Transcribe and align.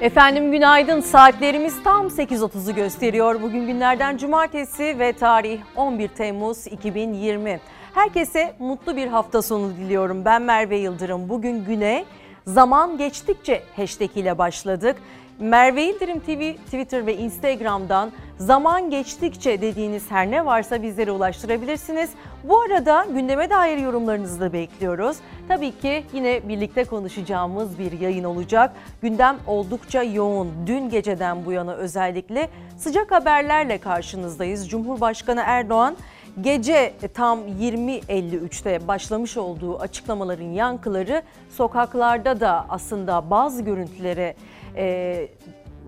Efendim 0.00 0.52
günaydın. 0.52 1.00
Saatlerimiz 1.00 1.82
tam 1.82 2.06
8.30'u 2.06 2.74
gösteriyor. 2.74 3.42
Bugün 3.42 3.66
günlerden 3.66 4.16
cumartesi 4.16 4.98
ve 4.98 5.12
tarih 5.12 5.60
11 5.76 6.08
Temmuz 6.08 6.66
2020. 6.66 7.60
Herkese 7.94 8.54
mutlu 8.58 8.96
bir 8.96 9.06
hafta 9.06 9.42
sonu 9.42 9.76
diliyorum. 9.76 10.24
Ben 10.24 10.42
Merve 10.42 10.76
Yıldırım. 10.76 11.28
Bugün 11.28 11.64
güne 11.64 12.04
zaman 12.46 12.98
geçtikçe 12.98 13.62
hashtag 13.76 14.16
ile 14.16 14.38
başladık. 14.38 14.96
Merve 15.40 15.82
Yıldırım 15.82 16.20
TV, 16.20 16.54
Twitter 16.64 17.06
ve 17.06 17.16
Instagram'dan 17.16 18.12
zaman 18.38 18.90
geçtikçe 18.90 19.60
dediğiniz 19.60 20.10
her 20.10 20.30
ne 20.30 20.46
varsa 20.46 20.82
bizlere 20.82 21.10
ulaştırabilirsiniz. 21.10 22.10
Bu 22.44 22.60
arada 22.60 23.06
gündeme 23.14 23.50
dair 23.50 23.78
yorumlarınızı 23.78 24.40
da 24.40 24.52
bekliyoruz. 24.52 25.16
Tabii 25.48 25.78
ki 25.78 26.04
yine 26.12 26.48
birlikte 26.48 26.84
konuşacağımız 26.84 27.78
bir 27.78 28.00
yayın 28.00 28.24
olacak. 28.24 28.72
Gündem 29.02 29.38
oldukça 29.46 30.02
yoğun. 30.02 30.52
Dün 30.66 30.88
geceden 30.88 31.44
bu 31.44 31.52
yana 31.52 31.74
özellikle 31.74 32.48
sıcak 32.76 33.10
haberlerle 33.10 33.78
karşınızdayız. 33.78 34.68
Cumhurbaşkanı 34.68 35.42
Erdoğan 35.46 35.96
gece 36.40 36.92
tam 37.14 37.40
20.53'te 37.40 38.88
başlamış 38.88 39.36
olduğu 39.36 39.78
açıklamaların 39.78 40.52
yankıları 40.52 41.22
sokaklarda 41.50 42.40
da 42.40 42.66
aslında 42.68 43.30
bazı 43.30 43.62
görüntülere 43.62 44.34
e, 44.76 45.28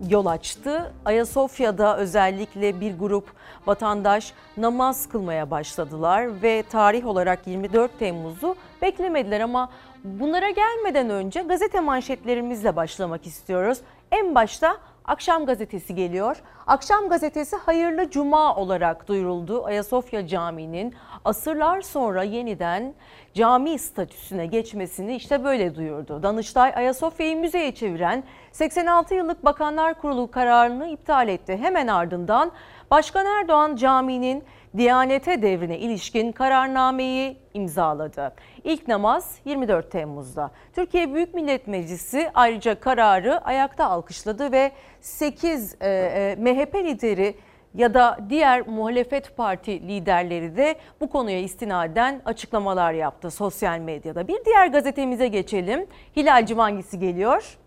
yol 0.09 0.25
açtı. 0.25 0.93
Ayasofya'da 1.05 1.97
özellikle 1.97 2.81
bir 2.81 2.99
grup 2.99 3.25
vatandaş 3.65 4.33
namaz 4.57 5.09
kılmaya 5.09 5.51
başladılar 5.51 6.41
ve 6.41 6.63
tarih 6.69 7.07
olarak 7.07 7.47
24 7.47 7.99
Temmuz'u 7.99 8.55
beklemediler 8.81 9.39
ama 9.39 9.69
bunlara 10.03 10.49
gelmeden 10.49 11.09
önce 11.09 11.41
gazete 11.41 11.79
manşetlerimizle 11.79 12.75
başlamak 12.75 13.27
istiyoruz. 13.27 13.77
En 14.11 14.35
başta 14.35 14.77
Akşam 15.05 15.45
gazetesi 15.45 15.95
geliyor. 15.95 16.41
Akşam 16.67 17.09
gazetesi 17.09 17.55
hayırlı 17.55 18.09
cuma 18.09 18.55
olarak 18.55 19.07
duyuruldu. 19.07 19.65
Ayasofya 19.65 20.27
Camii'nin 20.27 20.93
asırlar 21.25 21.81
sonra 21.81 22.23
yeniden 22.23 22.93
cami 23.33 23.79
statüsüne 23.79 24.45
geçmesini 24.45 25.15
işte 25.15 25.43
böyle 25.43 25.75
duyurdu. 25.75 26.23
Danıştay 26.23 26.73
Ayasofya'yı 26.75 27.37
müzeye 27.37 27.75
çeviren 27.75 28.23
86 28.53 29.15
yıllık 29.15 29.45
Bakanlar 29.45 29.93
Kurulu 29.93 30.31
kararını 30.31 30.87
iptal 30.87 31.27
etti. 31.27 31.57
Hemen 31.57 31.87
ardından 31.87 32.51
Başkan 32.91 33.25
Erdoğan 33.25 33.75
caminin 33.75 34.43
Diyanete 34.77 35.41
devrine 35.41 35.79
ilişkin 35.79 36.31
kararnameyi 36.31 37.37
imzaladı. 37.53 38.33
İlk 38.63 38.87
namaz 38.87 39.37
24 39.45 39.91
Temmuz'da. 39.91 40.51
Türkiye 40.73 41.13
Büyük 41.13 41.33
Millet 41.33 41.67
Meclisi 41.67 42.31
ayrıca 42.33 42.79
kararı 42.79 43.45
ayakta 43.45 43.85
alkışladı 43.85 44.51
ve 44.51 44.71
8 45.01 45.75
e, 45.81 45.89
e, 45.89 46.35
MHP 46.35 46.75
lideri 46.75 47.35
ya 47.73 47.93
da 47.93 48.17
diğer 48.29 48.67
muhalefet 48.67 49.37
parti 49.37 49.87
liderleri 49.87 50.57
de 50.57 50.75
bu 51.01 51.09
konuya 51.09 51.39
istinaden 51.39 52.21
açıklamalar 52.25 52.93
yaptı 52.93 53.31
sosyal 53.31 53.79
medyada. 53.79 54.27
Bir 54.27 54.45
diğer 54.45 54.67
gazetemize 54.67 55.27
geçelim. 55.27 55.87
Hilal 56.15 56.45
Cimangisi 56.45 56.99
geliyor. 56.99 57.57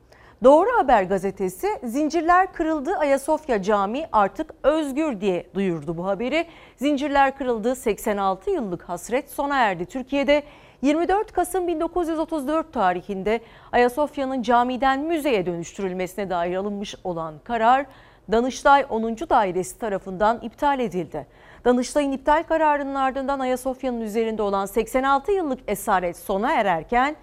Doğru 0.45 0.69
Haber 0.79 1.03
gazetesi 1.03 1.69
zincirler 1.85 2.53
kırıldı 2.53 2.97
Ayasofya 2.97 3.63
Camii 3.63 4.07
artık 4.13 4.55
özgür 4.63 5.21
diye 5.21 5.47
duyurdu 5.55 5.97
bu 5.97 6.07
haberi. 6.07 6.47
Zincirler 6.77 7.39
kırıldı 7.39 7.77
86 7.77 8.51
yıllık 8.51 8.83
hasret 8.83 9.31
sona 9.31 9.57
erdi. 9.57 9.87
Türkiye'de 9.87 10.43
24 10.83 11.33
Kasım 11.33 11.69
1934 11.69 12.73
tarihinde 12.73 13.41
Ayasofya'nın 13.73 14.43
camiden 14.43 15.01
müzeye 15.01 15.47
dönüştürülmesine 15.47 16.31
dair 16.31 16.57
alınmış 16.57 16.95
olan 17.05 17.35
karar 17.45 17.87
Danıştay 18.33 18.87
10. 18.91 19.17
Dairesi 19.17 19.79
tarafından 19.79 20.41
iptal 20.43 20.81
edildi. 20.81 21.27
Danıştay'ın 21.65 22.13
iptal 22.13 22.43
kararının 22.43 22.95
ardından 22.95 23.41
Ayasofya'nın 23.41 24.01
üzerinde 24.01 24.43
olan 24.43 24.67
86 24.67 25.33
yıllık 25.33 25.61
esaret 25.67 26.17
sona 26.17 26.53
ererken 26.53 27.17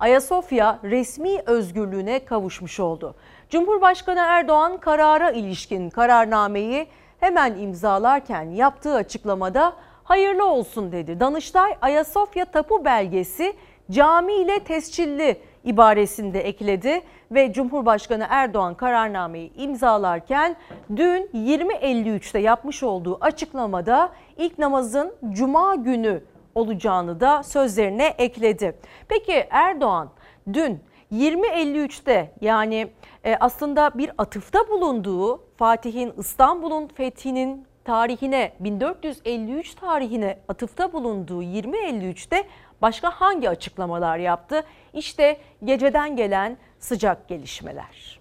Ayasofya 0.00 0.78
resmi 0.84 1.38
özgürlüğüne 1.46 2.24
kavuşmuş 2.24 2.80
oldu. 2.80 3.14
Cumhurbaşkanı 3.50 4.20
Erdoğan 4.20 4.76
karara 4.76 5.30
ilişkin 5.30 5.90
kararnameyi 5.90 6.86
hemen 7.20 7.58
imzalarken 7.58 8.50
yaptığı 8.50 8.94
açıklamada 8.94 9.72
hayırlı 10.04 10.44
olsun 10.44 10.92
dedi. 10.92 11.20
Danıştay 11.20 11.76
Ayasofya 11.82 12.44
tapu 12.44 12.84
belgesi 12.84 13.52
cami 13.90 14.32
ile 14.32 14.58
tescilli 14.58 15.36
ibaresinde 15.64 16.40
ekledi 16.40 17.02
ve 17.30 17.52
Cumhurbaşkanı 17.52 18.26
Erdoğan 18.30 18.74
kararnameyi 18.74 19.52
imzalarken 19.56 20.56
dün 20.96 21.30
20.53'te 21.34 22.38
yapmış 22.38 22.82
olduğu 22.82 23.18
açıklamada 23.20 24.12
ilk 24.36 24.58
namazın 24.58 25.12
cuma 25.32 25.74
günü 25.74 26.22
olacağını 26.54 27.20
da 27.20 27.42
sözlerine 27.42 28.06
ekledi. 28.06 28.78
Peki 29.08 29.46
Erdoğan 29.50 30.10
dün 30.52 30.80
20.53'te 31.12 32.32
yani 32.40 32.90
e, 33.24 33.36
aslında 33.40 33.90
bir 33.94 34.10
atıfta 34.18 34.68
bulunduğu 34.68 35.42
Fatih'in 35.56 36.12
İstanbul'un 36.18 36.88
fethinin 36.88 37.66
tarihine 37.84 38.52
1453 38.60 39.74
tarihine 39.74 40.38
atıfta 40.48 40.92
bulunduğu 40.92 41.42
20.53'te 41.42 42.44
başka 42.82 43.10
hangi 43.10 43.48
açıklamalar 43.50 44.18
yaptı? 44.18 44.64
İşte 44.94 45.36
geceden 45.64 46.16
gelen 46.16 46.56
sıcak 46.78 47.28
gelişmeler. 47.28 48.20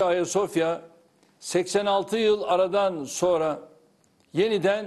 Ayasofya 0.00 0.80
86 1.40 2.16
yıl 2.16 2.42
aradan 2.42 3.04
sonra 3.04 3.58
yeniden 4.32 4.86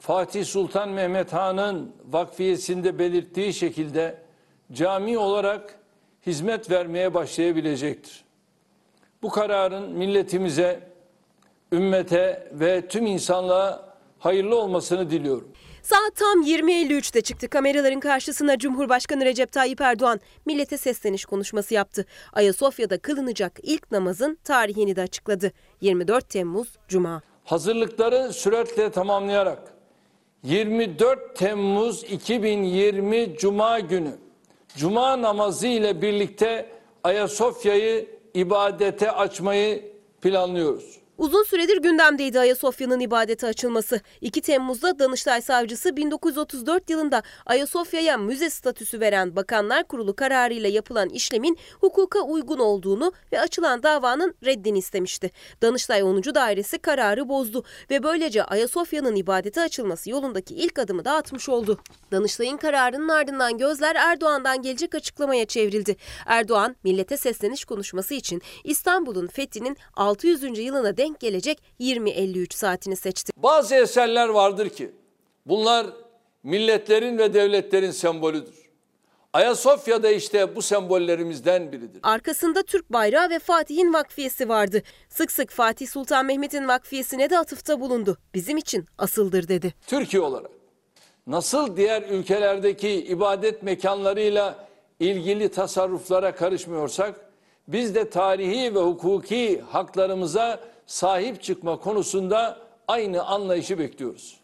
Fatih 0.00 0.44
Sultan 0.44 0.88
Mehmet 0.88 1.32
Han'ın 1.32 1.92
vakfiyesinde 2.10 2.98
belirttiği 2.98 3.54
şekilde 3.54 4.18
cami 4.72 5.18
olarak 5.18 5.78
hizmet 6.26 6.70
vermeye 6.70 7.14
başlayabilecektir. 7.14 8.24
Bu 9.22 9.30
kararın 9.30 9.92
milletimize, 9.92 10.80
ümmete 11.72 12.48
ve 12.52 12.88
tüm 12.88 13.06
insanlığa 13.06 13.94
hayırlı 14.18 14.56
olmasını 14.56 15.10
diliyorum. 15.10 15.52
Saat 15.82 16.16
tam 16.16 16.42
20.53'te 16.42 17.20
çıktı. 17.20 17.48
Kameraların 17.48 18.00
karşısına 18.00 18.58
Cumhurbaşkanı 18.58 19.24
Recep 19.24 19.52
Tayyip 19.52 19.80
Erdoğan 19.80 20.20
millete 20.46 20.76
sesleniş 20.76 21.24
konuşması 21.24 21.74
yaptı. 21.74 22.06
Ayasofya'da 22.32 22.98
kılınacak 22.98 23.58
ilk 23.62 23.92
namazın 23.92 24.38
tarihini 24.44 24.96
de 24.96 25.02
açıkladı. 25.02 25.52
24 25.80 26.28
Temmuz 26.28 26.68
Cuma. 26.88 27.22
Hazırlıkları 27.44 28.32
süratle 28.32 28.90
tamamlayarak 28.90 29.79
24 30.42 31.36
Temmuz 31.36 32.04
2020 32.04 33.36
Cuma 33.38 33.80
günü 33.80 34.12
Cuma 34.76 35.22
namazı 35.22 35.66
ile 35.66 36.02
birlikte 36.02 36.66
Ayasofya'yı 37.04 38.06
ibadete 38.34 39.10
açmayı 39.10 39.92
planlıyoruz. 40.22 40.99
Uzun 41.20 41.42
süredir 41.42 41.76
gündemdeydi 41.76 42.40
Ayasofya'nın 42.40 43.00
ibadete 43.00 43.46
açılması. 43.46 44.00
2 44.20 44.40
Temmuz'da 44.40 44.98
Danıştay 44.98 45.42
Savcısı 45.42 45.96
1934 45.96 46.90
yılında 46.90 47.22
Ayasofya'ya 47.46 48.18
müze 48.18 48.50
statüsü 48.50 49.00
veren 49.00 49.36
Bakanlar 49.36 49.84
Kurulu 49.84 50.16
kararıyla 50.16 50.68
yapılan 50.68 51.08
işlemin 51.08 51.58
hukuka 51.80 52.20
uygun 52.20 52.58
olduğunu 52.58 53.12
ve 53.32 53.40
açılan 53.40 53.82
davanın 53.82 54.34
reddini 54.44 54.78
istemişti. 54.78 55.30
Danıştay 55.62 56.02
10. 56.02 56.22
Dairesi 56.22 56.78
kararı 56.78 57.28
bozdu 57.28 57.64
ve 57.90 58.02
böylece 58.02 58.44
Ayasofya'nın 58.44 59.16
ibadete 59.16 59.60
açılması 59.60 60.10
yolundaki 60.10 60.54
ilk 60.54 60.78
adımı 60.78 61.04
da 61.04 61.12
atmış 61.12 61.48
oldu. 61.48 61.78
Danıştay'ın 62.12 62.56
kararının 62.56 63.08
ardından 63.08 63.58
gözler 63.58 63.96
Erdoğan'dan 63.96 64.62
gelecek 64.62 64.94
açıklamaya 64.94 65.44
çevrildi. 65.44 65.96
Erdoğan 66.26 66.76
millete 66.84 67.16
sesleniş 67.16 67.64
konuşması 67.64 68.14
için 68.14 68.42
İstanbul'un 68.64 69.26
fethinin 69.26 69.76
600. 69.94 70.58
yılına 70.58 70.96
denk 70.96 71.09
denk 71.10 71.20
gelecek 71.20 71.62
20.53 71.80 72.54
saatini 72.54 72.96
seçti. 72.96 73.32
Bazı 73.36 73.74
eserler 73.74 74.28
vardır 74.28 74.68
ki 74.68 74.90
bunlar 75.46 75.86
milletlerin 76.42 77.18
ve 77.18 77.34
devletlerin 77.34 77.90
sembolüdür. 77.90 78.60
Ayasofya'da 79.32 80.10
işte 80.10 80.56
bu 80.56 80.62
sembollerimizden 80.62 81.72
biridir. 81.72 82.00
Arkasında 82.02 82.62
Türk 82.62 82.92
bayrağı 82.92 83.30
ve 83.30 83.38
Fatih'in 83.38 83.92
vakfiyesi 83.92 84.48
vardı. 84.48 84.82
Sık 85.08 85.32
sık 85.32 85.50
Fatih 85.50 85.88
Sultan 85.88 86.26
Mehmet'in 86.26 86.68
vakfiyesine 86.68 87.30
de 87.30 87.38
atıfta 87.38 87.80
bulundu. 87.80 88.18
Bizim 88.34 88.56
için 88.56 88.86
asıldır 88.98 89.48
dedi. 89.48 89.74
Türkiye 89.86 90.22
olarak 90.22 90.50
nasıl 91.26 91.76
diğer 91.76 92.02
ülkelerdeki 92.02 92.90
ibadet 92.90 93.62
mekanlarıyla 93.62 94.68
ilgili 95.00 95.48
tasarruflara 95.48 96.34
karışmıyorsak 96.34 97.30
biz 97.68 97.94
de 97.94 98.10
tarihi 98.10 98.74
ve 98.74 98.78
hukuki 98.78 99.60
haklarımıza 99.60 100.60
sahip 100.90 101.42
çıkma 101.42 101.80
konusunda 101.80 102.58
aynı 102.88 103.24
anlayışı 103.24 103.78
bekliyoruz. 103.78 104.40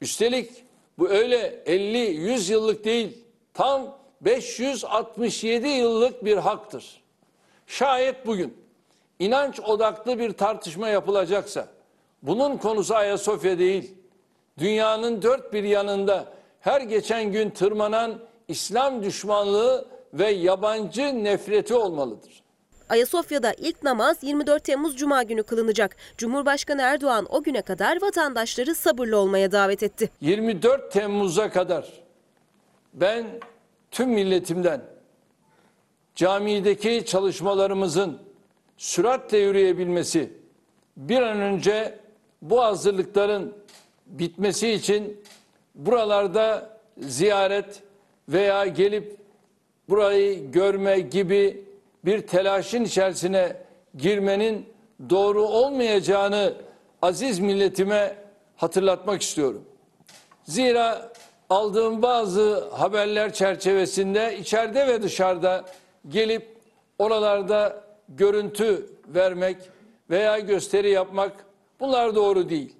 Üstelik 0.00 0.64
bu 0.98 1.08
öyle 1.08 1.62
50-100 1.66 2.52
yıllık 2.52 2.84
değil, 2.84 3.24
tam 3.54 3.98
567 4.20 5.68
yıllık 5.68 6.24
bir 6.24 6.36
haktır. 6.36 7.02
Şayet 7.66 8.26
bugün 8.26 8.56
inanç 9.18 9.60
odaklı 9.60 10.18
bir 10.18 10.32
tartışma 10.32 10.88
yapılacaksa 10.88 11.68
bunun 12.22 12.56
konusu 12.56 12.94
Ayasofya 12.94 13.58
değil. 13.58 13.94
Dünyanın 14.58 15.22
dört 15.22 15.52
bir 15.52 15.64
yanında 15.64 16.32
her 16.60 16.80
geçen 16.80 17.32
gün 17.32 17.50
tırmanan 17.50 18.18
İslam 18.48 19.02
düşmanlığı 19.02 19.88
ve 20.14 20.30
yabancı 20.30 21.24
nefreti 21.24 21.74
olmalıdır. 21.74 22.41
Ayasofya'da 22.92 23.54
ilk 23.58 23.82
namaz 23.82 24.16
24 24.22 24.64
Temmuz 24.64 24.96
Cuma 24.96 25.22
günü 25.22 25.42
kılınacak. 25.42 25.96
Cumhurbaşkanı 26.16 26.82
Erdoğan 26.82 27.26
o 27.30 27.42
güne 27.42 27.62
kadar 27.62 28.02
vatandaşları 28.02 28.74
sabırlı 28.74 29.16
olmaya 29.16 29.52
davet 29.52 29.82
etti. 29.82 30.10
24 30.20 30.92
Temmuz'a 30.92 31.50
kadar 31.50 31.92
ben 32.94 33.26
tüm 33.90 34.08
milletimden 34.10 34.80
camideki 36.14 37.04
çalışmalarımızın 37.06 38.18
süratle 38.76 39.38
yürüyebilmesi, 39.38 40.32
bir 40.96 41.22
an 41.22 41.40
önce 41.40 41.98
bu 42.42 42.62
hazırlıkların 42.62 43.54
bitmesi 44.06 44.70
için 44.70 45.20
buralarda 45.74 46.78
ziyaret 46.98 47.82
veya 48.28 48.66
gelip 48.66 49.16
burayı 49.88 50.50
görme 50.50 51.00
gibi 51.00 51.71
bir 52.04 52.26
telaşın 52.26 52.84
içerisine 52.84 53.56
girmenin 53.96 54.66
doğru 55.10 55.42
olmayacağını 55.42 56.54
aziz 57.02 57.38
milletime 57.38 58.16
hatırlatmak 58.56 59.22
istiyorum. 59.22 59.64
Zira 60.44 61.12
aldığım 61.50 62.02
bazı 62.02 62.68
haberler 62.70 63.32
çerçevesinde 63.32 64.38
içeride 64.38 64.86
ve 64.86 65.02
dışarıda 65.02 65.64
gelip 66.08 66.56
oralarda 66.98 67.84
görüntü 68.08 68.86
vermek 69.06 69.56
veya 70.10 70.38
gösteri 70.38 70.90
yapmak 70.90 71.32
bunlar 71.80 72.14
doğru 72.14 72.48
değil. 72.48 72.76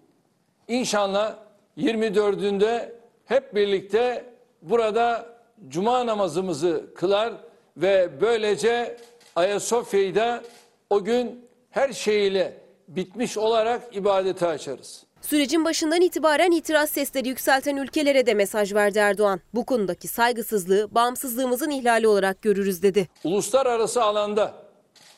İnşallah 0.69 1.35
24'ünde 1.79 2.93
hep 3.25 3.55
birlikte 3.55 4.25
burada 4.63 5.27
cuma 5.69 6.07
namazımızı 6.07 6.95
kılar 6.95 7.33
ve 7.77 8.09
böylece 8.21 8.97
Ayasofya'yı 9.37 10.15
da 10.15 10.43
o 10.91 11.05
gün 11.05 11.49
her 11.71 11.93
şeyiyle 11.93 12.61
bitmiş 12.89 13.39
olarak 13.39 13.97
ibadete 13.97 14.47
açarız. 14.47 15.05
Sürecin 15.21 15.65
başından 15.65 16.01
itibaren 16.01 16.51
itiraz 16.51 16.91
sesleri 16.91 17.29
yükselten 17.29 17.77
ülkelere 17.77 18.27
de 18.27 18.35
mesaj 18.35 18.75
verdi 18.75 18.99
Erdoğan. 18.99 19.41
Bu 19.55 19.67
konudaki 19.67 20.09
saygısızlığı 20.09 20.95
bağımsızlığımızın 20.95 21.71
ihlali 21.71 22.09
olarak 22.09 22.43
görürüz 22.43 22.83
dedi. 22.83 23.09
Uluslararası 23.25 24.03
alanda 24.03 24.55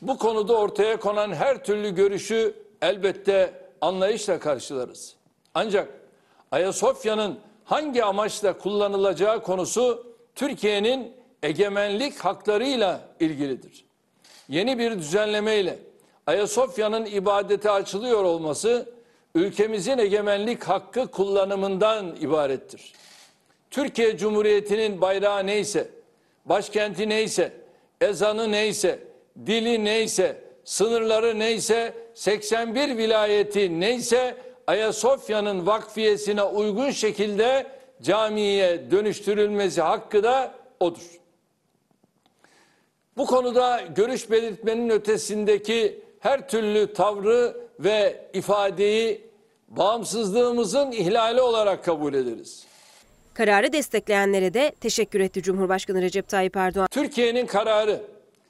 bu 0.02 0.18
konuda 0.18 0.56
ortaya 0.56 1.00
konan 1.00 1.32
her 1.32 1.64
türlü 1.64 1.94
görüşü 1.94 2.54
elbette 2.82 3.54
anlayışla 3.80 4.38
karşılarız. 4.38 5.14
Ancak 5.54 5.88
Ayasofya'nın 6.50 7.38
hangi 7.64 8.04
amaçla 8.04 8.58
kullanılacağı 8.58 9.42
konusu 9.42 10.06
Türkiye'nin 10.34 11.12
egemenlik 11.42 12.18
haklarıyla 12.18 13.00
ilgilidir. 13.20 13.84
Yeni 14.48 14.78
bir 14.78 14.98
düzenlemeyle 14.98 15.78
Ayasofya'nın 16.26 17.06
ibadete 17.06 17.70
açılıyor 17.70 18.24
olması 18.24 18.92
ülkemizin 19.34 19.98
egemenlik 19.98 20.64
hakkı 20.64 21.06
kullanımından 21.06 22.16
ibarettir. 22.20 22.92
Türkiye 23.70 24.18
Cumhuriyeti'nin 24.18 25.00
bayrağı 25.00 25.46
neyse, 25.46 25.88
başkenti 26.44 27.08
neyse, 27.08 27.52
ezanı 28.00 28.52
neyse, 28.52 28.98
dili 29.46 29.84
neyse, 29.84 30.40
sınırları 30.64 31.38
neyse, 31.38 31.94
81 32.14 32.98
vilayeti 32.98 33.80
neyse 33.80 34.36
Ayasofya'nın 34.66 35.66
vakfiyesine 35.66 36.42
uygun 36.42 36.90
şekilde 36.90 37.66
camiye 38.02 38.90
dönüştürülmesi 38.90 39.82
hakkı 39.82 40.22
da 40.22 40.54
odur. 40.80 41.23
Bu 43.16 43.26
konuda 43.26 43.80
görüş 43.80 44.30
belirtmenin 44.30 44.90
ötesindeki 44.90 46.02
her 46.20 46.48
türlü 46.48 46.92
tavrı 46.92 47.56
ve 47.80 48.26
ifadeyi 48.32 49.20
bağımsızlığımızın 49.68 50.92
ihlali 50.92 51.40
olarak 51.40 51.84
kabul 51.84 52.14
ederiz. 52.14 52.66
Kararı 53.34 53.72
destekleyenlere 53.72 54.54
de 54.54 54.72
teşekkür 54.80 55.20
etti 55.20 55.42
Cumhurbaşkanı 55.42 56.02
Recep 56.02 56.28
Tayyip 56.28 56.56
Erdoğan. 56.56 56.88
Türkiye'nin 56.90 57.46
kararı 57.46 58.00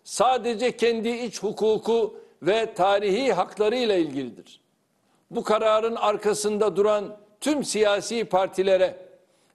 sadece 0.05 0.77
kendi 0.77 1.09
iç 1.09 1.43
hukuku 1.43 2.15
ve 2.43 2.75
tarihi 2.75 3.33
haklarıyla 3.33 3.95
ilgilidir. 3.95 4.61
Bu 5.31 5.45
kararın 5.45 5.95
arkasında 5.95 6.77
duran 6.77 7.17
tüm 7.41 7.65
siyasi 7.65 8.25
partilere 8.25 8.97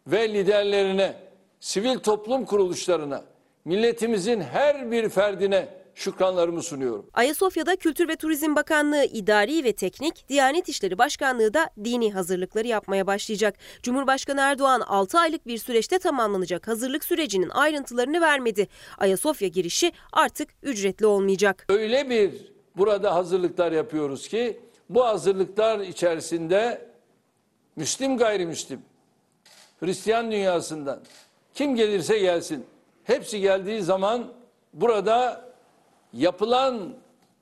ve 0.08 0.34
liderlerine, 0.34 1.14
sivil 1.60 2.00
toplum 2.00 2.46
kuruluşlarına, 2.46 3.24
milletimizin 3.66 4.42
her 4.42 4.92
bir 4.92 5.10
ferdine 5.10 5.80
şükranlarımı 5.96 6.64
sunuyorum. 6.64 7.06
Ayasofya'da 7.14 7.76
Kültür 7.76 8.08
ve 8.08 8.16
Turizm 8.16 8.56
Bakanlığı 8.56 9.04
idari 9.04 9.64
ve 9.64 9.74
teknik, 9.74 10.30
Diyanet 10.30 10.70
İşleri 10.70 10.98
Başkanlığı 10.98 11.54
da 11.54 11.70
dini 11.84 12.14
hazırlıkları 12.14 12.68
yapmaya 12.68 13.08
başlayacak. 13.08 13.56
Cumhurbaşkanı 13.84 14.42
Erdoğan 14.42 14.82
6 14.82 15.20
aylık 15.20 15.48
bir 15.48 15.58
süreçte 15.58 16.00
tamamlanacak 16.00 16.68
hazırlık 16.68 17.04
sürecinin 17.04 17.50
ayrıntılarını 17.50 18.22
vermedi. 18.22 18.68
Ayasofya 18.98 19.48
girişi 19.48 19.92
artık 20.14 20.50
ücretli 20.64 21.06
olmayacak. 21.06 21.66
Öyle 21.70 22.10
bir 22.10 22.32
burada 22.78 23.16
hazırlıklar 23.16 23.72
yapıyoruz 23.72 24.28
ki 24.28 24.60
bu 24.90 25.06
hazırlıklar 25.06 25.80
içerisinde 25.80 26.90
Müslim 27.76 28.18
gayrimüslim, 28.18 28.82
Hristiyan 29.80 30.32
dünyasından 30.32 31.00
kim 31.54 31.76
gelirse 31.76 32.20
gelsin 32.20 32.66
hepsi 33.10 33.42
geldiği 33.42 33.82
zaman 33.82 34.26
burada 34.74 35.42
yapılan 36.14 36.94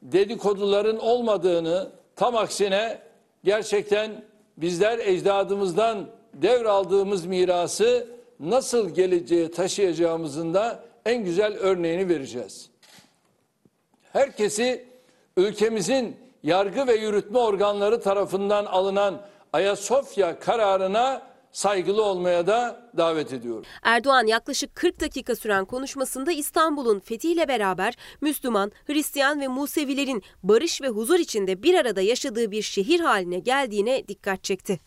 dedikoduların 0.01 0.97
olmadığını 0.97 1.89
tam 2.15 2.35
aksine 2.35 2.99
gerçekten 3.43 4.25
bizler 4.57 4.99
ecdadımızdan 4.99 6.07
devraldığımız 6.33 7.25
mirası 7.25 8.07
nasıl 8.39 8.89
geleceğe 8.89 9.51
taşıyacağımızın 9.51 10.53
da 10.53 10.83
en 11.05 11.23
güzel 11.23 11.57
örneğini 11.57 12.09
vereceğiz. 12.09 12.69
Herkesi 14.13 14.85
ülkemizin 15.37 16.17
yargı 16.43 16.87
ve 16.87 16.95
yürütme 16.95 17.39
organları 17.39 18.01
tarafından 18.01 18.65
alınan 18.65 19.21
Ayasofya 19.53 20.39
kararına 20.39 21.21
saygılı 21.51 22.03
olmaya 22.03 22.47
da 22.47 22.91
davet 22.97 23.33
ediyorum. 23.33 23.63
Erdoğan 23.83 24.27
yaklaşık 24.27 24.75
40 24.75 24.99
dakika 25.01 25.35
süren 25.35 25.65
konuşmasında 25.65 26.31
İstanbul'un 26.31 26.99
fethiyle 26.99 27.47
beraber 27.47 27.93
Müslüman, 28.21 28.71
Hristiyan 28.85 29.41
ve 29.41 29.47
Musevilerin 29.47 30.23
barış 30.43 30.81
ve 30.81 30.87
huzur 30.87 31.19
içinde 31.19 31.63
bir 31.63 31.73
arada 31.73 32.01
yaşadığı 32.01 32.51
bir 32.51 32.61
şehir 32.61 32.99
haline 32.99 33.39
geldiğine 33.39 34.07
dikkat 34.07 34.43
çekti. 34.43 34.79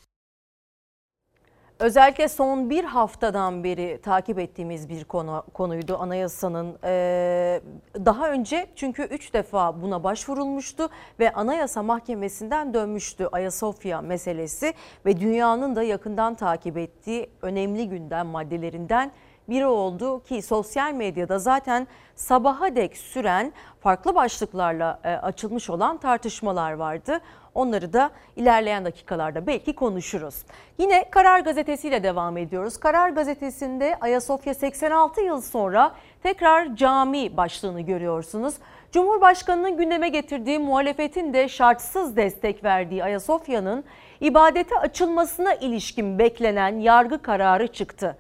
Özellikle 1.81 2.29
son 2.29 2.71
bir 2.71 2.85
haftadan 2.85 3.65
beri 3.65 4.01
takip 4.03 4.39
ettiğimiz 4.39 4.89
bir 4.89 5.05
konu 5.05 5.45
konuydu 5.55 5.97
anayasanın. 6.01 6.79
Ee, 6.85 7.61
daha 8.05 8.31
önce 8.31 8.67
çünkü 8.77 9.03
üç 9.03 9.35
defa 9.35 9.83
buna 9.83 10.05
başvurulmuştu 10.05 10.89
ve 11.21 11.33
Anayasa 11.33 11.83
Mahkemesi'nden 11.83 12.75
dönmüştü 12.75 13.29
Ayasofya 13.33 14.01
meselesi 14.01 14.75
ve 15.07 15.21
dünyanın 15.21 15.77
da 15.77 15.83
yakından 15.83 16.35
takip 16.35 16.79
ettiği 16.79 17.31
önemli 17.43 17.89
gündem 17.89 18.27
maddelerinden 18.27 19.13
biri 19.49 19.67
oldu 19.67 20.23
ki 20.23 20.43
sosyal 20.43 20.93
medyada 20.93 21.39
zaten 21.39 21.87
sabaha 22.15 22.77
dek 22.77 22.97
süren 22.97 23.53
farklı 23.81 24.15
başlıklarla 24.15 25.01
e, 25.05 25.09
açılmış 25.09 25.71
olan 25.71 25.99
tartışmalar 25.99 26.73
vardı. 26.73 27.21
Onları 27.55 27.93
da 27.93 28.11
ilerleyen 28.37 28.85
dakikalarda 28.85 29.47
belki 29.47 29.73
konuşuruz. 29.73 30.35
Yine 30.79 31.11
Karar 31.11 31.41
Gazetesi 31.41 31.89
ile 31.89 32.03
devam 32.03 32.37
ediyoruz. 32.37 32.77
Karar 32.77 33.11
Gazetesi'nde 33.11 33.97
Ayasofya 34.01 34.55
86 34.55 35.21
yıl 35.21 35.41
sonra 35.41 35.95
tekrar 36.23 36.77
cami 36.77 37.37
başlığını 37.37 37.81
görüyorsunuz. 37.81 38.55
Cumhurbaşkanının 38.93 39.77
gündeme 39.77 40.09
getirdiği 40.09 40.59
muhalefetin 40.59 41.35
de 41.35 41.49
şartsız 41.49 42.17
destek 42.17 42.65
verdiği 42.65 43.05
Ayasofya'nın 43.05 43.85
ibadete 44.21 44.79
açılmasına 44.79 45.55
ilişkin 45.55 46.19
beklenen 46.19 46.79
yargı 46.79 47.23
kararı 47.23 47.67
çıktı. 47.67 48.17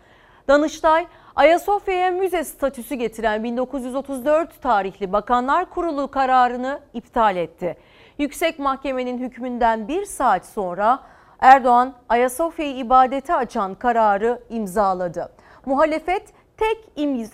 Danıştay 0.49 1.07
Ayasofya'ya 1.37 2.11
müze 2.11 2.45
statüsü 2.45 2.95
getiren 2.95 3.45
1934 3.45 4.63
tarihli 4.63 5.13
Bakanlar 5.13 5.71
Kurulu 5.71 6.11
kararını 6.11 6.81
iptal 6.95 7.37
etti. 7.37 7.77
Yüksek 8.21 8.59
Mahkemenin 8.59 9.19
hükmünden 9.19 9.89
bir 9.89 10.05
saat 10.05 10.47
sonra 10.47 11.01
Erdoğan 11.39 11.95
Ayasofya'yı 12.09 12.77
ibadete 12.77 13.35
açan 13.35 13.75
kararı 13.75 14.43
imzaladı. 14.51 15.33
Muhalefet 15.67 16.23
tek 16.57 16.79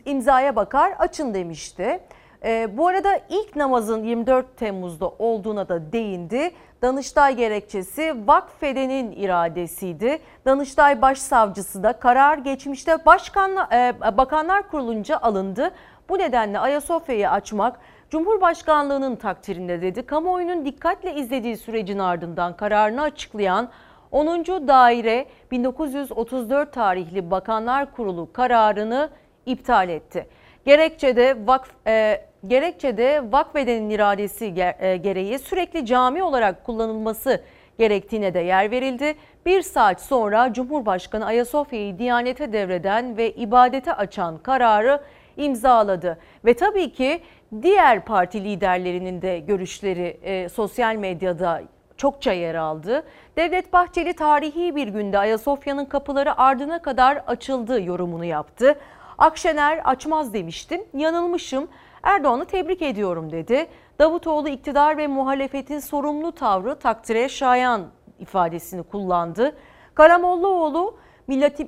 imzaya 0.05 0.57
bakar 0.57 0.93
açın 0.99 1.35
demişti. 1.35 2.01
E, 2.45 2.77
bu 2.77 2.89
arada 2.89 3.21
ilk 3.29 3.57
namazın 3.57 4.05
24 4.05 4.57
Temmuz'da 4.57 5.09
olduğuna 5.09 5.69
da 5.69 5.93
değindi. 5.93 6.51
Danıştay 6.83 7.37
gerekçesi 7.37 8.15
vakfedenin 8.27 9.13
iradesiydi. 9.13 10.19
Danıştay 10.45 11.03
Başsavcısı 11.03 11.83
da 11.83 11.93
karar 11.93 12.39
geçmişte 12.39 13.07
Başkanla, 13.07 13.69
e, 13.73 14.17
Bakanlar 14.17 14.69
Kurulu'nca 14.71 15.19
alındı. 15.19 15.71
Bu 16.09 16.19
nedenle 16.19 16.59
Ayasofya'yı 16.59 17.31
açmak 17.31 17.81
Cumhurbaşkanlığının 18.11 19.17
takdirinde 19.17 19.83
dedi. 19.83 20.07
Kamuoyunun 20.07 20.65
dikkatle 20.65 21.15
izlediği 21.15 21.57
sürecin 21.57 21.99
ardından 21.99 22.57
kararını 22.57 23.03
açıklayan 23.03 23.69
10. 24.11 24.45
Daire 24.69 25.27
1934 25.51 26.73
tarihli 26.73 27.31
Bakanlar 27.31 27.93
Kurulu 27.93 28.33
kararını 28.33 29.11
iptal 29.47 29.89
etti. 29.89 30.27
Gerekçede 30.65 31.47
vakf 31.47 31.71
e, 31.87 32.25
gerekçede 32.47 33.23
vakfedenin 33.33 33.91
iradesi 33.91 34.45
e, 34.79 34.97
gereği 34.97 35.39
sürekli 35.39 35.87
cami 35.87 36.23
olarak 36.23 36.65
kullanılması 36.65 37.43
gerektiğine 37.79 38.35
de 38.35 38.41
yer 38.41 38.71
verildi. 38.71 39.15
Bir 39.47 39.63
saat 39.63 40.01
sonra 40.01 40.53
Cumhurbaşkanı 40.53 41.27
Ayasofya'yı 41.27 41.99
Diyanet'e 41.99 42.53
devreden 42.53 43.17
ve 43.17 43.31
ibadete 43.31 43.93
açan 43.93 44.39
kararı 44.39 45.01
imzaladı. 45.37 46.19
Ve 46.45 46.55
tabii 46.55 46.93
ki 46.93 47.21
diğer 47.63 48.05
parti 48.05 48.45
liderlerinin 48.45 49.23
de 49.23 49.39
görüşleri 49.39 50.19
e, 50.23 50.49
sosyal 50.49 50.97
medyada 50.97 51.63
çokça 51.97 52.33
yer 52.33 52.55
aldı. 52.55 53.05
Devlet 53.37 53.73
Bahçeli 53.73 54.13
tarihi 54.13 54.77
bir 54.77 54.89
günde 54.89 55.19
Ayasofya'nın 55.19 55.85
kapıları 55.85 56.39
ardına 56.39 56.83
kadar 56.83 57.17
açıldı 57.27 57.83
yorumunu 57.83 58.25
yaptı. 58.25 58.79
Akşener 59.19 59.81
açmaz 59.85 60.35
demiştim, 60.35 60.85
yanılmışım. 60.95 61.69
Erdoğan'ı 62.03 62.45
tebrik 62.45 62.83
ediyorum 62.83 63.33
dedi. 63.33 63.67
Davutoğlu 63.99 64.49
iktidar 64.49 64.97
ve 64.97 65.07
muhalefetin 65.07 65.79
sorumlu 65.79 66.33
tavrı 66.33 66.79
takdire 66.79 67.29
şayan 67.29 67.83
ifadesini 68.19 68.83
kullandı. 68.83 69.57
Karamollaoğlu 69.95 70.97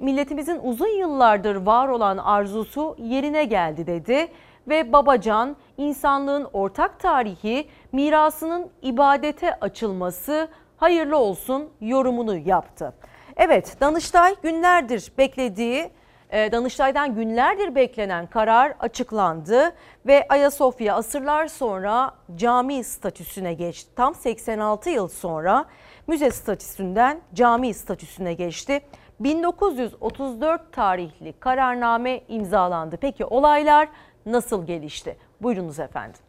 milletimizin 0.01 0.61
uzun 0.63 0.99
yıllardır 0.99 1.57
var 1.57 1.89
olan 1.89 2.17
arzusu 2.19 2.97
yerine 2.99 3.45
geldi 3.45 3.87
dedi 3.87 4.29
ve 4.69 4.93
Babacan 4.93 5.57
insanlığın 5.77 6.49
ortak 6.53 7.01
tarihi 7.01 7.69
mirasının 7.93 8.71
ibadete 8.83 9.55
açılması 9.61 10.49
hayırlı 10.77 11.17
olsun 11.17 11.71
yorumunu 11.81 12.37
yaptı. 12.37 12.95
Evet 13.37 13.77
Danıştay 13.81 14.37
günlerdir 14.43 15.13
beklediği 15.19 15.91
e, 16.31 16.53
Danıştay'dan 16.53 17.15
günlerdir 17.15 17.75
beklenen 17.75 18.27
karar 18.27 18.75
açıklandı 18.81 19.73
ve 20.07 20.27
Ayasofya 20.29 20.95
asırlar 20.95 21.47
sonra 21.47 22.15
cami 22.37 22.85
statüsüne 22.85 23.55
geçti. 23.55 23.91
Tam 23.97 24.15
86 24.15 24.91
yıl 24.91 25.09
sonra 25.09 25.65
müze 26.07 26.31
statüsünden 26.31 27.21
cami 27.35 27.75
statüsüne 27.75 28.35
geçti. 28.35 28.81
1934 29.21 30.73
tarihli 30.73 31.33
kararname 31.33 32.21
imzalandı. 32.29 32.97
Peki 32.97 33.25
olaylar 33.25 33.89
nasıl 34.33 34.67
gelişti? 34.67 35.17
Buyurunuz 35.41 35.79
efendim. 35.79 36.21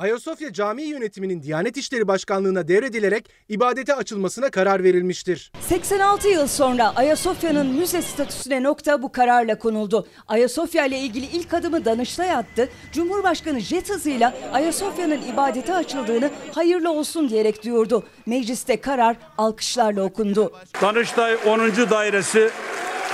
Ayasofya 0.00 0.52
Camii 0.52 0.82
Yönetimi'nin 0.82 1.42
Diyanet 1.42 1.76
İşleri 1.76 2.08
Başkanlığı'na 2.08 2.68
devredilerek 2.68 3.30
ibadete 3.48 3.94
açılmasına 3.94 4.50
karar 4.50 4.84
verilmiştir. 4.84 5.52
86 5.60 6.28
yıl 6.28 6.46
sonra 6.46 6.92
Ayasofya'nın 6.96 7.66
müze 7.66 8.02
statüsüne 8.02 8.62
nokta 8.62 9.02
bu 9.02 9.12
kararla 9.12 9.58
konuldu. 9.58 10.06
Ayasofya 10.28 10.86
ile 10.86 10.98
ilgili 10.98 11.26
ilk 11.26 11.54
adımı 11.54 11.84
Danıştay 11.84 12.30
attı. 12.32 12.68
Cumhurbaşkanı 12.92 13.60
jet 13.60 13.90
hızıyla 13.90 14.34
Ayasofya'nın 14.52 15.22
ibadete 15.32 15.74
açıldığını 15.74 16.30
hayırlı 16.54 16.90
olsun 16.90 17.28
diyerek 17.28 17.64
duyurdu. 17.64 18.04
Mecliste 18.26 18.80
karar 18.80 19.16
alkışlarla 19.38 20.02
okundu. 20.02 20.52
Danıştay 20.82 21.36
10. 21.46 21.60
dairesi 21.90 22.50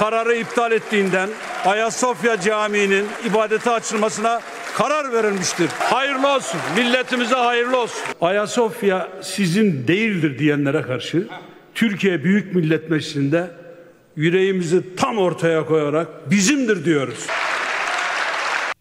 kararı 0.02 0.35
iptal 0.35 0.73
ettiğinden 0.73 1.28
Ayasofya 1.64 2.40
Camii'nin 2.40 3.06
ibadete 3.30 3.71
açılmasına 3.71 4.40
karar 4.76 5.12
verilmiştir. 5.12 5.68
Hayırlı 5.78 6.35
olsun. 6.35 6.61
Milletimize 6.76 7.35
hayırlı 7.35 7.80
olsun. 7.80 8.00
Ayasofya 8.21 9.09
sizin 9.21 9.88
değildir 9.88 10.38
diyenlere 10.38 10.82
karşı 10.82 11.28
Türkiye 11.75 12.25
Büyük 12.25 12.54
Millet 12.54 12.90
Meclisi'nde 12.90 13.50
yüreğimizi 14.16 14.97
tam 14.97 15.18
ortaya 15.18 15.66
koyarak 15.66 16.30
bizimdir 16.30 16.85
diyoruz. 16.85 17.26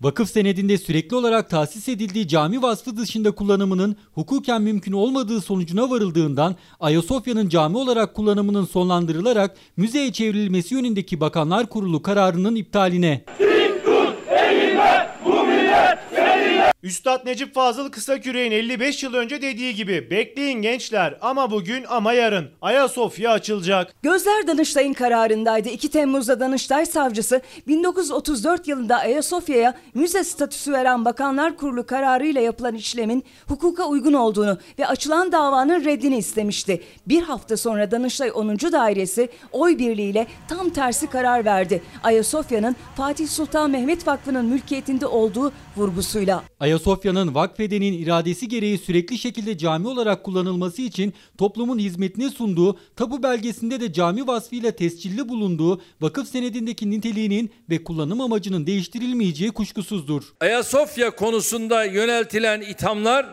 Vakıf 0.01 0.29
senedinde 0.29 0.77
sürekli 0.77 1.15
olarak 1.15 1.49
tahsis 1.49 1.89
edildiği 1.89 2.27
cami 2.27 2.61
vasfı 2.61 2.97
dışında 2.97 3.31
kullanımının 3.31 3.95
hukuken 4.13 4.61
mümkün 4.61 4.91
olmadığı 4.91 5.41
sonucuna 5.41 5.89
varıldığından 5.89 6.55
Ayasofya'nın 6.79 7.49
cami 7.49 7.77
olarak 7.77 8.13
kullanımının 8.13 8.65
sonlandırılarak 8.65 9.55
müzeye 9.77 10.11
çevrilmesi 10.11 10.75
yönündeki 10.75 11.19
Bakanlar 11.19 11.69
Kurulu 11.69 12.01
kararının 12.01 12.55
iptaline. 12.55 13.25
Üstad 16.83 17.25
Necip 17.25 17.53
Fazıl 17.55 17.91
Kısaküre'nin 17.91 18.51
55 18.51 19.03
yıl 19.03 19.13
önce 19.13 19.41
dediği 19.41 19.75
gibi 19.75 20.07
bekleyin 20.11 20.61
gençler 20.61 21.17
ama 21.21 21.51
bugün 21.51 21.83
ama 21.89 22.13
yarın 22.13 22.49
Ayasofya 22.61 23.31
açılacak. 23.31 23.93
Gözler 24.03 24.47
Danıştay'ın 24.47 24.93
kararındaydı. 24.93 25.69
2 25.69 25.89
Temmuz'da 25.89 26.39
Danıştay 26.39 26.85
savcısı 26.85 27.41
1934 27.67 28.67
yılında 28.67 28.97
Ayasofya'ya 28.97 29.77
müze 29.93 30.23
statüsü 30.23 30.71
veren 30.71 31.05
Bakanlar 31.05 31.57
Kurulu 31.57 31.85
kararıyla 31.85 32.41
yapılan 32.41 32.75
işlemin 32.75 33.23
hukuka 33.47 33.85
uygun 33.85 34.13
olduğunu 34.13 34.57
ve 34.79 34.87
açılan 34.87 35.31
davanın 35.31 35.85
reddini 35.85 36.17
istemişti. 36.17 36.81
Bir 37.07 37.21
hafta 37.21 37.57
sonra 37.57 37.91
Danıştay 37.91 38.31
10. 38.35 38.57
Dairesi 38.59 39.29
oy 39.51 39.77
birliğiyle 39.77 40.27
tam 40.47 40.69
tersi 40.69 41.07
karar 41.07 41.45
verdi. 41.45 41.81
Ayasofya'nın 42.03 42.75
Fatih 42.97 43.27
Sultan 43.27 43.71
Mehmet 43.71 44.07
Vakfı'nın 44.07 44.45
mülkiyetinde 44.45 45.05
olduğu 45.05 45.51
vurgusuyla. 45.77 46.43
Ayasofya'nın 46.71 47.35
vakfedenin 47.35 47.93
iradesi 47.93 48.47
gereği 48.47 48.77
sürekli 48.77 49.17
şekilde 49.17 49.57
cami 49.57 49.87
olarak 49.87 50.23
kullanılması 50.23 50.81
için 50.81 51.13
toplumun 51.37 51.79
hizmetine 51.79 52.29
sunduğu, 52.29 52.79
tapu 52.95 53.23
belgesinde 53.23 53.79
de 53.79 53.93
cami 53.93 54.27
vasfıyla 54.27 54.71
tescilli 54.71 55.29
bulunduğu 55.29 55.81
vakıf 56.01 56.27
senedindeki 56.27 56.91
niteliğinin 56.91 57.51
ve 57.69 57.83
kullanım 57.83 58.21
amacının 58.21 58.67
değiştirilmeyeceği 58.67 59.51
kuşkusuzdur. 59.51 60.23
Ayasofya 60.39 61.15
konusunda 61.15 61.83
yöneltilen 61.83 62.61
ithamlar 62.61 63.25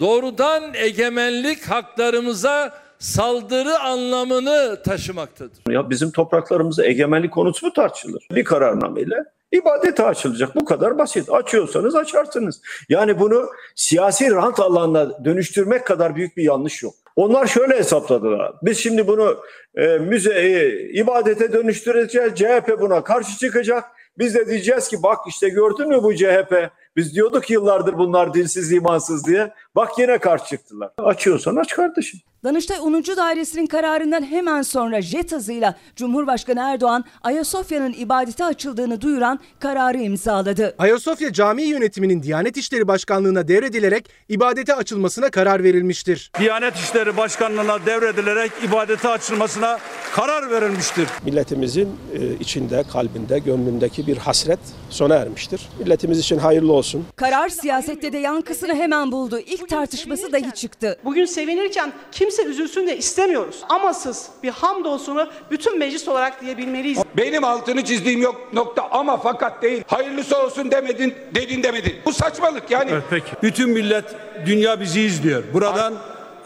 doğrudan 0.00 0.74
egemenlik 0.74 1.62
haklarımıza 1.62 2.85
saldırı 2.98 3.78
anlamını 3.78 4.82
taşımaktadır. 4.82 5.72
Ya 5.72 5.90
bizim 5.90 6.10
topraklarımızda 6.10 6.86
egemenlik 6.86 7.32
konusu 7.32 7.66
mu 7.66 7.72
tartışılır? 7.72 8.28
Bir 8.30 8.44
kararnameyle 8.44 9.24
İbadete 9.52 10.04
açılacak. 10.04 10.54
Bu 10.54 10.64
kadar 10.64 10.98
basit. 10.98 11.30
Açıyorsanız 11.30 11.94
açarsınız. 11.94 12.60
Yani 12.88 13.20
bunu 13.20 13.46
siyasi 13.74 14.30
rant 14.30 14.60
alanına 14.60 15.24
dönüştürmek 15.24 15.86
kadar 15.86 16.16
büyük 16.16 16.36
bir 16.36 16.42
yanlış 16.42 16.82
yok. 16.82 16.94
Onlar 17.16 17.46
şöyle 17.46 17.78
hesapladılar. 17.78 18.52
Biz 18.62 18.78
şimdi 18.78 19.06
bunu 19.06 19.36
e, 19.74 19.86
müzeyi 19.86 20.92
ibadete 20.92 21.52
dönüştüreceğiz. 21.52 22.34
CHP 22.34 22.80
buna 22.80 23.04
karşı 23.04 23.38
çıkacak. 23.38 23.84
Biz 24.18 24.34
de 24.34 24.46
diyeceğiz 24.46 24.88
ki 24.88 25.02
bak 25.02 25.18
işte 25.28 25.48
gördün 25.48 25.88
mü 25.88 26.02
bu 26.02 26.14
CHP? 26.14 26.70
Biz 26.96 27.14
diyorduk 27.14 27.50
yıllardır 27.50 27.98
bunlar 27.98 28.34
dinsiz 28.34 28.72
imansız 28.72 29.26
diye. 29.26 29.52
Bak 29.76 29.98
yine 29.98 30.18
karşı 30.18 30.44
çıktılar. 30.44 30.90
Açıyorsan 30.98 31.56
aç 31.56 31.74
kardeşim. 31.74 32.20
Danıştay 32.44 32.78
10. 32.80 33.02
Dairesi'nin 33.16 33.66
kararından 33.66 34.22
hemen 34.22 34.62
sonra 34.62 35.02
jet 35.02 35.32
hızıyla 35.32 35.74
Cumhurbaşkanı 35.96 36.60
Erdoğan 36.60 37.04
Ayasofya'nın 37.22 37.92
ibadete 37.92 38.44
açıldığını 38.44 39.00
duyuran 39.00 39.40
kararı 39.58 39.98
imzaladı. 39.98 40.74
Ayasofya 40.78 41.32
Camii 41.32 41.62
Yönetimi'nin 41.62 42.22
Diyanet 42.22 42.56
İşleri 42.56 42.88
Başkanlığı'na 42.88 43.48
devredilerek 43.48 44.10
ibadete 44.28 44.74
açılmasına 44.74 45.30
karar 45.30 45.64
verilmiştir. 45.64 46.30
Diyanet 46.38 46.76
İşleri 46.76 47.16
Başkanlığı'na 47.16 47.86
devredilerek 47.86 48.52
ibadete 48.68 49.08
açılmasına 49.08 49.78
karar 50.14 50.50
verilmiştir. 50.50 51.08
Milletimizin 51.24 51.88
e, 52.14 52.34
içinde, 52.40 52.84
kalbinde, 52.92 53.38
gönlündeki 53.38 54.06
bir 54.06 54.16
hasret 54.16 54.60
sona 54.90 55.14
ermiştir. 55.14 55.68
Milletimiz 55.78 56.18
için 56.18 56.38
hayırlı 56.38 56.72
olsun. 56.72 56.85
Karar 57.16 57.48
siyasette 57.48 58.12
de 58.12 58.18
yankısını 58.18 58.74
hemen 58.74 59.12
buldu. 59.12 59.38
İlk 59.38 59.68
tartışması 59.68 60.32
dahi 60.32 60.52
çıktı. 60.54 60.98
Bugün 61.04 61.24
sevinirken 61.24 61.92
kimse 62.12 62.44
üzülsün 62.44 62.86
de 62.86 62.98
istemiyoruz. 62.98 63.60
Amasız 63.68 64.28
bir 64.42 64.50
hamdolsunu 64.50 65.30
bütün 65.50 65.78
meclis 65.78 66.08
olarak 66.08 66.40
diyebilmeliyiz. 66.40 66.98
Benim 67.16 67.44
altını 67.44 67.84
çizdiğim 67.84 68.22
yok 68.22 68.52
nokta 68.52 68.88
ama 68.90 69.16
fakat 69.16 69.62
değil. 69.62 69.82
Hayırlısı 69.86 70.38
olsun 70.38 70.70
demedin, 70.70 71.14
dedin 71.34 71.62
demedin. 71.62 71.94
Bu 72.04 72.12
saçmalık 72.12 72.70
yani. 72.70 72.90
Evet, 72.92 73.04
peki. 73.10 73.30
Bütün 73.42 73.70
millet, 73.70 74.04
dünya 74.46 74.80
bizi 74.80 75.00
izliyor. 75.00 75.42
Buradan 75.52 75.94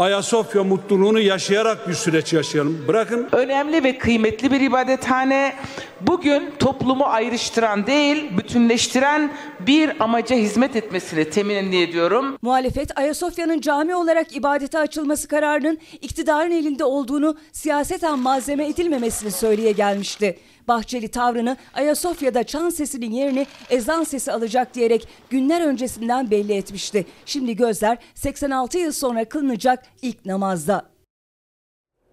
Ayasofya 0.00 0.64
mutluluğunu 0.64 1.20
yaşayarak 1.20 1.88
bir 1.88 1.94
süreç 1.94 2.32
yaşayalım. 2.32 2.84
Bırakın 2.88 3.28
Önemli 3.32 3.84
ve 3.84 3.98
kıymetli 3.98 4.50
bir 4.50 4.60
ibadethane. 4.60 5.54
Bugün 6.00 6.50
toplumu 6.58 7.04
ayrıştıran 7.04 7.86
değil, 7.86 8.38
bütünleştiren 8.38 9.32
bir 9.60 10.02
amaca 10.02 10.36
hizmet 10.36 10.76
etmesini 10.76 11.30
temin 11.30 11.72
ediyorum. 11.72 12.38
Muhalefet 12.42 12.98
Ayasofya'nın 12.98 13.60
cami 13.60 13.94
olarak 13.94 14.36
ibadete 14.36 14.78
açılması 14.78 15.28
kararının 15.28 15.78
iktidarın 16.00 16.50
elinde 16.50 16.84
olduğunu 16.84 17.36
siyaseten 17.52 18.18
malzeme 18.18 18.66
edilmemesini 18.66 19.30
söyleye 19.30 19.72
gelmişti. 19.72 20.38
Bahçeli 20.70 21.08
tavrını 21.08 21.56
Ayasofya'da 21.74 22.44
çan 22.44 22.68
sesinin 22.68 23.10
yerini 23.10 23.46
ezan 23.70 24.02
sesi 24.02 24.32
alacak 24.32 24.74
diyerek 24.74 25.08
günler 25.30 25.66
öncesinden 25.66 26.30
belli 26.30 26.52
etmişti. 26.52 27.06
Şimdi 27.26 27.56
gözler 27.56 27.98
86 28.14 28.78
yıl 28.78 28.92
sonra 28.92 29.24
kılınacak 29.24 29.82
ilk 30.02 30.26
namazda. 30.26 30.82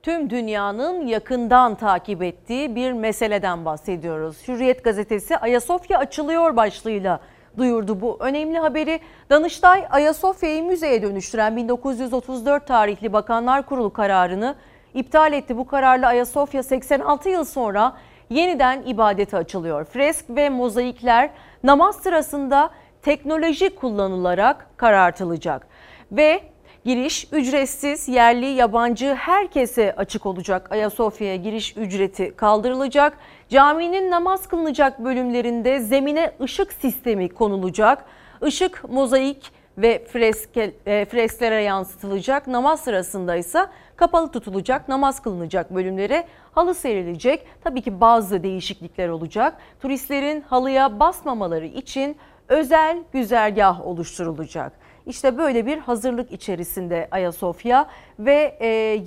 Tüm 0.03 0.29
dünyanın 0.29 1.07
yakından 1.07 1.75
takip 1.75 2.23
ettiği 2.23 2.75
bir 2.75 2.91
meseleden 2.91 3.65
bahsediyoruz. 3.65 4.37
Hürriyet 4.47 4.83
gazetesi 4.83 5.37
Ayasofya 5.37 5.99
açılıyor 5.99 6.55
başlığıyla 6.55 7.19
duyurdu 7.57 8.01
bu 8.01 8.17
önemli 8.19 8.59
haberi. 8.59 8.99
Danıştay 9.29 9.87
Ayasofya'yı 9.89 10.63
müzeye 10.63 11.01
dönüştüren 11.01 11.55
1934 11.55 12.67
tarihli 12.67 13.13
Bakanlar 13.13 13.65
Kurulu 13.65 13.93
kararını 13.93 14.55
iptal 14.93 15.33
etti. 15.33 15.57
Bu 15.57 15.67
kararla 15.67 16.07
Ayasofya 16.07 16.63
86 16.63 17.29
yıl 17.29 17.43
sonra 17.43 17.97
yeniden 18.29 18.83
ibadete 18.85 19.37
açılıyor. 19.37 19.85
Fresk 19.85 20.25
ve 20.29 20.49
mozaikler 20.49 21.29
namaz 21.63 21.95
sırasında 21.95 22.69
teknoloji 23.01 23.75
kullanılarak 23.75 24.67
karartılacak 24.77 25.67
ve 26.11 26.41
Giriş 26.87 27.27
ücretsiz, 27.31 28.07
yerli, 28.07 28.45
yabancı 28.45 29.13
herkese 29.13 29.95
açık 29.97 30.25
olacak. 30.25 30.71
Ayasofya'ya 30.71 31.35
giriş 31.35 31.77
ücreti 31.77 32.35
kaldırılacak. 32.35 33.17
Caminin 33.49 34.11
namaz 34.11 34.47
kılınacak 34.47 34.99
bölümlerinde 34.99 35.79
zemine 35.79 36.31
ışık 36.41 36.73
sistemi 36.73 37.29
konulacak. 37.29 38.05
Işık 38.45 38.89
mozaik 38.89 39.51
ve 39.77 40.05
freske, 40.11 40.73
e, 40.85 41.05
fresklere 41.05 41.61
yansıtılacak. 41.61 42.47
Namaz 42.47 42.79
sırasında 42.79 43.35
ise 43.35 43.67
kapalı 43.95 44.31
tutulacak, 44.31 44.89
namaz 44.89 45.21
kılınacak 45.21 45.75
bölümlere 45.75 46.27
halı 46.51 46.73
serilecek. 46.73 47.47
Tabii 47.63 47.81
ki 47.81 48.01
bazı 48.01 48.43
değişiklikler 48.43 49.09
olacak. 49.09 49.57
Turistlerin 49.81 50.41
halıya 50.41 50.99
basmamaları 50.99 51.65
için 51.65 52.17
özel 52.47 52.97
güzergah 53.13 53.87
oluşturulacak. 53.87 54.71
İşte 55.05 55.37
böyle 55.37 55.65
bir 55.65 55.77
hazırlık 55.77 56.31
içerisinde 56.31 57.07
Ayasofya 57.11 57.87
ve 58.19 58.57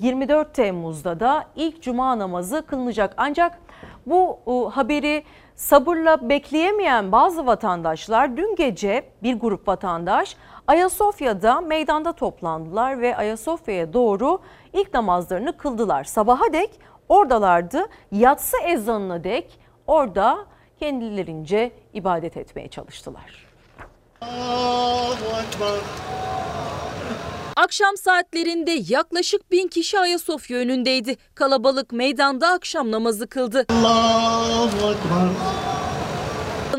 24 0.01 0.49
e, 0.49 0.51
Temmuz'da 0.51 1.19
da 1.19 1.45
ilk 1.55 1.81
cuma 1.81 2.19
namazı 2.19 2.65
kılınacak. 2.65 3.13
Ancak 3.17 3.59
bu 4.05 4.39
haberi 4.73 5.23
sabırla 5.55 6.29
bekleyemeyen 6.29 7.11
bazı 7.11 7.45
vatandaşlar 7.45 8.37
dün 8.37 8.55
gece 8.55 9.03
bir 9.23 9.33
grup 9.39 9.67
vatandaş 9.67 10.35
Ayasofya'da 10.71 11.61
meydanda 11.61 12.13
toplandılar 12.13 13.01
ve 13.01 13.17
Ayasofya'ya 13.17 13.93
doğru 13.93 14.39
ilk 14.73 14.93
namazlarını 14.93 15.57
kıldılar. 15.57 16.03
Sabaha 16.03 16.53
dek 16.53 16.79
oradalardı. 17.09 17.85
Yatsı 18.11 18.57
ezanına 18.67 19.23
dek 19.23 19.59
orada 19.87 20.45
kendilerince 20.79 21.71
ibadet 21.93 22.37
etmeye 22.37 22.67
çalıştılar. 22.67 23.47
Akşam 27.55 27.97
saatlerinde 27.97 28.71
yaklaşık 28.87 29.51
bin 29.51 29.67
kişi 29.67 29.99
Ayasofya 29.99 30.57
önündeydi. 30.57 31.15
Kalabalık 31.35 31.91
meydanda 31.91 32.47
akşam 32.47 32.91
namazı 32.91 33.27
kıldı. 33.27 33.65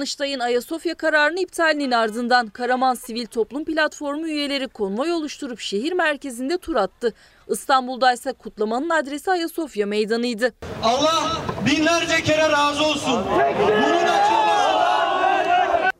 Danıştay'ın 0.02 0.40
Ayasofya 0.40 0.94
kararını 0.94 1.40
iptalinin 1.40 1.90
ardından 1.90 2.46
Karaman 2.46 2.94
Sivil 2.94 3.26
Toplum 3.26 3.64
Platformu 3.64 4.26
üyeleri 4.26 4.68
konvoy 4.68 5.12
oluşturup 5.12 5.60
şehir 5.60 5.92
merkezinde 5.92 6.58
tur 6.58 6.76
attı. 6.76 7.14
İstanbul'da 7.48 8.12
ise 8.12 8.32
kutlamanın 8.32 8.90
adresi 8.90 9.30
Ayasofya 9.30 9.86
Meydanı'ydı. 9.86 10.52
Allah 10.82 11.32
binlerce 11.66 12.22
kere 12.22 12.48
razı 12.48 12.84
olsun. 12.84 13.20
Bunun 13.60 14.02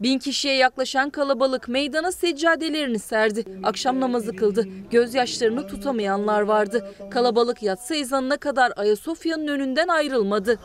Bin 0.01 0.19
kişiye 0.19 0.55
yaklaşan 0.55 1.11
kalabalık 1.11 1.69
meydana 1.69 2.13
seccadelerini 2.13 2.99
serdi. 2.99 3.45
Akşam 3.63 4.01
namazı 4.01 4.37
kıldı. 4.37 4.67
Gözyaşlarını 4.91 5.67
tutamayanlar 5.67 6.41
vardı. 6.41 6.95
Kalabalık 7.11 7.63
yatsı 7.63 7.95
ezanına 7.95 8.37
kadar 8.37 8.73
Ayasofya'nın 8.77 9.49
önünden 9.49 9.89
ayrılmadı. 9.89 10.59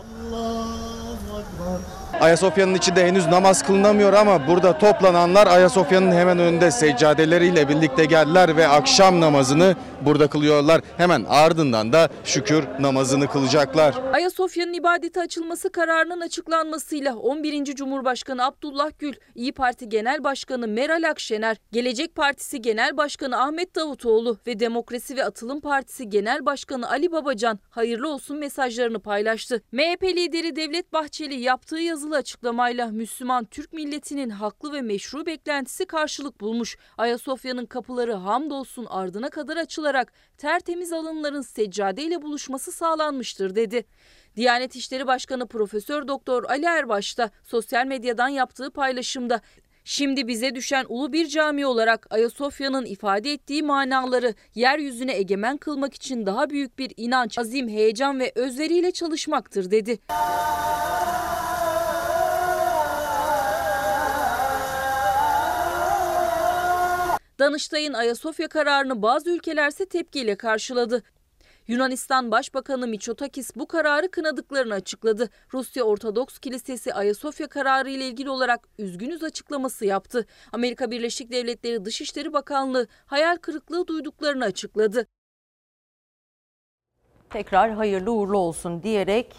Ayasofya'nın 2.21 2.75
içinde 2.75 3.05
henüz 3.05 3.27
namaz 3.27 3.63
kılınamıyor 3.63 4.13
ama 4.13 4.47
burada 4.47 4.77
toplananlar 4.77 5.47
Ayasofya'nın 5.47 6.11
hemen 6.11 6.39
önünde 6.39 6.71
seccadeleriyle 6.71 7.69
birlikte 7.69 8.05
geldiler 8.05 8.57
ve 8.57 8.67
akşam 8.67 9.21
namazını 9.21 9.75
burada 10.01 10.27
kılıyorlar. 10.27 10.81
Hemen 10.97 11.25
ardından 11.29 11.93
da 11.93 12.09
şükür 12.23 12.63
namazını 12.79 13.27
kılacaklar. 13.27 13.95
Ayasofya'nın 14.13 14.73
ibadete 14.73 15.21
açılması 15.21 15.71
kararının 15.71 16.21
açıklanmasıyla 16.21 17.15
11. 17.15 17.65
Cumhurbaşkanı 17.65 18.45
Abdullah 18.45 18.91
Gül, 18.99 19.13
İyi 19.35 19.51
Parti 19.51 19.89
Genel 19.89 20.23
Başkanı 20.23 20.67
Meral 20.67 21.09
Akşener, 21.09 21.57
Gelecek 21.71 22.15
Partisi 22.15 22.61
Genel 22.61 22.97
Başkanı 22.97 23.41
Ahmet 23.41 23.75
Davutoğlu 23.75 24.37
ve 24.47 24.59
Demokrasi 24.59 25.17
ve 25.17 25.25
Atılım 25.25 25.61
Partisi 25.61 26.09
Genel 26.09 26.45
Başkanı 26.45 26.89
Ali 26.89 27.11
Babacan 27.11 27.59
hayırlı 27.69 28.09
olsun 28.13 28.37
mesajlarını 28.37 28.99
paylaştı. 28.99 29.61
MHP 29.71 30.03
lideri 30.03 30.55
Devlet 30.55 30.93
Bahçeli 30.93 31.35
yaptığı 31.57 31.79
yazılı 31.79 32.15
açıklamayla 32.15 32.87
Müslüman 32.87 33.45
Türk 33.45 33.73
milletinin 33.73 34.29
haklı 34.29 34.73
ve 34.73 34.81
meşru 34.81 35.25
beklentisi 35.25 35.85
karşılık 35.85 36.41
bulmuş. 36.41 36.77
Ayasofya'nın 36.97 37.65
kapıları 37.65 38.13
hamdolsun 38.13 38.85
ardına 38.89 39.29
kadar 39.29 39.57
açılarak 39.57 40.13
tertemiz 40.37 40.93
alınların 40.93 41.41
seccadeyle 41.41 42.21
buluşması 42.21 42.71
sağlanmıştır 42.71 43.55
dedi. 43.55 43.85
Diyanet 44.35 44.75
İşleri 44.75 45.07
Başkanı 45.07 45.47
Profesör 45.47 46.07
Doktor 46.07 46.43
Ali 46.43 46.65
Erbaş 46.65 47.17
da 47.17 47.31
sosyal 47.43 47.85
medyadan 47.85 48.29
yaptığı 48.29 48.71
paylaşımda 48.71 49.41
Şimdi 49.89 50.27
bize 50.27 50.55
düşen 50.55 50.85
ulu 50.89 51.13
bir 51.13 51.27
cami 51.27 51.65
olarak 51.65 52.07
Ayasofya'nın 52.09 52.85
ifade 52.85 53.31
ettiği 53.31 53.63
manaları 53.63 54.33
yeryüzüne 54.55 55.15
egemen 55.17 55.57
kılmak 55.57 55.93
için 55.93 56.25
daha 56.25 56.49
büyük 56.49 56.79
bir 56.79 56.93
inanç, 56.97 57.37
azim, 57.39 57.69
heyecan 57.69 58.19
ve 58.19 58.31
özveriyle 58.35 58.91
çalışmaktır 58.91 59.71
dedi. 59.71 59.99
Danıştay'ın 67.39 67.93
Ayasofya 67.93 68.47
kararını 68.47 69.01
bazı 69.01 69.29
ülkelerse 69.29 69.85
tepkiyle 69.85 70.35
karşıladı. 70.35 71.03
Yunanistan 71.67 72.31
Başbakanı 72.31 72.87
Mitsotakis 72.87 73.55
bu 73.55 73.67
kararı 73.67 74.11
kınadıklarını 74.11 74.73
açıkladı. 74.73 75.29
Rusya 75.53 75.83
Ortodoks 75.83 76.39
Kilisesi 76.39 76.93
Ayasofya 76.93 77.47
kararı 77.47 77.89
ile 77.89 78.07
ilgili 78.07 78.29
olarak 78.29 78.67
üzgünüz 78.77 79.23
açıklaması 79.23 79.85
yaptı. 79.85 80.25
Amerika 80.51 80.91
Birleşik 80.91 81.31
Devletleri 81.31 81.85
Dışişleri 81.85 82.33
Bakanlığı 82.33 82.87
hayal 83.05 83.37
kırıklığı 83.37 83.87
duyduklarını 83.87 84.45
açıkladı. 84.45 85.07
Tekrar 87.29 87.71
hayırlı 87.71 88.11
uğurlu 88.11 88.37
olsun 88.37 88.83
diyerek 88.83 89.35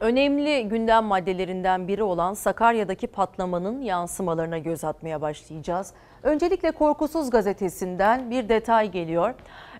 önemli 0.00 0.68
gündem 0.68 1.04
maddelerinden 1.04 1.88
biri 1.88 2.02
olan 2.02 2.34
Sakarya'daki 2.34 3.06
patlamanın 3.06 3.80
yansımalarına 3.80 4.58
göz 4.58 4.84
atmaya 4.84 5.20
başlayacağız. 5.20 5.94
Öncelikle 6.22 6.70
Korkusuz 6.70 7.30
gazetesinden 7.30 8.30
bir 8.30 8.48
detay 8.48 8.90
geliyor. 8.90 9.34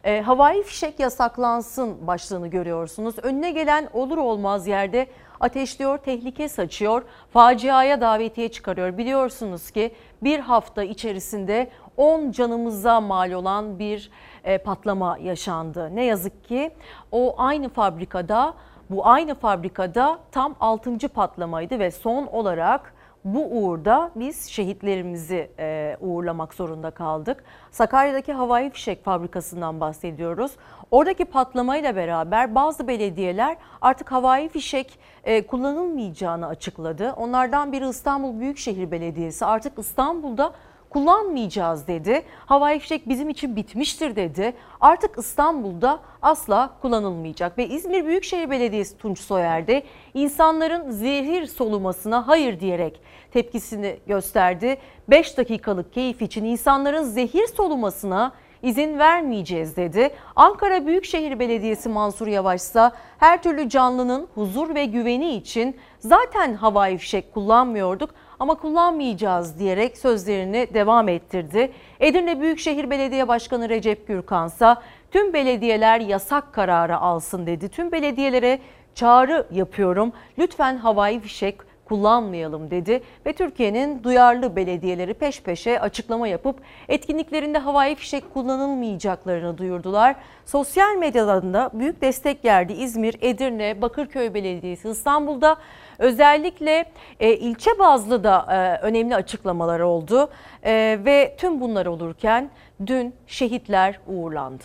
E, 0.05 0.21
havai 0.21 0.63
fişek 0.63 1.01
yasaklansın 1.01 2.07
başlığını 2.07 2.49
görüyorsunuz. 2.49 3.19
Önüne 3.23 3.51
gelen 3.51 3.89
olur 3.93 4.19
olmaz 4.19 4.67
yerde 4.67 5.07
ateşliyor, 5.41 5.99
tehlike 5.99 6.49
saçıyor, 6.49 7.03
faciaya 7.31 8.01
davetiye 8.01 8.49
çıkarıyor. 8.49 8.99
Biliyorsunuz 8.99 9.71
ki 9.71 9.95
bir 10.23 10.39
hafta 10.39 10.83
içerisinde 10.83 11.71
10 11.97 12.31
canımıza 12.31 13.01
mal 13.01 13.33
olan 13.33 13.79
bir 13.79 14.11
e, 14.45 14.59
patlama 14.59 15.19
yaşandı. 15.19 15.91
Ne 15.97 16.05
yazık 16.05 16.45
ki 16.45 16.71
o 17.13 17.35
aynı 17.39 17.69
fabrikada 17.69 18.55
bu 18.91 19.07
aynı 19.07 19.35
fabrikada 19.35 20.19
tam 20.33 20.55
6. 20.61 21.09
patlamaydı 21.09 21.79
ve 21.79 21.91
son 21.91 22.27
olarak 22.27 22.95
bu 23.35 23.45
uğurda 23.45 24.11
biz 24.17 24.47
şehitlerimizi 24.47 25.51
e, 25.59 25.97
uğurlamak 26.01 26.55
zorunda 26.55 26.91
kaldık. 26.91 27.45
Sakarya'daki 27.71 28.33
havai 28.33 28.71
fişek 28.71 29.05
fabrikasından 29.05 29.81
bahsediyoruz. 29.81 30.53
Oradaki 30.91 31.25
patlamayla 31.25 31.97
beraber 31.97 32.55
bazı 32.55 32.89
belediyeler 32.89 33.57
artık 33.81 34.13
havai 34.13 34.49
fişek 34.49 34.99
e, 35.25 35.47
kullanılmayacağını 35.47 36.47
açıkladı. 36.47 37.15
Onlardan 37.17 37.73
biri 37.73 37.89
İstanbul 37.89 38.41
Büyükşehir 38.41 38.91
Belediyesi. 38.91 39.47
Artık 39.47 39.79
İstanbul'da 39.79 40.53
kullanmayacağız 40.91 41.87
dedi. 41.87 42.23
Havai 42.47 42.79
fişek 42.79 43.09
bizim 43.09 43.29
için 43.29 43.57
bitmiştir 43.57 44.17
dedi. 44.17 44.53
Artık 44.81 45.19
İstanbul'da 45.19 46.01
asla 46.23 46.71
kullanılmayacak 46.83 47.59
ve 47.59 47.67
İzmir 47.67 48.07
Büyükşehir 48.07 48.51
Belediyesi 48.51 48.99
Tunç 48.99 49.19
Soyer 49.19 49.67
de 49.67 49.83
insanların 50.15 50.91
zehir 50.91 51.47
solumasına 51.47 52.29
hayır 52.29 52.61
diyerek 52.61 53.01
tepkisini 53.33 53.97
gösterdi. 54.07 54.77
5 55.09 55.39
dakikalık 55.39 55.93
keyif 55.93 56.23
için 56.23 56.45
insanların 56.45 57.03
zehir 57.03 57.47
solumasına 57.47 58.33
izin 58.63 58.99
vermeyeceğiz 58.99 59.77
dedi. 59.77 60.11
Ankara 60.37 60.87
Büyükşehir 60.87 61.39
Belediyesi 61.39 61.89
Mansur 61.89 62.27
Yavaş 62.27 62.61
ise 62.61 62.91
her 63.19 63.43
türlü 63.43 63.69
canlının 63.69 64.29
huzur 64.35 64.75
ve 64.75 64.85
güveni 64.85 65.35
için 65.35 65.77
zaten 65.99 66.55
havai 66.55 66.99
fişek 66.99 67.35
kullanmıyorduk 67.35 68.11
ama 68.41 68.55
kullanmayacağız 68.55 69.59
diyerek 69.59 69.99
sözlerini 69.99 70.69
devam 70.75 71.09
ettirdi. 71.09 71.73
Edirne 72.01 72.41
Büyükşehir 72.41 72.91
Belediye 72.91 73.29
Başkanı 73.29 73.69
Recep 73.69 74.09
Gürkan 74.09 74.47
ise 74.47 74.75
tüm 75.11 75.33
belediyeler 75.33 76.01
yasak 76.01 76.53
kararı 76.53 76.99
alsın 76.99 77.47
dedi. 77.47 77.69
Tüm 77.69 77.93
belediyelere 77.93 78.59
çağrı 78.95 79.47
yapıyorum. 79.51 80.13
Lütfen 80.39 80.77
havai 80.77 81.21
fişek 81.21 81.69
kullanmayalım 81.89 82.71
dedi 82.71 83.03
ve 83.27 83.33
Türkiye'nin 83.33 84.05
duyarlı 84.05 84.57
belediyeleri 84.57 85.15
peş 85.15 85.43
peşe 85.43 85.81
açıklama 85.81 86.29
yapıp 86.29 86.61
etkinliklerinde 86.89 87.59
havai 87.59 87.95
fişek 87.95 88.35
kullanılmayacaklarını 88.35 89.59
duyurdular. 89.59 90.17
Sosyal 90.47 90.97
medyadan 90.97 91.55
da 91.55 91.71
büyük 91.73 92.03
destek 92.03 92.43
geldi. 92.43 92.73
İzmir, 92.73 93.17
Edirne, 93.21 93.83
Bakırköy 93.83 94.35
Belediyesi 94.35 94.89
İstanbul'da 94.89 95.57
özellikle 95.99 96.93
e, 97.21 97.33
ilçe 97.33 97.79
bazlı 97.79 98.25
da 98.25 98.47
e, 98.51 98.87
önemli 98.87 99.15
açıklamalar 99.15 99.81
oldu 99.81 100.31
e, 100.63 100.99
ve 101.05 101.37
tüm 101.39 101.61
bunlar 101.61 101.87
olurken 101.87 102.51
dün 102.87 103.15
şehitler 103.27 104.01
uğurlandı. 104.07 104.65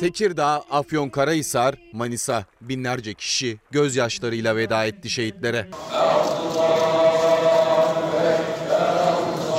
Tekirdağ, 0.00 0.62
Afyonkarahisar, 0.70 1.74
Manisa 1.92 2.44
binlerce 2.60 3.14
kişi 3.14 3.58
gözyaşlarıyla 3.70 4.56
veda 4.56 4.84
etti 4.84 5.10
şehitlere. 5.10 5.66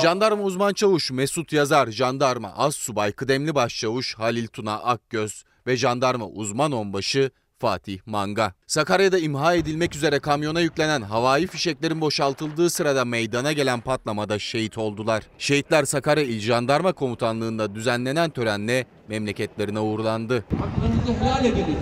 Jandarma 0.02 0.42
uzman 0.42 0.72
çavuş 0.72 1.10
Mesut 1.10 1.52
Yazar, 1.52 1.86
jandarma 1.86 2.52
az 2.56 2.74
subay 2.74 3.12
kıdemli 3.12 3.54
başçavuş 3.54 4.18
Halil 4.18 4.46
Tuna 4.46 4.74
Akgöz 4.74 5.44
ve 5.68 5.76
jandarma 5.76 6.26
uzman 6.26 6.72
onbaşı 6.72 7.30
Fatih 7.58 7.98
Manga. 8.06 8.52
Sakarya'da 8.66 9.18
imha 9.18 9.54
edilmek 9.54 9.96
üzere 9.96 10.18
kamyona 10.18 10.60
yüklenen 10.60 11.02
havai 11.02 11.46
fişeklerin 11.46 12.00
boşaltıldığı 12.00 12.70
sırada 12.70 13.04
meydana 13.04 13.52
gelen 13.52 13.80
patlamada 13.80 14.38
şehit 14.38 14.78
oldular. 14.78 15.22
Şehitler 15.38 15.84
Sakarya 15.84 16.24
İl 16.24 16.40
Jandarma 16.40 16.92
Komutanlığı'nda 16.92 17.74
düzenlenen 17.74 18.30
törenle 18.30 18.86
memleketlerine 19.08 19.80
uğurlandı. 19.80 20.34
Hakkınızı 20.34 21.24
helal 21.24 21.44
ediniz. 21.44 21.78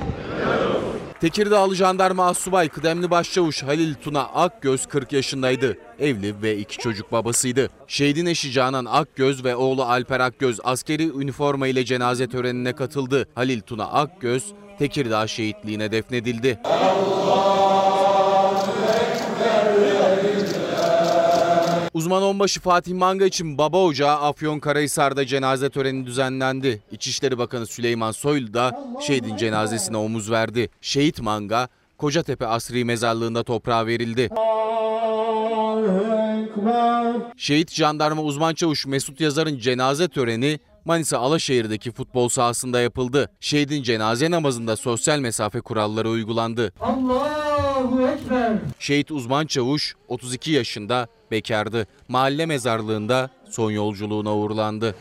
Tekirdağlı 1.21 1.75
jandarma 1.75 2.27
assubay 2.27 2.69
kıdemli 2.69 3.11
başçavuş 3.11 3.63
Halil 3.63 3.95
Tuna 3.95 4.23
Akgöz 4.23 4.87
40 4.87 5.13
yaşındaydı. 5.13 5.79
Evli 5.99 6.43
ve 6.43 6.57
iki 6.57 6.79
çocuk 6.79 7.13
babasıydı. 7.13 7.71
Şehidin 7.87 8.27
eşi 8.27 8.53
Canan 8.53 8.85
Akgöz 8.85 9.45
ve 9.45 9.57
oğlu 9.57 9.85
Alper 9.85 10.21
Akgöz 10.21 10.61
askeri 10.65 11.09
üniforma 11.09 11.67
ile 11.67 11.85
cenaze 11.85 12.27
törenine 12.27 12.73
katıldı. 12.73 13.29
Halil 13.35 13.61
Tuna 13.61 13.85
Akgöz 13.85 14.53
Tekirdağ 14.79 15.27
şehitliğine 15.27 15.93
defnedildi. 15.93 16.59
Uzman 21.97 22.23
onbaşı 22.23 22.61
Fatih 22.61 22.95
Manga 22.95 23.25
için 23.25 23.59
baba 23.59 23.85
ocağı 23.85 24.17
Afyonkarahisar'da 24.17 25.27
cenaze 25.27 25.71
töreni 25.71 26.07
düzenlendi. 26.07 26.83
İçişleri 26.93 27.39
Bakanı 27.39 27.67
Süleyman 27.67 28.13
Soylu 28.13 28.55
da 28.55 28.81
şehidin 29.07 29.37
cenazesine 29.37 29.97
omuz 29.97 30.31
verdi. 30.31 30.71
Şehit 30.81 31.21
Manga 31.21 31.69
Kocatepe 31.99 32.47
Asri 32.47 32.85
Mezarlığı'nda 32.85 33.43
toprağa 33.43 33.87
verildi. 33.87 34.31
Şehit 37.37 37.73
jandarma 37.73 38.23
uzman 38.23 38.55
çavuş 38.55 38.87
Mesut 38.87 39.21
Yazar'ın 39.21 39.59
cenaze 39.59 40.09
töreni 40.09 40.61
Manisa 40.87 41.19
Alaşehir'deki 41.19 41.93
futbol 41.93 42.29
sahasında 42.29 42.81
yapıldı. 42.81 43.31
Şehidin 43.41 43.83
cenaze 43.83 44.31
namazında 44.31 44.77
sosyal 44.77 45.19
mesafe 45.19 45.61
kuralları 45.61 46.09
uygulandı. 46.09 46.73
Allahu 46.81 48.09
Ekber. 48.09 48.53
Şehit 48.79 49.11
uzman 49.11 49.47
çavuş 49.47 49.95
32 50.09 50.51
yaşında 50.51 51.07
bekardı. 51.31 51.87
Mahalle 52.09 52.47
mezarlığında 52.47 53.31
son 53.51 53.71
yolculuğuna 53.71 54.37
uğurlandı. 54.37 54.95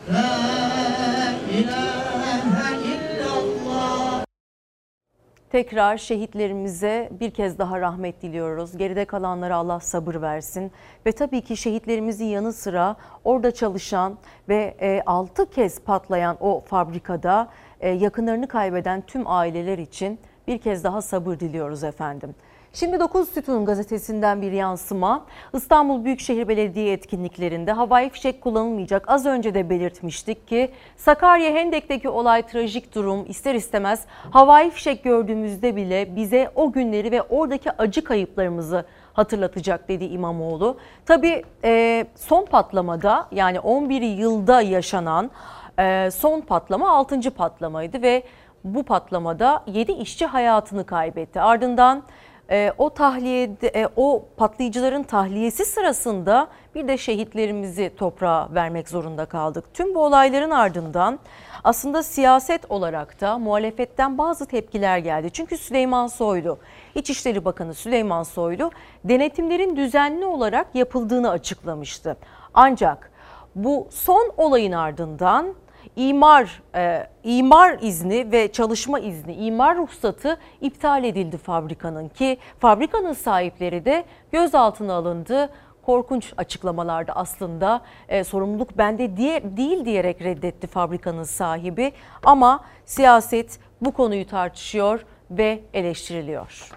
Tekrar 5.56 5.96
şehitlerimize 5.96 7.10
bir 7.20 7.30
kez 7.30 7.58
daha 7.58 7.80
rahmet 7.80 8.22
diliyoruz. 8.22 8.76
Geride 8.76 9.04
kalanlara 9.04 9.56
Allah 9.56 9.80
sabır 9.80 10.14
versin. 10.14 10.72
Ve 11.06 11.12
tabii 11.12 11.40
ki 11.40 11.56
şehitlerimizin 11.56 12.24
yanı 12.24 12.52
sıra 12.52 12.96
orada 13.24 13.50
çalışan 13.50 14.18
ve 14.48 15.02
6 15.06 15.50
kez 15.50 15.80
patlayan 15.80 16.36
o 16.40 16.60
fabrikada 16.60 17.48
e, 17.80 17.90
yakınlarını 17.90 18.48
kaybeden 18.48 19.02
tüm 19.06 19.30
aileler 19.30 19.78
için 19.78 20.18
bir 20.46 20.58
kez 20.58 20.84
daha 20.84 21.02
sabır 21.02 21.40
diliyoruz 21.40 21.84
efendim. 21.84 22.34
Şimdi 22.78 23.00
9 23.00 23.28
Sütun 23.28 23.64
gazetesinden 23.64 24.42
bir 24.42 24.52
yansıma. 24.52 25.24
İstanbul 25.52 26.04
Büyükşehir 26.04 26.48
Belediye 26.48 26.92
etkinliklerinde 26.92 27.72
havai 27.72 28.10
fişek 28.10 28.40
kullanılmayacak. 28.40 29.04
Az 29.10 29.26
önce 29.26 29.54
de 29.54 29.70
belirtmiştik 29.70 30.48
ki 30.48 30.70
Sakarya 30.96 31.50
Hendek'teki 31.50 32.08
olay 32.08 32.42
trajik 32.42 32.94
durum 32.94 33.24
ister 33.28 33.54
istemez 33.54 34.04
havai 34.30 34.70
fişek 34.70 35.04
gördüğümüzde 35.04 35.76
bile 35.76 36.16
bize 36.16 36.50
o 36.54 36.72
günleri 36.72 37.10
ve 37.10 37.22
oradaki 37.22 37.72
acı 37.72 38.04
kayıplarımızı 38.04 38.84
hatırlatacak 39.12 39.88
dedi 39.88 40.04
İmamoğlu. 40.04 40.76
Tabii 41.06 41.44
e, 41.64 42.06
son 42.16 42.44
patlamada 42.44 43.28
yani 43.32 43.60
11 43.60 44.02
yılda 44.02 44.60
yaşanan 44.60 45.30
e, 45.78 46.10
son 46.10 46.40
patlama 46.40 46.90
6. 46.90 47.30
patlamaydı 47.30 48.02
ve 48.02 48.22
bu 48.64 48.82
patlamada 48.82 49.62
7 49.66 49.92
işçi 49.92 50.26
hayatını 50.26 50.86
kaybetti. 50.86 51.40
Ardından 51.40 52.02
e, 52.50 52.72
o 52.78 52.90
tahliyede 52.90 53.68
e, 53.68 53.88
o 53.96 54.24
patlayıcıların 54.36 55.02
tahliyesi 55.02 55.64
sırasında 55.64 56.48
bir 56.74 56.88
de 56.88 56.98
şehitlerimizi 56.98 57.92
toprağa 57.96 58.48
vermek 58.54 58.88
zorunda 58.88 59.24
kaldık. 59.24 59.64
Tüm 59.74 59.94
bu 59.94 60.04
olayların 60.04 60.50
ardından 60.50 61.18
aslında 61.64 62.02
siyaset 62.02 62.70
olarak 62.70 63.20
da 63.20 63.38
muhalefetten 63.38 64.18
bazı 64.18 64.46
tepkiler 64.46 64.98
geldi. 64.98 65.30
Çünkü 65.32 65.56
Süleyman 65.58 66.06
Soylu, 66.06 66.58
İçişleri 66.94 67.44
Bakanı 67.44 67.74
Süleyman 67.74 68.22
Soylu 68.22 68.70
denetimlerin 69.04 69.76
düzenli 69.76 70.26
olarak 70.26 70.74
yapıldığını 70.74 71.30
açıklamıştı. 71.30 72.16
Ancak 72.54 73.10
bu 73.54 73.88
son 73.90 74.32
olayın 74.36 74.72
ardından 74.72 75.54
imar 75.96 76.62
e, 76.74 77.06
imar 77.24 77.78
izni 77.80 78.32
ve 78.32 78.52
çalışma 78.52 78.98
izni, 78.98 79.34
imar 79.34 79.76
ruhsatı 79.76 80.38
iptal 80.60 81.04
edildi 81.04 81.36
fabrikanın 81.36 82.08
ki 82.08 82.38
fabrikanın 82.60 83.12
sahipleri 83.12 83.84
de 83.84 84.04
gözaltına 84.32 84.94
alındı. 84.94 85.50
Korkunç 85.82 86.32
açıklamalarda 86.36 87.12
aslında 87.12 87.80
e, 88.08 88.24
sorumluluk 88.24 88.78
bende 88.78 89.16
diye, 89.16 89.56
değil 89.56 89.84
diyerek 89.84 90.22
reddetti 90.22 90.66
fabrikanın 90.66 91.22
sahibi 91.22 91.92
ama 92.24 92.64
siyaset 92.84 93.58
bu 93.80 93.92
konuyu 93.92 94.26
tartışıyor 94.26 95.06
ve 95.30 95.60
eleştiriliyor. 95.74 96.70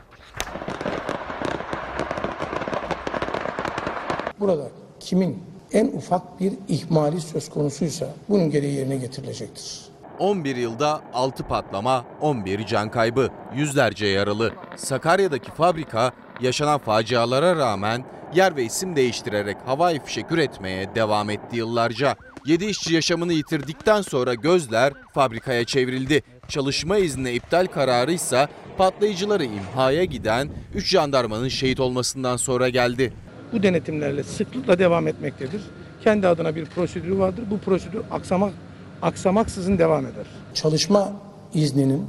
Burada 4.39 4.67
kimin 4.99 5.43
en 5.73 5.87
ufak 5.87 6.39
bir 6.39 6.53
ihmali 6.67 7.21
söz 7.21 7.49
konusuysa 7.49 8.07
bunun 8.29 8.49
gereği 8.49 8.75
yerine 8.75 8.97
getirilecektir. 8.97 9.79
11 10.19 10.55
yılda 10.55 11.01
6 11.13 11.43
patlama, 11.43 12.05
11 12.21 12.65
can 12.65 12.91
kaybı, 12.91 13.29
yüzlerce 13.55 14.05
yaralı. 14.05 14.51
Sakarya'daki 14.75 15.51
fabrika 15.51 16.11
yaşanan 16.41 16.77
facialara 16.77 17.55
rağmen 17.55 18.03
yer 18.35 18.55
ve 18.55 18.63
isim 18.63 18.95
değiştirerek 18.95 19.57
havai 19.65 20.05
fişek 20.05 20.31
üretmeye 20.31 20.95
devam 20.95 21.29
etti 21.29 21.57
yıllarca. 21.57 22.15
7 22.45 22.65
işçi 22.65 22.93
yaşamını 22.93 23.33
yitirdikten 23.33 24.01
sonra 24.01 24.33
gözler 24.33 24.93
fabrikaya 25.13 25.63
çevrildi. 25.63 26.23
Çalışma 26.47 26.97
izni 26.97 27.31
iptal 27.31 27.65
kararı 27.65 28.11
ise 28.11 28.47
patlayıcıları 28.77 29.43
imhaya 29.43 30.03
giden 30.03 30.49
3 30.75 30.87
jandarmanın 30.87 31.47
şehit 31.47 31.79
olmasından 31.79 32.37
sonra 32.37 32.69
geldi. 32.69 33.13
Bu 33.53 33.63
denetimlerle 33.63 34.23
sıklıkla 34.23 34.79
devam 34.79 35.07
etmektedir. 35.07 35.61
Kendi 36.03 36.27
adına 36.27 36.55
bir 36.55 36.65
prosedürü 36.65 37.19
vardır. 37.19 37.43
Bu 37.51 37.57
prosedür 37.57 38.01
aksamak 38.11 38.53
aksamaksızın 39.01 39.77
devam 39.77 40.05
eder. 40.05 40.25
Çalışma 40.53 41.11
izninin 41.53 42.07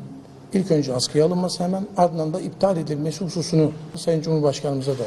ilk 0.52 0.70
önce 0.70 0.94
askıya 0.94 1.26
alınması 1.26 1.64
hemen 1.64 1.86
ardından 1.96 2.32
da 2.32 2.40
iptal 2.40 2.76
edilmesi 2.76 3.24
hususunu 3.24 3.72
Sayın 3.96 4.22
Cumhurbaşkanımıza 4.22 4.92
da 4.92 5.04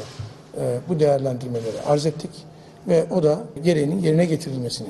e, 0.60 0.78
bu 0.88 1.00
değerlendirmeleri 1.00 1.80
arz 1.86 2.06
ettik 2.06 2.30
ve 2.88 3.06
o 3.10 3.22
da 3.22 3.40
gereğinin 3.64 3.98
yerine 3.98 4.24
getirilmesini 4.24 4.88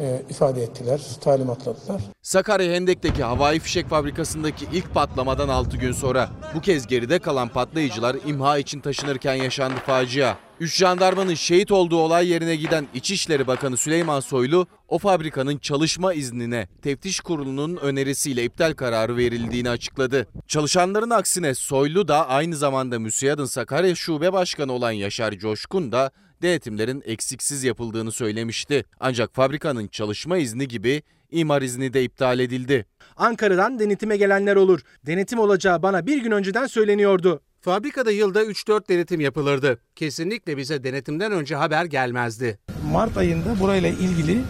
e, 0.00 0.22
ifade 0.30 0.62
ettiler, 0.62 1.00
talimatladılar. 1.20 2.02
Sakarya 2.22 2.72
Hendek'teki 2.72 3.22
havai 3.22 3.58
fişek 3.58 3.88
fabrikasındaki 3.88 4.66
ilk 4.72 4.94
patlamadan 4.94 5.48
6 5.48 5.76
gün 5.76 5.92
sonra 5.92 6.30
bu 6.54 6.60
kez 6.60 6.86
geride 6.86 7.18
kalan 7.18 7.48
patlayıcılar 7.48 8.16
imha 8.26 8.58
için 8.58 8.80
taşınırken 8.80 9.34
yaşandı 9.34 9.80
facia. 9.86 10.36
3 10.60 10.76
jandarmanın 10.76 11.34
şehit 11.34 11.72
olduğu 11.72 11.98
olay 11.98 12.28
yerine 12.28 12.56
giden 12.56 12.86
İçişleri 12.94 13.46
Bakanı 13.46 13.76
Süleyman 13.76 14.20
Soylu 14.20 14.66
o 14.88 14.98
fabrikanın 14.98 15.58
çalışma 15.58 16.14
iznine 16.14 16.68
teftiş 16.82 17.20
kurulunun 17.20 17.76
önerisiyle 17.76 18.44
iptal 18.44 18.74
kararı 18.74 19.16
verildiğini 19.16 19.70
açıkladı. 19.70 20.26
Çalışanların 20.48 21.10
aksine 21.10 21.54
Soylu 21.54 22.08
da 22.08 22.28
aynı 22.28 22.56
zamanda 22.56 22.98
MÜSİAD'ın 22.98 23.44
Sakarya 23.44 23.94
Şube 23.94 24.32
Başkanı 24.32 24.72
olan 24.72 24.90
Yaşar 24.90 25.32
Coşkun 25.32 25.92
da 25.92 26.10
denetimlerin 26.44 27.02
eksiksiz 27.06 27.64
yapıldığını 27.64 28.12
söylemişti. 28.12 28.84
Ancak 29.00 29.34
fabrikanın 29.34 29.86
çalışma 29.86 30.38
izni 30.38 30.68
gibi 30.68 31.02
imar 31.30 31.62
izni 31.62 31.92
de 31.92 32.04
iptal 32.04 32.38
edildi. 32.38 32.86
Ankara'dan 33.16 33.78
denetime 33.78 34.16
gelenler 34.16 34.56
olur. 34.56 34.80
Denetim 35.06 35.38
olacağı 35.38 35.82
bana 35.82 36.06
bir 36.06 36.22
gün 36.22 36.30
önceden 36.30 36.66
söyleniyordu. 36.66 37.40
Fabrikada 37.60 38.10
yılda 38.10 38.44
3-4 38.44 38.88
denetim 38.88 39.20
yapılırdı. 39.20 39.78
Kesinlikle 39.96 40.56
bize 40.56 40.84
denetimden 40.84 41.32
önce 41.32 41.54
haber 41.54 41.84
gelmezdi. 41.84 42.58
Mart 42.92 43.16
ayında 43.16 43.60
burayla 43.60 43.88
ilgili 43.88 44.40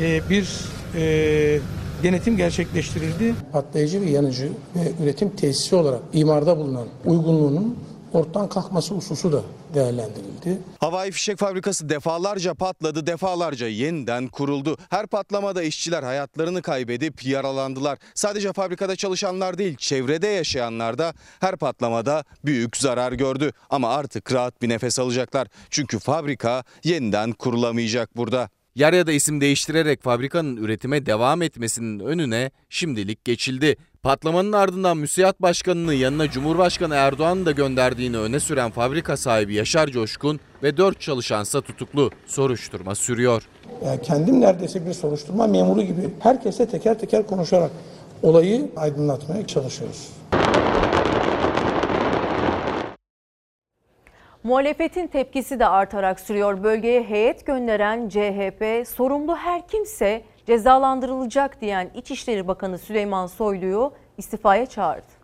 e, 0.00 0.20
bir 0.30 0.48
e, 0.94 1.60
denetim 2.02 2.36
gerçekleştirildi. 2.36 3.34
Patlayıcı 3.52 4.00
ve 4.00 4.10
yanıcı 4.10 4.48
ve 4.76 5.04
üretim 5.04 5.36
tesisi 5.36 5.74
olarak 5.76 6.00
imarda 6.12 6.58
bulunan 6.58 6.86
uygunluğunun 7.04 7.78
ortadan 8.14 8.48
kalkması 8.48 8.94
hususu 8.94 9.32
da 9.32 9.42
değerlendirildi. 9.74 10.58
Havai 10.80 11.10
fişek 11.10 11.38
fabrikası 11.38 11.88
defalarca 11.88 12.54
patladı, 12.54 13.06
defalarca 13.06 13.66
yeniden 13.66 14.28
kuruldu. 14.28 14.76
Her 14.90 15.06
patlamada 15.06 15.62
işçiler 15.62 16.02
hayatlarını 16.02 16.62
kaybedip 16.62 17.24
yaralandılar. 17.24 17.98
Sadece 18.14 18.52
fabrikada 18.52 18.96
çalışanlar 18.96 19.58
değil, 19.58 19.76
çevrede 19.76 20.26
yaşayanlar 20.26 20.98
da 20.98 21.14
her 21.40 21.56
patlamada 21.56 22.24
büyük 22.44 22.76
zarar 22.76 23.12
gördü. 23.12 23.52
Ama 23.70 23.88
artık 23.88 24.32
rahat 24.32 24.62
bir 24.62 24.68
nefes 24.68 24.98
alacaklar. 24.98 25.48
Çünkü 25.70 25.98
fabrika 25.98 26.64
yeniden 26.84 27.32
kurulamayacak 27.32 28.16
burada. 28.16 28.48
Yer 28.74 28.92
ya 28.92 29.06
da 29.06 29.12
isim 29.12 29.40
değiştirerek 29.40 30.02
fabrikanın 30.02 30.56
üretime 30.56 31.06
devam 31.06 31.42
etmesinin 31.42 32.00
önüne 32.00 32.50
şimdilik 32.68 33.24
geçildi. 33.24 33.76
Patlamanın 34.02 34.52
ardından 34.52 34.96
müsiyat 34.96 35.42
başkanını 35.42 35.94
yanına 35.94 36.30
Cumhurbaşkanı 36.30 36.94
Erdoğan'ı 36.94 37.46
da 37.46 37.50
gönderdiğini 37.50 38.18
öne 38.18 38.40
süren 38.40 38.70
fabrika 38.70 39.16
sahibi 39.16 39.54
Yaşar 39.54 39.88
Coşkun 39.88 40.40
ve 40.62 40.76
4 40.76 41.00
çalışansa 41.00 41.60
tutuklu. 41.60 42.10
Soruşturma 42.26 42.94
sürüyor. 42.94 43.48
Yani 43.84 44.02
kendim 44.02 44.40
neredeyse 44.40 44.86
bir 44.86 44.92
soruşturma 44.92 45.46
memuru 45.46 45.82
gibi 45.82 46.10
herkese 46.20 46.68
teker 46.68 46.98
teker 46.98 47.26
konuşarak 47.26 47.70
olayı 48.22 48.70
aydınlatmaya 48.76 49.46
çalışıyoruz. 49.46 50.08
Muhalefetin 54.44 55.06
tepkisi 55.06 55.58
de 55.58 55.66
artarak 55.66 56.20
sürüyor. 56.20 56.62
Bölgeye 56.62 57.02
heyet 57.02 57.46
gönderen 57.46 58.08
CHP 58.08 58.88
sorumlu 58.88 59.36
her 59.36 59.68
kimse 59.68 60.22
cezalandırılacak 60.46 61.60
diyen 61.60 61.90
İçişleri 61.94 62.48
Bakanı 62.48 62.78
Süleyman 62.78 63.26
Soylu'yu 63.26 63.92
istifaya 64.18 64.66
çağırdı. 64.66 65.22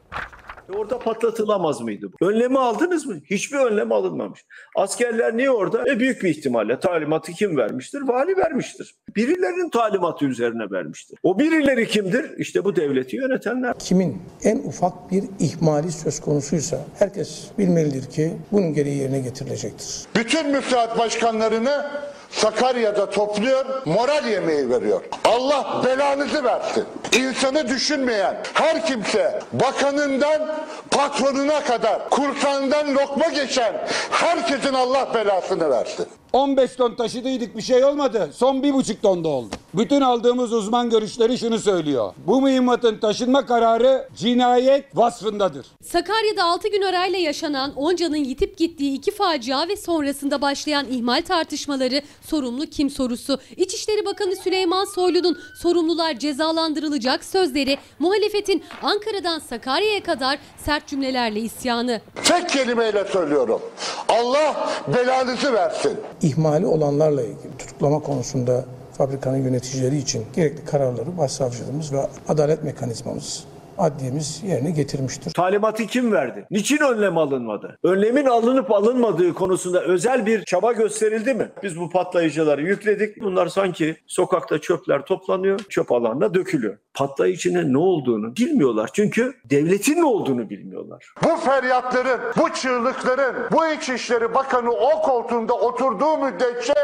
E 0.75 0.77
orada 0.77 0.99
patlatılamaz 0.99 1.81
mıydı 1.81 2.11
bu? 2.13 2.27
Önlemi 2.27 2.59
aldınız 2.59 3.07
mı? 3.07 3.17
Hiçbir 3.31 3.59
önlem 3.59 3.93
alınmamış. 3.93 4.45
Askerler 4.77 5.37
niye 5.37 5.51
orada? 5.51 5.91
E 5.91 6.01
büyük 6.01 6.23
bir 6.23 6.29
ihtimalle 6.29 6.81
talimatı 6.81 7.33
kim 7.33 7.57
vermiştir? 7.57 8.01
Vali 8.01 8.37
vermiştir. 8.37 8.95
Birilerinin 9.17 9.71
talimatı 9.71 10.25
üzerine 10.25 10.71
vermiştir. 10.71 11.19
O 11.23 11.39
birileri 11.39 11.89
kimdir? 11.89 12.39
İşte 12.39 12.65
bu 12.65 12.77
devleti 12.77 13.17
yönetenler. 13.17 13.75
Kimin 13.79 14.23
en 14.45 14.59
ufak 14.59 15.11
bir 15.11 15.25
ihmali 15.41 15.93
söz 15.93 16.21
konusuysa 16.21 16.79
herkes 16.99 17.49
bilmelidir 17.59 18.11
ki 18.11 18.33
bunun 18.53 18.75
gereği 18.75 18.97
yerine 18.97 19.21
getirilecektir. 19.21 20.07
Bütün 20.17 20.51
müftihat 20.51 20.99
başkanlarını 20.99 21.87
Sakarya'da 22.31 23.11
topluyor, 23.11 23.65
moral 23.85 24.25
yemeği 24.25 24.71
veriyor. 24.71 25.03
Allah 25.25 25.83
belanızı 25.85 26.45
versin. 26.45 26.85
İnsanı 27.13 27.69
düşünmeyen 27.69 28.37
her 28.55 28.87
kimse 28.87 29.41
bakanından 29.53 30.57
patronuna 30.91 31.61
kadar 31.65 32.11
kursandan 32.11 32.95
lokma 32.95 33.29
geçen 33.29 33.75
herkesin 34.11 34.75
Allah 34.75 35.15
belasını 35.15 35.71
versin. 35.71 36.07
15 36.33 36.77
ton 36.77 36.95
taşıdıydık 36.95 37.57
bir 37.57 37.63
şey 37.63 37.85
olmadı. 37.85 38.31
Son 38.35 38.63
bir 38.63 38.73
buçuk 38.75 39.03
ton 39.03 39.25
da 39.25 39.29
oldu. 39.29 39.55
Bütün 39.75 40.01
aldığımız 40.01 40.53
uzman 40.53 40.91
görüşleri 40.91 41.39
şunu 41.39 41.59
söylüyor. 41.59 42.15
Bu 42.27 42.43
mühimmatın 42.43 42.99
taşınma 42.99 43.47
kararı 43.47 44.09
cinayet 44.17 44.97
vasfındadır. 44.97 45.67
Sakarya'da 45.85 46.45
6 46.45 46.69
gün 46.69 46.83
arayla 46.83 47.19
yaşanan 47.19 47.73
Onca'nın 47.77 48.17
yitip 48.17 48.57
gittiği 48.59 48.95
iki 48.95 49.11
facia 49.11 49.69
ve 49.69 49.77
sonrasında 49.77 50.43
başlayan 50.43 50.87
ihmal 50.91 51.23
tartışmaları 51.23 52.03
sorumlu 52.23 52.67
kim 52.67 52.91
sorusu. 52.91 53.39
İçişleri 53.57 54.07
Bakanı 54.07 54.37
Süleyman 54.37 54.85
Soylu'nun 54.85 55.39
sorumlular 55.63 56.19
cezalandırılacak 56.19 57.25
sözleri 57.25 57.79
muhalefetin 57.99 58.63
Ankara'dan 58.83 59.39
Sakarya'ya 59.39 60.03
kadar 60.03 60.39
sert 60.65 60.87
cümlelerle 60.87 61.41
isyanı. 61.41 62.01
Tek 62.25 62.49
kelimeyle 62.49 63.05
söylüyorum. 63.05 63.61
Allah 64.09 64.71
belanızı 64.97 65.53
versin. 65.53 66.01
İhmali 66.23 66.67
olanlarla 66.67 67.23
ilgili 67.23 67.57
tutuklama 67.59 68.01
konusunda 68.01 68.65
fabrikanın 68.93 69.37
yöneticileri 69.37 69.97
için 69.97 70.27
gerekli 70.37 70.65
kararları 70.65 71.19
başsavcılığımız 71.19 71.93
ve 71.93 71.99
adalet 72.29 72.65
mekanizmamız 72.65 73.45
adliyemiz 73.79 74.43
yerine 74.47 74.71
getirmiştir. 74.71 75.33
Talimatı 75.33 75.87
kim 75.87 76.13
verdi? 76.13 76.47
Niçin 76.51 76.79
önlem 76.79 77.19
alınmadı? 77.19 77.79
Önlemin 77.83 78.27
alınıp 78.27 78.73
alınmadığı 78.73 79.35
konusunda 79.35 79.83
özel 79.83 80.27
bir 80.27 80.45
çaba 80.45 80.73
gösterildi 80.73 81.35
mi? 81.35 81.49
Biz 81.63 81.81
bu 81.81 81.91
patlayıcıları 81.91 82.63
yükledik. 82.63 83.23
Bunlar 83.23 83.47
sanki 83.47 83.97
sokakta 84.07 84.59
çöpler 84.59 85.05
toplanıyor, 85.05 85.61
çöp 85.69 85.93
alanına 85.93 86.35
dökülüyor. 86.35 86.77
Patlayıcının 86.95 87.73
ne 87.73 87.79
olduğunu 87.79 88.37
bilmiyorlar. 88.37 88.91
Çünkü 88.93 89.35
devletin 89.45 89.97
ne 89.97 90.05
olduğunu 90.05 90.51
bilmiyorlar. 90.51 91.07
Bu 91.25 91.37
feryatların, 91.37 92.21
bu 92.37 92.55
çığlıkların, 92.55 93.35
bu 93.53 93.67
İçişleri 93.67 94.35
Bakanı 94.35 94.71
o 94.71 95.03
koltuğunda 95.03 95.55
oturduğu 95.55 96.17
müddetçe 96.19 96.75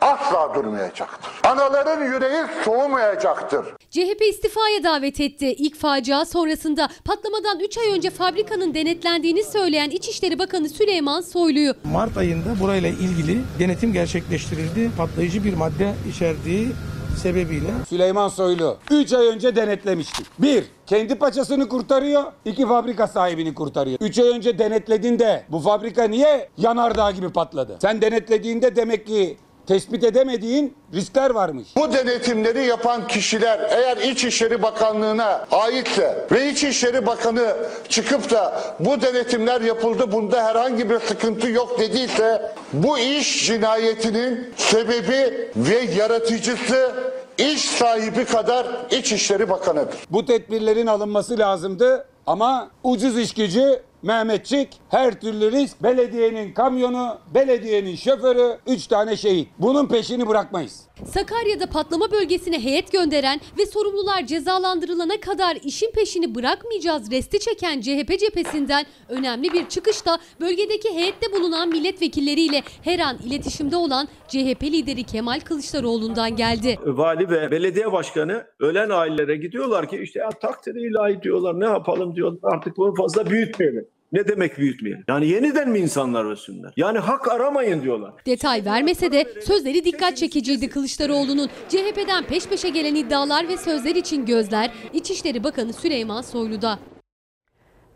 asla 0.00 0.54
durmayacaktır. 0.54 1.32
Anaların 1.44 2.04
yüreği 2.04 2.44
soğumayacaktır. 2.64 3.64
CHP 3.90 4.22
istifaya 4.30 4.84
davet 4.84 5.20
etti. 5.20 5.46
İlk 5.52 5.76
facia 5.76 6.24
sonrasında 6.24 6.88
patlamadan 7.04 7.60
3 7.60 7.78
ay 7.78 7.92
önce 7.92 8.10
fabrikanın 8.10 8.74
denetlendiğini 8.74 9.44
söyleyen 9.44 9.90
İçişleri 9.90 10.38
Bakanı 10.38 10.68
Süleyman 10.68 11.20
Soylu'yu. 11.20 11.74
Mart 11.84 12.16
ayında 12.16 12.60
burayla 12.60 12.88
ilgili 12.88 13.38
denetim 13.58 13.92
gerçekleştirildi. 13.92 14.90
Patlayıcı 14.98 15.44
bir 15.44 15.54
madde 15.54 15.94
içerdiği 16.10 16.68
sebebiyle. 17.16 17.66
Süleyman 17.88 18.28
Soylu 18.28 18.76
3 18.90 19.12
ay 19.12 19.26
önce 19.26 19.56
denetlemiştik. 19.56 20.26
1. 20.38 20.64
Kendi 20.86 21.14
paçasını 21.14 21.68
kurtarıyor. 21.68 22.24
2. 22.44 22.66
Fabrika 22.66 23.06
sahibini 23.06 23.54
kurtarıyor. 23.54 23.98
3 24.00 24.18
ay 24.18 24.28
önce 24.28 24.58
denetlediğinde 24.58 25.44
bu 25.48 25.58
fabrika 25.60 26.04
niye 26.04 26.48
yanardağ 26.58 27.10
gibi 27.10 27.28
patladı? 27.28 27.76
Sen 27.82 28.02
denetlediğinde 28.02 28.76
demek 28.76 29.06
ki 29.06 29.36
tespit 29.66 30.04
edemediğin 30.04 30.74
riskler 30.94 31.30
varmış. 31.30 31.68
Bu 31.76 31.92
denetimleri 31.92 32.66
yapan 32.66 33.06
kişiler 33.06 33.60
eğer 33.70 33.96
İçişleri 33.96 34.62
Bakanlığı'na 34.62 35.46
aitse 35.50 36.26
ve 36.32 36.50
İçişleri 36.50 37.06
Bakanı 37.06 37.56
çıkıp 37.88 38.30
da 38.30 38.60
bu 38.80 39.02
denetimler 39.02 39.60
yapıldı 39.60 40.12
bunda 40.12 40.44
herhangi 40.44 40.90
bir 40.90 40.98
sıkıntı 41.00 41.48
yok 41.48 41.80
dediyse 41.80 42.52
bu 42.72 42.98
iş 42.98 43.46
cinayetinin 43.46 44.54
sebebi 44.56 45.50
ve 45.56 45.78
yaratıcısı 45.96 46.92
iş 47.38 47.64
sahibi 47.64 48.24
kadar 48.24 48.66
İçişleri 48.90 49.50
Bakanı'dır. 49.50 49.96
Bu 50.10 50.26
tedbirlerin 50.26 50.86
alınması 50.86 51.38
lazımdı 51.38 52.06
ama 52.26 52.70
ucuz 52.84 53.18
iş 53.18 53.34
gücü 53.34 53.82
Mehmetçik 54.06 54.68
her 54.88 55.20
türlü 55.20 55.52
risk 55.52 55.82
belediyenin 55.82 56.52
kamyonu, 56.52 57.18
belediyenin 57.34 57.96
şoförü, 57.96 58.58
3 58.66 58.86
tane 58.86 59.16
şehit. 59.16 59.48
Bunun 59.58 59.86
peşini 59.86 60.28
bırakmayız. 60.28 60.82
Sakarya'da 61.04 61.66
patlama 61.66 62.10
bölgesine 62.10 62.64
heyet 62.64 62.92
gönderen 62.92 63.40
ve 63.58 63.66
sorumlular 63.66 64.26
cezalandırılana 64.26 65.20
kadar 65.20 65.58
işin 65.64 65.90
peşini 65.90 66.34
bırakmayacağız 66.34 67.10
resti 67.10 67.40
çeken 67.40 67.80
CHP 67.80 68.20
cephesinden 68.20 68.86
önemli 69.08 69.52
bir 69.52 69.68
çıkışta 69.68 70.18
bölgedeki 70.40 70.94
heyette 70.94 71.32
bulunan 71.32 71.68
milletvekilleriyle 71.68 72.62
her 72.82 72.98
an 72.98 73.16
iletişimde 73.26 73.76
olan 73.76 74.08
CHP 74.28 74.62
lideri 74.62 75.04
Kemal 75.04 75.40
Kılıçdaroğlu'ndan 75.40 76.36
geldi. 76.36 76.78
Vali 76.84 77.30
ve 77.30 77.50
belediye 77.50 77.92
başkanı 77.92 78.46
ölen 78.60 78.90
ailelere 78.90 79.36
gidiyorlar 79.36 79.88
ki 79.88 79.96
işte 79.96 80.18
ya 80.20 80.30
takdiri 80.30 80.90
ilahi 80.90 81.22
diyorlar 81.22 81.60
ne 81.60 81.66
yapalım 81.66 82.16
diyorlar 82.16 82.52
artık 82.54 82.76
bunu 82.76 82.94
fazla 82.94 83.30
büyütmeyelim. 83.30 83.95
Ne 84.12 84.28
demek 84.28 84.58
büyütmeyelim? 84.58 85.04
Yani 85.08 85.26
yeniden 85.26 85.70
mi 85.70 85.78
insanlar 85.78 86.24
ölsünler? 86.24 86.72
Yani 86.76 86.98
hak 86.98 87.28
aramayın 87.28 87.82
diyorlar. 87.82 88.12
Detay 88.26 88.64
vermese 88.64 89.12
de 89.12 89.24
sözleri 89.46 89.84
dikkat 89.84 90.16
çekiciydi 90.16 90.68
Kılıçdaroğlu'nun. 90.68 91.48
CHP'den 91.68 92.24
peş 92.24 92.46
peşe 92.46 92.68
gelen 92.68 92.94
iddialar 92.94 93.48
ve 93.48 93.56
sözler 93.56 93.94
için 93.94 94.26
gözler 94.26 94.70
İçişleri 94.92 95.44
Bakanı 95.44 95.72
Süleyman 95.72 96.22
Soylu'da. 96.22 96.78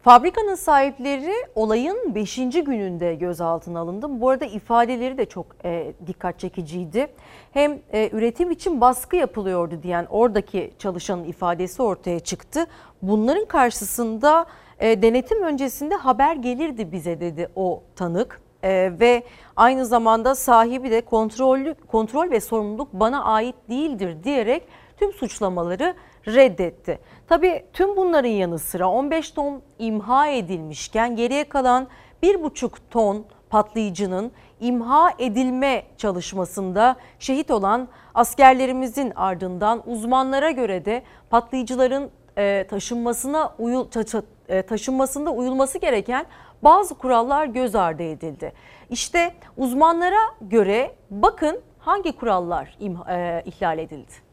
Fabrikanın 0.03 0.55
sahipleri 0.55 1.33
olayın 1.55 2.15
5. 2.15 2.37
gününde 2.37 3.15
gözaltına 3.15 3.81
alındı. 3.81 4.07
Bu 4.11 4.31
arada 4.31 4.45
ifadeleri 4.45 5.19
de 5.19 5.27
çok 5.27 5.47
e, 5.65 5.93
dikkat 6.07 6.39
çekiciydi. 6.39 7.07
Hem 7.53 7.79
e, 7.93 8.11
üretim 8.13 8.51
için 8.51 8.81
baskı 8.81 9.17
yapılıyordu 9.17 9.83
diyen 9.83 10.07
oradaki 10.11 10.73
çalışanın 10.79 11.25
ifadesi 11.25 11.83
ortaya 11.83 12.21
çıktı. 12.21 12.67
Bunların 13.03 13.45
karşısında 13.45 14.47
e, 14.81 15.03
denetim 15.03 15.43
öncesinde 15.43 15.95
haber 15.95 16.37
gelirdi 16.37 16.93
bize 16.93 17.21
dedi 17.21 17.49
o 17.57 17.83
tanık. 17.97 18.41
E, 18.63 18.93
ve 19.01 19.23
aynı 19.57 19.87
zamanda 19.87 20.35
sahibi 20.35 20.91
de 20.91 21.01
kontrollü, 21.01 21.75
kontrol 21.89 22.31
ve 22.31 22.41
sorumluluk 22.41 22.93
bana 22.93 23.25
ait 23.25 23.55
değildir 23.69 24.17
diyerek 24.25 24.63
tüm 24.97 25.13
suçlamaları 25.13 25.95
reddetti. 26.27 26.99
Tabii 27.29 27.65
tüm 27.73 27.97
bunların 27.97 28.29
yanı 28.29 28.59
sıra 28.59 28.91
15 28.91 29.31
ton 29.31 29.63
imha 29.79 30.29
edilmişken 30.29 31.17
geriye 31.17 31.45
kalan 31.45 31.89
1,5 32.23 32.71
ton 32.91 33.25
patlayıcının 33.51 34.33
imha 34.61 35.11
edilme 35.19 35.83
çalışmasında 35.97 36.97
şehit 37.19 37.51
olan 37.51 37.89
askerlerimizin 38.15 39.13
ardından 39.17 39.83
uzmanlara 39.87 40.51
göre 40.51 40.85
de 40.85 41.03
patlayıcıların 41.31 42.11
e, 42.39 42.67
taşınmasına 42.71 43.55
uyul, 43.59 43.91
taşınmasında 44.69 45.31
uyulması 45.31 45.79
gereken 45.79 46.27
bazı 46.63 46.95
kurallar 46.95 47.47
göz 47.47 47.75
ardı 47.75 48.03
edildi. 48.03 48.53
İşte 48.91 49.35
uzmanlara 49.57 50.21
göre 50.41 50.95
bakın 51.11 51.61
hangi 51.79 52.13
kurallar 52.13 52.79
e, 53.11 53.43
ihlal 53.47 53.79
edildi. 53.79 54.31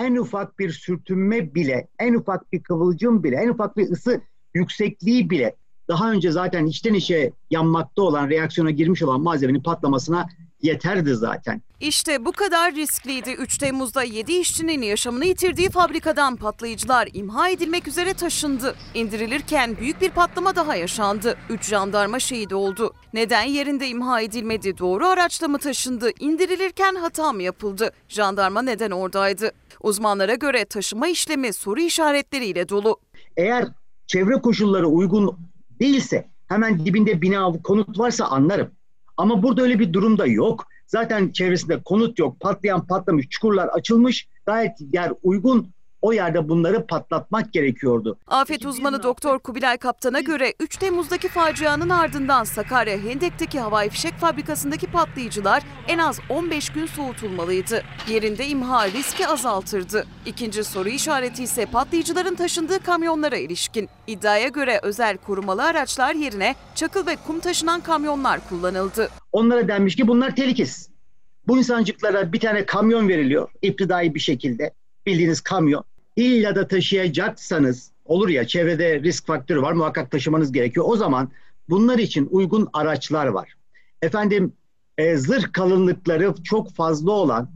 en 0.00 0.16
ufak 0.16 0.58
bir 0.58 0.70
sürtünme 0.70 1.54
bile, 1.54 1.88
en 1.98 2.14
ufak 2.14 2.52
bir 2.52 2.62
kıvılcım 2.62 3.24
bile, 3.24 3.36
en 3.36 3.48
ufak 3.48 3.76
bir 3.76 3.90
ısı 3.90 4.20
yüksekliği 4.54 5.30
bile 5.30 5.56
daha 5.88 6.12
önce 6.12 6.30
zaten 6.30 6.66
içten 6.66 6.94
içe 6.94 7.32
yanmakta 7.50 8.02
olan, 8.02 8.30
reaksiyona 8.30 8.70
girmiş 8.70 9.02
olan 9.02 9.20
malzemenin 9.20 9.62
patlamasına 9.62 10.28
yeterdi 10.62 11.14
zaten. 11.14 11.62
İşte 11.80 12.24
bu 12.24 12.32
kadar 12.32 12.74
riskliydi. 12.74 13.30
3 13.30 13.58
Temmuz'da 13.58 14.02
7 14.02 14.32
işçinin 14.32 14.82
yaşamını 14.82 15.24
yitirdiği 15.24 15.70
fabrikadan 15.70 16.36
patlayıcılar 16.36 17.08
imha 17.12 17.48
edilmek 17.48 17.88
üzere 17.88 18.14
taşındı. 18.14 18.74
İndirilirken 18.94 19.76
büyük 19.76 20.00
bir 20.00 20.10
patlama 20.10 20.56
daha 20.56 20.76
yaşandı. 20.76 21.36
3 21.50 21.64
jandarma 21.64 22.18
şehit 22.18 22.52
oldu. 22.52 22.92
Neden 23.12 23.42
yerinde 23.42 23.88
imha 23.88 24.20
edilmedi? 24.20 24.78
Doğru 24.78 25.06
araçla 25.06 25.48
mı 25.48 25.58
taşındı? 25.58 26.10
İndirilirken 26.20 26.94
hata 26.94 27.32
mı 27.32 27.42
yapıldı? 27.42 27.90
Jandarma 28.08 28.62
neden 28.62 28.90
oradaydı? 28.90 29.52
Uzmanlara 29.80 30.34
göre 30.34 30.64
taşıma 30.64 31.08
işlemi 31.08 31.52
soru 31.52 31.80
işaretleriyle 31.80 32.68
dolu. 32.68 33.00
Eğer 33.36 33.68
çevre 34.06 34.40
koşulları 34.40 34.86
uygun 34.88 35.38
değilse 35.80 36.28
hemen 36.48 36.86
dibinde 36.86 37.22
bina 37.22 37.52
konut 37.62 37.98
varsa 37.98 38.24
anlarım. 38.24 38.70
Ama 39.20 39.42
burada 39.42 39.62
öyle 39.62 39.78
bir 39.78 39.92
durum 39.92 40.18
da 40.18 40.26
yok. 40.26 40.66
Zaten 40.86 41.32
çevresinde 41.32 41.82
konut 41.82 42.18
yok. 42.18 42.40
Patlayan 42.40 42.86
patlamış, 42.86 43.28
çukurlar 43.28 43.68
açılmış. 43.68 44.28
Gayet 44.46 44.72
yer 44.92 45.12
uygun 45.22 45.74
o 46.02 46.12
yerde 46.12 46.48
bunları 46.48 46.86
patlatmak 46.86 47.52
gerekiyordu. 47.52 48.18
Afet 48.26 48.66
uzmanı 48.66 49.02
Doktor 49.02 49.38
Kubilay 49.38 49.78
Kaptan'a 49.78 50.20
göre 50.20 50.54
3 50.60 50.76
Temmuz'daki 50.76 51.28
facianın 51.28 51.88
ardından 51.88 52.44
Sakarya 52.44 52.98
Hendek'teki 52.98 53.60
havai 53.60 53.88
fişek 53.88 54.14
fabrikasındaki 54.14 54.86
patlayıcılar 54.86 55.62
en 55.88 55.98
az 55.98 56.18
15 56.28 56.70
gün 56.70 56.86
soğutulmalıydı. 56.86 57.82
Yerinde 58.08 58.46
imha 58.46 58.86
riski 58.86 59.28
azaltırdı. 59.28 60.06
İkinci 60.26 60.64
soru 60.64 60.88
işareti 60.88 61.42
ise 61.42 61.66
patlayıcıların 61.66 62.34
taşındığı 62.34 62.78
kamyonlara 62.78 63.36
ilişkin. 63.36 63.88
İddiaya 64.06 64.48
göre 64.48 64.80
özel 64.82 65.16
korumalı 65.16 65.64
araçlar 65.64 66.14
yerine 66.14 66.54
çakıl 66.74 67.06
ve 67.06 67.16
kum 67.26 67.40
taşınan 67.40 67.80
kamyonlar 67.80 68.48
kullanıldı. 68.48 69.08
Onlara 69.32 69.68
denmiş 69.68 69.96
ki 69.96 70.08
bunlar 70.08 70.36
tehlikesiz. 70.36 70.90
Bu 71.46 71.58
insancıklara 71.58 72.32
bir 72.32 72.40
tane 72.40 72.66
kamyon 72.66 73.08
veriliyor 73.08 73.48
iptidai 73.62 74.14
bir 74.14 74.20
şekilde 74.20 74.70
bildiğiniz 75.06 75.40
kamyon. 75.40 75.84
İlla 76.16 76.54
da 76.54 76.68
taşıyacaksanız 76.68 77.90
olur 78.04 78.28
ya 78.28 78.46
çevrede 78.46 79.00
risk 79.00 79.26
faktörü 79.26 79.62
var 79.62 79.72
muhakkak 79.72 80.10
taşımanız 80.10 80.52
gerekiyor. 80.52 80.86
O 80.88 80.96
zaman 80.96 81.30
bunlar 81.68 81.98
için 81.98 82.28
uygun 82.30 82.68
araçlar 82.72 83.26
var. 83.26 83.54
Efendim 84.02 84.52
e, 84.98 85.16
zırh 85.16 85.52
kalınlıkları 85.52 86.34
çok 86.44 86.74
fazla 86.74 87.12
olan 87.12 87.50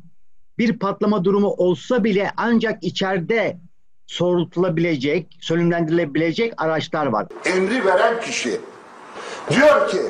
bir 0.59 0.79
patlama 0.79 1.25
durumu 1.25 1.49
olsa 1.49 2.05
bile 2.05 2.31
ancak 2.37 2.85
içeride 2.85 3.59
sorultulabilecek, 4.07 5.39
sönümlendirilebilecek 5.41 6.63
araçlar 6.63 7.07
var. 7.07 7.27
Emri 7.45 7.85
veren 7.85 8.21
kişi 8.21 8.61
diyor 9.51 9.91
ki 9.91 10.03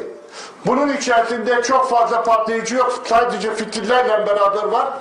bunun 0.66 0.97
içerisinde 0.97 1.62
çok 1.62 1.90
fazla 1.90 2.23
patlayıcı 2.23 2.75
yok 2.75 3.03
sadece 3.07 3.55
fitillerle 3.55 4.27
beraber 4.27 4.64
var. 4.64 4.99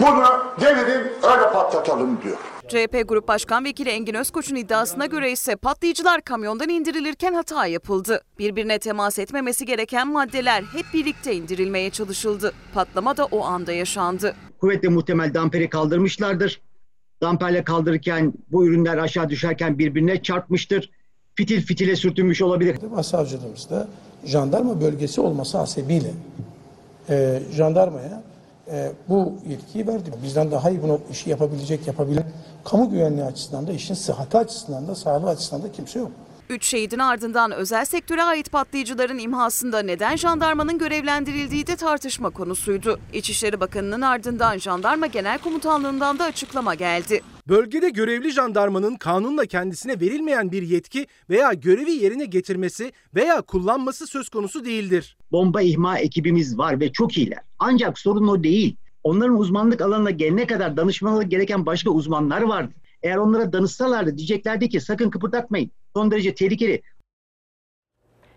Bunu 0.00 0.24
devirin 0.60 1.12
öyle 1.22 1.52
patlatalım 1.52 2.22
diyor. 2.22 2.36
CHP 2.68 3.08
Grup 3.08 3.28
Başkan 3.28 3.64
Vekili 3.64 3.88
Engin 3.88 4.14
Özkoç'un 4.14 4.56
iddiasına 4.56 5.06
göre 5.06 5.32
ise 5.32 5.56
patlayıcılar 5.56 6.22
kamyondan 6.22 6.68
indirilirken 6.68 7.34
hata 7.34 7.66
yapıldı. 7.66 8.20
Birbirine 8.38 8.78
temas 8.78 9.18
etmemesi 9.18 9.66
gereken 9.66 10.08
maddeler 10.08 10.62
hep 10.62 10.84
birlikte 10.94 11.34
indirilmeye 11.34 11.90
çalışıldı. 11.90 12.52
Patlama 12.74 13.16
da 13.16 13.24
o 13.24 13.44
anda 13.44 13.72
yaşandı. 13.72 14.34
Kuvvetle 14.60 14.88
muhtemel 14.88 15.34
damperi 15.34 15.70
kaldırmışlardır. 15.70 16.60
Damperle 17.22 17.64
kaldırırken 17.64 18.32
bu 18.52 18.66
ürünler 18.66 18.98
aşağı 18.98 19.28
düşerken 19.28 19.78
birbirine 19.78 20.22
çarpmıştır. 20.22 20.90
Fitil 21.34 21.62
fitile 21.66 21.96
sürtünmüş 21.96 22.42
olabilir. 22.42 22.76
Başsavcılığımızda 22.96 23.88
jandarma 24.24 24.80
bölgesi 24.80 25.20
olması 25.20 25.58
hasebiyle 25.58 26.10
e, 27.08 27.42
jandarmaya 27.52 28.22
e, 28.70 28.92
bu 29.08 29.32
yetkiyi 29.48 29.86
verdi. 29.86 30.10
Bizden 30.22 30.50
daha 30.50 30.70
iyi 30.70 30.82
bunu 30.82 31.00
işi 31.10 31.30
yapabilecek, 31.30 31.86
yapabilen 31.86 32.24
kamu 32.64 32.90
güvenliği 32.90 33.24
açısından 33.24 33.66
da 33.66 33.72
işin 33.72 33.94
sıhhati 33.94 34.38
açısından 34.38 34.88
da 34.88 34.94
sağlığı 34.94 35.28
açısından 35.28 35.62
da 35.62 35.72
kimse 35.72 35.98
yok. 35.98 36.10
Üç 36.48 36.64
şehidin 36.64 36.98
ardından 36.98 37.52
özel 37.52 37.84
sektöre 37.84 38.22
ait 38.22 38.52
patlayıcıların 38.52 39.18
imhasında 39.18 39.82
neden 39.82 40.16
jandarmanın 40.16 40.78
görevlendirildiği 40.78 41.66
de 41.66 41.76
tartışma 41.76 42.30
konusuydu. 42.30 42.98
İçişleri 43.12 43.60
Bakanı'nın 43.60 44.00
ardından 44.00 44.58
jandarma 44.58 45.06
genel 45.06 45.38
komutanlığından 45.38 46.18
da 46.18 46.24
açıklama 46.24 46.74
geldi. 46.74 47.22
Bölgede 47.48 47.88
görevli 47.88 48.30
jandarmanın 48.32 48.96
kanunla 48.96 49.46
kendisine 49.46 50.00
verilmeyen 50.00 50.52
bir 50.52 50.62
yetki 50.62 51.06
veya 51.30 51.52
görevi 51.52 51.92
yerine 51.92 52.24
getirmesi 52.24 52.92
veya 53.14 53.40
kullanması 53.42 54.06
söz 54.06 54.28
konusu 54.28 54.64
değildir. 54.64 55.16
Bomba 55.32 55.62
ihma 55.62 55.98
ekibimiz 55.98 56.58
var 56.58 56.80
ve 56.80 56.92
çok 56.92 57.18
iyiler. 57.18 57.40
Ancak 57.58 57.98
sorun 57.98 58.28
o 58.28 58.44
değil. 58.44 58.76
Onların 59.04 59.38
uzmanlık 59.38 59.80
alanına 59.80 60.10
gelene 60.10 60.46
kadar 60.46 60.76
danışmaları 60.76 61.24
gereken 61.24 61.66
başka 61.66 61.90
uzmanlar 61.90 62.42
vardı. 62.42 62.72
Eğer 63.04 63.16
onlara 63.16 63.52
danışsalardı 63.52 64.16
diyeceklerdi 64.16 64.68
ki 64.68 64.80
sakın 64.80 65.10
kıpırdatmayın. 65.10 65.70
Son 65.96 66.10
derece 66.10 66.34
tehlikeli. 66.34 66.82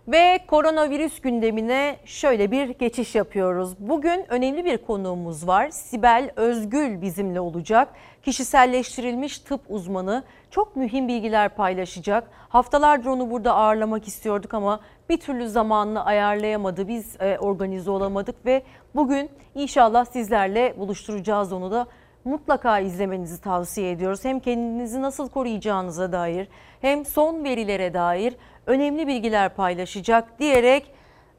Ve 0.07 0.39
koronavirüs 0.47 1.21
gündemine 1.21 1.97
şöyle 2.05 2.51
bir 2.51 2.69
geçiş 2.69 3.15
yapıyoruz. 3.15 3.75
Bugün 3.79 4.25
önemli 4.29 4.65
bir 4.65 4.77
konuğumuz 4.77 5.47
var. 5.47 5.69
Sibel 5.69 6.31
Özgül 6.35 7.01
bizimle 7.01 7.39
olacak. 7.39 7.93
Kişiselleştirilmiş 8.23 9.39
tıp 9.39 9.61
uzmanı 9.69 10.23
çok 10.51 10.75
mühim 10.75 11.07
bilgiler 11.07 11.55
paylaşacak. 11.55 12.27
Haftalardır 12.49 13.05
onu 13.05 13.31
burada 13.31 13.53
ağırlamak 13.53 14.07
istiyorduk 14.07 14.53
ama 14.53 14.79
bir 15.09 15.17
türlü 15.17 15.49
zamanını 15.49 16.05
ayarlayamadı. 16.05 16.87
Biz 16.87 17.21
e, 17.21 17.37
organize 17.37 17.91
olamadık 17.91 18.45
ve 18.45 18.63
bugün 18.95 19.29
inşallah 19.55 20.05
sizlerle 20.05 20.73
buluşturacağız 20.77 21.53
onu 21.53 21.71
da 21.71 21.87
mutlaka 22.27 22.79
izlemenizi 22.79 23.41
tavsiye 23.41 23.91
ediyoruz. 23.91 24.25
Hem 24.25 24.39
kendinizi 24.39 25.01
nasıl 25.01 25.29
koruyacağınıza 25.29 26.11
dair 26.11 26.47
hem 26.81 27.05
son 27.05 27.43
verilere 27.43 27.93
dair 27.93 28.35
önemli 28.65 29.07
bilgiler 29.07 29.55
paylaşacak 29.55 30.39
diyerek 30.39 30.93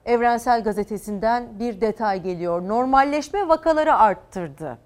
Evrensel 0.07 0.64
Gazetesi'nden 0.64 1.59
bir 1.59 1.80
detay 1.80 2.22
geliyor. 2.22 2.68
Normalleşme 2.68 3.49
vakaları 3.49 3.95
arttırdı. 3.95 4.78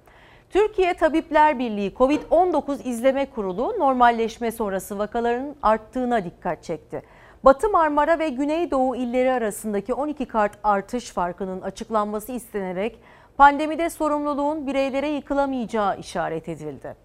Türkiye 0.50 0.94
Tabipler 0.94 1.59
Birliği 1.59 1.92
Covid-19 1.92 2.82
İzleme 2.82 3.30
Kurulu 3.30 3.74
normalleşme 3.78 4.53
sonrası 4.53 4.98
vakaların 4.98 5.57
arttığına 5.62 6.24
dikkat 6.24 6.62
çekti. 6.62 7.03
Batı 7.44 7.68
Marmara 7.70 8.18
ve 8.18 8.28
Güneydoğu 8.28 8.96
illeri 8.96 9.32
arasındaki 9.32 9.94
12 9.94 10.26
kart 10.26 10.53
artış 10.64 11.11
farkının 11.11 11.61
açıklanması 11.61 12.32
istenerek 12.32 12.98
pandemide 13.37 13.91
sorumluluğun 13.91 14.66
bireylere 14.66 15.09
yıkılamayacağı 15.09 15.99
işaret 15.99 16.49
edildi. 16.49 16.97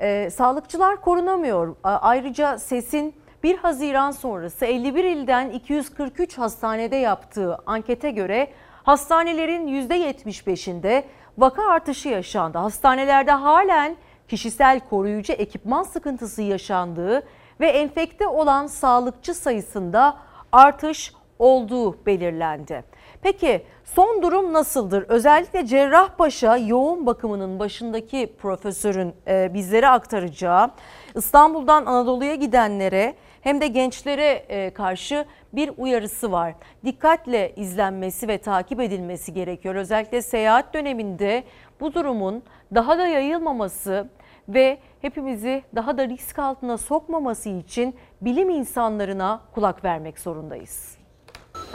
Ee, 0.00 0.30
sağlıkçılar 0.30 1.00
korunamıyor. 1.00 1.76
Ayrıca 1.82 2.58
SES'in 2.58 3.14
1 3.42 3.58
Haziran 3.58 4.10
sonrası 4.10 4.64
51 4.64 5.04
ilden 5.04 5.50
243 5.50 6.38
hastanede 6.38 6.96
yaptığı 6.96 7.58
ankete 7.66 8.10
göre 8.10 8.48
hastanelerin 8.82 9.88
%75'inde 9.88 11.04
vaka 11.38 11.68
artışı 11.68 12.08
yaşandı. 12.08 12.58
Hastanelerde 12.58 13.30
halen 13.30 13.96
kişisel 14.28 14.80
koruyucu 14.80 15.32
ekipman 15.32 15.82
sıkıntısı 15.82 16.42
yaşandığı 16.42 17.22
ve 17.60 17.66
enfekte 17.66 18.26
olan 18.26 18.66
sağlıkçı 18.66 19.34
sayısında 19.34 20.16
artış 20.52 21.12
olduğu 21.38 22.06
belirlendi. 22.06 22.84
Peki 23.22 23.66
son 23.94 24.22
durum 24.22 24.52
nasıldır? 24.52 25.02
Özellikle 25.08 25.66
Cerrahpaşa 25.66 26.56
yoğun 26.56 27.06
bakımının 27.06 27.58
başındaki 27.58 28.32
profesörün 28.38 29.14
e, 29.28 29.54
bizlere 29.54 29.88
aktaracağı 29.88 30.70
İstanbul'dan 31.14 31.86
Anadolu'ya 31.86 32.34
gidenlere 32.34 33.14
hem 33.40 33.60
de 33.60 33.66
gençlere 33.66 34.30
e, 34.48 34.70
karşı 34.70 35.24
bir 35.52 35.70
uyarısı 35.76 36.32
var. 36.32 36.54
Dikkatle 36.84 37.52
izlenmesi 37.56 38.28
ve 38.28 38.38
takip 38.38 38.80
edilmesi 38.80 39.32
gerekiyor. 39.32 39.74
Özellikle 39.74 40.22
seyahat 40.22 40.74
döneminde 40.74 41.44
bu 41.80 41.94
durumun 41.94 42.42
daha 42.74 42.98
da 42.98 43.06
yayılmaması 43.06 44.08
ve 44.48 44.78
hepimizi 45.00 45.62
daha 45.74 45.98
da 45.98 46.08
risk 46.08 46.38
altına 46.38 46.78
sokmaması 46.78 47.48
için 47.48 47.96
bilim 48.20 48.50
insanlarına 48.50 49.40
kulak 49.54 49.84
vermek 49.84 50.18
zorundayız. 50.18 50.95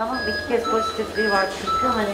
Tamam 0.02 0.18
iki 0.30 0.48
kez 0.48 0.64
pozitifliği 0.64 1.30
var 1.30 1.48
çünkü 1.62 1.88
hani 1.88 2.10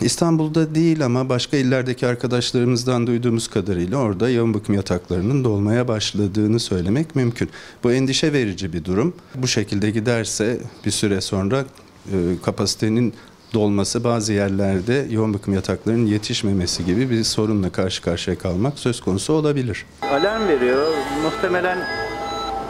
İstanbul'da 0.00 0.74
değil 0.74 1.04
ama 1.04 1.28
başka 1.28 1.56
illerdeki 1.56 2.06
arkadaşlarımızdan 2.06 3.06
duyduğumuz 3.06 3.48
kadarıyla 3.48 3.98
orada 3.98 4.30
yoğun 4.30 4.54
bakım 4.54 4.74
yataklarının 4.74 5.44
dolmaya 5.44 5.88
başladığını 5.88 6.60
söylemek 6.60 7.16
mümkün. 7.16 7.50
Bu 7.84 7.92
endişe 7.92 8.32
verici 8.32 8.72
bir 8.72 8.84
durum. 8.84 9.14
Bu 9.34 9.46
şekilde 9.46 9.90
giderse 9.90 10.58
bir 10.84 10.90
süre 10.90 11.20
sonra 11.20 11.64
e, 12.12 12.16
kapasitenin 12.44 13.14
dolması 13.54 14.04
bazı 14.04 14.32
yerlerde 14.32 15.06
yoğun 15.10 15.34
bakım 15.34 15.54
yataklarının 15.54 16.06
yetişmemesi 16.06 16.84
gibi 16.84 17.10
bir 17.10 17.24
sorunla 17.24 17.70
karşı 17.70 18.02
karşıya 18.02 18.38
kalmak 18.38 18.78
söz 18.78 19.00
konusu 19.00 19.32
olabilir. 19.32 19.86
Alarm 20.02 20.48
veriyor. 20.48 20.86
Muhtemelen 21.22 21.78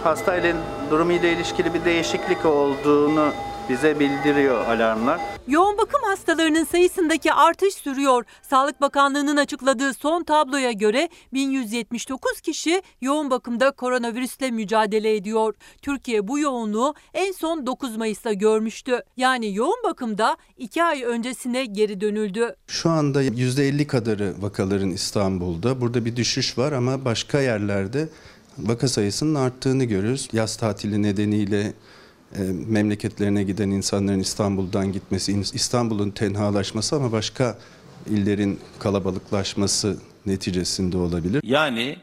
hastayla 0.04 0.56
durumuyla 0.90 1.28
ilişkili 1.28 1.74
bir 1.74 1.84
değişiklik 1.84 2.44
olduğunu 2.44 3.32
bize 3.68 4.00
bildiriyor 4.00 4.66
alarmlar. 4.66 5.20
Yoğun 5.48 5.78
bakım 5.78 6.00
hastalarının 6.06 6.64
sayısındaki 6.64 7.32
artış 7.32 7.74
sürüyor. 7.74 8.24
Sağlık 8.42 8.80
Bakanlığı'nın 8.80 9.36
açıkladığı 9.36 9.94
son 9.94 10.24
tabloya 10.24 10.72
göre 10.72 11.08
1179 11.32 12.40
kişi 12.40 12.82
yoğun 13.00 13.30
bakımda 13.30 13.70
koronavirüsle 13.70 14.50
mücadele 14.50 15.16
ediyor. 15.16 15.54
Türkiye 15.82 16.28
bu 16.28 16.38
yoğunluğu 16.38 16.94
en 17.14 17.32
son 17.32 17.66
9 17.66 17.96
Mayıs'ta 17.96 18.32
görmüştü. 18.32 19.02
Yani 19.16 19.54
yoğun 19.54 19.82
bakımda 19.84 20.36
2 20.56 20.82
ay 20.82 21.02
öncesine 21.02 21.64
geri 21.64 22.00
dönüldü. 22.00 22.56
Şu 22.66 22.90
anda 22.90 23.22
%50 23.22 23.86
kadarı 23.86 24.34
vakaların 24.40 24.90
İstanbul'da. 24.90 25.80
Burada 25.80 26.04
bir 26.04 26.16
düşüş 26.16 26.58
var 26.58 26.72
ama 26.72 27.04
başka 27.04 27.40
yerlerde 27.40 28.08
vaka 28.58 28.88
sayısının 28.88 29.34
arttığını 29.34 29.84
görüyoruz. 29.84 30.28
Yaz 30.32 30.56
tatili 30.56 31.02
nedeniyle 31.02 31.72
memleketlerine 32.68 33.42
giden 33.42 33.70
insanların 33.70 34.18
İstanbul'dan 34.20 34.92
gitmesi, 34.92 35.40
İstanbul'un 35.40 36.10
tenhalaşması 36.10 36.96
ama 36.96 37.12
başka 37.12 37.58
illerin 38.06 38.60
kalabalıklaşması 38.78 39.98
neticesinde 40.26 40.96
olabilir. 40.96 41.40
Yani 41.44 41.96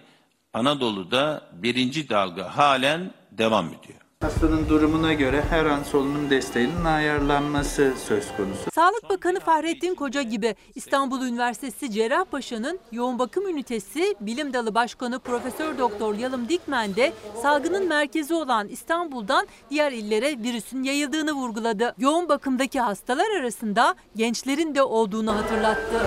Anadolu'da 0.53 1.41
birinci 1.61 2.09
dalga 2.09 2.57
halen 2.57 3.13
devam 3.31 3.67
ediyor. 3.67 4.02
Hastanın 4.23 4.69
durumuna 4.69 5.13
göre 5.13 5.43
her 5.49 5.65
an 5.65 5.83
solunum 5.83 6.29
desteğinin 6.29 6.85
ayarlanması 6.85 7.93
söz 8.07 8.27
konusu. 8.37 8.71
Sağlık 8.75 9.09
Bakanı 9.09 9.39
Fahrettin 9.39 9.95
Koca 9.95 10.21
gibi 10.21 10.55
İstanbul 10.75 11.21
Üniversitesi 11.21 11.91
Cerrahpaşa'nın 11.91 12.79
yoğun 12.91 13.19
bakım 13.19 13.47
ünitesi 13.47 14.15
Bilim 14.21 14.53
Dalı 14.53 14.75
Başkanı 14.75 15.19
Profesör 15.19 15.77
Doktor 15.77 16.15
Yalım 16.15 16.49
Dikmen 16.49 16.95
de 16.95 17.13
salgının 17.41 17.87
merkezi 17.87 18.33
olan 18.33 18.67
İstanbul'dan 18.67 19.47
diğer 19.69 19.91
illere 19.91 20.43
virüsün 20.43 20.83
yayıldığını 20.83 21.33
vurguladı. 21.33 21.95
Yoğun 21.97 22.29
bakımdaki 22.29 22.79
hastalar 22.79 23.39
arasında 23.39 23.95
gençlerin 24.15 24.75
de 24.75 24.83
olduğunu 24.83 25.35
hatırlattı. 25.35 26.01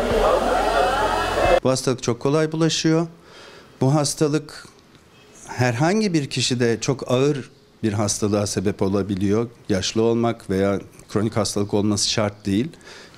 Bu 1.64 1.70
hastalık 1.70 2.02
çok 2.02 2.20
kolay 2.20 2.52
bulaşıyor. 2.52 3.06
Bu 3.80 3.94
hastalık 3.94 4.68
herhangi 5.46 6.14
bir 6.14 6.30
kişide 6.30 6.80
çok 6.80 7.10
ağır 7.10 7.55
bir 7.82 7.92
hastalığa 7.92 8.46
sebep 8.46 8.82
olabiliyor. 8.82 9.50
Yaşlı 9.68 10.02
olmak 10.02 10.50
veya 10.50 10.80
kronik 11.08 11.36
hastalık 11.36 11.74
olması 11.74 12.10
şart 12.10 12.46
değil. 12.46 12.68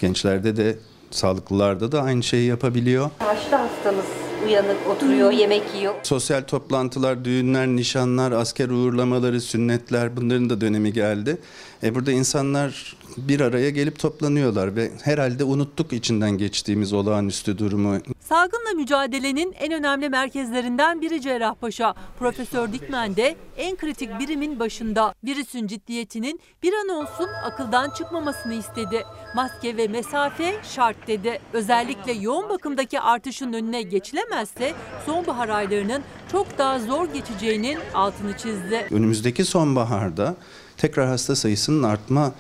Gençlerde 0.01 0.57
de 0.57 0.79
sağlıklılarda 1.11 1.93
da 1.93 2.03
aynı 2.03 2.23
şeyi 2.23 2.49
yapabiliyor. 2.49 3.11
Yaşlı 3.21 3.57
hastamız 3.57 4.05
uyanık 4.47 4.87
oturuyor, 4.89 5.31
yemek 5.31 5.63
yiyor. 5.77 5.95
Sosyal 6.03 6.43
toplantılar, 6.43 7.25
düğünler, 7.25 7.67
nişanlar, 7.67 8.33
asker 8.33 8.69
uğurlamaları, 8.69 9.41
sünnetler 9.41 10.17
bunların 10.17 10.51
da 10.51 10.61
dönemi 10.61 10.93
geldi. 10.93 11.39
E 11.83 11.95
burada 11.95 12.13
insanlar 12.13 12.97
bir 13.29 13.41
araya 13.41 13.71
gelip 13.71 13.99
toplanıyorlar 13.99 14.77
ve 14.77 14.91
herhalde 15.03 15.45
unuttuk 15.45 15.93
içinden 15.93 16.39
geçtiğimiz 16.39 16.93
olağanüstü 16.93 17.59
durumu. 17.59 17.99
Salgınla 18.21 18.73
mücadelenin 18.77 19.53
en 19.53 19.73
önemli 19.73 20.09
merkezlerinden 20.09 21.01
biri 21.01 21.21
Cerrahpaşa. 21.21 21.95
Profesör 22.19 22.73
Dikmen 22.73 23.17
de 23.17 23.37
en 23.57 23.77
kritik 23.77 24.19
birimin 24.19 24.61
başında. 24.61 25.15
Virüsün 25.25 25.67
ciddiyetinin 25.67 26.41
bir 26.63 26.73
an 26.73 26.89
olsun 26.89 27.29
akıldan 27.45 27.91
çıkmamasını 27.91 28.55
istedi. 28.55 29.05
Maske 29.35 29.77
ve 29.77 29.89
mesafe 29.89 30.55
şart 30.63 31.07
dedi. 31.07 31.39
Özellikle 31.53 32.13
yoğun 32.13 32.49
bakımdaki 32.49 33.01
artışın 33.01 33.53
önüne 33.53 33.83
geçilemezse 33.83 34.75
sonbahar 35.07 35.49
aylarının 35.49 36.03
çok 36.33 36.59
daha 36.59 36.79
zor 36.79 37.09
geçeceğinin 37.09 37.79
altını 37.95 38.37
çizdi. 38.37 38.87
Önümüzdeki 38.91 39.45
sonbaharda 39.45 40.37
tekrar 40.77 41.09
hasta 41.09 41.37
sayısının 41.37 41.83
artma 41.83 42.33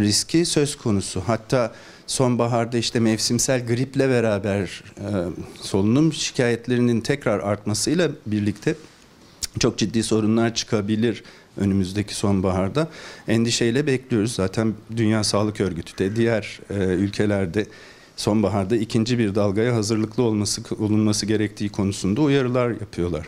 riski 0.00 0.46
söz 0.46 0.76
konusu. 0.76 1.22
Hatta 1.26 1.72
sonbaharda 2.06 2.78
işte 2.78 3.00
mevsimsel 3.00 3.66
griple 3.66 4.08
beraber 4.08 4.84
e, 4.98 5.08
solunum 5.60 6.12
şikayetlerinin 6.12 7.00
tekrar 7.00 7.40
artmasıyla 7.40 8.10
birlikte 8.26 8.74
çok 9.58 9.78
ciddi 9.78 10.02
sorunlar 10.02 10.54
çıkabilir 10.54 11.24
önümüzdeki 11.56 12.14
sonbaharda. 12.14 12.88
Endişeyle 13.28 13.86
bekliyoruz. 13.86 14.32
Zaten 14.32 14.74
Dünya 14.96 15.24
Sağlık 15.24 15.60
Örgütü 15.60 15.98
de 15.98 16.16
diğer 16.16 16.60
e, 16.70 16.74
ülkelerde 16.74 17.66
sonbaharda 18.16 18.76
ikinci 18.76 19.18
bir 19.18 19.34
dalgaya 19.34 19.74
hazırlıklı 19.74 20.22
olması 20.22 20.62
olunması 20.78 21.26
gerektiği 21.26 21.68
konusunda 21.68 22.20
uyarılar 22.20 22.70
yapıyorlar. 22.70 23.26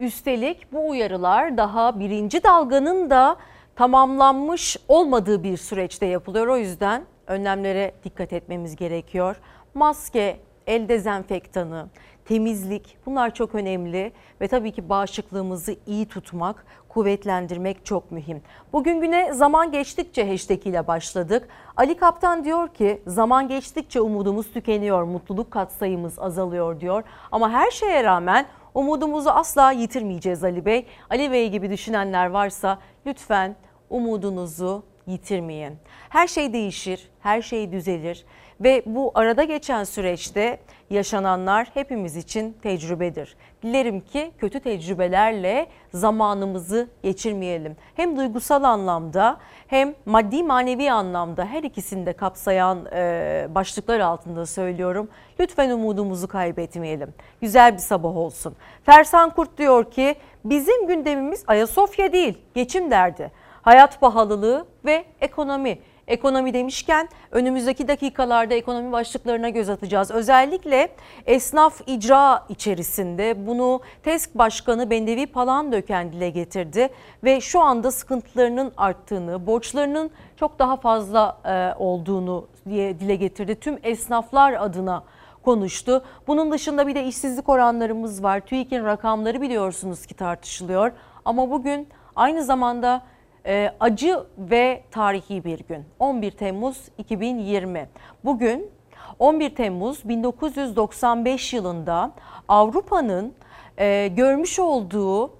Üstelik 0.00 0.72
bu 0.72 0.90
uyarılar 0.90 1.56
daha 1.56 2.00
birinci 2.00 2.42
dalganın 2.44 3.10
da 3.10 3.36
tamamlanmış 3.76 4.76
olmadığı 4.88 5.42
bir 5.42 5.56
süreçte 5.56 6.06
yapılıyor. 6.06 6.46
O 6.46 6.56
yüzden 6.56 7.02
önlemlere 7.26 7.92
dikkat 8.04 8.32
etmemiz 8.32 8.76
gerekiyor. 8.76 9.36
Maske, 9.74 10.40
el 10.66 10.88
dezenfektanı, 10.88 11.88
temizlik 12.24 12.98
bunlar 13.06 13.34
çok 13.34 13.54
önemli 13.54 14.12
ve 14.40 14.48
tabii 14.48 14.72
ki 14.72 14.88
bağışıklığımızı 14.88 15.76
iyi 15.86 16.08
tutmak, 16.08 16.66
kuvvetlendirmek 16.88 17.86
çok 17.86 18.10
mühim. 18.10 18.42
Bugün 18.72 19.00
güne 19.00 19.32
zaman 19.32 19.72
geçtikçe 19.72 20.30
hashtag 20.30 20.66
ile 20.66 20.86
başladık. 20.86 21.48
Ali 21.76 21.96
Kaptan 21.96 22.44
diyor 22.44 22.68
ki 22.68 23.02
zaman 23.06 23.48
geçtikçe 23.48 24.00
umudumuz 24.00 24.52
tükeniyor, 24.52 25.02
mutluluk 25.02 25.50
katsayımız 25.50 26.18
azalıyor 26.18 26.80
diyor. 26.80 27.02
Ama 27.32 27.50
her 27.50 27.70
şeye 27.70 28.04
rağmen 28.04 28.46
umudumuzu 28.74 29.30
asla 29.30 29.72
yitirmeyeceğiz 29.72 30.44
Ali 30.44 30.64
Bey. 30.64 30.86
Ali 31.10 31.32
Bey 31.32 31.50
gibi 31.50 31.70
düşünenler 31.70 32.26
varsa 32.26 32.78
lütfen 33.06 33.56
umudunuzu 33.90 34.82
yitirmeyin. 35.06 35.78
Her 36.08 36.26
şey 36.26 36.52
değişir, 36.52 37.08
her 37.20 37.42
şey 37.42 37.72
düzelir 37.72 38.24
ve 38.60 38.82
bu 38.86 39.12
arada 39.14 39.44
geçen 39.44 39.84
süreçte 39.84 40.58
yaşananlar 40.90 41.70
hepimiz 41.74 42.16
için 42.16 42.56
tecrübedir. 42.62 43.36
Dilerim 43.62 44.00
ki 44.00 44.32
kötü 44.38 44.60
tecrübelerle 44.60 45.66
zamanımızı 45.94 46.88
geçirmeyelim. 47.02 47.76
Hem 47.94 48.16
duygusal 48.16 48.62
anlamda 48.62 49.36
hem 49.66 49.94
maddi 50.06 50.42
manevi 50.42 50.92
anlamda 50.92 51.44
her 51.44 51.62
ikisini 51.62 52.06
de 52.06 52.12
kapsayan 52.12 52.86
e, 52.92 53.46
başlıklar 53.50 54.00
altında 54.00 54.46
söylüyorum. 54.46 55.08
Lütfen 55.40 55.70
umudumuzu 55.70 56.28
kaybetmeyelim. 56.28 57.14
Güzel 57.40 57.72
bir 57.72 57.78
sabah 57.78 58.16
olsun. 58.16 58.56
Fersan 58.84 59.30
Kurt 59.30 59.58
diyor 59.58 59.90
ki 59.90 60.14
bizim 60.44 60.86
gündemimiz 60.86 61.44
Ayasofya 61.46 62.12
değil 62.12 62.38
geçim 62.54 62.90
derdi 62.90 63.30
hayat 63.66 64.00
pahalılığı 64.00 64.66
ve 64.84 65.04
ekonomi. 65.20 65.78
Ekonomi 66.06 66.54
demişken 66.54 67.08
önümüzdeki 67.30 67.88
dakikalarda 67.88 68.54
ekonomi 68.54 68.92
başlıklarına 68.92 69.48
göz 69.48 69.68
atacağız. 69.68 70.10
Özellikle 70.10 70.88
esnaf 71.26 71.80
icra 71.86 72.44
içerisinde 72.48 73.46
bunu 73.46 73.80
TESK 74.02 74.34
Başkanı 74.34 74.90
Bendevi 74.90 75.26
Palandöken 75.26 76.12
dile 76.12 76.30
getirdi 76.30 76.88
ve 77.24 77.40
şu 77.40 77.60
anda 77.60 77.90
sıkıntılarının 77.90 78.72
arttığını, 78.76 79.46
borçlarının 79.46 80.10
çok 80.36 80.58
daha 80.58 80.76
fazla 80.76 81.38
e, 81.44 81.74
olduğunu 81.78 82.46
diye 82.68 83.00
dile 83.00 83.16
getirdi. 83.16 83.60
Tüm 83.60 83.78
esnaflar 83.82 84.52
adına 84.52 85.02
konuştu. 85.44 86.04
Bunun 86.26 86.52
dışında 86.52 86.86
bir 86.86 86.94
de 86.94 87.04
işsizlik 87.04 87.48
oranlarımız 87.48 88.22
var. 88.22 88.40
TÜİK'in 88.40 88.84
rakamları 88.84 89.40
biliyorsunuz 89.40 90.06
ki 90.06 90.14
tartışılıyor. 90.14 90.92
Ama 91.24 91.50
bugün 91.50 91.88
aynı 92.16 92.44
zamanda 92.44 93.02
e, 93.46 93.72
acı 93.80 94.24
ve 94.38 94.82
tarihi 94.90 95.44
bir 95.44 95.58
gün. 95.58 95.84
11 95.98 96.30
Temmuz 96.30 96.88
2020. 96.98 97.88
Bugün 98.24 98.70
11 99.18 99.54
Temmuz 99.54 100.08
1995 100.08 101.52
yılında 101.52 102.12
Avrupa'nın 102.48 103.34
e, 103.78 104.08
görmüş 104.08 104.58
olduğu 104.58 105.30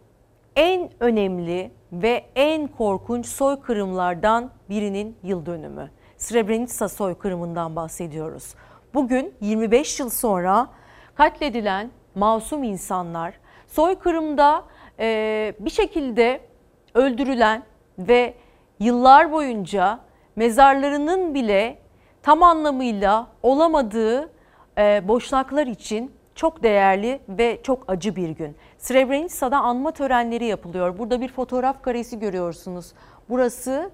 en 0.56 0.90
önemli 1.00 1.70
ve 1.92 2.24
en 2.34 2.66
korkunç 2.66 3.26
soykırımlardan 3.26 4.50
birinin 4.70 5.16
yıl 5.22 5.46
dönümü. 5.46 5.90
Srebrenica 6.16 6.88
soykırımından 6.88 7.76
bahsediyoruz. 7.76 8.54
Bugün 8.94 9.34
25 9.40 10.00
yıl 10.00 10.10
sonra 10.10 10.68
katledilen 11.14 11.90
masum 12.14 12.64
insanlar 12.64 13.34
soykırımda 13.66 14.64
e, 14.98 15.54
bir 15.60 15.70
şekilde 15.70 16.40
öldürülen 16.94 17.62
ve 17.98 18.34
yıllar 18.80 19.32
boyunca 19.32 19.98
mezarlarının 20.36 21.34
bile 21.34 21.78
tam 22.22 22.42
anlamıyla 22.42 23.26
olamadığı 23.42 24.30
e, 24.78 25.08
boşnaklar 25.08 25.66
için 25.66 26.12
çok 26.34 26.62
değerli 26.62 27.20
ve 27.28 27.60
çok 27.62 27.84
acı 27.88 28.16
bir 28.16 28.28
gün. 28.28 28.56
Srebrenica'da 28.78 29.58
anma 29.58 29.90
törenleri 29.90 30.44
yapılıyor. 30.44 30.98
Burada 30.98 31.20
bir 31.20 31.28
fotoğraf 31.28 31.82
karesi 31.82 32.18
görüyorsunuz. 32.18 32.92
Burası 33.28 33.90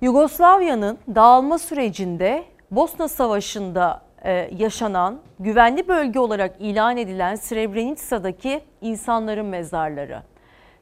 Yugoslavya'nın 0.00 0.98
dağılma 1.14 1.58
sürecinde 1.58 2.44
Bosna 2.70 3.08
Savaşı'nda 3.08 4.02
e, 4.24 4.50
yaşanan 4.58 5.18
güvenli 5.38 5.88
bölge 5.88 6.18
olarak 6.18 6.56
ilan 6.60 6.96
edilen 6.96 7.34
Srebrenica'daki 7.34 8.60
insanların 8.80 9.46
mezarları. 9.46 10.22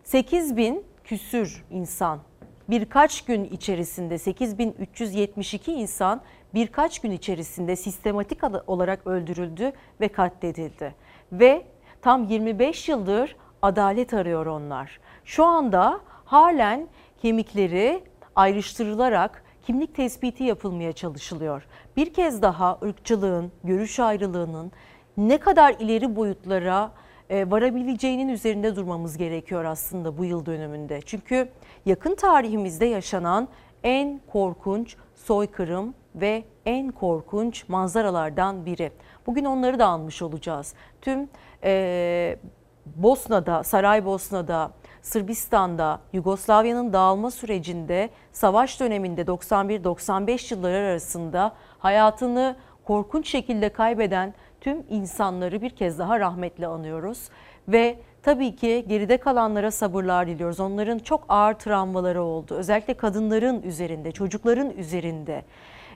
8 0.05 0.57
bin 0.57 0.85
küsür 1.11 1.65
insan 1.71 2.21
birkaç 2.69 3.25
gün 3.25 3.45
içerisinde 3.45 4.19
8372 4.19 5.73
insan 5.73 6.21
birkaç 6.55 6.99
gün 6.99 7.11
içerisinde 7.11 7.77
sistematik 7.77 8.39
olarak 8.67 9.07
öldürüldü 9.07 9.73
ve 10.01 10.09
katledildi. 10.09 10.95
Ve 11.33 11.67
tam 12.03 12.25
25 12.25 12.89
yıldır 12.89 13.37
adalet 13.63 14.15
arıyor 14.15 14.47
onlar. 14.47 15.01
Şu 15.25 15.45
anda 15.45 16.01
halen 16.25 16.89
kemikleri 17.23 18.05
ayrıştırılarak 18.37 19.45
kimlik 19.67 19.95
tespiti 19.95 20.45
yapılmaya 20.45 20.93
çalışılıyor. 20.93 21.67
Bir 21.97 22.15
kez 22.15 22.43
daha 22.43 22.79
ırkçılığın, 22.83 23.53
görüş 23.65 24.01
ayrılığının 24.01 24.73
ne 25.17 25.39
kadar 25.39 25.75
ileri 25.79 26.17
boyutlara 26.17 26.93
e, 27.31 27.51
varabileceğinin 27.51 28.29
üzerinde 28.29 28.77
durmamız 28.77 29.17
gerekiyor 29.17 29.65
aslında 29.65 30.19
bu 30.19 30.25
yıl 30.25 30.47
dönümünde. 30.47 31.01
Çünkü 31.01 31.49
yakın 31.87 32.15
tarihimizde 32.15 32.87
yaşanan 32.87 33.49
en 33.83 34.21
korkunç 34.33 34.97
soykırım 35.15 35.95
ve 36.15 36.45
en 36.67 36.91
korkunç 36.93 37.69
manzaralardan 37.69 38.67
biri. 38.67 38.93
Bugün 39.27 39.45
onları 39.45 39.79
da 39.79 39.87
almış 39.87 40.23
olacağız. 40.23 40.75
Tüm 41.01 41.29
e, 41.65 42.37
Bosna'da, 42.97 43.65
Saraybosna'da, 43.65 44.73
Sırbistan'da, 45.03 46.01
Yugoslavya'nın 46.13 46.93
dağılma 46.93 47.31
sürecinde, 47.31 48.11
savaş 48.33 48.81
döneminde 48.81 49.23
91-95 49.23 50.55
yılları 50.55 50.77
arasında 50.77 51.53
hayatını 51.79 52.57
korkunç 52.85 53.29
şekilde 53.29 53.69
kaybeden 53.69 54.35
tüm 54.61 54.85
insanları 54.89 55.63
bir 55.63 55.71
kez 55.71 55.99
daha 55.99 56.21
rahmetle 56.21 56.67
anıyoruz. 56.67 57.29
Ve 57.69 57.97
tabii 58.23 58.57
ki 58.57 58.85
geride 58.89 59.17
kalanlara 59.17 59.71
sabırlar 59.71 60.27
diliyoruz. 60.27 60.61
Onların 60.61 60.99
çok 60.99 61.25
ağır 61.29 61.55
travmaları 61.55 62.23
oldu. 62.23 62.55
Özellikle 62.55 62.95
kadınların 62.95 63.63
üzerinde, 63.63 64.13
çocukların 64.13 64.71
üzerinde, 64.71 65.45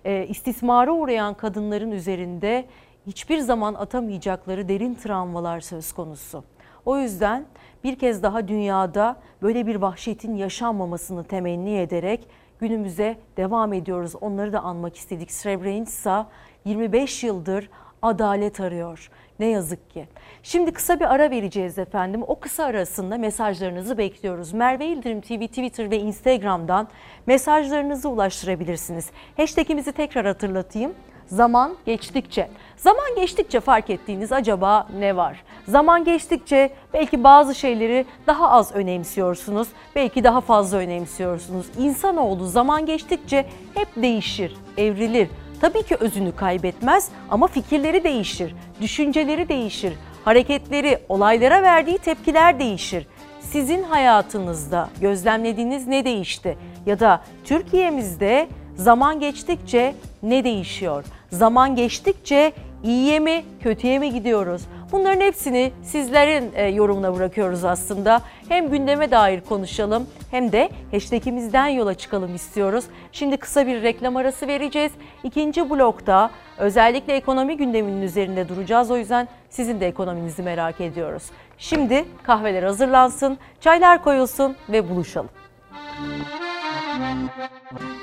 e, 0.04 0.26
istismara 0.26 0.92
uğrayan 0.92 1.34
kadınların 1.34 1.90
üzerinde 1.90 2.64
hiçbir 3.06 3.38
zaman 3.38 3.74
atamayacakları 3.74 4.68
derin 4.68 4.94
travmalar 4.94 5.60
söz 5.60 5.92
konusu. 5.92 6.44
O 6.86 6.98
yüzden 6.98 7.46
bir 7.84 7.98
kez 7.98 8.22
daha 8.22 8.48
dünyada 8.48 9.16
böyle 9.42 9.66
bir 9.66 9.76
vahşetin 9.76 10.36
yaşanmamasını 10.36 11.24
temenni 11.24 11.76
ederek 11.78 12.28
günümüze 12.60 13.16
devam 13.36 13.72
ediyoruz. 13.72 14.12
Onları 14.20 14.52
da 14.52 14.60
anmak 14.60 14.96
istedik. 14.96 15.32
Srebrenica 15.32 16.26
25 16.64 17.24
yıldır 17.24 17.70
adalet 18.04 18.60
arıyor. 18.60 19.10
Ne 19.38 19.46
yazık 19.46 19.90
ki. 19.90 20.08
Şimdi 20.42 20.72
kısa 20.72 21.00
bir 21.00 21.14
ara 21.14 21.30
vereceğiz 21.30 21.78
efendim. 21.78 22.22
O 22.26 22.40
kısa 22.40 22.64
arasında 22.64 23.18
mesajlarınızı 23.18 23.98
bekliyoruz. 23.98 24.52
Merve 24.52 24.86
İldirim 24.86 25.20
TV 25.20 25.46
Twitter 25.46 25.90
ve 25.90 25.98
Instagram'dan 25.98 26.88
mesajlarınızı 27.26 28.08
ulaştırabilirsiniz. 28.08 29.10
Hashtagimizi 29.36 29.92
tekrar 29.92 30.26
hatırlatayım. 30.26 30.94
Zaman 31.26 31.76
geçtikçe. 31.86 32.48
Zaman 32.76 33.14
geçtikçe 33.16 33.60
fark 33.60 33.90
ettiğiniz 33.90 34.32
acaba 34.32 34.88
ne 34.98 35.16
var? 35.16 35.42
Zaman 35.68 36.04
geçtikçe 36.04 36.70
belki 36.92 37.24
bazı 37.24 37.54
şeyleri 37.54 38.06
daha 38.26 38.50
az 38.50 38.74
önemsiyorsunuz, 38.74 39.68
belki 39.94 40.24
daha 40.24 40.40
fazla 40.40 40.78
önemsiyorsunuz. 40.78 41.66
İnsanoğlu 41.78 42.46
zaman 42.46 42.86
geçtikçe 42.86 43.46
hep 43.74 43.88
değişir, 43.96 44.56
evrilir. 44.76 45.28
Tabii 45.64 45.82
ki 45.82 45.96
özünü 45.96 46.36
kaybetmez 46.36 47.08
ama 47.30 47.46
fikirleri 47.46 48.04
değişir, 48.04 48.54
düşünceleri 48.80 49.48
değişir, 49.48 49.92
hareketleri, 50.24 50.98
olaylara 51.08 51.62
verdiği 51.62 51.98
tepkiler 51.98 52.58
değişir. 52.58 53.06
Sizin 53.40 53.82
hayatınızda 53.82 54.88
gözlemlediğiniz 55.00 55.86
ne 55.86 56.04
değişti? 56.04 56.58
Ya 56.86 57.00
da 57.00 57.20
Türkiye'mizde 57.44 58.48
zaman 58.76 59.20
geçtikçe 59.20 59.94
ne 60.22 60.44
değişiyor? 60.44 61.04
Zaman 61.30 61.76
geçtikçe 61.76 62.52
iyiye 62.82 63.18
mi 63.18 63.44
kötüye 63.62 63.98
mi 63.98 64.12
gidiyoruz? 64.12 64.62
Bunların 64.94 65.20
hepsini 65.20 65.72
sizlerin 65.82 66.52
e, 66.54 66.68
yorumuna 66.68 67.14
bırakıyoruz 67.14 67.64
aslında. 67.64 68.22
Hem 68.48 68.70
gündeme 68.70 69.10
dair 69.10 69.40
konuşalım 69.40 70.06
hem 70.30 70.52
de 70.52 70.70
hashtagimizden 70.90 71.66
yola 71.68 71.94
çıkalım 71.94 72.34
istiyoruz. 72.34 72.84
Şimdi 73.12 73.36
kısa 73.36 73.66
bir 73.66 73.82
reklam 73.82 74.16
arası 74.16 74.46
vereceğiz. 74.46 74.92
İkinci 75.24 75.70
blokta 75.70 76.30
özellikle 76.58 77.16
ekonomi 77.16 77.56
gündeminin 77.56 78.02
üzerinde 78.02 78.48
duracağız. 78.48 78.90
O 78.90 78.96
yüzden 78.96 79.28
sizin 79.50 79.80
de 79.80 79.86
ekonominizi 79.86 80.42
merak 80.42 80.80
ediyoruz. 80.80 81.22
Şimdi 81.58 82.04
kahveler 82.22 82.62
hazırlansın, 82.62 83.38
çaylar 83.60 84.04
koyulsun 84.04 84.56
ve 84.68 84.88
buluşalım. 84.90 85.30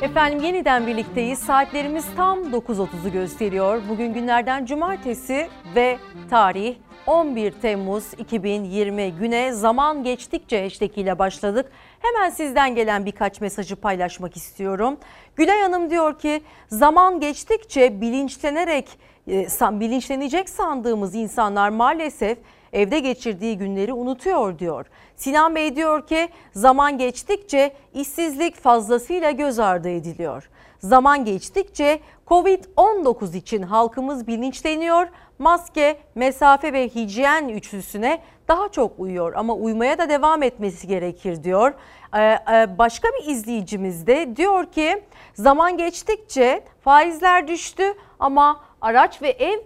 Efendim 0.01 0.43
yeniden 0.43 0.87
birlikteyiz. 0.87 1.39
Saatlerimiz 1.39 2.05
tam 2.15 2.39
9.30'u 2.39 3.11
gösteriyor. 3.11 3.81
Bugün 3.89 4.13
günlerden 4.13 4.65
cumartesi 4.65 5.49
ve 5.75 5.97
tarih 6.29 6.75
11 7.07 7.51
Temmuz 7.51 8.13
2020 8.17 9.11
güne 9.11 9.51
zaman 9.51 10.03
geçtikçe 10.03 10.63
hashtag 10.63 10.97
ile 10.97 11.19
başladık. 11.19 11.71
Hemen 11.99 12.29
sizden 12.29 12.75
gelen 12.75 13.05
birkaç 13.05 13.41
mesajı 13.41 13.75
paylaşmak 13.75 14.37
istiyorum. 14.37 14.97
Gülay 15.35 15.61
Hanım 15.61 15.89
diyor 15.89 16.19
ki 16.19 16.41
zaman 16.67 17.19
geçtikçe 17.19 18.01
bilinçlenerek 18.01 18.89
e, 19.27 19.79
bilinçlenecek 19.79 20.49
sandığımız 20.49 21.15
insanlar 21.15 21.69
maalesef 21.69 22.37
evde 22.73 22.99
geçirdiği 22.99 23.57
günleri 23.57 23.93
unutuyor 23.93 24.59
diyor. 24.59 24.85
Sinan 25.15 25.55
Bey 25.55 25.75
diyor 25.75 26.07
ki 26.07 26.29
zaman 26.53 26.97
geçtikçe 26.97 27.73
işsizlik 27.93 28.55
fazlasıyla 28.55 29.31
göz 29.31 29.59
ardı 29.59 29.89
ediliyor. 29.89 30.49
Zaman 30.79 31.25
geçtikçe 31.25 31.99
Covid-19 32.27 33.37
için 33.37 33.61
halkımız 33.61 34.27
bilinçleniyor. 34.27 35.07
Maske, 35.39 35.97
mesafe 36.15 36.73
ve 36.73 36.89
hijyen 36.89 37.47
üçlüsüne 37.47 38.21
daha 38.47 38.69
çok 38.69 38.99
uyuyor 38.99 39.33
ama 39.35 39.53
uymaya 39.53 39.97
da 39.97 40.09
devam 40.09 40.43
etmesi 40.43 40.87
gerekir 40.87 41.43
diyor. 41.43 41.73
Ee, 42.15 42.19
e, 42.19 42.77
başka 42.77 43.07
bir 43.07 43.31
izleyicimiz 43.31 44.07
de 44.07 44.35
diyor 44.35 44.65
ki 44.65 45.03
zaman 45.33 45.77
geçtikçe 45.77 46.63
faizler 46.81 47.47
düştü 47.47 47.83
ama 48.19 48.61
araç 48.81 49.21
ve 49.21 49.29
ev 49.29 49.59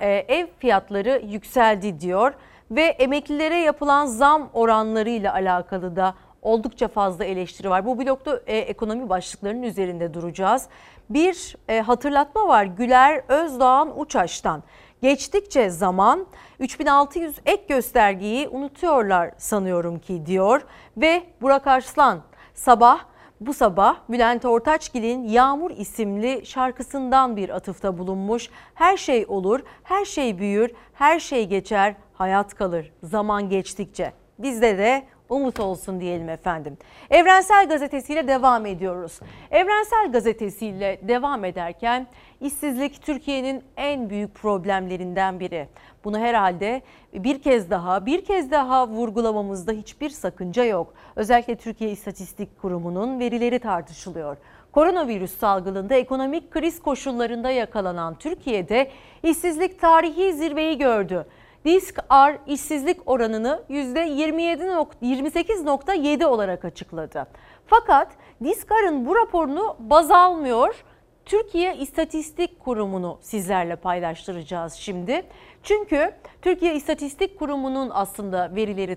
e, 0.00 0.08
ev 0.08 0.46
fiyatları 0.58 1.22
yükseldi 1.26 2.00
diyor 2.00 2.32
ve 2.72 2.82
emeklilere 2.82 3.56
yapılan 3.56 4.06
zam 4.06 4.50
oranlarıyla 4.52 5.32
alakalı 5.32 5.96
da 5.96 6.14
oldukça 6.42 6.88
fazla 6.88 7.24
eleştiri 7.24 7.70
var. 7.70 7.86
Bu 7.86 7.98
blokta 7.98 8.40
e, 8.46 8.58
ekonomi 8.58 9.08
başlıklarının 9.08 9.62
üzerinde 9.62 10.14
duracağız. 10.14 10.66
Bir 11.10 11.56
e, 11.68 11.80
hatırlatma 11.80 12.48
var 12.48 12.64
Güler 12.64 13.22
Özdağ'ın 13.28 13.92
Uçaş'tan. 13.96 14.62
Geçtikçe 15.02 15.70
zaman 15.70 16.26
3600 16.58 17.34
ek 17.46 17.64
göstergeyi 17.68 18.48
unutuyorlar 18.48 19.30
sanıyorum 19.38 19.98
ki 19.98 20.26
diyor 20.26 20.62
ve 20.96 21.22
Burak 21.40 21.66
Arslan 21.66 22.20
sabah 22.54 23.00
bu 23.46 23.54
sabah 23.54 23.96
Bülent 24.08 24.44
Ortaçgil'in 24.44 25.24
Yağmur 25.28 25.70
isimli 25.70 26.46
şarkısından 26.46 27.36
bir 27.36 27.48
atıfta 27.48 27.98
bulunmuş. 27.98 28.48
Her 28.74 28.96
şey 28.96 29.24
olur, 29.28 29.60
her 29.82 30.04
şey 30.04 30.38
büyür, 30.38 30.70
her 30.94 31.20
şey 31.20 31.46
geçer, 31.46 31.94
hayat 32.14 32.54
kalır 32.54 32.92
zaman 33.02 33.48
geçtikçe. 33.48 34.12
Bizde 34.38 34.78
de 34.78 35.02
umut 35.32 35.60
olsun 35.60 36.00
diyelim 36.00 36.28
efendim. 36.28 36.76
Evrensel 37.10 37.68
Gazetesi'yle 37.68 38.28
devam 38.28 38.66
ediyoruz. 38.66 39.20
Evrensel 39.50 40.12
Gazetesi'yle 40.12 41.00
devam 41.02 41.44
ederken 41.44 42.06
işsizlik 42.40 43.02
Türkiye'nin 43.02 43.64
en 43.76 44.10
büyük 44.10 44.34
problemlerinden 44.34 45.40
biri. 45.40 45.68
Bunu 46.04 46.18
herhalde 46.18 46.82
bir 47.14 47.42
kez 47.42 47.70
daha 47.70 48.06
bir 48.06 48.24
kez 48.24 48.50
daha 48.50 48.88
vurgulamamızda 48.88 49.72
hiçbir 49.72 50.10
sakınca 50.10 50.64
yok. 50.64 50.94
Özellikle 51.16 51.56
Türkiye 51.56 51.90
İstatistik 51.90 52.60
Kurumu'nun 52.62 53.20
verileri 53.20 53.58
tartışılıyor. 53.58 54.36
Koronavirüs 54.72 55.38
salgınında 55.38 55.94
ekonomik 55.94 56.50
kriz 56.50 56.82
koşullarında 56.82 57.50
yakalanan 57.50 58.14
Türkiye'de 58.14 58.90
işsizlik 59.22 59.80
tarihi 59.80 60.32
zirveyi 60.32 60.78
gördü. 60.78 61.26
Disk-R 61.64 62.38
işsizlik 62.46 62.98
oranını 63.06 63.62
%28.7 63.70 66.24
olarak 66.24 66.64
açıkladı. 66.64 67.26
Fakat 67.66 68.08
Disk-R'ın 68.44 69.06
bu 69.06 69.16
raporunu 69.16 69.76
baz 69.78 70.10
almıyor. 70.10 70.84
Türkiye 71.24 71.76
İstatistik 71.76 72.60
Kurumu'nu 72.60 73.18
sizlerle 73.20 73.76
paylaştıracağız 73.76 74.72
şimdi. 74.72 75.22
Çünkü 75.62 76.12
Türkiye 76.42 76.74
İstatistik 76.74 77.38
Kurumu'nun 77.38 77.90
aslında 77.92 78.54
verileri 78.54 78.92
e, 78.92 78.96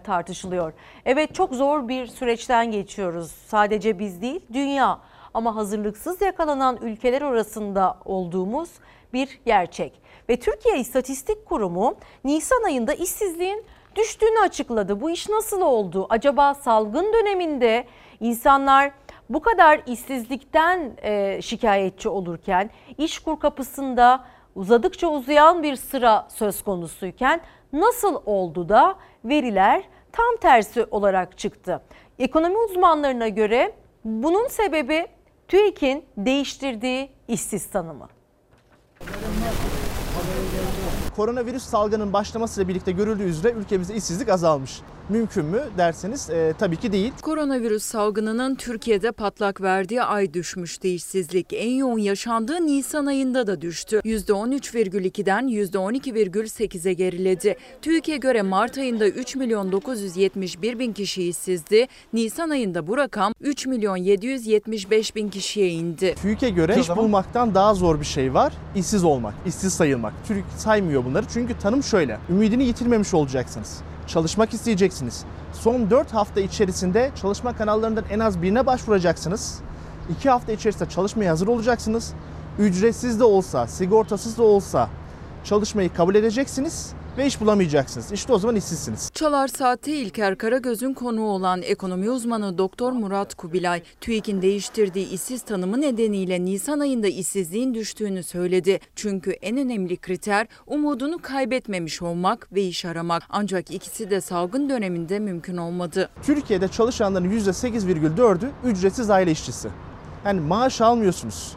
tartışılıyor. 0.00 0.72
Evet 1.04 1.34
çok 1.34 1.54
zor 1.54 1.88
bir 1.88 2.06
süreçten 2.06 2.70
geçiyoruz. 2.70 3.30
Sadece 3.30 3.98
biz 3.98 4.22
değil, 4.22 4.40
dünya. 4.52 4.98
Ama 5.34 5.56
hazırlıksız 5.56 6.20
yakalanan 6.20 6.78
ülkeler 6.82 7.22
arasında 7.22 7.98
olduğumuz 8.04 8.70
bir 9.12 9.40
gerçek. 9.46 10.05
Ve 10.28 10.36
Türkiye 10.36 10.78
İstatistik 10.78 11.46
Kurumu 11.46 11.94
Nisan 12.24 12.62
ayında 12.62 12.94
işsizliğin 12.94 13.64
düştüğünü 13.96 14.40
açıkladı. 14.40 15.00
Bu 15.00 15.10
iş 15.10 15.28
nasıl 15.28 15.60
oldu? 15.60 16.06
Acaba 16.08 16.54
salgın 16.54 17.12
döneminde 17.12 17.86
insanlar 18.20 18.92
bu 19.30 19.40
kadar 19.40 19.80
işsizlikten 19.86 20.92
e, 21.02 21.42
şikayetçi 21.42 22.08
olurken 22.08 22.70
işkur 22.98 23.40
kapısında 23.40 24.24
uzadıkça 24.54 25.08
uzayan 25.08 25.62
bir 25.62 25.76
sıra 25.76 26.26
söz 26.30 26.62
konusuyken 26.62 27.40
nasıl 27.72 28.22
oldu 28.26 28.68
da 28.68 28.94
veriler 29.24 29.82
tam 30.12 30.36
tersi 30.40 30.84
olarak 30.90 31.38
çıktı? 31.38 31.82
Ekonomi 32.18 32.58
uzmanlarına 32.58 33.28
göre 33.28 33.72
bunun 34.04 34.48
sebebi 34.48 35.06
TÜİK'in 35.48 36.04
değiştirdiği 36.16 37.10
işsiz 37.28 37.70
tanımı 37.70 38.08
koronavirüs 41.16 41.62
salgının 41.62 42.12
başlamasıyla 42.12 42.68
birlikte 42.68 42.92
görüldüğü 42.92 43.22
üzere 43.22 43.52
ülkemizde 43.52 43.94
işsizlik 43.94 44.28
azalmış. 44.28 44.80
Mümkün 45.08 45.44
mü 45.44 45.62
derseniz 45.78 46.30
e, 46.30 46.54
tabii 46.58 46.76
ki 46.76 46.92
değil. 46.92 47.12
Koronavirüs 47.22 47.82
salgınının 47.82 48.54
Türkiye'de 48.54 49.12
patlak 49.12 49.60
verdiği 49.60 50.02
ay 50.02 50.34
düşmüştü 50.34 50.88
işsizlik. 50.88 51.46
En 51.52 51.70
yoğun 51.70 51.98
yaşandığı 51.98 52.66
Nisan 52.66 53.06
ayında 53.06 53.46
da 53.46 53.60
düştü. 53.60 54.00
%13,2'den 54.04 55.48
%12,8'e 55.48 56.92
geriledi. 56.92 57.56
TÜİK'e 57.82 58.16
göre 58.16 58.42
Mart 58.42 58.78
ayında 58.78 59.08
3 59.08 59.36
milyon 59.36 59.72
971 59.72 60.78
bin 60.78 60.92
kişi 60.92 61.28
işsizdi. 61.28 61.86
Nisan 62.12 62.50
ayında 62.50 62.86
bu 62.86 62.96
rakam 62.96 63.32
3 63.40 63.66
milyon 63.66 63.96
775 63.96 65.16
bin 65.16 65.28
kişiye 65.28 65.68
indi. 65.68 66.14
TÜİK'e 66.22 66.50
göre 66.50 66.80
iş 66.80 66.88
bulmaktan 66.88 67.54
daha 67.54 67.74
zor 67.74 68.00
bir 68.00 68.06
şey 68.06 68.34
var. 68.34 68.52
İşsiz 68.76 69.04
olmak, 69.04 69.34
işsiz 69.46 69.74
sayılmak. 69.74 70.12
TÜİK 70.28 70.44
saymıyor 70.56 71.04
bunları 71.04 71.26
çünkü 71.32 71.58
tanım 71.58 71.82
şöyle. 71.82 72.18
Ümidini 72.30 72.64
yitirmemiş 72.64 73.14
olacaksınız 73.14 73.82
çalışmak 74.06 74.54
isteyeceksiniz. 74.54 75.24
Son 75.52 75.90
4 75.90 76.14
hafta 76.14 76.40
içerisinde 76.40 77.10
çalışma 77.22 77.56
kanallarından 77.56 78.04
en 78.10 78.18
az 78.18 78.42
birine 78.42 78.66
başvuracaksınız. 78.66 79.60
2 80.18 80.30
hafta 80.30 80.52
içerisinde 80.52 80.88
çalışmaya 80.88 81.30
hazır 81.30 81.46
olacaksınız. 81.46 82.12
Ücretsiz 82.58 83.20
de 83.20 83.24
olsa, 83.24 83.66
sigortasız 83.66 84.38
da 84.38 84.42
olsa 84.42 84.88
çalışmayı 85.44 85.94
kabul 85.94 86.14
edeceksiniz 86.14 86.92
ve 87.18 87.26
iş 87.26 87.40
bulamayacaksınız. 87.40 88.12
İşte 88.12 88.32
o 88.32 88.38
zaman 88.38 88.56
işsizsiniz. 88.56 89.10
Çalar 89.14 89.48
Saati 89.48 89.92
İlker 89.92 90.38
Karagöz'ün 90.38 90.94
konuğu 90.94 91.28
olan 91.28 91.62
ekonomi 91.62 92.10
uzmanı 92.10 92.58
Doktor 92.58 92.92
Murat 92.92 93.34
Kubilay, 93.34 93.82
TÜİK'in 94.00 94.42
değiştirdiği 94.42 95.10
işsiz 95.10 95.42
tanımı 95.42 95.80
nedeniyle 95.80 96.44
Nisan 96.44 96.80
ayında 96.80 97.06
işsizliğin 97.06 97.74
düştüğünü 97.74 98.22
söyledi. 98.22 98.80
Çünkü 98.96 99.30
en 99.30 99.56
önemli 99.56 99.96
kriter 99.96 100.46
umudunu 100.66 101.18
kaybetmemiş 101.22 102.02
olmak 102.02 102.52
ve 102.52 102.62
iş 102.62 102.84
aramak. 102.84 103.22
Ancak 103.28 103.70
ikisi 103.70 104.10
de 104.10 104.20
salgın 104.20 104.68
döneminde 104.68 105.18
mümkün 105.18 105.56
olmadı. 105.56 106.10
Türkiye'de 106.22 106.68
çalışanların 106.68 107.30
%8,4'ü 107.30 108.50
ücretsiz 108.64 109.10
aile 109.10 109.30
işçisi. 109.30 109.68
Yani 110.24 110.40
maaş 110.40 110.80
almıyorsunuz 110.80 111.56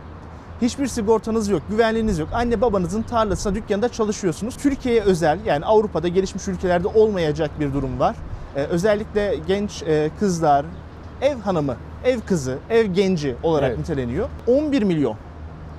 Hiçbir 0.62 0.88
sigortanız 0.88 1.49
yok, 1.49 1.62
güvenliğiniz 1.70 2.20
yok. 2.20 2.30
Anne 2.34 2.62
babanızın 2.62 3.01
tarlasında, 3.01 3.55
dükkanında 3.55 3.89
çalışıyorsunuz. 3.89 4.57
Türkiye'ye 4.57 5.01
özel 5.01 5.39
yani 5.45 5.66
Avrupa'da 5.66 6.07
gelişmiş 6.07 6.47
ülkelerde 6.47 6.88
olmayacak 6.88 7.51
bir 7.60 7.74
durum 7.74 7.99
var. 7.99 8.16
Ee, 8.55 8.64
özellikle 8.64 9.36
genç 9.47 9.84
e, 9.84 10.10
kızlar, 10.20 10.66
ev 11.22 11.38
hanımı, 11.38 11.76
ev 12.05 12.20
kızı, 12.20 12.57
ev 12.70 12.86
genci 12.86 13.36
olarak 13.43 13.70
evet. 13.70 13.80
niteleniyor. 13.80 14.30
11 14.47 14.84
milyon 14.84 15.16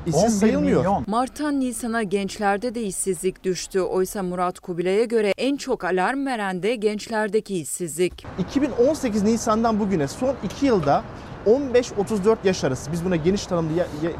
İşsiz 0.06 0.38
sayılmıyor. 0.38 0.80
Milyon. 0.80 1.04
Mart'tan 1.06 1.60
Nisan'a 1.60 2.02
gençlerde 2.02 2.74
de 2.74 2.82
işsizlik 2.82 3.44
düştü. 3.44 3.80
Oysa 3.80 4.22
Murat 4.22 4.60
Kubilay'a 4.60 5.04
göre 5.04 5.32
en 5.38 5.56
çok 5.56 5.84
alarm 5.84 6.26
veren 6.26 6.62
de 6.62 6.74
gençlerdeki 6.74 7.60
işsizlik. 7.60 8.26
2018 8.38 9.22
Nisan'dan 9.22 9.80
bugüne 9.80 10.08
son 10.08 10.34
2 10.44 10.66
yılda 10.66 11.02
15-34 11.46 12.36
yaş 12.44 12.64
arası 12.64 12.92
biz 12.92 13.04
buna 13.04 13.16
geniş 13.16 13.46
tanımlı 13.46 13.70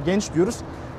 genç 0.07 0.35
diyoruz. 0.35 0.57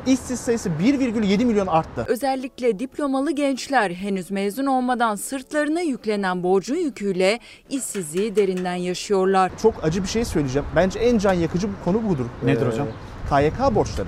İşsiz 0.07 0.39
sayısı 0.39 0.69
1,7 0.69 1.45
milyon 1.45 1.67
arttı. 1.67 2.05
Özellikle 2.07 2.79
diplomalı 2.79 3.31
gençler 3.31 3.91
henüz 3.91 4.31
mezun 4.31 4.65
olmadan 4.65 5.15
sırtlarına 5.15 5.81
yüklenen 5.81 6.43
borcun 6.43 6.75
yüküyle 6.75 7.39
işsizliği 7.69 8.35
derinden 8.35 8.75
yaşıyorlar. 8.75 9.51
Çok 9.61 9.83
acı 9.83 10.03
bir 10.03 10.07
şey 10.07 10.25
söyleyeceğim. 10.25 10.67
Bence 10.75 10.99
en 10.99 11.17
can 11.17 11.33
yakıcı 11.33 11.67
bu 11.67 11.85
konu 11.85 12.09
budur. 12.09 12.25
Nedir 12.43 12.65
ee, 12.65 12.69
hocam? 12.69 12.87
KYK 13.29 13.75
borçları. 13.75 14.07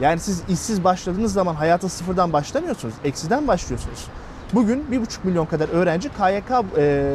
Yani 0.00 0.20
siz 0.20 0.42
işsiz 0.48 0.84
başladığınız 0.84 1.32
zaman 1.32 1.54
hayata 1.54 1.88
sıfırdan 1.88 2.32
başlamıyorsunuz. 2.32 2.94
Eksiden 3.04 3.48
başlıyorsunuz. 3.48 4.04
Bugün 4.52 4.84
1,5 4.92 5.02
milyon 5.24 5.46
kadar 5.46 5.68
öğrenci 5.68 6.08
KYK 6.08 6.50
e, 6.78 7.12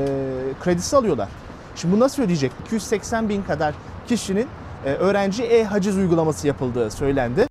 kredisi 0.64 0.96
alıyorlar. 0.96 1.30
Şimdi 1.76 1.96
bu 1.96 2.00
nasıl 2.00 2.24
ödeyecek? 2.24 2.52
280 2.66 3.30
bin 3.30 3.44
kadar 3.44 3.74
kişinin 4.12 4.48
e, 4.86 4.90
öğrenci 4.90 5.44
e-haciz 5.44 5.98
uygulaması 5.98 6.48
yapıldığı 6.48 6.92
söylendi. 6.92 7.48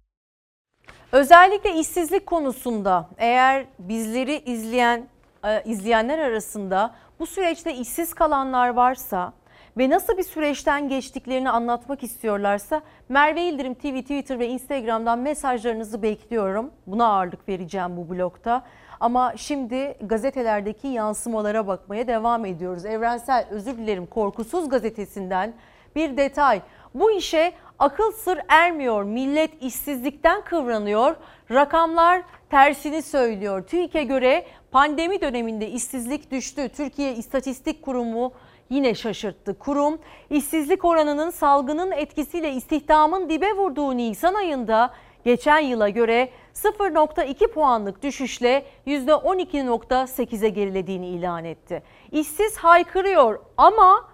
Özellikle 1.13 1.75
işsizlik 1.75 2.27
konusunda 2.27 3.09
eğer 3.19 3.67
bizleri 3.79 4.43
izleyen 4.47 5.09
e, 5.45 5.63
izleyenler 5.65 6.19
arasında 6.19 6.95
bu 7.21 7.27
süreçte 7.27 7.75
işsiz 7.75 8.15
kalanlar 8.15 8.69
varsa 8.69 9.33
ve 9.79 9.91
nasıl 9.91 10.17
bir 10.17 10.23
süreçten 10.23 10.89
geçtiklerini 10.89 11.51
anlatmak 11.51 12.03
istiyorlarsa 12.03 12.81
Merve 13.09 13.43
İldirim 13.43 13.75
TV, 13.75 14.01
Twitter 14.01 14.39
ve 14.39 14.49
Instagram'dan 14.49 15.19
mesajlarınızı 15.19 16.03
bekliyorum. 16.03 16.71
Buna 16.87 17.07
ağırlık 17.07 17.49
vereceğim 17.49 17.97
bu 17.97 18.11
blokta. 18.11 18.63
Ama 19.01 19.33
şimdi 19.37 19.97
gazetelerdeki 20.01 20.89
yansımalara 20.89 21.67
bakmaya 21.67 22.07
devam 22.07 22.47
ediyoruz. 22.47 22.85
Evrensel 22.85 23.47
özür 23.51 23.79
dilerim 23.79 24.07
Korkusuz 24.07 24.69
gazetesinden 24.69 25.55
bir 25.97 26.17
detay. 26.17 26.63
Bu 26.95 27.11
işe 27.11 27.53
akıl 27.79 28.13
sır 28.13 28.39
ermiyor. 28.49 29.03
Millet 29.05 29.63
işsizlikten 29.63 30.45
kıvranıyor. 30.45 31.17
Rakamlar 31.51 32.23
tersini 32.51 33.03
söylüyor. 33.03 33.67
TÜİK'e 33.67 34.05
göre 34.05 34.47
pandemi 34.71 35.21
döneminde 35.21 35.69
işsizlik 35.69 36.31
düştü. 36.31 36.69
Türkiye 36.69 37.15
İstatistik 37.15 37.83
Kurumu 37.83 38.33
yine 38.71 38.95
şaşırttı. 38.95 39.59
Kurum 39.59 39.99
işsizlik 40.31 40.85
oranının 40.85 41.31
salgının 41.31 41.93
etkisiyle 41.93 42.53
istihdamın 42.53 43.29
dibe 43.29 43.53
vurduğu 43.53 43.97
Nisan 43.97 44.35
ayında 44.35 44.95
geçen 45.25 45.59
yıla 45.59 45.89
göre 45.89 46.31
0.2 46.55 47.47
puanlık 47.53 48.03
düşüşle 48.03 48.65
%12.8'e 48.87 50.49
gerilediğini 50.49 51.09
ilan 51.09 51.45
etti. 51.45 51.83
İşsiz 52.13 52.57
haykırıyor 52.57 53.41
ama 53.57 54.10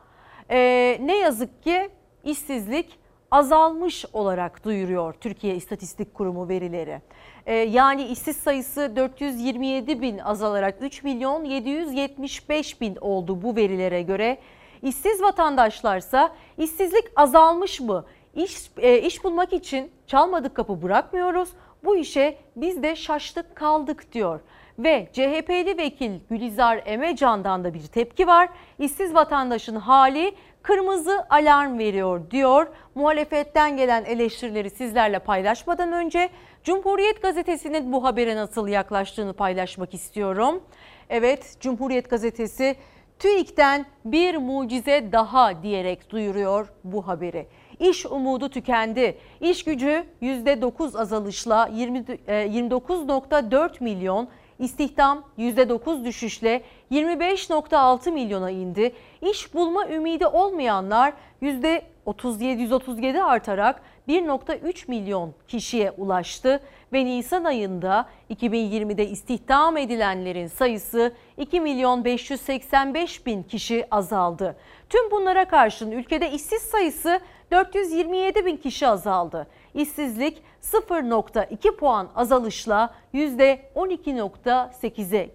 Ee, 0.50 0.98
ne 1.00 1.16
yazık 1.16 1.62
ki 1.62 1.90
işsizlik 2.24 2.98
azalmış 3.30 4.04
olarak 4.12 4.64
duyuruyor 4.64 5.14
Türkiye 5.14 5.54
İstatistik 5.54 6.14
Kurumu 6.14 6.48
verileri. 6.48 7.00
Ee, 7.46 7.54
yani 7.54 8.04
işsiz 8.04 8.36
sayısı 8.36 8.96
427 8.96 10.00
bin 10.00 10.18
azalarak 10.18 10.74
3 10.80 11.02
milyon 11.02 11.44
775 11.44 12.80
bin 12.80 12.96
oldu 12.96 13.42
bu 13.42 13.56
verilere 13.56 14.02
göre. 14.02 14.38
İşsiz 14.82 15.22
vatandaşlarsa 15.22 16.32
işsizlik 16.58 17.04
azalmış 17.16 17.80
mı? 17.80 18.04
İş, 18.34 18.70
e, 18.78 18.98
iş 18.98 19.24
bulmak 19.24 19.52
için 19.52 19.90
çalmadık 20.06 20.54
kapı 20.54 20.82
bırakmıyoruz. 20.82 21.48
Bu 21.84 21.96
işe 21.96 22.38
biz 22.56 22.82
de 22.82 22.96
şaştık 22.96 23.56
kaldık 23.56 24.12
diyor. 24.12 24.40
Ve 24.78 25.08
CHP'li 25.12 25.78
vekil 25.78 26.20
Gülizar 26.30 26.82
Emecan'dan 26.86 27.64
da 27.64 27.74
bir 27.74 27.86
tepki 27.86 28.26
var. 28.26 28.48
İşsiz 28.78 29.14
vatandaşın 29.14 29.76
hali 29.76 30.34
kırmızı 30.62 31.26
alarm 31.30 31.78
veriyor 31.78 32.30
diyor. 32.30 32.66
Muhalefetten 32.94 33.76
gelen 33.76 34.04
eleştirileri 34.04 34.70
sizlerle 34.70 35.18
paylaşmadan 35.18 35.92
önce 35.92 36.28
Cumhuriyet 36.64 37.22
Gazetesi'nin 37.22 37.92
bu 37.92 38.04
habere 38.04 38.36
nasıl 38.36 38.68
yaklaştığını 38.68 39.32
paylaşmak 39.32 39.94
istiyorum. 39.94 40.62
Evet 41.10 41.56
Cumhuriyet 41.60 42.10
Gazetesi 42.10 42.76
TÜİK'ten 43.18 43.86
bir 44.04 44.36
mucize 44.36 45.12
daha 45.12 45.62
diyerek 45.62 46.10
duyuruyor 46.10 46.72
bu 46.84 47.08
haberi. 47.08 47.46
İş 47.78 48.06
umudu 48.06 48.48
tükendi. 48.48 49.18
İş 49.40 49.64
gücü 49.64 50.04
%9 50.22 50.98
azalışla 50.98 51.70
20, 51.72 51.98
29.4 51.98 53.84
milyon, 53.84 54.28
istihdam 54.58 55.24
%9 55.38 56.04
düşüşle 56.04 56.62
25.6 56.92 58.10
milyona 58.10 58.50
indi. 58.50 58.92
İş 59.30 59.54
bulma 59.54 59.88
ümidi 59.88 60.26
olmayanlar 60.26 61.12
%37 61.42 63.22
artarak 63.22 63.82
1.3 64.08 64.84
milyon 64.88 65.34
kişiye 65.48 65.90
ulaştı 65.90 66.60
ve 66.92 67.04
Nisan 67.04 67.44
ayında 67.44 68.08
2020'de 68.30 69.08
istihdam 69.08 69.76
edilenlerin 69.76 70.46
sayısı 70.46 71.12
2 71.36 71.60
milyon 71.60 72.04
585 72.04 73.26
bin 73.26 73.42
kişi 73.42 73.86
azaldı. 73.90 74.56
Tüm 74.90 75.10
bunlara 75.10 75.44
karşın 75.44 75.90
ülkede 75.90 76.30
işsiz 76.30 76.62
sayısı 76.62 77.20
427 77.50 78.46
bin 78.46 78.56
kişi 78.56 78.88
azaldı. 78.88 79.46
İşsizlik 79.74 80.42
0.2 80.72 81.76
puan 81.76 82.08
azalışla 82.14 82.94
%12.8'e 83.14 85.30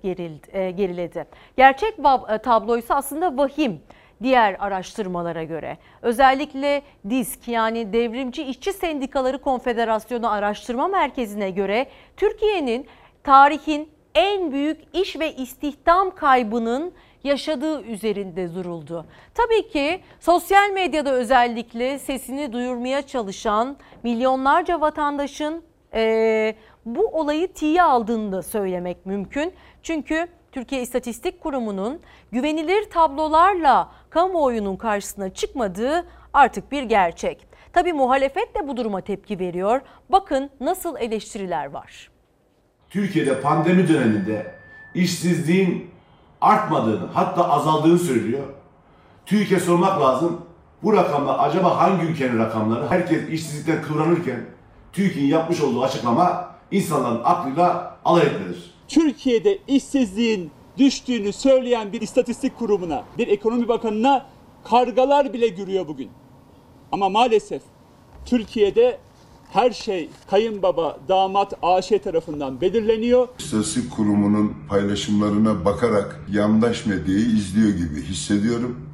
e, 0.53 0.71
geriledi. 0.71 1.25
Gerçek 1.57 1.99
e, 2.29 2.37
tablo 2.37 2.77
ise 2.77 2.93
aslında 2.93 3.37
vahim 3.37 3.81
diğer 4.23 4.55
araştırmalara 4.59 5.43
göre. 5.43 5.77
Özellikle 6.01 6.81
DİSK 7.09 7.47
yani 7.47 7.93
Devrimci 7.93 8.43
İşçi 8.43 8.73
Sendikaları 8.73 9.41
Konfederasyonu 9.41 10.31
Araştırma 10.31 10.87
Merkezi'ne 10.87 11.49
göre 11.49 11.85
Türkiye'nin 12.17 12.87
tarihin 13.23 13.89
en 14.15 14.51
büyük 14.51 14.77
iş 14.93 15.19
ve 15.19 15.35
istihdam 15.35 16.15
kaybının 16.15 16.93
yaşadığı 17.23 17.81
üzerinde 17.81 18.55
duruldu. 18.55 19.05
Tabii 19.33 19.69
ki 19.69 20.01
sosyal 20.19 20.69
medyada 20.69 21.13
özellikle 21.13 21.99
sesini 21.99 22.53
duyurmaya 22.53 23.01
çalışan 23.01 23.77
milyonlarca 24.03 24.81
vatandaşın 24.81 25.63
e, 25.93 26.55
bu 26.85 27.07
olayı 27.07 27.53
tiye 27.53 27.83
aldığını 27.83 28.31
da 28.31 28.43
söylemek 28.43 29.05
mümkün. 29.05 29.53
Çünkü 29.83 30.27
Türkiye 30.51 30.81
İstatistik 30.81 31.41
Kurumu'nun 31.41 31.99
güvenilir 32.31 32.89
tablolarla 32.89 33.91
kamuoyunun 34.09 34.75
karşısına 34.75 35.33
çıkmadığı 35.33 36.05
artık 36.33 36.71
bir 36.71 36.83
gerçek. 36.83 37.47
Tabii 37.73 37.93
muhalefet 37.93 38.55
de 38.55 38.67
bu 38.67 38.77
duruma 38.77 39.01
tepki 39.01 39.39
veriyor. 39.39 39.81
Bakın 40.09 40.49
nasıl 40.59 40.97
eleştiriler 40.97 41.65
var. 41.65 42.11
Türkiye'de 42.89 43.41
pandemi 43.41 43.87
döneminde 43.87 44.55
işsizliğin 44.95 45.91
artmadığını 46.41 47.07
hatta 47.13 47.49
azaldığını 47.49 47.99
söylüyor. 47.99 48.43
TÜİK'e 49.25 49.59
sormak 49.59 50.01
lazım. 50.01 50.41
Bu 50.83 50.93
rakamlar 50.93 51.49
acaba 51.49 51.77
hangi 51.77 52.05
ülkenin 52.05 52.39
rakamları? 52.39 52.87
Herkes 52.87 53.29
işsizlikten 53.29 53.81
kıvranırken 53.81 54.45
TÜİK'in 54.93 55.25
yapmış 55.25 55.61
olduğu 55.61 55.83
açıklama 55.83 56.51
insanların 56.71 57.21
aklıyla 57.23 57.97
alay 58.05 58.25
etmedir. 58.25 58.73
Türkiye'de 58.87 59.59
işsizliğin 59.67 60.51
düştüğünü 60.77 61.33
söyleyen 61.33 61.93
bir 61.93 62.01
istatistik 62.01 62.57
kurumuna, 62.57 63.03
bir 63.17 63.27
ekonomi 63.27 63.67
bakanına 63.67 64.25
kargalar 64.63 65.33
bile 65.33 65.47
gürüyor 65.47 65.87
bugün. 65.87 66.09
Ama 66.91 67.09
maalesef 67.09 67.61
Türkiye'de 68.25 68.99
her 69.53 69.71
şey 69.71 70.09
kayınbaba, 70.29 70.97
damat, 71.07 71.53
AŞ 71.63 71.89
tarafından 72.03 72.61
belirleniyor. 72.61 73.27
İstatistik 73.39 73.91
kurumunun 73.91 74.53
paylaşımlarına 74.69 75.65
bakarak 75.65 76.19
yandaş 76.31 76.85
medyayı 76.85 77.25
izliyor 77.25 77.69
gibi 77.69 78.01
hissediyorum 78.01 78.90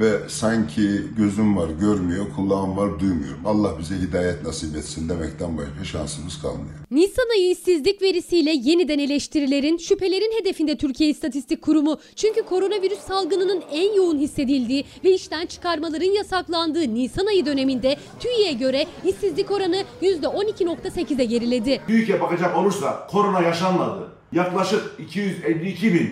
ve 0.00 0.28
sanki 0.28 1.02
gözüm 1.16 1.56
var 1.56 1.68
görmüyor, 1.80 2.26
kulağım 2.36 2.76
var 2.76 3.00
duymuyorum. 3.00 3.40
Allah 3.46 3.78
bize 3.78 3.94
hidayet 3.94 4.42
nasip 4.42 4.76
etsin 4.76 5.08
demekten 5.08 5.58
başka 5.58 5.84
şansımız 5.84 6.42
kalmıyor. 6.42 6.74
Nisan 6.90 7.30
ayı 7.30 7.50
işsizlik 7.50 8.02
verisiyle 8.02 8.50
yeniden 8.50 8.98
eleştirilerin, 8.98 9.76
şüphelerin 9.76 10.40
hedefinde 10.40 10.76
Türkiye 10.76 11.10
İstatistik 11.10 11.62
Kurumu. 11.62 11.98
Çünkü 12.16 12.42
koronavirüs 12.42 12.98
salgınının 12.98 13.62
en 13.72 13.94
yoğun 13.96 14.18
hissedildiği 14.18 14.84
ve 15.04 15.10
işten 15.14 15.46
çıkarmaların 15.46 16.10
yasaklandığı 16.10 16.94
Nisan 16.94 17.26
ayı 17.26 17.46
döneminde 17.46 17.96
TÜİ'ye 18.20 18.52
göre 18.52 18.86
işsizlik 19.04 19.50
oranı 19.50 19.84
%12.8'e 20.02 21.24
geriledi. 21.24 21.80
TÜİK'e 21.86 22.20
bakacak 22.20 22.56
olursa 22.56 23.06
korona 23.10 23.40
yaşanmadı. 23.40 24.08
Yaklaşık 24.32 24.82
252 24.98 25.94
bin 25.94 26.10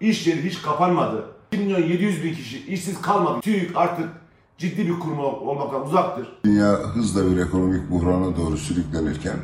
iş 0.00 0.26
yeri 0.26 0.44
hiç 0.44 0.62
kapanmadı. 0.62 1.39
1 1.52 1.58
milyon 1.58 1.82
700 1.82 2.24
bin 2.24 2.34
kişi 2.34 2.66
işsiz 2.66 3.00
kalmadı. 3.02 3.40
TÜİK 3.40 3.76
artık 3.76 4.08
ciddi 4.58 4.86
bir 4.88 4.98
kurum 5.00 5.18
olmaktan 5.18 5.86
uzaktır. 5.86 6.28
Dünya 6.44 6.72
hızla 6.72 7.30
bir 7.30 7.36
ekonomik 7.40 7.90
buhrana 7.90 8.36
doğru 8.36 8.56
sürüklenirken 8.56 9.36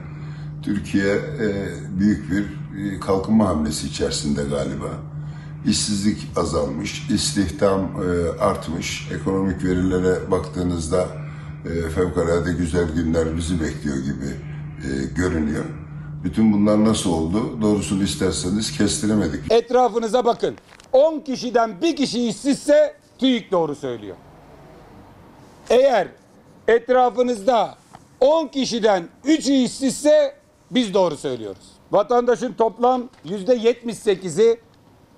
Türkiye 0.62 1.14
e, 1.14 1.68
büyük 2.00 2.30
bir 2.30 2.44
e, 2.80 3.00
kalkınma 3.00 3.48
hamlesi 3.48 3.86
içerisinde 3.86 4.44
galiba. 4.44 4.88
İşsizlik 5.66 6.18
azalmış, 6.36 7.10
istihdam 7.10 7.80
e, 7.80 8.38
artmış. 8.40 9.08
Ekonomik 9.20 9.64
verilere 9.64 10.30
baktığınızda 10.30 11.08
e, 11.64 11.88
fevkalade 11.90 12.52
güzel 12.52 12.94
günler 12.94 13.36
bizi 13.36 13.60
bekliyor 13.60 13.96
gibi 13.96 14.30
e, 14.84 15.14
görünüyor. 15.16 15.64
Bütün 16.24 16.52
bunlar 16.52 16.84
nasıl 16.84 17.10
oldu? 17.10 17.62
Doğrusunu 17.62 18.02
isterseniz 18.02 18.78
kestiremedik. 18.78 19.52
Etrafınıza 19.52 20.24
bakın. 20.24 20.54
10 20.96 21.20
kişiden 21.20 21.80
bir 21.82 21.96
kişi 21.96 22.28
işsizse 22.28 22.96
TÜİK 23.18 23.52
doğru 23.52 23.74
söylüyor. 23.74 24.16
Eğer 25.70 26.08
etrafınızda 26.68 27.74
10 28.20 28.46
kişiden 28.46 29.08
3'ü 29.24 29.52
işsizse 29.52 30.36
biz 30.70 30.94
doğru 30.94 31.16
söylüyoruz. 31.16 31.66
Vatandaşın 31.92 32.52
toplam 32.52 33.08
%78'i 33.26 34.60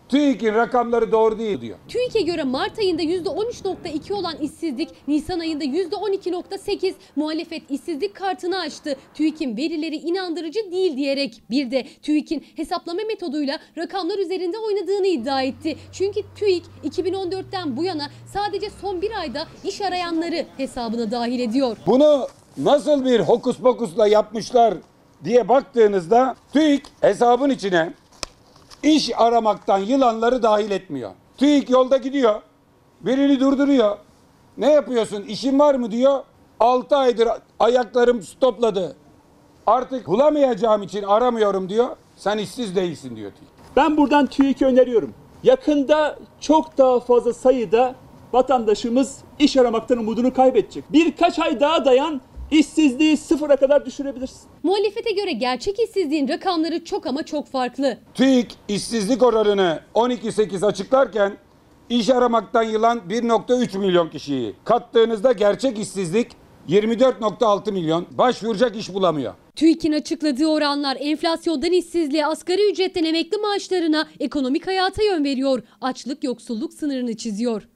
TÜİK'in 0.08 0.54
rakamları 0.54 1.12
doğru 1.12 1.38
değil 1.38 1.60
diyor. 1.60 1.78
TÜİK'e 1.88 2.20
göre 2.20 2.44
Mart 2.44 2.78
ayında 2.78 3.02
%13.2 3.02 4.12
olan 4.12 4.36
işsizlik 4.36 4.88
Nisan 5.08 5.40
ayında 5.40 5.64
%12.8 5.64 6.94
muhalefet 7.16 7.70
işsizlik 7.70 8.14
kartını 8.14 8.58
açtı. 8.58 8.96
TÜİK'in 9.14 9.56
verileri 9.56 9.96
inandırıcı 9.96 10.72
değil 10.72 10.96
diyerek 10.96 11.42
bir 11.50 11.70
de 11.70 11.86
TÜİK'in 12.02 12.44
hesaplama 12.56 13.00
metoduyla 13.08 13.58
rakamlar 13.78 14.18
üzerinde 14.18 14.58
oynadığını 14.58 15.06
iddia 15.06 15.42
etti. 15.42 15.76
Çünkü 15.92 16.20
TÜİK 16.36 16.64
2014'ten 16.84 17.76
bu 17.76 17.84
yana 17.84 18.10
sadece 18.32 18.70
son 18.80 19.02
bir 19.02 19.10
ayda 19.20 19.46
iş 19.64 19.80
arayanları 19.80 20.46
hesabına 20.56 21.10
dahil 21.10 21.40
ediyor. 21.40 21.76
Bunu 21.86 22.28
nasıl 22.56 23.04
bir 23.04 23.20
hokus 23.20 23.56
pokusla 23.56 24.08
yapmışlar 24.08 24.74
diye 25.24 25.48
baktığınızda 25.48 26.36
TÜİK 26.52 26.82
hesabın 27.00 27.50
içine 27.50 27.92
İş 28.82 29.10
aramaktan 29.16 29.78
yılanları 29.78 30.42
dahil 30.42 30.70
etmiyor. 30.70 31.10
TÜİK 31.36 31.70
yolda 31.70 31.96
gidiyor. 31.96 32.42
Birini 33.00 33.40
durduruyor. 33.40 33.96
Ne 34.58 34.72
yapıyorsun? 34.72 35.22
İşin 35.22 35.58
var 35.58 35.74
mı 35.74 35.90
diyor. 35.90 36.20
6 36.60 36.96
aydır 36.96 37.28
ayaklarım 37.58 38.22
stopladı. 38.22 38.96
Artık 39.66 40.06
bulamayacağım 40.06 40.82
için 40.82 41.02
aramıyorum 41.02 41.68
diyor. 41.68 41.88
Sen 42.16 42.38
işsiz 42.38 42.76
değilsin 42.76 43.16
diyor 43.16 43.30
TÜİK. 43.30 43.50
Ben 43.76 43.96
buradan 43.96 44.26
TÜİK'e 44.26 44.66
öneriyorum. 44.66 45.14
Yakında 45.42 46.18
çok 46.40 46.78
daha 46.78 47.00
fazla 47.00 47.32
sayıda 47.32 47.94
vatandaşımız 48.32 49.18
iş 49.38 49.56
aramaktan 49.56 49.98
umudunu 49.98 50.34
kaybedecek. 50.34 50.84
Birkaç 50.92 51.38
ay 51.38 51.60
daha 51.60 51.84
dayan 51.84 52.20
İşsizliği 52.50 53.16
sıfıra 53.16 53.56
kadar 53.56 53.86
düşürebilirsin. 53.86 54.40
Muhalefete 54.62 55.10
göre 55.10 55.32
gerçek 55.32 55.78
işsizliğin 55.80 56.28
rakamları 56.28 56.84
çok 56.84 57.06
ama 57.06 57.22
çok 57.22 57.46
farklı. 57.46 57.98
TÜİK 58.14 58.54
işsizlik 58.68 59.22
oranını 59.22 59.80
12.8 59.94 60.66
açıklarken 60.66 61.36
İş 61.90 62.10
aramaktan 62.10 62.62
yılan 62.62 62.98
1.3 63.08 63.78
milyon 63.78 64.08
kişiyi. 64.08 64.54
Kattığınızda 64.64 65.32
gerçek 65.32 65.78
işsizlik 65.78 66.28
24.6 66.68 67.72
milyon. 67.72 68.06
Başvuracak 68.10 68.76
iş 68.76 68.94
bulamıyor. 68.94 69.34
TÜİK'in 69.56 69.92
açıkladığı 69.92 70.46
oranlar 70.46 70.96
enflasyondan 71.00 71.72
işsizliğe, 71.72 72.26
asgari 72.26 72.70
ücretten 72.70 73.04
emekli 73.04 73.36
maaşlarına, 73.36 74.08
ekonomik 74.20 74.66
hayata 74.66 75.02
yön 75.02 75.24
veriyor. 75.24 75.62
Açlık 75.80 76.24
yoksulluk 76.24 76.72
sınırını 76.72 77.16
çiziyor. 77.16 77.68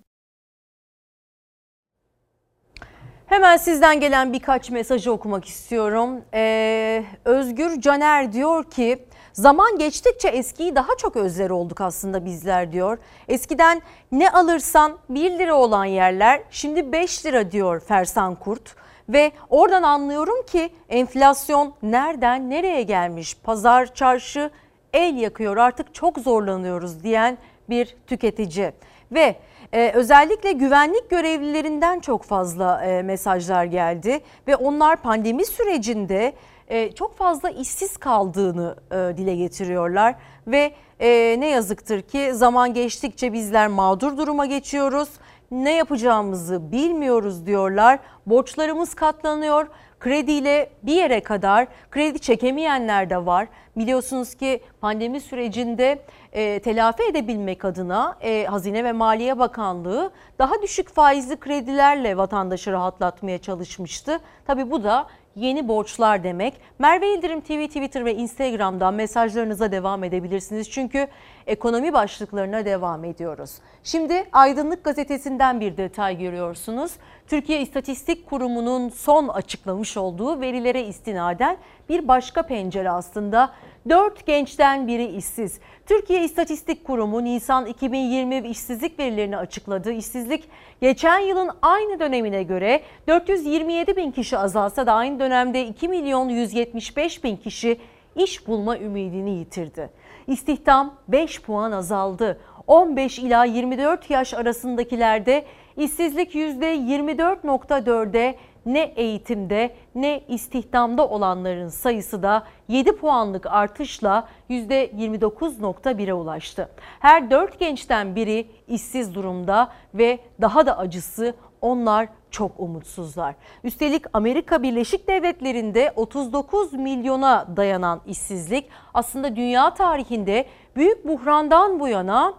Hemen 3.33 3.57
sizden 3.57 4.01
gelen 4.01 4.33
birkaç 4.33 4.71
mesajı 4.71 5.13
okumak 5.13 5.45
istiyorum. 5.45 6.21
Ee, 6.35 7.05
Özgür 7.25 7.81
Caner 7.81 8.33
diyor 8.33 8.71
ki 8.71 9.05
zaman 9.33 9.79
geçtikçe 9.79 10.29
eskiyi 10.29 10.77
daha 10.77 10.97
çok 10.99 11.17
özler 11.17 11.51
olduk 11.51 11.81
aslında 11.81 12.25
bizler 12.25 12.73
diyor. 12.73 12.99
Eskiden 13.29 13.83
ne 14.13 14.31
alırsan 14.31 14.99
1 15.09 15.31
lira 15.31 15.55
olan 15.55 15.85
yerler 15.85 16.43
şimdi 16.51 16.93
5 16.93 17.27
lira 17.27 17.53
diyor 17.53 17.81
Fersan 17.81 18.35
Kurt. 18.35 18.77
Ve 19.09 19.33
oradan 19.51 19.83
anlıyorum 19.83 20.47
ki 20.47 20.71
enflasyon 20.89 21.75
nereden 21.83 22.51
nereye 22.51 22.83
gelmiş? 22.83 23.37
Pazar, 23.45 23.95
çarşı 23.95 24.51
el 24.93 25.17
yakıyor 25.17 25.57
artık 25.57 25.95
çok 25.95 26.19
zorlanıyoruz 26.19 27.03
diyen 27.03 27.39
bir 27.69 27.97
tüketici. 28.07 28.73
Ve 29.13 29.37
ee, 29.73 29.93
özellikle 29.95 30.53
güvenlik 30.53 31.11
görevlilerinden 31.11 32.01
çok 32.01 32.25
fazla 32.25 32.85
e, 32.85 33.03
mesajlar 33.03 33.65
geldi 33.65 34.21
ve 34.49 34.57
onlar 34.57 34.97
pandemi 34.97 35.47
sürecinde 35.47 36.33
e, 36.69 36.93
çok 36.93 37.17
fazla 37.17 37.51
işsiz 37.51 37.97
kaldığını 37.97 38.77
e, 38.91 39.17
dile 39.17 39.37
getiriyorlar 39.37 40.15
ve 40.47 40.73
e, 41.01 41.37
ne 41.39 41.49
yazıktır 41.49 42.03
ki 42.03 42.35
zaman 42.35 42.75
geçtikçe 42.75 43.33
bizler 43.33 43.69
mağdur 43.69 44.17
duruma 44.17 44.47
geçiyoruz. 44.47 45.09
Ne 45.51 45.73
yapacağımızı 45.73 46.73
bilmiyoruz 46.73 47.47
diyorlar. 47.47 47.99
Borçlarımız 48.27 48.95
katlanıyor. 48.95 49.67
Krediyle 50.03 50.71
bir 50.83 50.95
yere 50.95 51.21
kadar 51.21 51.67
kredi 51.91 52.19
çekemeyenler 52.19 53.11
de 53.11 53.27
var. 53.27 53.49
Biliyorsunuz 53.77 54.35
ki 54.35 54.61
pandemi 54.81 55.21
sürecinde 55.21 55.99
e, 56.33 56.59
telafi 56.59 57.03
edebilmek 57.03 57.65
adına 57.65 58.17
e, 58.21 58.45
Hazine 58.45 58.85
ve 58.85 58.93
Maliye 58.93 59.39
Bakanlığı 59.39 60.13
daha 60.39 60.63
düşük 60.63 60.89
faizli 60.89 61.37
kredilerle 61.37 62.17
vatandaşı 62.17 62.73
rahatlatmaya 62.73 63.39
çalışmıştı. 63.39 64.21
Tabii 64.47 64.71
bu 64.71 64.85
da 64.85 65.07
yeni 65.37 65.69
borçlar 65.69 66.25
demek. 66.25 66.55
Merve 66.79 67.15
İldirim 67.15 67.41
TV, 67.41 67.67
Twitter 67.67 68.05
ve 68.05 68.15
Instagram'dan 68.15 68.95
mesajlarınıza 68.95 69.73
devam 69.73 70.05
edebilirsiniz. 70.05 70.71
Çünkü 70.71 71.09
ekonomi 71.47 71.93
başlıklarına 71.93 72.65
devam 72.65 73.05
ediyoruz. 73.05 73.55
Şimdi 73.85 74.25
Aydınlık 74.33 74.85
Gazetesi'nden 74.85 75.61
bir 75.61 75.77
detay 75.77 76.19
görüyorsunuz. 76.19 76.93
Türkiye 77.27 77.61
İstatistik 77.61 78.27
Kurumu'nun 78.27 78.89
son 78.89 79.29
açıklamış 79.29 79.97
olduğu 79.97 80.41
verilere 80.41 80.83
istinaden 80.83 81.57
bir 81.89 82.09
başka 82.09 82.43
pencere 82.43 82.91
aslında. 82.91 83.53
4 83.89 84.27
gençten 84.27 84.87
biri 84.87 85.05
işsiz. 85.05 85.61
Türkiye 85.87 86.25
İstatistik 86.25 86.85
Kurumu 86.85 87.25
Nisan 87.25 87.67
2020 87.67 88.49
işsizlik 88.49 88.99
verilerini 88.99 89.37
açıkladı. 89.37 89.93
İşsizlik 89.93 90.45
geçen 90.81 91.19
yılın 91.19 91.51
aynı 91.63 92.01
dönemine 92.01 92.43
göre 92.43 92.83
427 93.09 93.97
bin 93.97 94.11
kişi 94.11 94.39
azalsa 94.39 94.87
da 94.87 94.93
aynı 94.93 95.21
dönemde 95.21 95.67
2 95.67 95.89
milyon 95.89 96.29
175 96.29 97.25
bin 97.25 97.37
kişi 97.37 97.81
iş 98.17 98.47
bulma 98.47 98.79
ümidini 98.79 99.31
yitirdi. 99.31 99.91
İstihdam 100.27 100.95
5 101.09 101.43
puan 101.43 101.73
azaldı. 101.73 102.41
15 102.67 103.19
ila 103.19 103.45
24 103.45 104.11
yaş 104.11 104.35
arasındakilerde 104.35 105.45
işsizlik 105.77 106.35
%24.4'e 106.35 108.39
ne 108.67 108.81
eğitimde 108.81 109.75
ne 109.95 110.23
istihdamda 110.29 111.09
olanların 111.09 111.69
sayısı 111.69 112.23
da 112.23 112.47
7 112.69 112.97
puanlık 112.97 113.47
artışla 113.47 114.29
%29.1'e 114.51 116.15
ulaştı. 116.15 116.69
Her 117.01 117.31
4 117.31 117.59
gençten 117.59 118.17
biri 118.17 118.47
işsiz 118.69 119.15
durumda 119.15 119.73
ve 119.95 120.19
daha 120.41 120.67
da 120.67 120.79
acısı 120.79 121.35
onlar 121.63 122.09
çok 122.31 122.61
umutsuzlar. 122.61 123.35
Üstelik 123.65 124.05
Amerika 124.13 124.63
Birleşik 124.63 125.09
Devletleri'nde 125.09 125.93
39 125.97 126.73
milyona 126.73 127.57
dayanan 127.57 128.01
işsizlik 128.07 128.69
aslında 128.95 129.37
dünya 129.37 129.75
tarihinde 129.75 130.47
büyük 130.77 131.09
buhrandan 131.09 131.81
bu 131.81 131.89
yana 131.89 132.35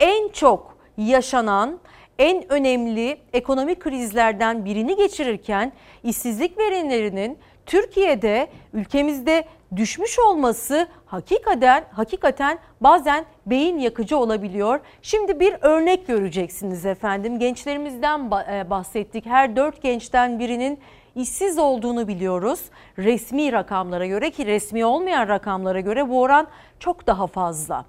en 0.00 0.28
çok 0.28 0.78
yaşanan 0.96 1.78
en 2.18 2.52
önemli 2.52 3.20
ekonomik 3.32 3.80
krizlerden 3.80 4.64
birini 4.64 4.96
geçirirken 4.96 5.72
işsizlik 6.04 6.58
verimlerinin 6.58 7.38
Türkiye'de 7.66 8.48
ülkemizde 8.72 9.44
düşmüş 9.76 10.18
olması 10.18 10.88
hakikaten 11.06 11.84
hakikaten 11.92 12.58
bazen 12.80 13.24
beyin 13.46 13.78
yakıcı 13.78 14.18
olabiliyor. 14.18 14.80
Şimdi 15.02 15.40
bir 15.40 15.56
örnek 15.60 16.06
göreceksiniz 16.06 16.86
efendim. 16.86 17.38
Gençlerimizden 17.38 18.30
e, 18.52 18.70
bahsettik. 18.70 19.26
Her 19.26 19.56
dört 19.56 19.82
gençten 19.82 20.38
birinin 20.38 20.78
işsiz 21.16 21.58
olduğunu 21.58 22.08
biliyoruz. 22.08 22.60
Resmi 22.98 23.52
rakamlara 23.52 24.06
göre 24.06 24.30
ki 24.30 24.46
resmi 24.46 24.84
olmayan 24.84 25.28
rakamlara 25.28 25.80
göre 25.80 26.08
bu 26.08 26.20
oran 26.20 26.46
çok 26.80 27.06
daha 27.06 27.26
fazla. 27.26 27.84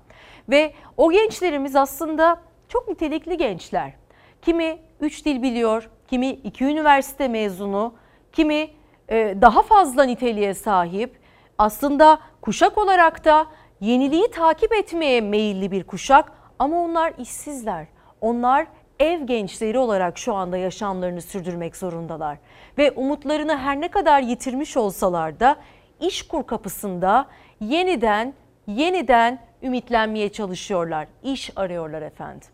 Ve 0.49 0.73
o 0.97 1.11
gençlerimiz 1.11 1.75
aslında 1.75 2.38
çok 2.67 2.88
nitelikli 2.88 3.38
gençler. 3.38 3.93
Kimi 4.41 4.77
3 5.01 5.25
dil 5.25 5.41
biliyor, 5.41 5.89
kimi 6.09 6.30
2 6.30 6.65
üniversite 6.65 7.27
mezunu, 7.27 7.93
kimi 8.34 8.67
e, 9.09 9.36
daha 9.41 9.61
fazla 9.61 10.03
niteliğe 10.03 10.53
sahip. 10.53 11.18
Aslında 11.60 12.20
kuşak 12.41 12.78
olarak 12.78 13.26
da 13.26 13.47
yeniliği 13.82 14.32
takip 14.32 14.74
etmeye 14.74 15.22
meyilli 15.22 15.72
bir 15.72 15.84
kuşak 15.84 16.32
ama 16.60 16.78
onlar 16.78 17.14
işsizler. 17.18 17.88
Onlar 18.22 18.68
ev 18.99 19.22
gençleri 19.22 19.78
olarak 19.78 20.18
şu 20.18 20.34
anda 20.34 20.57
yaşamlarını 20.57 21.22
sürdürmek 21.22 21.76
zorundalar. 21.76 22.38
Ve 22.78 22.91
umutlarını 22.91 23.57
her 23.57 23.82
ne 23.82 23.88
kadar 23.88 24.22
yitirmiş 24.22 24.78
olsalar 24.78 25.39
da 25.39 25.55
iş 25.99 26.28
kur 26.28 26.47
kapısında 26.47 27.28
yeniden 27.62 28.34
yeniden 28.68 29.39
ümitlenmeye 29.64 30.30
çalışıyorlar. 30.30 31.07
İş 31.24 31.51
arıyorlar 31.55 32.01
efendim. 32.01 32.47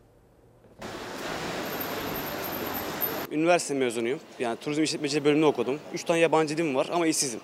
Üniversite 3.31 3.73
mezunuyum. 3.73 4.19
Yani 4.39 4.57
turizm 4.57 4.83
işletmeciliği 4.83 5.25
bölümünü 5.25 5.45
okudum. 5.45 5.79
Üç 5.93 6.03
tane 6.03 6.19
yabancı 6.19 6.57
dilim 6.57 6.75
var 6.75 6.89
ama 6.93 7.07
işsizim. 7.07 7.39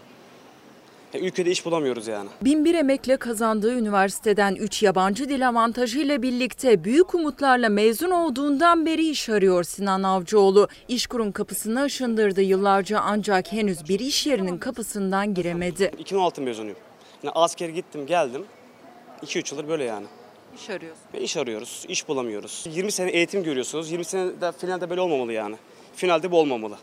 Ya 1.14 1.20
ülkede 1.20 1.51
iş 1.51 1.66
bulamıyoruz 1.66 2.07
yani. 2.07 2.30
Binbir 2.41 2.74
emekle 2.76 3.18
kazandığı 3.18 3.74
üniversiteden 3.74 4.55
3 4.55 4.84
yabancı 4.84 5.30
dil 5.30 5.47
avantajıyla 5.49 6.22
birlikte 6.22 6.84
büyük 6.84 7.16
umutlarla 7.16 7.70
mezun 7.70 8.12
olduğundan 8.12 8.86
beri 8.86 9.09
iş 9.09 9.30
arıyor 9.30 9.64
Sinan 9.64 10.03
Avcıoğlu. 10.03 10.68
İşkur'un 10.88 11.32
kapısını 11.32 11.82
aşındırdı 11.82 12.41
yıllarca 12.41 12.99
ancak 12.99 13.51
henüz 13.51 13.89
bir 13.89 13.99
iş 13.99 14.28
yerinin 14.28 14.57
kapısından 14.57 15.34
giremedi. 15.34 15.91
2016 15.99 16.41
mezunuyum. 16.41 16.78
Yani 17.24 17.34
asker 17.36 17.70
gittim 17.70 18.05
geldim. 18.05 18.45
2-3 19.26 19.53
yıldır 19.55 19.68
böyle 19.70 19.84
yani. 19.84 20.05
İş 20.57 20.70
arıyorsun. 20.70 21.01
Ve 21.14 21.22
iş 21.22 21.38
arıyoruz, 21.38 21.86
iş 21.89 22.07
bulamıyoruz. 22.07 22.66
20 22.70 22.91
sene 22.91 23.12
eğitim 23.12 23.43
görüyorsunuz. 23.43 23.91
20 23.91 24.05
sene 24.05 24.41
de 24.41 24.51
finalde 24.51 24.89
böyle 24.89 25.01
olmamalı 25.01 25.34
yani. 25.34 25.55
Finalde 25.95 26.32
bu 26.32 26.39
olmamalı. 26.39 26.78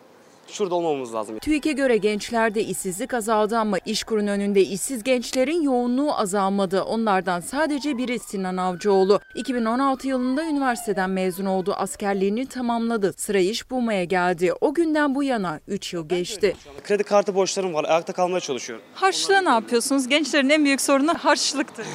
Şurada 0.51 0.75
olmamamız 0.75 1.15
lazım. 1.15 1.39
TÜİK'e 1.39 1.73
göre 1.73 1.97
gençlerde 1.97 2.63
işsizlik 2.65 3.15
azaldı 3.15 3.59
ama 3.59 3.79
işkurun 3.87 4.27
önünde 4.27 4.61
işsiz 4.63 5.03
gençlerin 5.05 5.63
yoğunluğu 5.63 6.15
azalmadı. 6.19 6.83
Onlardan 6.83 7.41
sadece 7.41 7.99
biri 7.99 8.19
Sinan 8.19 8.57
Avcıoğlu. 8.57 9.21
2016 9.35 10.09
yılında 10.09 10.45
üniversiteden 10.45 11.11
mezun 11.11 11.45
oldu. 11.47 11.75
Askerliğini 11.77 12.47
tamamladı. 12.47 13.13
Sıra 13.17 13.39
iş 13.39 13.71
bulmaya 13.71 14.05
geldi. 14.05 14.53
O 14.61 14.75
günden 14.75 15.15
bu 15.15 15.23
yana 15.23 15.61
3 15.69 15.93
yıl 15.93 16.09
geçti. 16.09 16.57
Kredi 16.85 17.03
kartı 17.03 17.35
borçlarım 17.35 17.75
var. 17.75 17.85
Ayakta 17.85 18.13
kalmaya 18.13 18.41
çalışıyorum. 18.41 18.85
Harçlığa 18.95 19.41
ne 19.41 19.49
yapıyorsunuz? 19.49 20.09
Gençlerin 20.09 20.49
en 20.51 20.65
büyük 20.65 20.81
sorunu 20.81 21.15
harçlıktır. 21.15 21.87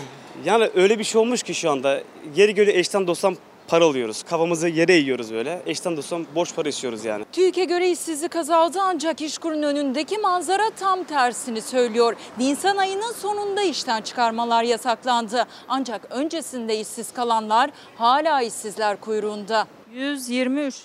Yani 0.46 0.70
öyle 0.76 1.00
bir 1.00 1.04
şey 1.04 1.22
olmuş 1.22 1.44
ki 1.44 1.54
şu 1.54 1.72
anda. 1.72 2.02
Geri 2.36 2.54
göre 2.56 2.72
eşten 2.80 3.08
dosttan 3.08 3.38
para 3.74 3.86
alıyoruz. 3.86 4.24
Kafamızı 4.24 4.68
yere 4.68 4.94
eğiyoruz 4.94 5.34
böyle. 5.34 5.62
Eşten 5.66 5.98
dosttan 5.98 6.26
borç 6.36 6.56
para 6.56 6.70
istiyoruz 6.70 7.06
yani. 7.06 7.26
TÜİK'e 7.32 7.66
göre 7.66 7.92
işsizlik 7.92 8.36
azaldı 8.36 8.80
ancak 8.82 9.22
işkurun 9.22 9.64
önündeki 9.64 10.18
manzara 10.18 10.70
tam 10.70 11.04
tersini 11.04 11.62
söylüyor. 11.62 12.16
Nisan 12.38 12.78
ayının 12.78 13.12
sonunda 13.12 13.62
işten 13.62 14.02
çıkarmalar 14.02 14.64
yasaklandı. 14.64 15.46
Ancak 15.68 16.08
öncesinde 16.10 16.80
işsiz 16.80 17.14
kalanlar 17.14 17.72
hala 17.96 18.42
işsizler 18.42 19.02
kuyruğunda. 19.02 19.68
123 19.94 20.84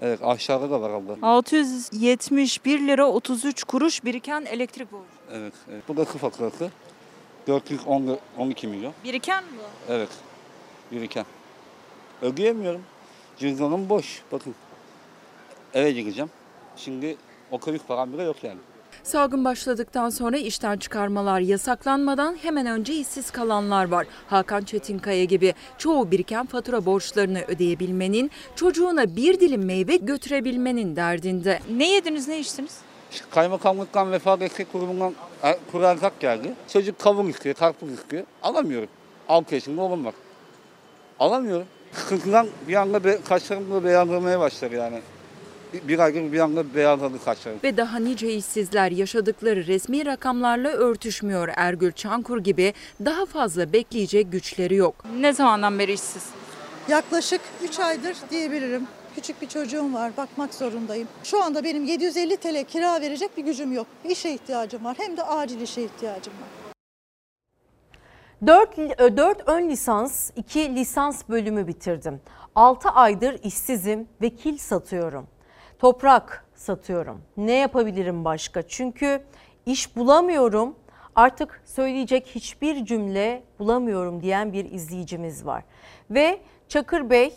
Evet 0.00 0.20
aşağıda 0.22 0.70
da 0.70 0.80
var 0.80 0.90
abla. 0.90 1.16
671 1.22 2.80
lira 2.86 3.06
33 3.06 3.64
kuruş 3.64 4.04
biriken 4.04 4.44
elektrik 4.44 4.92
borcu. 4.92 5.04
Evet, 5.32 5.54
evet. 5.72 5.82
Bu 5.88 5.96
da 5.96 6.04
kı 6.04 6.18
faturası. 6.18 6.70
412 7.46 8.66
milyon. 8.66 8.92
Biriken 9.04 9.44
mi 9.44 9.50
bu? 9.58 9.92
Evet. 9.92 10.10
Biriken. 10.92 11.24
Ödeyemiyorum. 12.22 12.82
Cüzdanım 13.38 13.88
boş. 13.88 14.22
Bakın. 14.32 14.54
Eve 15.74 15.92
gideceğim. 15.92 16.30
Şimdi 16.76 17.16
o 17.50 17.58
kırık 17.58 17.88
param 17.88 18.12
bile 18.12 18.22
yok 18.22 18.44
yani. 18.44 18.58
Salgın 19.02 19.44
başladıktan 19.44 20.10
sonra 20.10 20.36
işten 20.36 20.78
çıkarmalar 20.78 21.40
yasaklanmadan 21.40 22.36
hemen 22.42 22.66
önce 22.66 22.94
işsiz 22.94 23.30
kalanlar 23.30 23.88
var. 23.88 24.06
Hakan 24.28 24.64
Çetinkaya 24.64 25.24
gibi 25.24 25.54
çoğu 25.78 26.10
biriken 26.10 26.46
fatura 26.46 26.86
borçlarını 26.86 27.42
ödeyebilmenin, 27.48 28.30
çocuğuna 28.56 29.16
bir 29.16 29.40
dilim 29.40 29.64
meyve 29.64 29.96
götürebilmenin 29.96 30.96
derdinde. 30.96 31.58
Ne 31.70 31.92
yediniz 31.92 32.28
ne 32.28 32.40
içtiniz? 32.40 32.78
Kaymakamlıktan 33.30 34.12
vefa 34.12 34.40
destek 34.40 34.72
kurumundan 34.72 35.14
e, 35.44 35.58
kurarsak 35.72 36.20
geldi. 36.20 36.54
Çocuk 36.68 36.98
kavun 36.98 37.26
istiyor, 37.26 37.54
karpuz 37.54 37.92
istiyor. 37.92 38.24
Alamıyorum. 38.42 38.88
6 39.28 39.54
yaşında 39.54 39.82
oğlum 39.82 40.04
var. 40.04 40.14
Alamıyorum. 41.18 41.66
Sıkıntıdan 41.92 42.46
bir 42.68 42.74
anda 42.74 43.04
be, 43.04 43.18
kaşlarım 43.28 43.70
böyle 43.70 43.84
beyazlamaya 43.84 44.40
başladı 44.40 44.74
yani. 44.74 45.00
Bir, 45.88 45.98
aydır 45.98 46.32
bir 46.32 46.38
anda 46.40 46.74
beyazladı 46.74 47.24
kaşlarım. 47.24 47.58
Ve 47.64 47.76
daha 47.76 47.98
nice 47.98 48.34
işsizler 48.34 48.90
yaşadıkları 48.90 49.66
resmi 49.66 50.06
rakamlarla 50.06 50.68
örtüşmüyor. 50.68 51.48
Ergül 51.56 51.92
Çankur 51.92 52.38
gibi 52.38 52.74
daha 53.04 53.26
fazla 53.26 53.72
bekleyecek 53.72 54.32
güçleri 54.32 54.74
yok. 54.74 54.94
Ne 55.20 55.32
zamandan 55.32 55.78
beri 55.78 55.92
işsiz? 55.92 56.22
Yaklaşık 56.88 57.40
3 57.64 57.80
aydır 57.80 58.16
diyebilirim. 58.30 58.86
Küçük 59.14 59.42
bir 59.42 59.48
çocuğum 59.48 59.94
var, 59.94 60.12
bakmak 60.16 60.54
zorundayım. 60.54 61.08
Şu 61.24 61.42
anda 61.42 61.64
benim 61.64 61.84
750 61.84 62.36
TL 62.36 62.64
kira 62.64 63.00
verecek 63.00 63.36
bir 63.36 63.44
gücüm 63.44 63.72
yok. 63.72 63.86
İşe 64.08 64.30
ihtiyacım 64.30 64.84
var, 64.84 64.96
hem 64.98 65.16
de 65.16 65.22
acil 65.22 65.60
işe 65.60 65.82
ihtiyacım 65.82 66.32
var. 66.32 66.59
4, 68.46 68.78
4 69.16 69.48
ön 69.48 69.68
lisans, 69.68 70.30
2 70.36 70.76
lisans 70.76 71.28
bölümü 71.28 71.66
bitirdim. 71.66 72.20
6 72.54 72.88
aydır 72.88 73.38
işsizim 73.44 74.08
ve 74.22 74.30
kil 74.30 74.58
satıyorum. 74.58 75.26
Toprak 75.78 76.44
satıyorum. 76.54 77.22
Ne 77.36 77.52
yapabilirim 77.52 78.24
başka? 78.24 78.62
Çünkü 78.62 79.22
iş 79.66 79.96
bulamıyorum. 79.96 80.74
Artık 81.14 81.62
söyleyecek 81.64 82.26
hiçbir 82.26 82.84
cümle 82.84 83.42
bulamıyorum 83.58 84.22
diyen 84.22 84.52
bir 84.52 84.64
izleyicimiz 84.72 85.46
var. 85.46 85.64
Ve 86.10 86.40
Çakır 86.68 87.10
Bey 87.10 87.34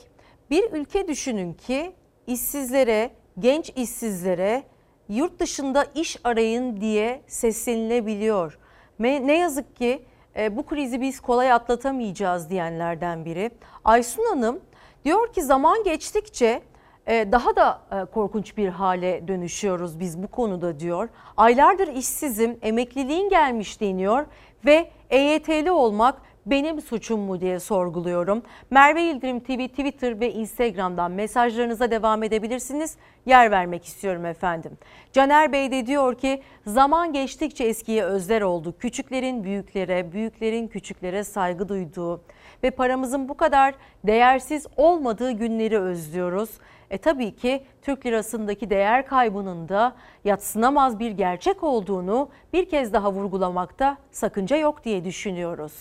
bir 0.49 0.71
ülke 0.71 1.07
düşünün 1.07 1.53
ki 1.53 1.93
işsizlere, 2.27 3.11
genç 3.39 3.69
işsizlere 3.75 4.63
yurt 5.09 5.39
dışında 5.39 5.85
iş 5.95 6.17
arayın 6.23 6.81
diye 6.81 7.21
seslenilebiliyor. 7.27 8.59
Ne 8.99 9.37
yazık 9.37 9.75
ki 9.75 10.05
e, 10.37 10.57
bu 10.57 10.65
krizi 10.65 11.01
biz 11.01 11.19
kolay 11.19 11.51
atlatamayacağız 11.51 12.49
diyenlerden 12.49 13.25
biri. 13.25 13.51
Aysun 13.85 14.23
Hanım 14.29 14.59
diyor 15.05 15.33
ki 15.33 15.43
zaman 15.43 15.83
geçtikçe 15.83 16.61
e, 17.07 17.31
daha 17.31 17.55
da 17.55 17.81
e, 17.91 18.05
korkunç 18.05 18.57
bir 18.57 18.67
hale 18.67 19.27
dönüşüyoruz 19.27 19.99
biz 19.99 20.23
bu 20.23 20.27
konuda 20.27 20.79
diyor. 20.79 21.09
Aylardır 21.37 21.87
işsizim, 21.87 22.57
emekliliğin 22.61 23.29
gelmiş 23.29 23.81
deniyor 23.81 24.25
ve 24.65 24.89
EYT'li 25.09 25.71
olmak 25.71 26.21
benim 26.45 26.81
suçum 26.81 27.19
mu 27.19 27.41
diye 27.41 27.59
sorguluyorum. 27.59 28.43
Merve 28.71 29.01
Yıldırım 29.01 29.39
TV 29.39 29.67
Twitter 29.67 30.19
ve 30.19 30.33
Instagram'dan 30.33 31.11
mesajlarınıza 31.11 31.91
devam 31.91 32.23
edebilirsiniz. 32.23 32.97
Yer 33.25 33.51
vermek 33.51 33.85
istiyorum 33.85 34.25
efendim. 34.25 34.77
Caner 35.11 35.51
Bey 35.51 35.71
de 35.71 35.87
diyor 35.87 36.17
ki 36.17 36.41
zaman 36.67 37.13
geçtikçe 37.13 37.63
eskiye 37.63 38.03
özler 38.03 38.41
oldu. 38.41 38.75
Küçüklerin 38.79 39.43
büyüklere, 39.43 40.11
büyüklerin 40.11 40.67
küçüklere 40.67 41.23
saygı 41.23 41.69
duyduğu 41.69 42.21
ve 42.63 42.71
paramızın 42.71 43.29
bu 43.29 43.37
kadar 43.37 43.75
değersiz 44.03 44.67
olmadığı 44.77 45.31
günleri 45.31 45.79
özlüyoruz. 45.79 46.49
E 46.89 46.97
tabii 46.97 47.35
ki 47.35 47.63
Türk 47.81 48.05
lirasındaki 48.05 48.69
değer 48.69 49.07
kaybının 49.07 49.69
da 49.69 49.95
yatsınamaz 50.25 50.99
bir 50.99 51.11
gerçek 51.11 51.63
olduğunu 51.63 52.29
bir 52.53 52.69
kez 52.69 52.93
daha 52.93 53.11
vurgulamakta 53.11 53.97
sakınca 54.11 54.57
yok 54.57 54.83
diye 54.83 55.05
düşünüyoruz. 55.05 55.73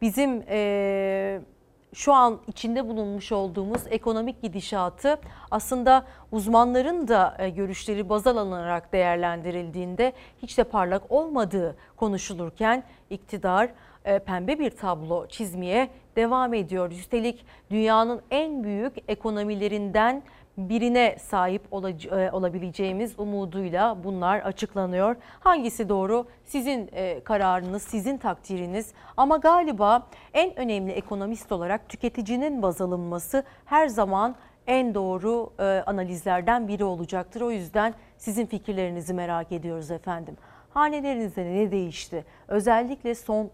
Bizim 0.00 0.42
e, 0.48 1.40
şu 1.94 2.12
an 2.12 2.40
içinde 2.46 2.88
bulunmuş 2.88 3.32
olduğumuz 3.32 3.82
ekonomik 3.90 4.42
gidişatı 4.42 5.18
aslında 5.50 6.06
uzmanların 6.32 7.08
da 7.08 7.36
görüşleri 7.56 8.08
baz 8.08 8.26
alınarak 8.26 8.92
değerlendirildiğinde 8.92 10.12
hiç 10.42 10.58
de 10.58 10.64
parlak 10.64 11.02
olmadığı 11.12 11.76
konuşulurken 11.96 12.82
iktidar 13.10 13.70
pembe 14.26 14.58
bir 14.58 14.70
tablo 14.70 15.26
çizmeye 15.26 15.88
devam 16.16 16.54
ediyor. 16.54 16.90
Üstelik 16.90 17.44
dünyanın 17.70 18.20
en 18.30 18.64
büyük 18.64 18.92
ekonomilerinden 19.08 20.22
birine 20.58 21.16
sahip 21.18 21.62
e, 21.72 22.30
olabileceğimiz 22.32 23.18
umuduyla 23.18 24.04
bunlar 24.04 24.40
açıklanıyor. 24.40 25.16
Hangisi 25.40 25.88
doğru? 25.88 26.26
Sizin 26.44 26.90
e, 26.92 27.20
kararınız, 27.24 27.82
sizin 27.82 28.18
takdiriniz. 28.18 28.92
Ama 29.16 29.36
galiba 29.36 30.06
en 30.34 30.58
önemli 30.58 30.92
ekonomist 30.92 31.52
olarak 31.52 31.88
tüketicinin 31.88 32.62
baz 32.62 32.80
alınması 32.80 33.44
her 33.64 33.88
zaman 33.88 34.36
en 34.66 34.94
doğru 34.94 35.52
e, 35.58 35.64
analizlerden 35.86 36.68
biri 36.68 36.84
olacaktır. 36.84 37.40
O 37.40 37.50
yüzden 37.50 37.94
sizin 38.18 38.46
fikirlerinizi 38.46 39.14
merak 39.14 39.52
ediyoruz 39.52 39.90
efendim. 39.90 40.36
Hanelerinizde 40.74 41.44
ne 41.44 41.70
değişti? 41.70 42.24
Özellikle 42.48 43.14
son 43.14 43.50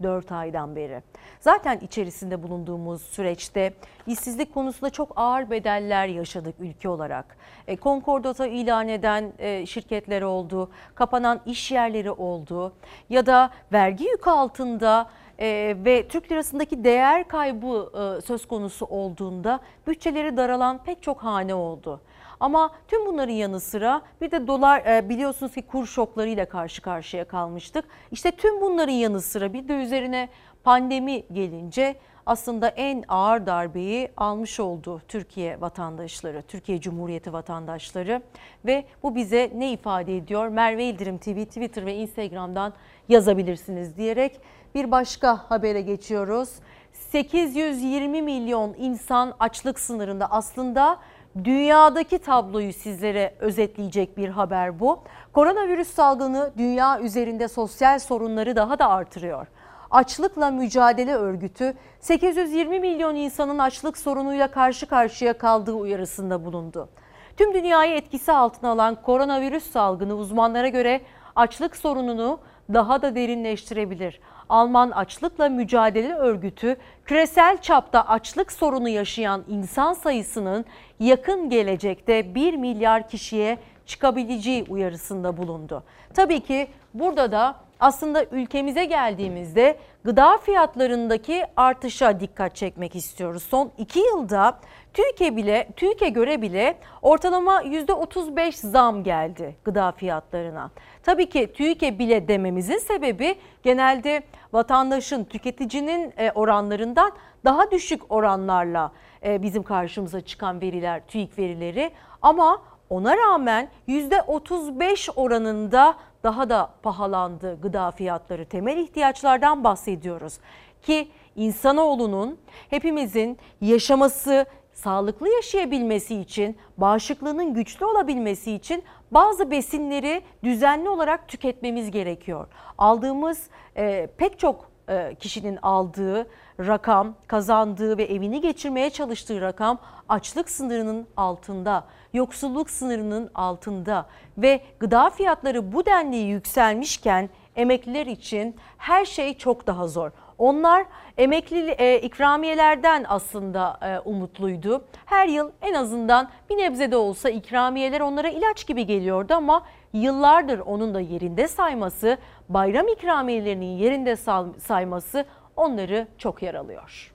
3-4 0.00 0.34
aydan 0.34 0.76
beri. 0.76 1.02
Zaten 1.40 1.78
içerisinde 1.78 2.42
bulunduğumuz 2.42 3.02
süreçte 3.02 3.72
işsizlik 4.06 4.54
konusunda 4.54 4.90
çok 4.90 5.12
ağır 5.16 5.50
bedeller 5.50 6.06
yaşadık 6.06 6.54
ülke 6.60 6.88
olarak. 6.88 7.36
E, 7.68 7.76
Konkordato 7.76 8.44
ilan 8.44 8.88
eden 8.88 9.32
e, 9.38 9.66
şirketler 9.66 10.22
oldu, 10.22 10.70
kapanan 10.94 11.40
iş 11.46 11.70
yerleri 11.70 12.10
oldu 12.10 12.72
ya 13.10 13.26
da 13.26 13.50
vergi 13.72 14.04
yükü 14.04 14.30
altında 14.30 15.10
e, 15.38 15.76
ve 15.84 16.08
Türk 16.08 16.32
lirasındaki 16.32 16.84
değer 16.84 17.28
kaybı 17.28 17.90
e, 17.94 18.20
söz 18.20 18.48
konusu 18.48 18.86
olduğunda 18.86 19.60
bütçeleri 19.86 20.36
daralan 20.36 20.84
pek 20.84 21.02
çok 21.02 21.24
hane 21.24 21.54
oldu. 21.54 22.00
Ama 22.42 22.70
tüm 22.88 23.06
bunların 23.06 23.32
yanı 23.32 23.60
sıra 23.60 24.02
bir 24.20 24.30
de 24.30 24.46
dolar 24.46 24.86
e, 24.86 25.08
biliyorsunuz 25.08 25.54
ki 25.54 25.62
kur 25.62 25.86
şoklarıyla 25.86 26.48
karşı 26.48 26.82
karşıya 26.82 27.24
kalmıştık. 27.24 27.84
İşte 28.10 28.30
tüm 28.30 28.60
bunların 28.60 28.92
yanı 28.92 29.20
sıra 29.20 29.52
bir 29.52 29.68
de 29.68 29.74
üzerine 29.74 30.28
pandemi 30.64 31.22
gelince 31.32 31.96
aslında 32.26 32.68
en 32.68 33.04
ağır 33.08 33.46
darbeyi 33.46 34.10
almış 34.16 34.60
oldu 34.60 35.02
Türkiye 35.08 35.60
vatandaşları, 35.60 36.42
Türkiye 36.42 36.80
Cumhuriyeti 36.80 37.32
vatandaşları 37.32 38.22
ve 38.64 38.84
bu 39.02 39.14
bize 39.14 39.50
ne 39.54 39.72
ifade 39.72 40.16
ediyor? 40.16 40.48
Merve 40.48 40.84
İldirim 40.84 41.18
TV, 41.18 41.44
Twitter 41.44 41.86
ve 41.86 41.94
Instagram'dan 41.94 42.72
yazabilirsiniz 43.08 43.96
diyerek 43.96 44.40
bir 44.74 44.90
başka 44.90 45.50
habere 45.50 45.80
geçiyoruz. 45.80 46.50
820 46.92 48.22
milyon 48.22 48.74
insan 48.78 49.34
açlık 49.40 49.80
sınırında 49.80 50.30
aslında 50.30 50.98
dünyadaki 51.44 52.18
tabloyu 52.18 52.72
sizlere 52.72 53.34
özetleyecek 53.40 54.16
bir 54.16 54.28
haber 54.28 54.80
bu. 54.80 55.00
Koronavirüs 55.32 55.88
salgını 55.88 56.52
dünya 56.58 57.00
üzerinde 57.00 57.48
sosyal 57.48 57.98
sorunları 57.98 58.56
daha 58.56 58.78
da 58.78 58.88
artırıyor. 58.88 59.46
Açlıkla 59.90 60.50
Mücadele 60.50 61.14
Örgütü 61.14 61.74
820 62.00 62.80
milyon 62.80 63.14
insanın 63.14 63.58
açlık 63.58 63.98
sorunuyla 63.98 64.50
karşı 64.50 64.86
karşıya 64.86 65.38
kaldığı 65.38 65.72
uyarısında 65.72 66.44
bulundu. 66.44 66.88
Tüm 67.36 67.54
dünyayı 67.54 67.94
etkisi 67.94 68.32
altına 68.32 68.70
alan 68.70 69.02
koronavirüs 69.02 69.70
salgını 69.70 70.14
uzmanlara 70.14 70.68
göre 70.68 71.00
açlık 71.36 71.76
sorununu 71.76 72.38
daha 72.74 73.02
da 73.02 73.14
derinleştirebilir. 73.14 74.20
Alman 74.52 74.90
Açlıkla 74.90 75.48
Mücadele 75.48 76.14
Örgütü 76.14 76.76
küresel 77.04 77.60
çapta 77.60 78.08
açlık 78.08 78.52
sorunu 78.52 78.88
yaşayan 78.88 79.44
insan 79.48 79.92
sayısının 79.92 80.64
yakın 81.00 81.50
gelecekte 81.50 82.34
1 82.34 82.54
milyar 82.54 83.08
kişiye 83.08 83.58
çıkabileceği 83.86 84.64
uyarısında 84.68 85.36
bulundu. 85.36 85.82
Tabii 86.14 86.40
ki 86.40 86.68
burada 86.94 87.32
da 87.32 87.56
aslında 87.80 88.24
ülkemize 88.24 88.84
geldiğimizde 88.84 89.78
gıda 90.04 90.38
fiyatlarındaki 90.38 91.44
artışa 91.56 92.20
dikkat 92.20 92.56
çekmek 92.56 92.96
istiyoruz. 92.96 93.42
Son 93.42 93.72
iki 93.78 93.98
yılda 93.98 94.58
TÜİK'e 94.94 95.36
bile 95.36 95.68
TÜİK'e 95.76 96.08
göre 96.08 96.42
bile 96.42 96.78
ortalama 97.02 97.62
%35 97.62 98.52
zam 98.52 99.04
geldi 99.04 99.56
gıda 99.64 99.92
fiyatlarına. 99.92 100.70
Tabii 101.02 101.28
ki 101.28 101.52
TÜİK'e 101.52 101.98
bile 101.98 102.28
dememizin 102.28 102.78
sebebi 102.78 103.34
genelde 103.62 104.22
vatandaşın, 104.52 105.24
tüketicinin 105.24 106.12
e, 106.16 106.30
oranlarından 106.30 107.12
daha 107.44 107.70
düşük 107.70 108.12
oranlarla 108.12 108.92
e, 109.24 109.42
bizim 109.42 109.62
karşımıza 109.62 110.20
çıkan 110.20 110.60
veriler, 110.60 111.02
TÜİK 111.08 111.38
verileri. 111.38 111.90
Ama 112.22 112.62
ona 112.90 113.16
rağmen 113.16 113.68
%35 113.88 115.10
oranında 115.16 115.94
daha 116.22 116.50
da 116.50 116.70
pahalandı 116.82 117.60
gıda 117.62 117.90
fiyatları. 117.90 118.44
Temel 118.44 118.76
ihtiyaçlardan 118.76 119.64
bahsediyoruz 119.64 120.38
ki 120.82 121.08
insanoğlunun 121.36 122.38
hepimizin 122.70 123.38
yaşaması 123.60 124.46
sağlıklı 124.72 125.28
yaşayabilmesi 125.28 126.20
için, 126.20 126.56
bağışıklığının 126.76 127.54
güçlü 127.54 127.86
olabilmesi 127.86 128.52
için 128.52 128.82
bazı 129.14 129.50
besinleri 129.50 130.22
düzenli 130.44 130.88
olarak 130.88 131.28
tüketmemiz 131.28 131.90
gerekiyor. 131.90 132.46
Aldığımız 132.78 133.46
e, 133.76 134.08
pek 134.16 134.38
çok 134.38 134.70
e, 134.88 135.14
kişinin 135.20 135.58
aldığı 135.62 136.26
rakam, 136.60 137.14
kazandığı 137.26 137.98
ve 137.98 138.04
evini 138.04 138.40
geçirmeye 138.40 138.90
çalıştığı 138.90 139.40
rakam 139.40 139.78
açlık 140.08 140.50
sınırının 140.50 141.06
altında, 141.16 141.84
yoksulluk 142.12 142.70
sınırının 142.70 143.30
altında 143.34 144.06
ve 144.38 144.60
gıda 144.80 145.10
fiyatları 145.10 145.72
bu 145.72 145.86
denli 145.86 146.16
yükselmişken 146.16 147.30
emekliler 147.56 148.06
için 148.06 148.56
her 148.78 149.04
şey 149.04 149.38
çok 149.38 149.66
daha 149.66 149.88
zor. 149.88 150.10
Onlar 150.42 150.84
emekli 151.18 151.70
e, 151.70 152.00
ikramiyelerden 152.00 153.04
aslında 153.08 153.78
e, 153.82 153.98
umutluydu. 154.08 154.84
Her 155.06 155.26
yıl 155.26 155.50
en 155.62 155.74
azından 155.74 156.30
bir 156.50 156.56
nebze 156.56 156.90
de 156.90 156.96
olsa 156.96 157.30
ikramiyeler 157.30 158.00
onlara 158.00 158.28
ilaç 158.28 158.66
gibi 158.66 158.86
geliyordu 158.86 159.34
ama 159.34 159.66
yıllardır 159.92 160.58
onun 160.58 160.94
da 160.94 161.00
yerinde 161.00 161.48
sayması, 161.48 162.18
bayram 162.48 162.88
ikramiyelerinin 162.88 163.78
yerinde 163.78 164.16
sayması 164.60 165.24
onları 165.56 166.08
çok 166.18 166.42
yaralıyor. 166.42 167.12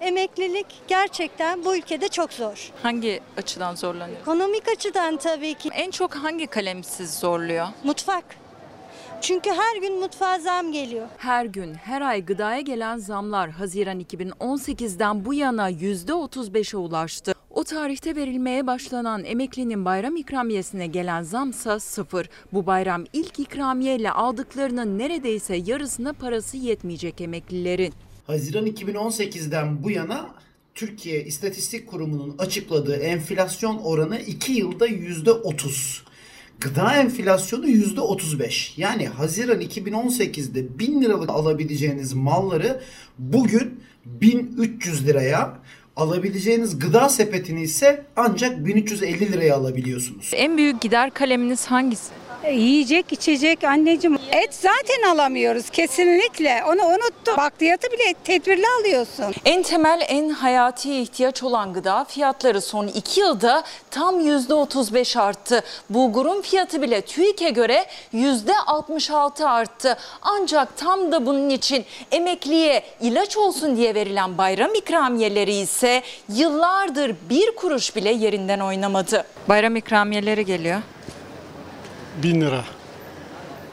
Emeklilik 0.00 0.66
gerçekten 0.88 1.64
bu 1.64 1.76
ülkede 1.76 2.08
çok 2.08 2.32
zor. 2.32 2.70
Hangi 2.82 3.20
açıdan 3.36 3.74
zorlanıyor? 3.74 4.20
Ekonomik 4.20 4.68
açıdan 4.68 5.16
tabii 5.16 5.54
ki. 5.54 5.70
En 5.72 5.90
çok 5.90 6.14
hangi 6.14 6.46
kalem 6.46 6.84
sizi 6.84 7.18
zorluyor? 7.18 7.66
Mutfak. 7.84 8.24
Çünkü 9.20 9.50
her 9.50 9.80
gün 9.80 10.00
mutfağa 10.00 10.38
zam 10.38 10.72
geliyor. 10.72 11.06
Her 11.18 11.44
gün, 11.44 11.74
her 11.74 12.00
ay 12.00 12.24
gıdaya 12.24 12.60
gelen 12.60 12.98
zamlar 12.98 13.50
Haziran 13.50 14.00
2018'den 14.00 15.24
bu 15.24 15.34
yana 15.34 15.70
%35'e 15.70 16.76
ulaştı. 16.76 17.34
O 17.50 17.64
tarihte 17.64 18.16
verilmeye 18.16 18.66
başlanan 18.66 19.24
emeklinin 19.24 19.84
bayram 19.84 20.16
ikramiyesine 20.16 20.86
gelen 20.86 21.22
zamsa 21.22 21.80
sıfır. 21.80 22.28
Bu 22.52 22.66
bayram 22.66 23.04
ilk 23.12 23.38
ikramiyeyle 23.38 24.10
aldıklarının 24.10 24.98
neredeyse 24.98 25.56
yarısına 25.56 26.12
parası 26.12 26.56
yetmeyecek 26.56 27.20
emeklilerin. 27.20 27.92
Haziran 28.26 28.66
2018'den 28.66 29.84
bu 29.84 29.90
yana 29.90 30.34
Türkiye 30.74 31.24
İstatistik 31.24 31.86
Kurumu'nun 31.86 32.38
açıkladığı 32.38 32.96
enflasyon 32.96 33.78
oranı 33.78 34.18
2 34.18 34.52
yılda 34.52 34.88
%30. 34.88 36.09
Gıda 36.60 36.96
enflasyonu 36.96 37.66
%35. 37.66 38.72
Yani 38.76 39.08
Haziran 39.08 39.60
2018'de 39.60 40.78
1000 40.78 41.02
liralık 41.02 41.30
alabileceğiniz 41.30 42.12
malları 42.12 42.80
bugün 43.18 43.80
1300 44.04 45.06
liraya 45.06 45.58
alabileceğiniz 45.96 46.78
gıda 46.78 47.08
sepetini 47.08 47.62
ise 47.62 48.04
ancak 48.16 48.66
1350 48.66 49.32
liraya 49.32 49.56
alabiliyorsunuz. 49.56 50.30
En 50.34 50.56
büyük 50.56 50.80
gider 50.80 51.10
kaleminiz 51.10 51.66
hangisi? 51.66 52.19
E, 52.44 52.52
yiyecek, 52.52 53.12
içecek 53.12 53.64
anneciğim. 53.64 54.18
Et 54.32 54.54
zaten 54.54 55.10
alamıyoruz 55.10 55.70
kesinlikle. 55.70 56.62
Onu 56.68 56.86
unuttum. 56.86 57.36
Bakliyatı 57.36 57.92
bile 57.92 58.14
tedbirli 58.24 58.64
alıyorsun. 58.80 59.34
En 59.44 59.62
temel, 59.62 60.00
en 60.08 60.28
hayati 60.28 61.00
ihtiyaç 61.00 61.42
olan 61.42 61.72
gıda 61.72 62.04
fiyatları 62.04 62.60
son 62.60 62.86
iki 62.86 63.20
yılda 63.20 63.62
tam 63.90 64.20
%35 64.20 65.20
arttı. 65.20 65.64
Bulgurun 65.90 66.42
fiyatı 66.42 66.82
bile 66.82 67.00
TÜİK'e 67.00 67.50
göre 67.50 67.84
%66 68.14 69.44
arttı. 69.44 69.96
Ancak 70.22 70.76
tam 70.76 71.12
da 71.12 71.26
bunun 71.26 71.48
için 71.48 71.84
emekliye 72.12 72.82
ilaç 73.00 73.36
olsun 73.36 73.76
diye 73.76 73.94
verilen 73.94 74.38
bayram 74.38 74.74
ikramiyeleri 74.74 75.54
ise 75.54 76.02
yıllardır 76.28 77.16
bir 77.30 77.56
kuruş 77.56 77.96
bile 77.96 78.10
yerinden 78.10 78.60
oynamadı. 78.60 79.24
Bayram 79.48 79.76
ikramiyeleri 79.76 80.44
geliyor. 80.44 80.80
1000 82.22 82.40
lira. 82.40 82.64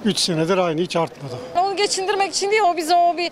3 0.06 0.20
senedir 0.20 0.58
aynı 0.58 0.82
hiç 0.82 0.96
artmadı. 0.96 1.36
Onu 1.58 1.76
geçindirmek 1.76 2.32
için 2.34 2.52
değil 2.52 2.62
o 2.66 2.78
bize 2.78 2.96
o 2.96 3.18
bir 3.18 3.32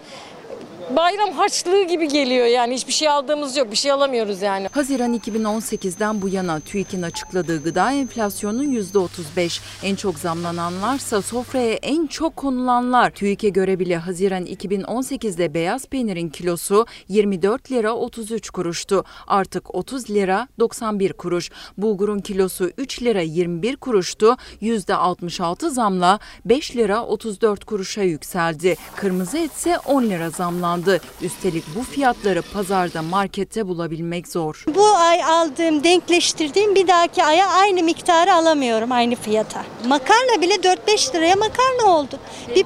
bayram 0.89 1.31
harçlığı 1.31 1.83
gibi 1.83 2.07
geliyor 2.07 2.45
yani 2.45 2.73
hiçbir 2.73 2.93
şey 2.93 3.09
aldığımız 3.09 3.57
yok 3.57 3.71
bir 3.71 3.75
şey 3.75 3.91
alamıyoruz 3.91 4.41
yani. 4.41 4.67
Haziran 4.71 5.13
2018'den 5.13 6.21
bu 6.21 6.29
yana 6.29 6.59
TÜİK'in 6.59 7.01
açıkladığı 7.01 7.63
gıda 7.63 7.91
enflasyonu 7.91 8.63
%35. 8.65 9.61
En 9.83 9.95
çok 9.95 10.19
zamlananlarsa 10.19 11.21
sofraya 11.21 11.73
en 11.73 12.07
çok 12.07 12.35
konulanlar. 12.35 13.09
TÜİK'e 13.09 13.49
göre 13.49 13.79
bile 13.79 13.97
Haziran 13.97 14.45
2018'de 14.45 15.53
beyaz 15.53 15.85
peynirin 15.85 16.29
kilosu 16.29 16.85
24 17.07 17.71
lira 17.71 17.93
33 17.93 18.49
kuruştu. 18.49 19.03
Artık 19.27 19.75
30 19.75 20.09
lira 20.09 20.47
91 20.59 21.13
kuruş. 21.13 21.51
Bulgurun 21.77 22.19
kilosu 22.19 22.71
3 22.77 23.01
lira 23.01 23.21
21 23.21 23.75
kuruştu. 23.75 24.37
%66 24.61 25.69
zamla 25.69 26.19
5 26.45 26.75
lira 26.75 27.05
34 27.05 27.65
kuruşa 27.65 28.01
yükseldi. 28.01 28.75
Kırmızı 28.95 29.37
et 29.37 29.51
ise 29.51 29.77
10 29.79 30.03
lira 30.03 30.29
zamlandı 30.29 30.74
zamlandı. 30.75 31.01
Üstelik 31.21 31.63
bu 31.75 31.83
fiyatları 31.83 32.41
pazarda 32.41 33.01
markette 33.01 33.67
bulabilmek 33.67 34.27
zor. 34.27 34.63
Bu 34.75 34.87
ay 34.87 35.23
aldığım, 35.23 35.83
denkleştirdiğim 35.83 36.75
bir 36.75 36.87
dahaki 36.87 37.23
aya 37.23 37.47
aynı 37.47 37.83
miktarı 37.83 38.33
alamıyorum 38.33 38.91
aynı 38.91 39.15
fiyata. 39.15 39.63
Makarna 39.87 40.41
bile 40.41 40.53
4-5 40.53 41.15
liraya 41.15 41.35
makarna 41.35 41.97
oldu. 41.97 42.19
Bir 42.55 42.65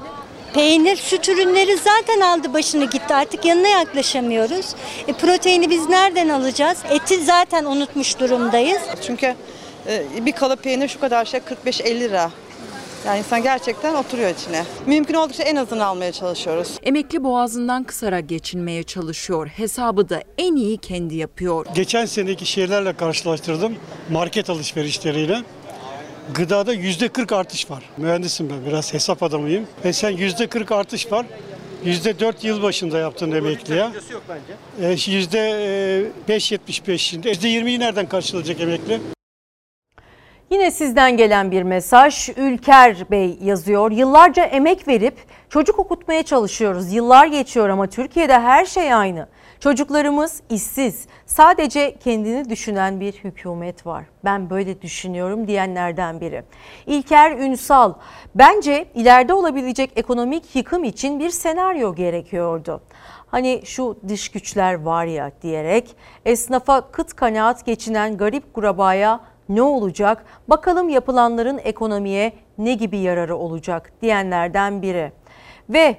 Peynir, 0.54 0.96
süt 0.96 1.30
ürünleri 1.30 1.78
zaten 1.78 2.20
aldı 2.20 2.54
başını 2.54 2.86
gitti. 2.86 3.16
Artık 3.16 3.46
yanına 3.46 3.68
yaklaşamıyoruz. 3.68 4.66
E, 5.08 5.14
proteini 5.14 5.70
biz 5.70 5.90
nereden 5.90 6.30
alacağız? 6.30 6.78
Eti 6.90 7.24
zaten 7.24 7.66
unutmuş 7.66 8.20
durumdayız. 8.20 8.82
Çünkü 9.08 9.36
e, 9.88 10.26
bir 10.26 10.32
kalıp 10.32 10.64
peynir 10.64 10.88
şu 10.88 11.00
kadar 11.00 11.26
şey 11.26 11.40
45-50 11.66 12.00
lira. 12.00 12.32
Yani 13.06 13.20
insan 13.20 13.44
gerçekten 13.44 13.94
oturuyor 13.94 14.30
içine. 14.30 14.64
Mümkün 14.86 15.14
oldukça 15.14 15.44
en 15.44 15.56
azını 15.56 15.86
almaya 15.86 16.12
çalışıyoruz. 16.12 16.78
Emekli 16.84 17.24
boğazından 17.24 17.84
kısarak 17.84 18.30
geçinmeye 18.30 18.84
çalışıyor. 18.84 19.48
Hesabı 19.48 20.10
da 20.10 20.22
en 20.38 20.56
iyi 20.56 20.78
kendi 20.78 21.16
yapıyor. 21.16 21.66
Geçen 21.76 22.06
seneki 22.06 22.46
şeylerle 22.46 22.94
karşılaştırdım. 22.94 23.76
Market 24.12 24.50
alışverişleriyle. 24.50 25.38
Gıdada 26.34 26.74
yüzde 26.74 27.08
40 27.08 27.32
artış 27.32 27.72
var. 27.72 27.84
Mühendisim 27.98 28.50
ben 28.50 28.66
biraz 28.66 28.94
hesap 28.94 29.24
adamıyım. 29.24 29.68
E 29.84 29.94
sen 29.94 30.10
yüzde 30.10 30.48
40 30.48 30.72
artış 30.72 31.12
var. 31.12 31.26
Yüzde 31.86 32.20
4 32.20 32.44
yıl 32.44 32.62
başında 32.64 32.98
yaptın 33.00 33.32
emekliye. 33.32 33.90
E, 34.82 34.88
yüzde 35.12 35.40
5.75'inde. 36.30 37.30
Yüzde 37.30 37.48
20'yi 37.48 37.80
nereden 37.80 38.10
karşılayacak 38.10 38.60
emekli? 38.62 39.00
Yine 40.50 40.72
sizden 40.72 41.18
gelen 41.18 41.52
bir 41.52 41.64
mesaj 41.64 42.30
Ülker 42.38 43.12
Bey 43.12 43.38
yazıyor. 43.42 43.92
Yıllarca 43.92 44.44
emek 44.44 44.88
verip 44.88 45.18
çocuk 45.50 45.80
okutmaya 45.80 46.24
çalışıyoruz. 46.24 46.94
Yıllar 46.94 47.28
geçiyor 47.28 47.70
ama 47.70 47.88
Türkiye'de 47.88 48.40
her 48.40 48.66
şey 48.66 48.94
aynı. 48.94 49.28
Çocuklarımız 49.60 50.42
işsiz. 50.50 51.08
Sadece 51.26 51.96
kendini 52.00 52.50
düşünen 52.50 53.00
bir 53.00 53.14
hükümet 53.14 53.86
var. 53.86 54.06
Ben 54.26 54.50
böyle 54.50 54.82
düşünüyorum 54.82 55.48
diyenlerden 55.48 56.22
biri. 56.22 56.44
İlker 56.86 57.32
Ünsal, 57.32 57.94
bence 58.36 58.86
ileride 58.96 59.34
olabilecek 59.34 59.92
ekonomik 59.96 60.56
yıkım 60.56 60.84
için 60.84 61.20
bir 61.20 61.30
senaryo 61.30 61.96
gerekiyordu. 61.96 62.82
Hani 63.28 63.62
şu 63.66 63.98
dış 64.08 64.30
güçler 64.30 64.82
var 64.82 65.06
ya 65.06 65.32
diyerek 65.42 65.96
esnafa 66.26 66.92
kıt 66.92 67.14
kanaat 67.14 67.66
geçinen 67.66 68.18
garip 68.18 68.54
kurabaya 68.54 69.20
ne 69.50 69.62
olacak? 69.62 70.26
Bakalım 70.48 70.90
yapılanların 70.90 71.60
ekonomiye 71.64 72.34
ne 72.58 72.74
gibi 72.74 72.98
yararı 72.98 73.38
olacak 73.38 73.92
diyenlerden 74.02 74.82
biri. 74.82 75.12
Ve 75.70 75.96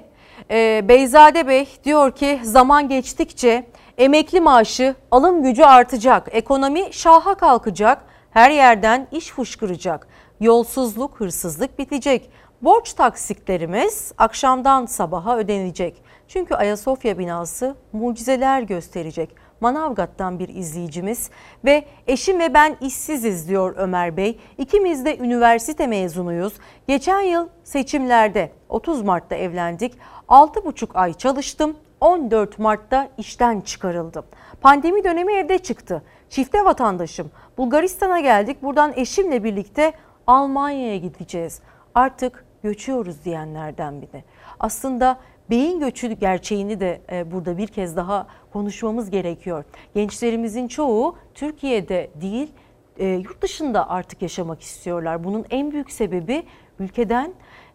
e, 0.51 0.87
Beyzade 0.87 1.47
Bey 1.47 1.67
diyor 1.83 2.11
ki 2.11 2.39
zaman 2.43 2.89
geçtikçe 2.89 3.65
emekli 3.97 4.41
maaşı 4.41 4.95
alım 5.11 5.43
gücü 5.43 5.63
artacak. 5.63 6.27
Ekonomi 6.31 6.93
şaha 6.93 7.35
kalkacak. 7.35 8.05
Her 8.31 8.51
yerden 8.51 9.07
iş 9.11 9.27
fışkıracak. 9.27 10.07
Yolsuzluk, 10.39 11.19
hırsızlık 11.19 11.79
bitecek. 11.79 12.29
Borç 12.61 12.93
taksitlerimiz 12.93 14.13
akşamdan 14.17 14.85
sabaha 14.85 15.37
ödenecek. 15.37 16.03
Çünkü 16.27 16.55
Ayasofya 16.55 17.17
binası 17.17 17.75
mucizeler 17.93 18.61
gösterecek. 18.61 19.35
Manavgat'tan 19.61 20.39
bir 20.39 20.49
izleyicimiz 20.49 21.29
ve 21.65 21.85
eşim 22.07 22.39
ve 22.39 22.53
ben 22.53 22.77
işsiziz 22.81 23.49
diyor 23.49 23.75
Ömer 23.77 24.17
Bey. 24.17 24.39
İkimiz 24.57 25.05
de 25.05 25.17
üniversite 25.17 25.87
mezunuyuz. 25.87 26.53
Geçen 26.87 27.21
yıl 27.21 27.47
seçimlerde 27.63 28.51
30 28.69 29.01
Mart'ta 29.01 29.35
evlendik. 29.35 29.93
6,5 30.29 30.93
ay 30.93 31.13
çalıştım. 31.13 31.75
14 32.01 32.59
Mart'ta 32.59 33.09
işten 33.17 33.61
çıkarıldım. 33.61 34.25
Pandemi 34.61 35.03
dönemi 35.03 35.33
evde 35.33 35.57
çıktı. 35.57 36.03
Çifte 36.29 36.65
vatandaşım. 36.65 37.31
Bulgaristan'a 37.57 38.19
geldik. 38.19 38.63
Buradan 38.63 38.93
eşimle 38.95 39.43
birlikte 39.43 39.93
Almanya'ya 40.27 40.97
gideceğiz. 40.97 41.61
Artık 41.95 42.45
göçüyoruz 42.63 43.25
diyenlerden 43.25 44.01
biri. 44.01 44.23
Aslında 44.59 45.17
beyin 45.51 45.79
göçü 45.79 46.11
gerçeğini 46.13 46.79
de 46.79 47.01
e, 47.11 47.31
burada 47.31 47.57
bir 47.57 47.67
kez 47.67 47.95
daha 47.95 48.27
konuşmamız 48.53 49.09
gerekiyor. 49.09 49.63
Gençlerimizin 49.95 50.67
çoğu 50.67 51.15
Türkiye'de 51.33 52.11
değil 52.21 52.51
e, 52.97 53.07
yurt 53.07 53.41
dışında 53.41 53.89
artık 53.89 54.21
yaşamak 54.21 54.61
istiyorlar. 54.61 55.23
Bunun 55.23 55.45
en 55.49 55.71
büyük 55.71 55.91
sebebi 55.91 56.43
ülkeden 56.79 57.33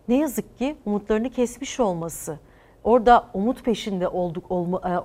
ne 0.09 0.17
yazık 0.17 0.59
ki 0.59 0.77
umutlarını 0.87 1.31
kesmiş 1.31 1.81
olması. 1.81 2.39
Orada 2.85 3.27
umut 3.35 3.65
peşinde 3.65 4.09
olduk 4.09 4.51
olma, 4.51 4.81
e, 4.85 4.99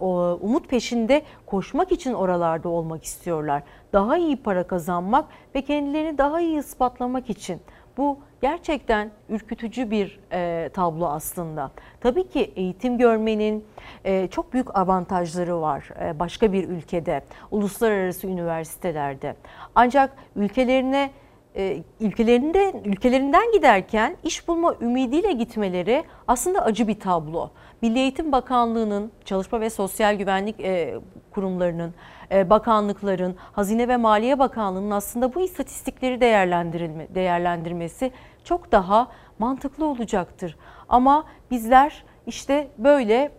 umut 0.45 0.69
peşinde 0.69 1.22
koşmak 1.45 1.91
için 1.91 2.14
oralarda 2.14 2.69
olmak 2.69 3.03
istiyorlar. 3.03 3.64
Daha 3.93 4.18
iyi 4.18 4.38
para 4.38 4.68
kazanmak 4.68 5.26
ve 5.56 5.61
kendilerini 5.61 6.18
daha 6.18 6.41
iyi 6.41 6.60
ispatlamak 6.60 7.30
için. 7.30 7.61
Bu 8.02 8.19
gerçekten 8.41 9.11
ürkütücü 9.30 9.91
bir 9.91 10.19
e, 10.32 10.69
tablo 10.73 11.06
aslında. 11.07 11.72
Tabii 11.99 12.30
ki 12.30 12.52
eğitim 12.56 12.98
görmenin 12.98 13.65
e, 14.03 14.28
çok 14.28 14.53
büyük 14.53 14.78
avantajları 14.78 15.61
var 15.61 15.90
e, 16.02 16.19
başka 16.19 16.53
bir 16.53 16.69
ülkede, 16.69 17.22
uluslararası 17.52 18.28
üniversitelerde. 18.28 19.36
Ancak 19.76 20.15
ülkelerine 20.36 21.11
e, 21.56 21.84
ülkelerinde 21.99 22.73
ülkelerinden 22.86 23.52
giderken 23.52 24.18
iş 24.23 24.48
bulma 24.48 24.76
ümidiyle 24.82 25.32
gitmeleri 25.32 26.03
aslında 26.28 26.65
acı 26.65 26.88
bir 26.88 26.99
tablo. 26.99 27.49
Milli 27.82 27.99
Eğitim 27.99 28.32
Bakanlığı'nın, 28.32 29.11
Çalışma 29.26 29.61
ve 29.61 29.69
Sosyal 29.69 30.15
Güvenlik 30.15 30.60
e, 30.60 30.95
kurumlarının, 31.32 31.94
bakanlıkların, 32.32 33.36
Hazine 33.52 33.88
ve 33.88 33.98
Maliye 33.98 34.40
Bakanlığı'nın 34.40 34.91
aslında 34.91 35.36
bu 35.36 35.41
istatistikleri 35.41 36.22
değerlendirilme, 36.22 37.08
değerlendirmesi 37.16 38.12
çok 38.44 38.72
daha 38.72 39.08
mantıklı 39.40 39.86
olacaktır. 39.86 40.58
Ama 40.90 41.24
bizler 41.52 42.03
işte 42.28 42.68
böyle 42.78 43.32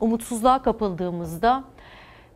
umutsuzluğa 0.00 0.62
kapıldığımızda 0.62 1.64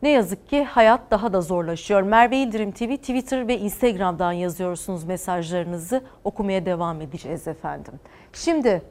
ne 0.03 0.09
yazık 0.09 0.49
ki 0.49 0.65
hayat 0.65 1.01
daha 1.11 1.33
da 1.33 1.41
zorlaşıyor. 1.41 2.03
Merve 2.03 2.37
İldirim 2.37 2.73
TV 2.73 2.97
Twitter 2.97 3.49
ve 3.49 3.59
Instagram'dan 3.59 4.33
yazıyorsunuz 4.33 5.05
mesajlarınızı 5.05 6.03
okumaya 6.25 6.67
devam 6.67 7.01
edeceğiz 7.01 7.49
efendim. 7.49 7.93
Şimdi 8.33 8.83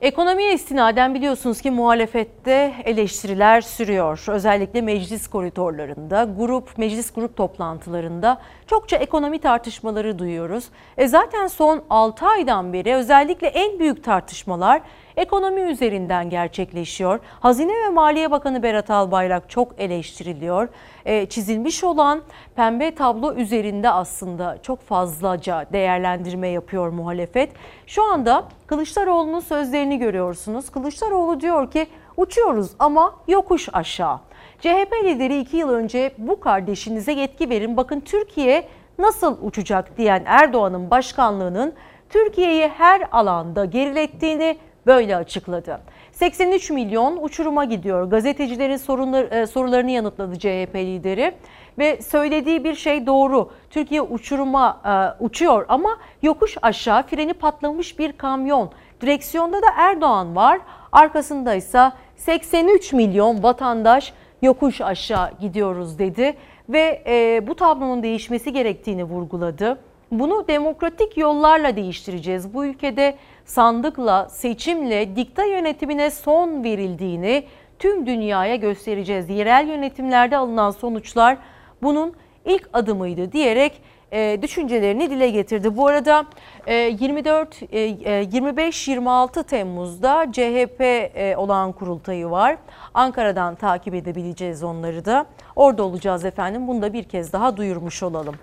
Ekonomiye 0.00 0.54
istinaden 0.54 1.14
biliyorsunuz 1.14 1.60
ki 1.60 1.70
muhalefette 1.70 2.74
eleştiriler 2.84 3.60
sürüyor. 3.60 4.24
Özellikle 4.28 4.80
meclis 4.80 5.28
koridorlarında, 5.28 6.28
grup, 6.38 6.78
meclis 6.78 7.12
grup 7.12 7.36
toplantılarında 7.36 8.40
çokça 8.66 8.96
ekonomi 8.96 9.38
tartışmaları 9.38 10.18
duyuyoruz. 10.18 10.64
E 10.96 11.08
zaten 11.08 11.46
son 11.46 11.84
6 11.90 12.26
aydan 12.26 12.72
beri 12.72 12.94
özellikle 12.94 13.46
en 13.46 13.78
büyük 13.78 14.04
tartışmalar 14.04 14.82
ekonomi 15.16 15.60
üzerinden 15.60 16.30
gerçekleşiyor. 16.30 17.20
Hazine 17.40 17.72
ve 17.72 17.88
Maliye 17.88 18.30
Bakanı 18.30 18.62
Berat 18.62 18.90
Albayrak 18.90 19.50
çok 19.50 19.80
eleştiriliyor. 19.80 20.68
E, 21.04 21.26
çizilmiş 21.26 21.84
olan 21.84 22.22
pembe 22.56 22.94
tablo 22.94 23.34
üzerinde 23.34 23.90
aslında 23.90 24.58
çok 24.62 24.80
fazlaca 24.80 25.66
değerlendirme 25.72 26.48
yapıyor 26.48 26.88
muhalefet. 26.88 27.52
Şu 27.86 28.04
anda 28.04 28.44
Kılıçdaroğlu'nun 28.66 29.40
sözlerini 29.40 29.98
görüyorsunuz. 29.98 30.70
Kılıçdaroğlu 30.70 31.40
diyor 31.40 31.70
ki 31.70 31.86
uçuyoruz 32.16 32.70
ama 32.78 33.14
yokuş 33.28 33.68
aşağı. 33.72 34.20
CHP 34.60 34.92
lideri 35.04 35.38
iki 35.38 35.56
yıl 35.56 35.70
önce 35.70 36.12
bu 36.18 36.40
kardeşinize 36.40 37.12
yetki 37.12 37.50
verin 37.50 37.76
bakın 37.76 38.00
Türkiye 38.00 38.68
nasıl 38.98 39.38
uçacak 39.42 39.98
diyen 39.98 40.22
Erdoğan'ın 40.26 40.90
başkanlığının 40.90 41.74
Türkiye'yi 42.08 42.68
her 42.68 43.08
alanda 43.12 43.64
gerilettiğini 43.64 44.58
böyle 44.86 45.16
açıkladı. 45.16 45.80
83 46.12 46.70
milyon 46.70 47.18
uçuruma 47.22 47.64
gidiyor. 47.64 48.04
Gazetecilerin 48.04 48.76
sorunlar, 48.76 49.32
e, 49.32 49.46
sorularını 49.46 49.90
yanıtladı 49.90 50.38
CHP 50.38 50.74
lideri 50.74 51.34
ve 51.78 52.02
söylediği 52.02 52.64
bir 52.64 52.74
şey 52.74 53.06
doğru. 53.06 53.50
Türkiye 53.70 54.02
uçuruma 54.02 54.80
e, 54.84 55.24
uçuyor 55.24 55.66
ama 55.68 55.98
yokuş 56.22 56.56
aşağı 56.62 57.02
freni 57.02 57.32
patlamış 57.32 57.98
bir 57.98 58.12
kamyon. 58.12 58.70
Direksiyonda 59.00 59.56
da 59.56 59.66
Erdoğan 59.76 60.36
var. 60.36 60.60
Arkasında 60.92 61.54
ise 61.54 61.92
83 62.16 62.92
milyon 62.92 63.42
vatandaş 63.42 64.12
yokuş 64.42 64.80
aşağı 64.80 65.30
gidiyoruz 65.40 65.98
dedi 65.98 66.36
ve 66.68 67.02
e, 67.06 67.46
bu 67.46 67.54
tablonun 67.54 68.02
değişmesi 68.02 68.52
gerektiğini 68.52 69.04
vurguladı. 69.04 69.78
Bunu 70.10 70.48
demokratik 70.48 71.16
yollarla 71.16 71.76
değiştireceğiz. 71.76 72.54
Bu 72.54 72.64
ülkede 72.64 73.16
sandıkla, 73.46 74.28
seçimle 74.28 75.16
dikta 75.16 75.44
yönetimine 75.44 76.10
son 76.10 76.64
verildiğini 76.64 77.44
tüm 77.78 78.06
dünyaya 78.06 78.56
göstereceğiz. 78.56 79.30
Yerel 79.30 79.68
yönetimlerde 79.68 80.36
alınan 80.36 80.70
sonuçlar 80.70 81.38
bunun 81.82 82.14
ilk 82.44 82.68
adımıydı 82.72 83.32
diyerek 83.32 83.82
e, 84.12 84.38
düşüncelerini 84.42 85.10
dile 85.10 85.30
getirdi. 85.30 85.76
Bu 85.76 85.86
arada 85.86 86.26
e, 86.66 86.74
24 86.74 87.62
e, 87.62 87.66
25-26 87.68 89.44
Temmuz'da 89.44 90.26
CHP 90.32 90.80
e, 90.80 91.34
olan 91.36 91.72
kurultayı 91.72 92.30
var. 92.30 92.56
Ankara'dan 92.94 93.54
takip 93.54 93.94
edebileceğiz 93.94 94.62
onları 94.62 95.04
da. 95.04 95.26
Orada 95.56 95.82
olacağız 95.82 96.24
efendim. 96.24 96.68
Bunu 96.68 96.82
da 96.82 96.92
bir 96.92 97.04
kez 97.04 97.32
daha 97.32 97.56
duyurmuş 97.56 98.02
olalım. 98.02 98.34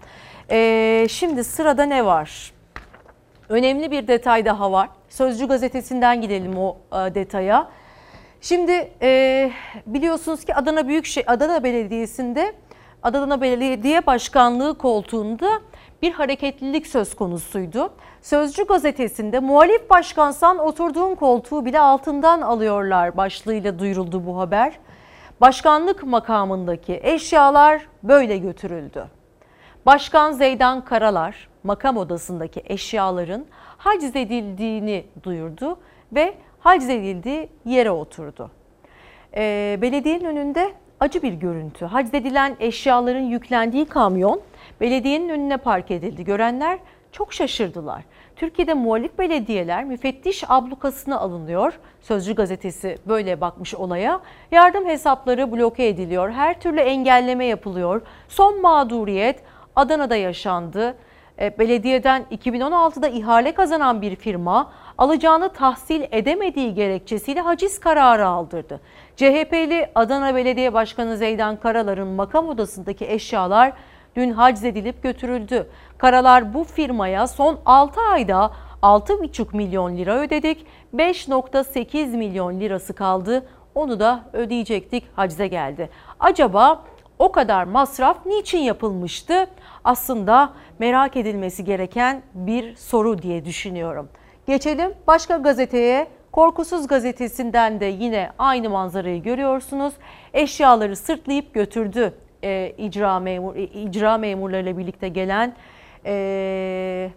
E, 0.51 1.07
şimdi 1.09 1.43
sırada 1.43 1.83
ne 1.83 2.05
var? 2.05 2.53
Önemli 3.49 3.91
bir 3.91 4.07
detay 4.07 4.45
daha 4.45 4.71
var. 4.71 4.89
Sözcü 5.09 5.47
gazetesinden 5.47 6.21
gidelim 6.21 6.57
o 6.57 6.77
e, 6.91 7.15
detaya. 7.15 7.67
Şimdi 8.41 8.91
e, 9.01 9.51
biliyorsunuz 9.85 10.45
ki 10.45 10.55
Adana 10.55 10.87
Büyükşehir 10.87 11.33
Adana 11.33 11.63
Belediyesi'nde 11.63 12.53
Adana 13.03 13.41
Belediye 13.41 14.05
Başkanlığı 14.05 14.77
koltuğunda 14.77 15.49
bir 16.01 16.11
hareketlilik 16.11 16.87
söz 16.87 17.15
konusuydu. 17.15 17.93
Sözcü 18.21 18.65
gazetesinde 18.65 19.39
muhalif 19.39 19.89
başkansan 19.89 20.57
oturduğun 20.57 21.15
koltuğu 21.15 21.65
bile 21.65 21.79
altından 21.79 22.41
alıyorlar 22.41 23.17
başlığıyla 23.17 23.79
duyuruldu 23.79 24.25
bu 24.25 24.39
haber. 24.39 24.73
Başkanlık 25.41 26.03
makamındaki 26.03 26.99
eşyalar 27.03 27.81
böyle 28.03 28.37
götürüldü. 28.37 29.05
Başkan 29.85 30.31
Zeydan 30.31 30.85
Karalar 30.85 31.52
makam 31.63 31.97
odasındaki 31.97 32.63
eşyaların 32.65 33.45
haciz 33.77 34.15
edildiğini 34.15 35.05
duyurdu 35.23 35.77
ve 36.11 36.33
haciz 36.59 36.89
edildiği 36.89 37.49
yere 37.65 37.91
oturdu. 37.91 38.51
E, 39.35 39.77
belediyenin 39.81 40.25
önünde 40.25 40.73
acı 40.99 41.21
bir 41.21 41.33
görüntü. 41.33 41.85
Haciz 41.85 42.13
edilen 42.13 42.55
eşyaların 42.59 43.19
yüklendiği 43.19 43.85
kamyon 43.85 44.41
belediyenin 44.81 45.29
önüne 45.29 45.57
park 45.57 45.91
edildi. 45.91 46.23
Görenler 46.23 46.79
çok 47.11 47.33
şaşırdılar. 47.33 48.03
Türkiye'de 48.35 48.73
muhalif 48.73 49.19
belediyeler 49.19 49.83
müfettiş 49.83 50.43
ablukasına 50.49 51.19
alınıyor. 51.19 51.79
Sözcü 52.01 52.35
gazetesi 52.35 52.97
böyle 53.07 53.41
bakmış 53.41 53.75
olaya. 53.75 54.21
Yardım 54.51 54.85
hesapları 54.85 55.51
bloke 55.51 55.87
ediliyor. 55.87 56.31
Her 56.31 56.59
türlü 56.59 56.79
engelleme 56.79 57.45
yapılıyor. 57.45 58.01
Son 58.27 58.61
mağduriyet 58.61 59.43
Adana'da 59.75 60.15
yaşandı. 60.15 60.95
E, 61.39 61.59
belediyeden 61.59 62.25
2016'da 62.31 63.07
ihale 63.07 63.53
kazanan 63.53 64.01
bir 64.01 64.15
firma 64.15 64.71
alacağını 64.97 65.49
tahsil 65.49 66.03
edemediği 66.11 66.73
gerekçesiyle 66.73 67.41
haciz 67.41 67.79
kararı 67.79 68.27
aldırdı. 68.27 68.81
CHP'li 69.15 69.89
Adana 69.95 70.35
Belediye 70.35 70.73
Başkanı 70.73 71.17
Zeydan 71.17 71.59
Karalar'ın 71.59 72.07
makam 72.07 72.47
odasındaki 72.47 73.05
eşyalar 73.05 73.73
dün 74.15 74.31
haciz 74.31 74.63
edilip 74.63 75.03
götürüldü. 75.03 75.69
Karalar 75.97 76.53
bu 76.53 76.63
firmaya 76.63 77.27
son 77.27 77.59
6 77.65 78.01
ayda 78.01 78.51
6,5 78.81 79.57
milyon 79.57 79.97
lira 79.97 80.19
ödedik. 80.19 80.65
5,8 80.95 82.17
milyon 82.17 82.59
lirası 82.59 82.93
kaldı. 82.93 83.45
Onu 83.75 83.99
da 83.99 84.23
ödeyecektik 84.33 85.03
hacize 85.15 85.47
geldi. 85.47 85.89
Acaba 86.19 86.83
o 87.19 87.31
kadar 87.31 87.63
masraf 87.63 88.25
niçin 88.25 88.59
yapılmıştı? 88.59 89.47
Aslında 89.83 90.53
merak 90.79 91.17
edilmesi 91.17 91.65
gereken 91.65 92.21
bir 92.33 92.75
soru 92.75 93.21
diye 93.21 93.45
düşünüyorum. 93.45 94.09
Geçelim 94.47 94.93
başka 95.07 95.37
gazeteye. 95.37 96.07
Korkusuz 96.31 96.87
gazetesinden 96.87 97.79
de 97.79 97.85
yine 97.85 98.31
aynı 98.39 98.69
manzarayı 98.69 99.23
görüyorsunuz. 99.23 99.93
Eşyaları 100.33 100.95
sırtlayıp 100.95 101.53
götürdü 101.53 102.13
e, 102.43 102.73
icra, 102.77 103.19
memur, 103.19 103.55
e, 103.55 103.63
icra 103.63 104.17
memurlarıyla 104.17 104.77
birlikte 104.77 105.07
gelen 105.07 105.53
e, 106.05 107.09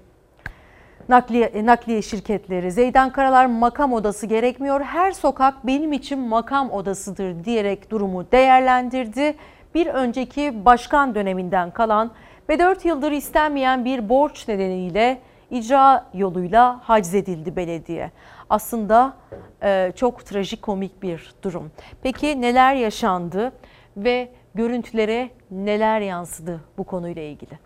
nakliye, 1.08 1.46
e, 1.46 1.66
nakliye 1.66 2.02
şirketleri. 2.02 2.72
Zeydan 2.72 3.12
Karalar 3.12 3.46
makam 3.46 3.92
odası 3.92 4.26
gerekmiyor. 4.26 4.80
Her 4.80 5.12
sokak 5.12 5.66
benim 5.66 5.92
için 5.92 6.18
makam 6.18 6.70
odasıdır 6.70 7.44
diyerek 7.44 7.90
durumu 7.90 8.32
değerlendirdi. 8.32 9.34
Bir 9.74 9.86
önceki 9.86 10.64
başkan 10.64 11.14
döneminden 11.14 11.70
kalan 11.70 12.10
ve 12.48 12.58
4 12.58 12.84
yıldır 12.84 13.12
istenmeyen 13.12 13.84
bir 13.84 14.08
borç 14.08 14.48
nedeniyle 14.48 15.18
icra 15.50 16.06
yoluyla 16.14 16.80
haczedildi 16.82 17.56
belediye. 17.56 18.10
Aslında 18.50 19.16
e, 19.62 19.92
çok 19.96 20.26
trajikomik 20.26 21.02
bir 21.02 21.34
durum. 21.42 21.70
Peki 22.02 22.40
neler 22.40 22.74
yaşandı 22.74 23.52
ve 23.96 24.28
görüntülere 24.54 25.30
neler 25.50 26.00
yansıdı 26.00 26.60
bu 26.78 26.84
konuyla 26.84 27.22
ilgili? 27.22 27.58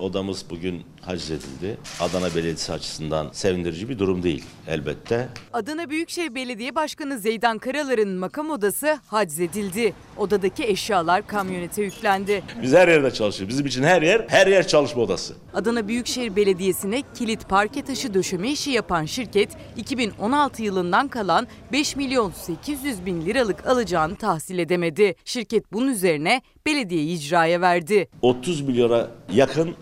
Odamız 0.00 0.44
bugün 0.50 0.82
haczedildi. 1.00 1.78
Adana 2.00 2.34
Belediyesi 2.34 2.72
açısından 2.72 3.28
sevindirici 3.32 3.88
bir 3.88 3.98
durum 3.98 4.22
değil 4.22 4.44
elbette. 4.68 5.28
Adana 5.52 5.90
Büyükşehir 5.90 6.34
Belediye 6.34 6.74
Başkanı 6.74 7.18
Zeydan 7.18 7.58
Karalar'ın 7.58 8.08
makam 8.08 8.50
odası 8.50 9.00
haczedildi. 9.06 9.92
Odadaki 10.16 10.64
eşyalar 10.64 11.26
kamyonete 11.26 11.82
yüklendi. 11.82 12.42
Biz 12.62 12.72
her 12.72 12.88
yerde 12.88 13.10
çalışıyoruz. 13.10 13.54
Bizim 13.54 13.66
için 13.66 13.82
her 13.82 14.02
yer, 14.02 14.24
her 14.28 14.46
yer 14.46 14.66
çalışma 14.66 15.02
odası. 15.02 15.34
Adana 15.54 15.88
Büyükşehir 15.88 16.36
Belediyesi'ne 16.36 17.02
kilit 17.14 17.48
parke 17.48 17.82
taşı 17.82 18.14
döşeme 18.14 18.50
işi 18.50 18.70
yapan 18.70 19.04
şirket 19.04 19.50
2016 19.76 20.62
yılından 20.62 21.08
kalan 21.08 21.46
5 21.72 21.96
milyon 21.96 22.30
800 22.30 23.06
bin 23.06 23.26
liralık 23.26 23.66
alacağını 23.66 24.16
tahsil 24.16 24.58
edemedi. 24.58 25.14
Şirket 25.24 25.72
bunun 25.72 25.88
üzerine 25.88 26.42
belediyeyi 26.66 27.18
icraya 27.18 27.60
verdi. 27.60 28.08
30 28.22 28.60
milyona 28.60 29.08
yakın 29.32 29.74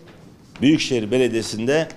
Büyükşehir 0.61 1.11
Belediyesi'nde 1.11 1.87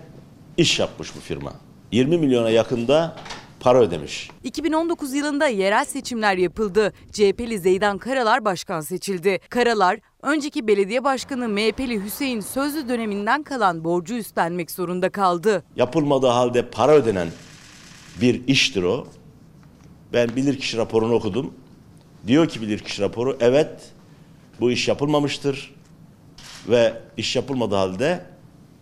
iş 0.57 0.79
yapmış 0.79 1.17
bu 1.17 1.21
firma. 1.21 1.53
20 1.93 2.19
milyona 2.19 2.51
yakında 2.51 3.17
para 3.61 3.79
ödemiş. 3.79 4.31
2019 4.45 5.15
yılında 5.15 5.47
yerel 5.47 5.85
seçimler 5.85 6.37
yapıldı. 6.37 6.93
CHP'li 7.13 7.59
Zeydan 7.59 7.99
Karalar 7.99 8.45
başkan 8.45 8.81
seçildi. 8.81 9.41
Karalar 9.49 9.99
önceki 10.23 10.67
belediye 10.67 11.05
başkanı 11.05 11.49
MHP'li 11.49 12.05
Hüseyin 12.05 12.41
Sözlü 12.41 12.89
döneminden 12.89 13.43
kalan 13.43 13.85
borcu 13.85 14.15
üstlenmek 14.15 14.71
zorunda 14.71 15.11
kaldı. 15.11 15.65
Yapılmadığı 15.77 16.27
halde 16.27 16.71
para 16.71 16.93
ödenen 16.93 17.29
bir 18.21 18.47
iştir 18.47 18.83
o. 18.83 19.07
Ben 20.13 20.37
bilirkişi 20.37 20.77
raporunu 20.77 21.15
okudum. 21.15 21.55
Diyor 22.27 22.49
ki 22.49 22.61
bilirkişi 22.63 23.03
raporu 23.03 23.37
evet 23.41 23.71
bu 24.61 24.71
iş 24.71 24.89
yapılmamıştır 24.89 25.75
ve 26.69 27.01
iş 27.17 27.37
yapılmadığı 27.37 27.77
halde 27.77 28.32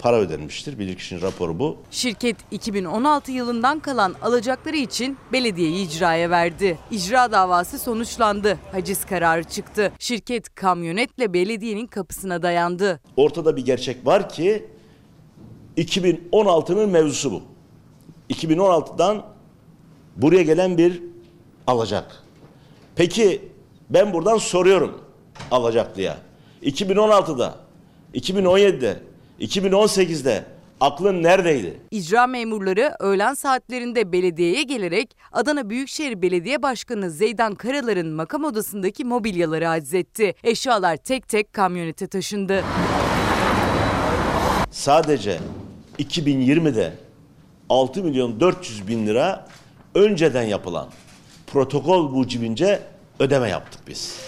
para 0.01 0.17
ödenmiştir. 0.17 0.79
Bilirkişinin 0.79 1.21
raporu 1.21 1.59
bu. 1.59 1.77
Şirket 1.91 2.37
2016 2.51 3.33
yılından 3.33 3.81
kalan 3.81 4.15
alacakları 4.23 4.77
için 4.77 5.17
belediyeyi 5.33 5.89
icraya 5.89 6.31
verdi. 6.31 6.79
İcra 6.91 7.33
davası 7.33 7.79
sonuçlandı. 7.79 8.59
Haciz 8.73 9.05
kararı 9.05 9.45
çıktı. 9.45 9.93
Şirket 9.99 10.55
kamyonetle 10.55 11.33
belediyenin 11.33 11.87
kapısına 11.87 12.43
dayandı. 12.43 13.01
Ortada 13.17 13.57
bir 13.57 13.65
gerçek 13.65 14.07
var 14.07 14.29
ki 14.29 14.67
2016'nın 15.77 16.91
mevzusu 16.91 17.33
bu. 17.33 17.43
2016'dan 18.31 19.27
buraya 20.17 20.43
gelen 20.43 20.79
bir 20.79 21.03
alacak. 21.67 22.23
Peki 22.97 23.49
ben 23.91 24.13
buradan 24.13 24.39
soruyorum 24.39 25.01
alacaklıya. 25.51 26.19
2016'da, 26.63 27.55
2017'de, 28.15 29.01
2018'de 29.41 30.45
aklın 30.81 31.23
neredeydi? 31.23 31.81
İcra 31.91 32.27
memurları 32.27 32.95
öğlen 33.01 33.35
saatlerinde 33.35 34.13
belediyeye 34.13 34.63
gelerek 34.63 35.17
Adana 35.33 35.71
Büyükşehir 35.71 36.23
Belediye 36.23 36.63
Başkanı 36.63 37.11
Zeydan 37.11 37.55
Karalar'ın 37.55 38.13
makam 38.13 38.45
odasındaki 38.45 39.05
mobilyaları 39.05 39.69
aczetti. 39.69 40.35
Eşyalar 40.45 40.97
tek 40.97 41.29
tek 41.29 41.53
kamyonete 41.53 42.07
taşındı. 42.07 42.65
Sadece 44.71 45.39
2020'de 45.99 46.93
6 47.69 48.05
milyon 48.05 48.41
400 48.41 48.89
bin 48.89 49.07
lira 49.07 49.49
önceden 49.95 50.43
yapılan 50.43 50.89
protokol 51.47 52.09
mucibince 52.09 52.81
ödeme 53.19 53.49
yaptık 53.49 53.81
biz. 53.89 54.19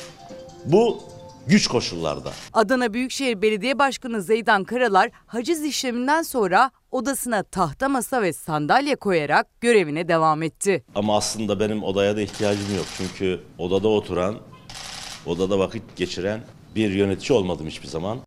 Bu 0.64 1.11
güç 1.46 1.66
koşullarda. 1.66 2.32
Adana 2.52 2.94
Büyükşehir 2.94 3.42
Belediye 3.42 3.78
Başkanı 3.78 4.22
Zeydan 4.22 4.64
Karalar 4.64 5.10
haciz 5.26 5.64
işleminden 5.64 6.22
sonra 6.22 6.70
odasına 6.90 7.42
tahta 7.42 7.88
masa 7.88 8.22
ve 8.22 8.32
sandalye 8.32 8.96
koyarak 8.96 9.60
görevine 9.60 10.08
devam 10.08 10.42
etti. 10.42 10.84
Ama 10.94 11.16
aslında 11.16 11.60
benim 11.60 11.82
odaya 11.82 12.16
da 12.16 12.20
ihtiyacım 12.20 12.76
yok. 12.76 12.86
Çünkü 12.96 13.40
odada 13.58 13.88
oturan, 13.88 14.36
odada 15.26 15.58
vakit 15.58 15.96
geçiren 15.96 16.40
bir 16.74 16.90
yönetici 16.90 17.38
olmadım 17.38 17.66
hiçbir 17.66 17.88
zaman. 17.88 18.18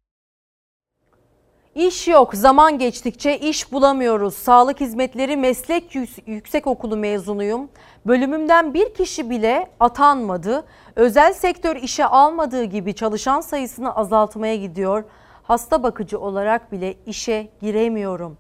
İş 1.76 2.08
yok. 2.08 2.36
Zaman 2.36 2.78
geçtikçe 2.78 3.38
iş 3.38 3.72
bulamıyoruz. 3.72 4.34
Sağlık 4.34 4.80
Hizmetleri 4.80 5.38
Meslek 5.38 5.96
Yüksek 6.26 6.68
Okulu 6.68 6.98
mezunuyum. 6.98 7.70
Bölümümden 8.06 8.74
bir 8.74 8.94
kişi 8.94 9.30
bile 9.30 9.68
atanmadı. 9.80 10.66
Özel 10.96 11.34
sektör 11.34 11.76
işe 11.76 12.06
almadığı 12.06 12.64
gibi 12.64 12.94
çalışan 12.94 13.42
sayısını 13.42 13.96
azaltmaya 13.96 14.56
gidiyor. 14.56 15.04
Hasta 15.44 15.84
bakıcı 15.84 16.20
olarak 16.20 16.72
bile 16.72 16.96
işe 17.06 17.48
giremiyorum. 17.62 18.38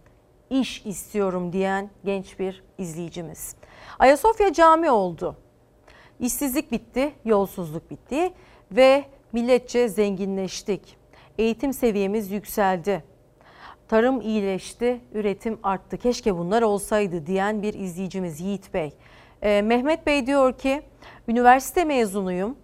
İş 0.49 0.85
istiyorum 0.85 1.53
diyen 1.53 1.89
genç 2.05 2.39
bir 2.39 2.63
izleyicimiz. 2.77 3.55
Ayasofya 3.99 4.53
cami 4.53 4.91
oldu. 4.91 5.35
İşsizlik 6.19 6.71
bitti, 6.71 7.13
yolsuzluk 7.25 7.91
bitti 7.91 8.33
ve 8.71 9.05
milletçe 9.33 9.87
zenginleştik. 9.87 10.97
Eğitim 11.37 11.73
seviyemiz 11.73 12.31
yükseldi. 12.31 13.14
Tarım 13.87 14.21
iyileşti, 14.21 15.01
üretim 15.13 15.59
arttı. 15.63 15.97
Keşke 15.97 16.37
bunlar 16.37 16.61
olsaydı 16.61 17.25
diyen 17.27 17.61
bir 17.61 17.73
izleyicimiz 17.73 18.41
Yiğit 18.41 18.73
Bey. 18.73 18.93
Ee, 19.41 19.61
Mehmet 19.61 20.07
Bey 20.07 20.27
diyor 20.27 20.53
ki 20.57 20.81
üniversite 21.27 21.85
mezunuyum 21.85 22.55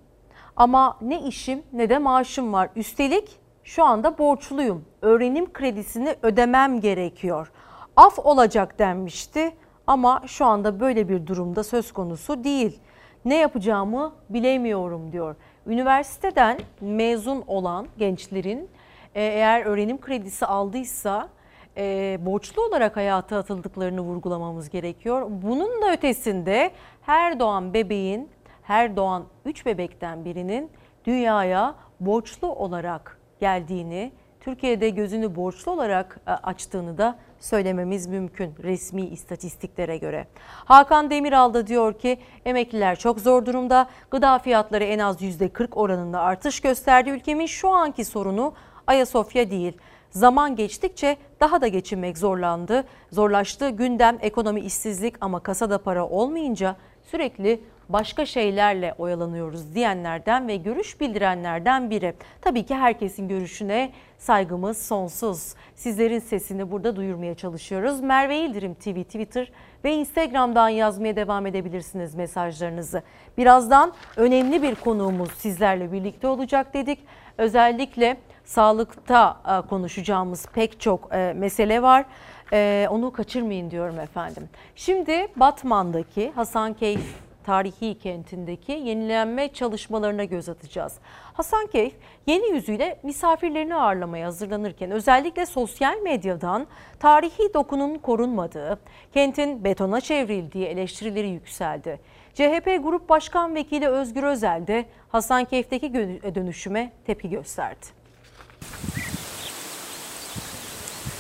ama 0.56 0.98
ne 1.02 1.22
işim 1.22 1.64
ne 1.74 1.90
de 1.90 1.98
maaşım 1.98 2.54
var. 2.54 2.70
Üstelik 2.76 3.40
şu 3.64 3.84
anda 3.84 4.18
borçluyum. 4.18 4.86
Öğrenim 5.02 5.54
kredisini 5.54 6.16
ödemem 6.22 6.82
gerekiyor. 6.82 7.52
Af 7.96 8.20
olacak 8.20 8.80
denmişti 8.80 9.52
ama 9.88 10.24
şu 10.28 10.46
anda 10.46 10.80
böyle 10.80 11.10
bir 11.10 11.28
durumda 11.28 11.64
söz 11.64 11.92
konusu 11.92 12.44
değil. 12.44 12.80
Ne 13.26 13.38
yapacağımı 13.38 14.14
bilemiyorum 14.30 15.12
diyor. 15.12 15.36
Üniversiteden 15.68 16.60
mezun 16.82 17.44
olan 17.48 17.88
gençlerin 17.98 18.70
e, 19.16 19.24
eğer 19.24 19.66
öğrenim 19.66 20.02
kredisi 20.02 20.46
aldıysa 20.46 21.30
e, 21.78 22.18
borçlu 22.22 22.68
olarak 22.68 22.98
hayata 22.98 23.38
atıldıklarını 23.38 24.02
vurgulamamız 24.02 24.70
gerekiyor. 24.70 25.28
Bunun 25.30 25.82
da 25.82 25.92
ötesinde 25.92 26.72
her 27.02 27.40
doğan 27.40 27.74
bebeğin, 27.74 28.30
her 28.64 28.96
doğan 28.96 29.26
3 29.46 29.66
bebekten 29.66 30.26
birinin 30.26 30.72
dünyaya 31.06 31.76
borçlu 32.00 32.48
olarak 32.48 33.20
geldiğini, 33.40 34.12
Türkiye'de 34.40 34.90
gözünü 34.90 35.36
borçlu 35.36 35.72
olarak 35.72 36.20
e, 36.28 36.32
açtığını 36.32 36.98
da 36.98 37.20
söylememiz 37.40 38.08
mümkün 38.08 38.54
resmi 38.64 39.02
istatistiklere 39.02 39.98
göre. 39.98 40.28
Hakan 40.66 41.10
Demiral 41.10 41.54
da 41.54 41.68
diyor 41.68 41.94
ki 41.94 42.18
emekliler 42.46 43.00
çok 43.00 43.20
zor 43.20 43.46
durumda. 43.46 43.90
Gıda 44.12 44.40
fiyatları 44.40 44.84
en 44.84 45.00
az 45.00 45.22
%40 45.22 45.74
oranında 45.74 46.20
artış 46.20 46.60
gösterdi. 46.60 47.10
Ülkemin 47.10 47.46
şu 47.46 47.70
anki 47.70 48.06
sorunu 48.06 48.54
Ayasofya 48.92 49.52
değil. 49.52 49.74
Zaman 50.10 50.56
geçtikçe 50.56 51.18
daha 51.40 51.62
da 51.62 51.68
geçinmek 51.68 52.18
zorlandı. 52.18 52.84
Zorlaştı 53.12 53.70
gündem 53.70 54.18
ekonomi 54.22 54.60
işsizlik 54.60 55.16
ama 55.22 55.40
kasada 55.40 55.78
para 55.78 56.08
olmayınca 56.08 56.76
sürekli 57.12 57.62
başka 57.90 58.26
şeylerle 58.26 58.96
oyalanıyoruz 58.98 59.76
diyenlerden 59.76 60.48
ve 60.48 60.56
görüş 60.56 61.02
bildirenlerden 61.02 61.90
biri. 61.90 62.14
Tabii 62.42 62.66
ki 62.66 62.76
herkesin 62.76 63.28
görüşüne 63.28 63.92
saygımız 64.18 64.86
sonsuz. 64.86 65.54
Sizlerin 65.76 66.20
sesini 66.20 66.72
burada 66.72 66.96
duyurmaya 66.96 67.36
çalışıyoruz. 67.36 68.02
Merve 68.02 68.38
İldirim 68.38 68.74
TV 68.74 69.04
Twitter 69.04 69.52
ve 69.84 69.94
Instagram'dan 69.94 70.70
yazmaya 70.70 71.16
devam 71.16 71.46
edebilirsiniz 71.46 72.16
mesajlarınızı. 72.16 73.04
Birazdan 73.38 73.94
önemli 74.18 74.62
bir 74.62 74.76
konuğumuz 74.76 75.32
sizlerle 75.32 75.92
birlikte 75.92 76.28
olacak 76.28 76.74
dedik. 76.74 77.00
Özellikle 77.38 78.18
sağlıkta 78.52 79.38
e, 79.48 79.68
konuşacağımız 79.68 80.46
pek 80.46 80.80
çok 80.80 81.10
e, 81.14 81.34
mesele 81.36 81.82
var. 81.82 82.06
E, 82.54 82.88
onu 82.90 83.12
kaçırmayın 83.12 83.72
diyorum 83.72 84.00
efendim. 84.00 84.50
Şimdi 84.76 85.28
Batman'daki 85.36 86.32
Hasankeyf 86.36 87.02
tarihi 87.44 88.00
kentindeki 88.00 88.72
yenilenme 88.72 89.54
çalışmalarına 89.54 90.24
göz 90.24 90.50
atacağız. 90.50 90.94
Hasankeyf 91.34 91.94
yeni 92.28 92.56
yüzüyle 92.56 93.00
misafirlerini 93.04 93.76
ağırlamaya 93.76 94.28
hazırlanırken 94.28 94.92
özellikle 94.92 95.46
sosyal 95.46 95.98
medyadan 95.98 96.68
tarihi 97.00 97.54
dokunun 97.54 97.98
korunmadığı, 97.98 98.80
kentin 99.14 99.64
betona 99.64 100.02
çevrildiği 100.02 100.66
eleştirileri 100.66 101.30
yükseldi. 101.30 102.00
CHP 102.34 102.80
Grup 102.84 103.10
Başkan 103.10 103.56
Vekili 103.56 103.88
Özgür 103.88 104.24
Özel 104.24 104.68
de 104.68 104.86
Hasankeyf'teki 105.10 105.94
dönüşüme 106.36 106.92
tepki 107.06 107.30
gösterdi. 107.30 108.01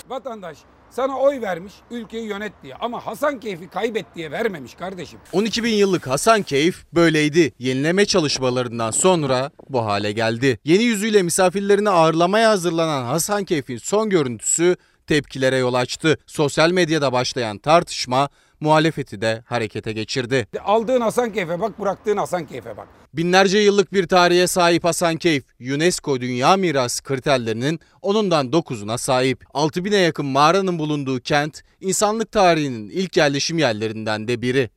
Vatandaş 0.09 0.57
sana 0.89 1.19
oy 1.19 1.41
vermiş 1.41 1.73
ülkeyi 1.91 2.27
yönet 2.27 2.53
diye. 2.63 2.76
Ama 2.76 3.05
Hasan 3.05 3.39
Keyfi 3.39 3.68
kaybet 3.69 4.05
diye 4.15 4.31
vermemiş 4.31 4.73
kardeşim. 4.73 5.19
12 5.34 5.63
bin 5.63 5.73
yıllık 5.73 6.07
Hasan 6.07 6.43
Keyif 6.43 6.85
böyleydi. 6.93 7.53
Yenileme 7.59 8.05
çalışmalarından 8.05 8.91
sonra 8.91 9.51
bu 9.69 9.85
hale 9.85 10.11
geldi. 10.11 10.59
Yeni 10.63 10.84
yüzüyle 10.84 11.22
misafirlerini 11.23 11.89
ağırlamaya 11.89 12.49
hazırlanan 12.49 13.05
Hasan 13.05 13.43
Keyif'in 13.45 13.77
son 13.77 14.09
görüntüsü 14.09 14.76
tepkilere 15.07 15.57
yol 15.57 15.73
açtı. 15.73 16.18
Sosyal 16.27 16.72
medyada 16.72 17.13
başlayan 17.13 17.57
tartışma 17.57 18.30
muhalefeti 18.61 19.21
de 19.21 19.43
harekete 19.45 19.93
geçirdi. 19.93 20.47
Aldığın 20.63 21.01
Hasan 21.01 21.33
Keyfe 21.33 21.59
bak 21.59 21.79
bıraktığın 21.79 22.17
Hasan 22.17 22.47
Keyfe 22.47 22.77
bak. 22.77 22.88
Binlerce 23.13 23.57
yıllık 23.57 23.93
bir 23.93 24.07
tarihe 24.07 24.47
sahip 24.47 24.83
Hasankeyf, 24.83 25.43
UNESCO 25.73 26.21
Dünya 26.21 26.57
Mirası 26.57 27.03
kriterlerinin 27.03 27.79
onundan 28.01 28.47
9'una 28.47 28.97
sahip. 28.97 29.43
6000'e 29.43 29.97
yakın 29.97 30.25
mağaranın 30.25 30.79
bulunduğu 30.79 31.19
kent, 31.19 31.61
insanlık 31.81 32.31
tarihinin 32.31 32.89
ilk 32.89 33.17
yerleşim 33.17 33.59
yerlerinden 33.59 34.27
de 34.27 34.41
biri. 34.41 34.69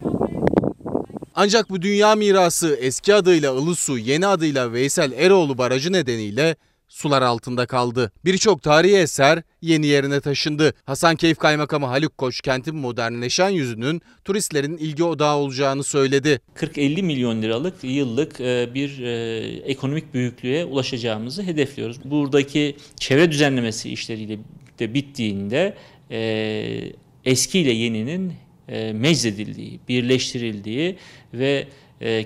Ancak 1.34 1.70
bu 1.70 1.82
dünya 1.82 2.14
mirası 2.14 2.78
eski 2.80 3.14
adıyla 3.14 3.54
Ilısu, 3.54 3.98
yeni 3.98 4.26
adıyla 4.26 4.72
Veysel 4.72 5.12
Eroğlu 5.12 5.58
Barajı 5.58 5.92
nedeniyle 5.92 6.56
sular 6.94 7.22
altında 7.22 7.66
kaldı. 7.66 8.12
Birçok 8.24 8.62
tarihi 8.62 8.96
eser 8.96 9.42
yeni 9.62 9.86
yerine 9.86 10.20
taşındı. 10.20 10.72
Hasankeyf 10.84 11.38
Kaymakamı 11.38 11.86
Haluk 11.86 12.18
Koç 12.18 12.40
kentin 12.40 12.76
modernleşen 12.76 13.48
yüzünün 13.48 14.02
turistlerin 14.24 14.76
ilgi 14.76 15.04
odağı 15.04 15.36
olacağını 15.36 15.84
söyledi. 15.84 16.40
40-50 16.56 17.02
milyon 17.02 17.42
liralık 17.42 17.74
yıllık 17.82 18.40
e, 18.40 18.68
bir 18.74 19.02
e, 19.02 19.38
ekonomik 19.64 20.14
büyüklüğe 20.14 20.64
ulaşacağımızı 20.64 21.42
hedefliyoruz. 21.42 21.96
Buradaki 22.04 22.76
çevre 22.96 23.30
düzenlemesi 23.30 23.90
işleriyle 23.90 24.38
de 24.78 24.94
bittiğinde 24.94 25.74
e, 26.10 26.92
eski 27.24 27.58
ile 27.58 27.72
yeninin 27.72 28.32
meczedildiği, 28.92 29.80
birleştirildiği 29.88 30.96
ve 31.34 31.68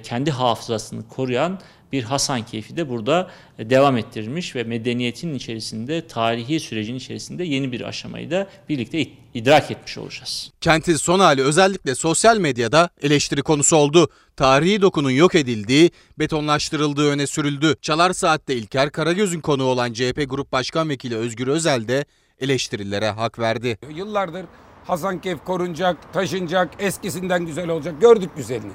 kendi 0.03 0.31
hafızasını 0.31 1.09
koruyan 1.09 1.61
bir 1.93 2.02
Hasan 2.02 2.47
keyfi 2.47 2.77
de 2.77 2.89
burada 2.89 3.31
devam 3.59 3.97
ettirilmiş 3.97 4.56
ve 4.56 4.65
medeniyetin 4.65 5.35
içerisinde, 5.35 6.06
tarihi 6.06 6.60
sürecin 6.60 6.94
içerisinde 6.94 7.44
yeni 7.44 7.73
bir 7.73 7.81
aşamayı 7.81 8.31
da 8.31 8.48
birlikte 8.69 9.06
idrak 9.35 9.70
etmiş 9.70 9.98
olacağız. 9.98 10.51
Kentin 10.60 10.97
son 10.97 11.20
hali 11.20 11.43
özellikle 11.43 11.94
sosyal 11.94 12.39
medyada 12.39 12.90
eleştiri 13.02 13.43
konusu 13.43 13.77
oldu. 13.77 14.09
Tarihi 14.36 14.82
dokunun 14.82 15.10
yok 15.10 15.35
edildiği, 15.35 15.90
betonlaştırıldığı 16.19 17.10
öne 17.10 17.27
sürüldü. 17.27 17.77
Çalar 17.82 18.12
Saat'te 18.12 18.56
İlker 18.56 18.93
Karagöz'ün 18.93 19.40
konuğu 19.40 19.65
olan 19.65 19.93
CHP 19.93 20.24
Grup 20.28 20.52
Başkan 20.52 20.89
Vekili 20.89 21.16
Özgür 21.16 21.47
Özel 21.47 21.89
de 21.89 22.05
eleştirilere 22.40 23.10
hak 23.10 23.39
verdi. 23.39 23.78
Yıllardır 23.94 24.44
Hasan 24.86 25.20
Keyf 25.20 25.44
korunacak, 25.44 26.12
taşınacak, 26.12 26.70
eskisinden 26.78 27.47
güzel 27.47 27.69
olacak. 27.69 28.01
Gördük 28.01 28.31
güzelini. 28.36 28.73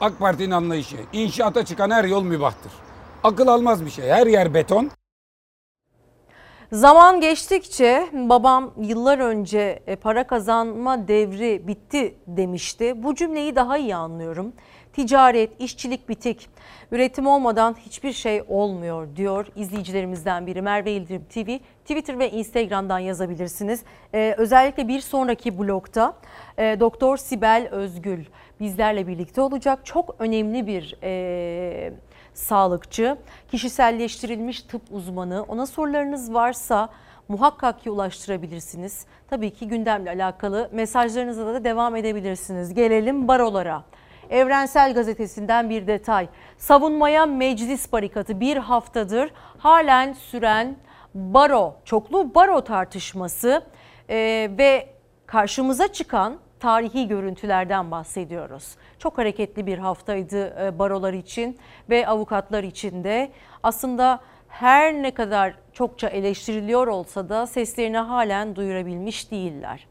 AK 0.00 0.18
Parti'nin 0.18 0.50
anlayışı. 0.50 0.96
İnşaata 1.12 1.64
çıkan 1.64 1.90
her 1.90 2.04
yol 2.04 2.22
mübahtır. 2.22 2.72
Akıl 3.24 3.46
almaz 3.46 3.84
bir 3.84 3.90
şey. 3.90 4.08
Her 4.08 4.26
yer 4.26 4.54
beton. 4.54 4.90
Zaman 6.72 7.20
geçtikçe 7.20 8.06
babam 8.12 8.72
yıllar 8.80 9.18
önce 9.18 9.82
e, 9.86 9.96
para 9.96 10.26
kazanma 10.26 11.08
devri 11.08 11.68
bitti 11.68 12.14
demişti. 12.26 13.02
Bu 13.02 13.14
cümleyi 13.14 13.56
daha 13.56 13.78
iyi 13.78 13.96
anlıyorum. 13.96 14.52
Ticaret, 14.92 15.60
işçilik 15.60 16.08
bitik. 16.08 16.48
Üretim 16.92 17.26
olmadan 17.26 17.76
hiçbir 17.86 18.12
şey 18.12 18.42
olmuyor 18.48 19.16
diyor 19.16 19.46
izleyicilerimizden 19.56 20.46
biri. 20.46 20.62
Merve 20.62 20.92
İldirim 20.92 21.24
TV, 21.24 21.58
Twitter 21.82 22.18
ve 22.18 22.30
Instagram'dan 22.30 22.98
yazabilirsiniz. 22.98 23.82
Ee, 24.14 24.34
özellikle 24.38 24.88
bir 24.88 25.00
sonraki 25.00 25.58
blokta 25.58 26.16
e, 26.58 26.76
Doktor 26.80 27.16
Sibel 27.16 27.68
Özgül 27.70 28.24
bizlerle 28.60 29.06
birlikte 29.06 29.40
olacak. 29.40 29.78
Çok 29.84 30.16
önemli 30.18 30.66
bir 30.66 30.96
e, 31.02 31.92
sağlıkçı, 32.34 33.16
kişiselleştirilmiş 33.50 34.62
tıp 34.62 34.82
uzmanı. 34.90 35.42
Ona 35.48 35.66
sorularınız 35.66 36.34
varsa 36.34 36.88
muhakkak 37.28 37.80
ki 37.80 37.90
ulaştırabilirsiniz. 37.90 39.06
Tabii 39.30 39.50
ki 39.50 39.68
gündemle 39.68 40.10
alakalı 40.10 40.68
mesajlarınıza 40.72 41.46
da 41.46 41.64
devam 41.64 41.96
edebilirsiniz. 41.96 42.74
Gelelim 42.74 43.28
barolara. 43.28 43.84
Evrensel 44.30 44.94
Gazetesi'nden 44.94 45.70
bir 45.70 45.86
detay. 45.86 46.28
Savunmaya 46.58 47.26
meclis 47.26 47.92
barikatı 47.92 48.40
bir 48.40 48.56
haftadır 48.56 49.30
halen 49.58 50.12
süren 50.12 50.76
baro, 51.14 51.76
çoklu 51.84 52.34
baro 52.34 52.64
tartışması 52.64 53.62
e, 54.10 54.16
ve 54.58 54.88
karşımıza 55.26 55.92
çıkan 55.92 56.38
tarihi 56.60 57.08
görüntülerden 57.08 57.90
bahsediyoruz. 57.90 58.76
Çok 58.98 59.18
hareketli 59.18 59.66
bir 59.66 59.78
haftaydı 59.78 60.66
e, 60.66 60.78
barolar 60.78 61.12
için 61.12 61.58
ve 61.90 62.06
avukatlar 62.06 62.62
için 62.62 63.04
de. 63.04 63.30
Aslında 63.62 64.20
her 64.48 64.94
ne 64.94 65.10
kadar 65.10 65.54
çokça 65.72 66.08
eleştiriliyor 66.08 66.86
olsa 66.86 67.28
da 67.28 67.46
seslerini 67.46 67.98
halen 67.98 68.56
duyurabilmiş 68.56 69.30
değiller. 69.30 69.86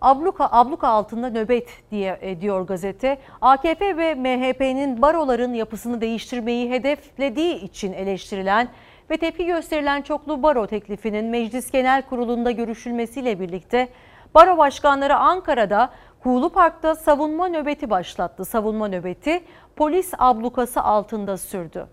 Abluka, 0.00 0.48
abluka 0.50 0.88
altında 0.88 1.30
nöbet 1.30 1.68
diye 1.90 2.18
e, 2.20 2.40
diyor 2.40 2.66
gazete. 2.66 3.18
AKP 3.40 3.96
ve 3.96 4.14
MHP'nin 4.14 5.02
baroların 5.02 5.52
yapısını 5.52 6.00
değiştirmeyi 6.00 6.70
hedeflediği 6.70 7.54
için 7.54 7.92
eleştirilen 7.92 8.68
ve 9.10 9.16
tepki 9.16 9.46
gösterilen 9.46 10.02
çoklu 10.02 10.42
baro 10.42 10.66
teklifinin 10.66 11.24
Meclis 11.24 11.70
Genel 11.70 12.02
Kurulu'nda 12.02 12.50
görüşülmesiyle 12.50 13.40
birlikte 13.40 13.88
baro 14.34 14.58
başkanları 14.58 15.16
Ankara'da 15.16 15.90
Kuğulu 16.22 16.50
Park'ta 16.50 16.94
savunma 16.94 17.48
nöbeti 17.48 17.90
başlattı. 17.90 18.44
Savunma 18.44 18.88
nöbeti 18.88 19.44
polis 19.76 20.12
ablukası 20.18 20.80
altında 20.82 21.36
sürdü. 21.36 21.86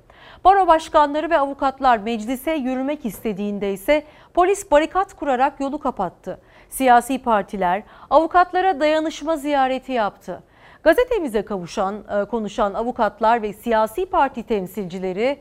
Baro 0.44 0.68
başkanları 0.68 1.30
ve 1.30 1.40
avukatlar 1.40 1.98
meclise 1.98 2.52
yürümek 2.52 3.06
istediğinde 3.06 3.74
ise 3.74 4.04
polis 4.34 4.72
barikat 4.72 5.14
kurarak 5.14 5.60
yolu 5.60 5.80
kapattı. 5.80 6.40
Siyasi 6.70 7.24
partiler 7.24 7.84
avukatlara 8.10 8.80
dayanışma 8.80 9.38
ziyareti 9.38 9.92
yaptı. 9.92 10.44
Gazetemize 10.84 11.46
kavuşan, 11.46 11.96
e, 11.96 12.26
konuşan 12.26 12.74
avukatlar 12.74 13.42
ve 13.42 13.54
siyasi 13.54 14.06
parti 14.06 14.44
temsilcileri 14.44 15.40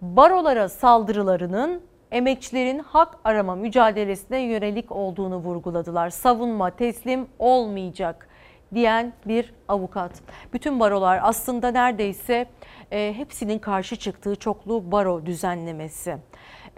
barolara 0.00 0.68
saldırılarının 0.68 1.82
emekçilerin 2.12 2.78
hak 2.78 3.18
arama 3.24 3.54
mücadelesine 3.54 4.38
yönelik 4.38 4.92
olduğunu 4.92 5.36
vurguladılar. 5.36 6.10
Savunma 6.10 6.70
teslim 6.70 7.26
olmayacak 7.38 8.28
diyen 8.74 9.12
bir 9.26 9.54
avukat. 9.68 10.12
Bütün 10.52 10.80
barolar 10.80 11.20
aslında 11.22 11.70
neredeyse 11.70 12.46
e, 12.92 13.14
hepsinin 13.16 13.58
karşı 13.58 13.96
çıktığı 13.96 14.36
çoklu 14.36 14.92
baro 14.92 15.26
düzenlemesi. 15.26 16.16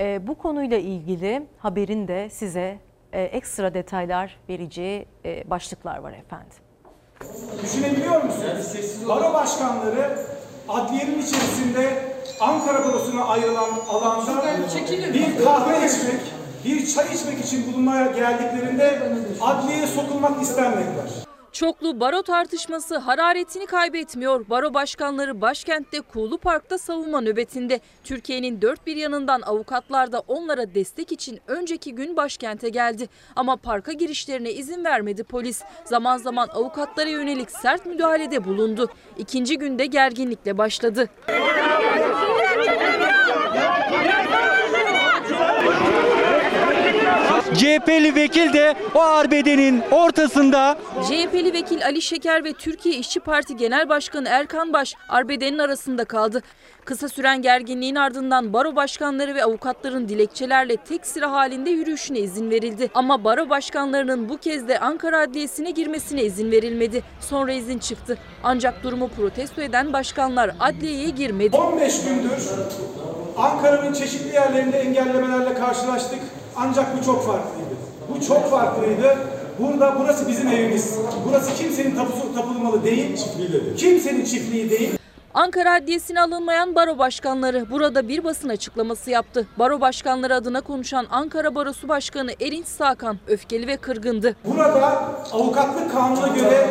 E, 0.00 0.26
bu 0.26 0.34
konuyla 0.34 0.78
ilgili 0.78 1.46
haberin 1.58 2.08
de 2.08 2.30
size 2.30 2.78
e, 3.12 3.22
ekstra 3.22 3.74
detaylar 3.74 4.38
vereceği 4.48 5.06
e, 5.24 5.50
başlıklar 5.50 5.98
var 5.98 6.12
efendim. 6.12 6.56
Düşünebiliyor 7.62 8.22
musunuz? 8.22 9.08
Baro 9.08 9.34
başkanları 9.34 10.18
adliyenin 10.68 11.22
içerisinde 11.22 12.14
Ankara 12.40 12.84
Barosu'na 12.84 13.24
ayrılan 13.24 13.70
alanda 13.90 14.44
bir 15.14 15.44
kahve 15.44 15.76
içmek, 15.76 16.20
bir 16.64 16.94
çay 16.94 17.14
içmek 17.14 17.44
için 17.44 17.72
bulunmaya 17.72 18.06
geldiklerinde 18.06 19.12
adliyeye 19.40 19.86
sokulmak 19.86 20.42
istenmediler. 20.42 21.27
Çoklu 21.52 22.00
baro 22.00 22.22
tartışması 22.22 22.98
hararetini 22.98 23.66
kaybetmiyor. 23.66 24.48
Baro 24.48 24.74
başkanları 24.74 25.40
başkentte 25.40 26.00
Kuğulu 26.00 26.38
Park'ta 26.38 26.78
savunma 26.78 27.20
nöbetinde. 27.20 27.80
Türkiye'nin 28.04 28.62
dört 28.62 28.86
bir 28.86 28.96
yanından 28.96 29.40
avukatlar 29.42 30.12
da 30.12 30.22
onlara 30.28 30.74
destek 30.74 31.12
için 31.12 31.40
önceki 31.46 31.94
gün 31.94 32.16
başkente 32.16 32.68
geldi. 32.68 33.08
Ama 33.36 33.56
parka 33.56 33.92
girişlerine 33.92 34.50
izin 34.50 34.84
vermedi 34.84 35.24
polis. 35.24 35.62
Zaman 35.84 36.18
zaman 36.18 36.48
avukatlara 36.48 37.08
yönelik 37.08 37.50
sert 37.50 37.86
müdahalede 37.86 38.44
bulundu. 38.44 38.88
İkinci 39.18 39.58
günde 39.58 39.86
gerginlikle 39.86 40.58
başladı. 40.58 41.08
CHP'li 47.58 48.14
vekil 48.14 48.52
de 48.52 48.74
o 48.94 49.00
arbedenin 49.00 49.82
ortasında. 49.90 50.78
CHP'li 51.08 51.52
vekil 51.52 51.84
Ali 51.84 52.02
Şeker 52.02 52.44
ve 52.44 52.52
Türkiye 52.52 52.94
İşçi 52.94 53.20
Parti 53.20 53.56
Genel 53.56 53.88
Başkanı 53.88 54.28
Erkan 54.28 54.72
Baş 54.72 54.94
arbedenin 55.08 55.58
arasında 55.58 56.04
kaldı. 56.04 56.42
Kısa 56.84 57.08
süren 57.08 57.42
gerginliğin 57.42 57.94
ardından 57.94 58.52
baro 58.52 58.76
başkanları 58.76 59.34
ve 59.34 59.44
avukatların 59.44 60.08
dilekçelerle 60.08 60.76
tek 60.76 61.06
sıra 61.06 61.32
halinde 61.32 61.70
yürüyüşüne 61.70 62.18
izin 62.18 62.50
verildi. 62.50 62.90
Ama 62.94 63.24
baro 63.24 63.50
başkanlarının 63.50 64.28
bu 64.28 64.36
kez 64.36 64.68
de 64.68 64.78
Ankara 64.78 65.20
Adliyesi'ne 65.20 65.70
girmesine 65.70 66.22
izin 66.22 66.50
verilmedi. 66.50 67.02
Sonra 67.20 67.52
izin 67.52 67.78
çıktı. 67.78 68.18
Ancak 68.44 68.82
durumu 68.82 69.08
protesto 69.08 69.62
eden 69.62 69.92
başkanlar 69.92 70.50
adliyeye 70.60 71.10
girmedi. 71.10 71.56
15 71.56 72.04
gündür 72.04 72.30
Ankara'nın 73.36 73.92
çeşitli 73.92 74.34
yerlerinde 74.34 74.78
engellemelerle 74.78 75.54
karşılaştık. 75.54 76.20
Ancak 76.56 76.98
bu 76.98 77.04
çok 77.04 77.26
farklıydı. 77.26 77.74
Bu 78.14 78.26
çok 78.26 78.50
farklıydı. 78.50 79.16
Burada 79.58 79.96
burası 80.00 80.28
bizim 80.28 80.48
evimiz. 80.48 80.98
Burası 81.28 81.54
kimsenin 81.54 81.96
tapusu 81.96 82.34
tapulmalı 82.34 82.84
değil. 82.84 83.16
Kimsenin 83.76 84.24
çiftliği 84.24 84.70
değil. 84.70 84.90
Ankara 85.34 85.74
Adliyesi'ne 85.74 86.20
alınmayan 86.20 86.74
baro 86.74 86.98
başkanları 86.98 87.70
burada 87.70 88.08
bir 88.08 88.24
basın 88.24 88.48
açıklaması 88.48 89.10
yaptı. 89.10 89.46
Baro 89.58 89.80
başkanları 89.80 90.34
adına 90.34 90.60
konuşan 90.60 91.06
Ankara 91.10 91.54
Barosu 91.54 91.88
Başkanı 91.88 92.30
Erinç 92.40 92.66
Sakan 92.66 93.18
öfkeli 93.28 93.66
ve 93.66 93.76
kırgındı. 93.76 94.36
Burada 94.44 95.02
avukatlık 95.32 95.92
kanununa 95.92 96.28
göre 96.28 96.66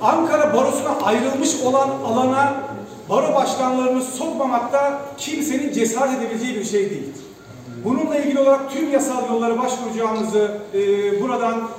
Ankara 0.00 0.54
Barosu'na 0.54 1.06
ayrılmış 1.06 1.60
olan 1.64 1.88
alana 1.88 2.54
baro 3.08 3.34
başkanlarını 3.34 4.02
sokmamakta 4.02 5.00
kimsenin 5.18 5.72
cesaret 5.72 6.18
edebileceği 6.22 6.56
bir 6.56 6.64
şey 6.64 6.90
değil. 6.90 7.12
Bununla 7.84 8.16
ilgili 8.18 8.38
olarak 8.38 8.72
tüm 8.72 8.92
yasal 8.92 9.28
yollara 9.28 9.58
başvuracağımızı 9.58 10.58
e, 10.74 10.80
buradan 11.20 11.70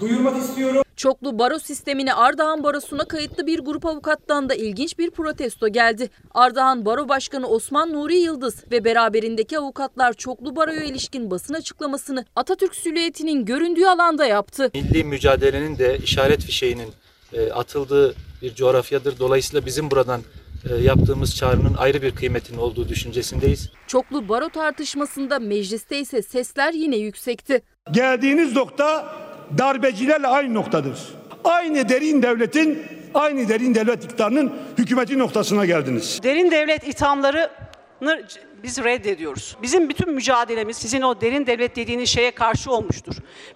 duyurmak 0.00 0.36
istiyorum. 0.36 0.82
Çoklu 0.96 1.38
baro 1.38 1.58
sistemine 1.58 2.14
Ardahan 2.14 2.64
Barosu'na 2.64 3.04
kayıtlı 3.04 3.46
bir 3.46 3.58
grup 3.58 3.86
avukattan 3.86 4.48
da 4.48 4.54
ilginç 4.54 4.98
bir 4.98 5.10
protesto 5.10 5.68
geldi. 5.68 6.10
Ardahan 6.34 6.84
Baro 6.84 7.08
Başkanı 7.08 7.48
Osman 7.48 7.92
Nuri 7.92 8.16
Yıldız 8.16 8.64
ve 8.72 8.84
beraberindeki 8.84 9.58
avukatlar 9.58 10.12
çoklu 10.12 10.56
baroya 10.56 10.82
ilişkin 10.82 11.30
basın 11.30 11.54
açıklamasını 11.54 12.24
Atatürk 12.36 12.74
silüetinin 12.74 13.44
göründüğü 13.44 13.86
alanda 13.86 14.26
yaptı. 14.26 14.70
Milli 14.74 15.04
mücadelenin 15.04 15.78
de 15.78 15.98
işaret 15.98 16.42
fişeğinin 16.42 16.88
e, 17.32 17.52
atıldığı 17.52 18.14
bir 18.42 18.54
coğrafyadır. 18.54 19.18
Dolayısıyla 19.18 19.66
bizim 19.66 19.90
buradan 19.90 20.20
yaptığımız 20.80 21.36
çağrının 21.36 21.74
ayrı 21.78 22.02
bir 22.02 22.14
kıymetinin 22.14 22.58
olduğu 22.58 22.88
düşüncesindeyiz. 22.88 23.70
Çoklu 23.86 24.28
baro 24.28 24.48
tartışmasında 24.48 25.38
mecliste 25.38 25.98
ise 25.98 26.22
sesler 26.22 26.72
yine 26.72 26.96
yüksekti. 26.96 27.62
Geldiğiniz 27.90 28.56
nokta 28.56 29.06
darbecilerle 29.58 30.26
aynı 30.26 30.54
noktadır. 30.54 30.98
Aynı 31.44 31.88
derin 31.88 32.22
devletin, 32.22 32.82
aynı 33.14 33.48
derin 33.48 33.74
devlet 33.74 34.04
iktidarının 34.04 34.52
hükümeti 34.78 35.18
noktasına 35.18 35.66
geldiniz. 35.66 36.20
Derin 36.22 36.50
devlet 36.50 36.88
ithamlarını 36.88 38.24
biz 38.64 38.78
reddediyoruz. 38.78 39.56
Bizim 39.62 39.88
bütün 39.88 40.12
mücadelemiz 40.12 40.76
sizin 40.76 41.02
o 41.02 41.20
derin 41.20 41.46
devlet 41.46 41.76
dediğiniz 41.76 42.08
şeye 42.08 42.30
karşı 42.30 42.72
olmuştur. 42.72 43.14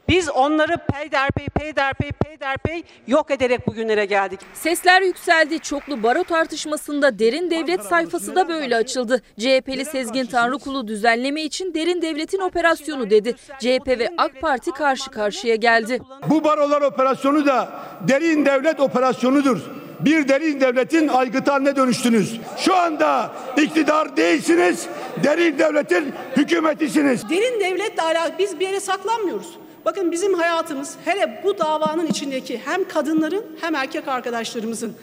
Biz 0.09 0.29
onları 0.29 0.77
peyderpey 0.93 1.47
peyderpey 1.47 2.11
peyderpey 2.11 2.83
yok 3.07 3.31
ederek 3.31 3.67
bugünlere 3.67 4.05
geldik. 4.05 4.41
Sesler 4.55 5.03
yükseldi. 5.03 5.59
Çoklu 5.59 6.03
baro 6.03 6.25
tartışmasında 6.25 7.19
derin 7.19 7.51
devlet 7.51 7.83
sayfası 7.83 8.37
da 8.37 8.49
böyle 8.49 8.77
açıldı. 8.77 9.23
CHP'li 9.39 9.85
Sezgin 9.85 10.27
Tanrıkulu 10.27 10.89
düzenleme 10.89 11.43
için 11.43 11.75
derin 11.75 12.03
devletin 12.03 12.41
operasyonu 12.41 13.11
dedi. 13.11 13.35
CHP 13.59 13.89
ve 13.89 14.09
AK 14.19 14.41
Parti 14.41 14.71
karşı 14.71 15.11
karşıya 15.11 15.55
geldi. 15.55 15.99
Bu 16.27 16.45
barolar 16.45 16.83
operasyonu 16.83 17.47
da 17.47 17.73
derin 18.09 18.47
devlet 18.47 18.81
operasyonudur. 18.81 19.88
Bir 20.01 20.29
derin 20.29 20.61
devletin 20.61 21.09
aygıtı 21.09 21.51
haline 21.51 21.77
dönüştünüz. 21.77 22.41
Şu 22.59 22.77
anda 22.77 23.33
iktidar 23.57 24.17
değilsiniz, 24.17 24.87
derin 25.25 25.59
devletin 25.59 26.15
hükümetisiniz. 26.37 27.31
Derin 27.31 27.61
devletle 27.61 28.03
alakalı 28.03 28.39
biz 28.39 28.61
bir 28.61 28.67
yere 28.69 28.81
saklanmıyoruz. 28.81 29.49
Bakın 29.85 30.13
bizim 30.13 30.35
hayatımız 30.35 30.97
hele 31.05 31.41
bu 31.45 31.59
davanın 31.59 32.07
içindeki 32.07 32.61
hem 32.65 32.89
kadınların 32.89 33.47
hem 33.61 33.75
erkek 33.75 34.09
arkadaşlarımızın. 34.09 34.97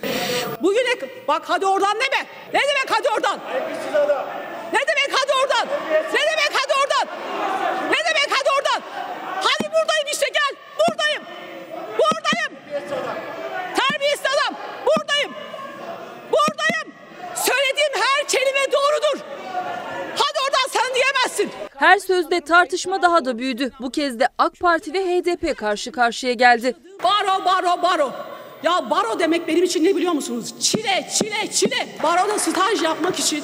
Bugüne 0.62 1.10
bak 1.28 1.42
hadi 1.46 1.66
oradan 1.66 1.96
deme. 1.96 2.26
Ne 2.54 2.60
demek 2.60 2.88
hadi 2.90 3.10
oradan? 3.10 3.40
Ne 4.74 4.80
demek 4.80 5.12
hadi 5.12 5.32
oradan? 5.44 5.68
Ne 6.14 6.20
demek 6.20 6.52
hadi 6.54 6.74
oradan? 6.82 7.08
Ne 7.92 7.98
demek 7.98 8.30
hadi 8.30 8.50
oradan? 8.58 8.82
Hadi 9.36 9.68
buradayım 9.74 10.08
işte 10.14 10.26
gel. 10.34 10.58
Buradayım. 10.80 11.24
Buradayım. 12.00 12.52
Buradayım. 15.00 15.32
Buradayım. 16.32 16.98
Söylediğim 17.36 17.94
her 17.94 18.28
kelime 18.28 18.72
doğrudur. 18.72 19.26
Hadi 20.16 20.38
oradan 20.46 20.68
sen 20.72 20.96
diyemezsin. 20.96 21.52
Her 21.76 22.00
sözde 22.00 22.42
tartışma 22.42 23.02
daha 23.02 23.26
da 23.26 23.38
büyüdü. 23.38 23.72
Bu 23.82 23.90
kez 23.92 24.20
de 24.20 24.28
AK 24.38 24.60
Parti 24.60 24.94
ve 24.94 25.00
HDP 25.00 25.58
karşı 25.58 25.92
karşıya 25.92 26.34
geldi. 26.34 26.76
Baro 27.04 27.46
baro 27.46 27.82
baro. 27.82 28.12
Ya 28.64 28.90
baro 28.90 29.20
demek 29.20 29.48
benim 29.48 29.64
için 29.64 29.84
ne 29.84 29.96
biliyor 29.96 30.14
musunuz? 30.14 30.54
Çile 30.60 31.08
çile 31.18 31.52
çile. 31.52 31.88
Baroda 32.04 32.40
staj 32.40 32.82
yapmak 32.84 33.20
için 33.20 33.44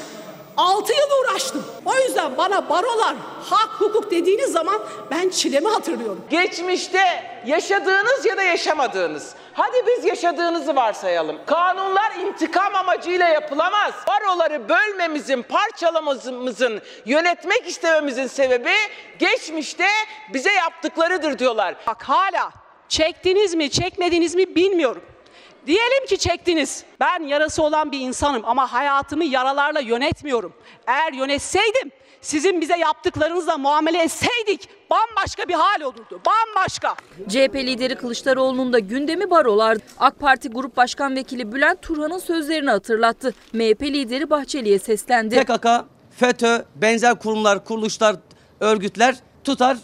6 0.62 0.94
yıl 0.94 1.22
uğraştım. 1.22 1.66
O 1.86 1.96
yüzden 1.96 2.38
bana 2.38 2.70
barolar, 2.70 3.16
hak, 3.50 3.70
hukuk 3.70 4.12
dediğiniz 4.12 4.52
zaman 4.52 4.80
ben 5.12 5.30
çilemi 5.30 5.68
hatırlıyorum. 5.68 6.26
Geçmişte 6.30 7.24
yaşadığınız 7.46 8.26
ya 8.26 8.38
da 8.38 8.44
yaşamadığınız. 8.44 9.36
Hadi 9.54 9.78
biz 9.88 10.06
yaşadığınızı 10.06 10.76
varsayalım. 10.76 11.38
Kanunlar 11.46 12.16
intikam 12.16 12.76
amacıyla 12.76 13.28
yapılamaz. 13.28 13.94
Baroları 14.08 14.70
bölmemizin, 14.70 15.42
parçalamamızın, 15.42 16.82
yönetmek 17.06 17.68
istememizin 17.68 18.28
sebebi 18.28 18.74
geçmişte 19.20 19.88
bize 20.34 20.52
yaptıklarıdır 20.52 21.40
diyorlar. 21.40 21.76
Bak 21.88 22.04
hala 22.04 22.52
çektiniz 22.90 23.56
mi, 23.56 23.70
çekmediniz 23.70 24.36
mi 24.36 24.56
bilmiyorum. 24.56 25.04
Diyelim 25.68 26.06
ki 26.06 26.18
çektiniz. 26.18 26.84
Ben 27.00 27.24
yarası 27.28 27.64
olan 27.64 27.92
bir 27.92 28.00
insanım 28.00 28.42
ama 28.46 28.74
hayatımı 28.74 29.24
yaralarla 29.24 29.80
yönetmiyorum. 29.80 30.54
Eğer 30.88 31.14
yönetseydim, 31.14 31.92
sizin 32.22 32.62
bize 32.62 32.78
yaptıklarınızla 32.78 33.58
muamele 33.58 34.04
etseydik 34.04 34.70
bambaşka 34.90 35.48
bir 35.48 35.54
hal 35.54 35.82
olurdu. 35.82 36.22
Bambaşka. 36.26 36.96
CHP 37.30 37.56
lideri 37.56 37.96
Kılıçdaroğlu'nun 37.96 38.74
da 38.74 38.80
gündemi 38.80 39.30
barolar. 39.30 39.78
AK 40.00 40.20
Parti 40.20 40.50
Grup 40.50 40.78
Başkan 40.78 41.16
Vekili 41.16 41.52
Bülent 41.52 41.82
Turhan'ın 41.82 42.20
sözlerini 42.20 42.70
hatırlattı. 42.70 43.34
MHP 43.54 43.82
lideri 43.82 44.30
Bahçeli'ye 44.30 44.80
seslendi. 44.80 45.44
PKK, 45.44 45.68
FETÖ, 46.18 46.66
benzer 46.76 47.20
kurumlar, 47.20 47.66
kuruluşlar, 47.66 48.16
örgütler 48.60 49.16
tutar 49.44 49.78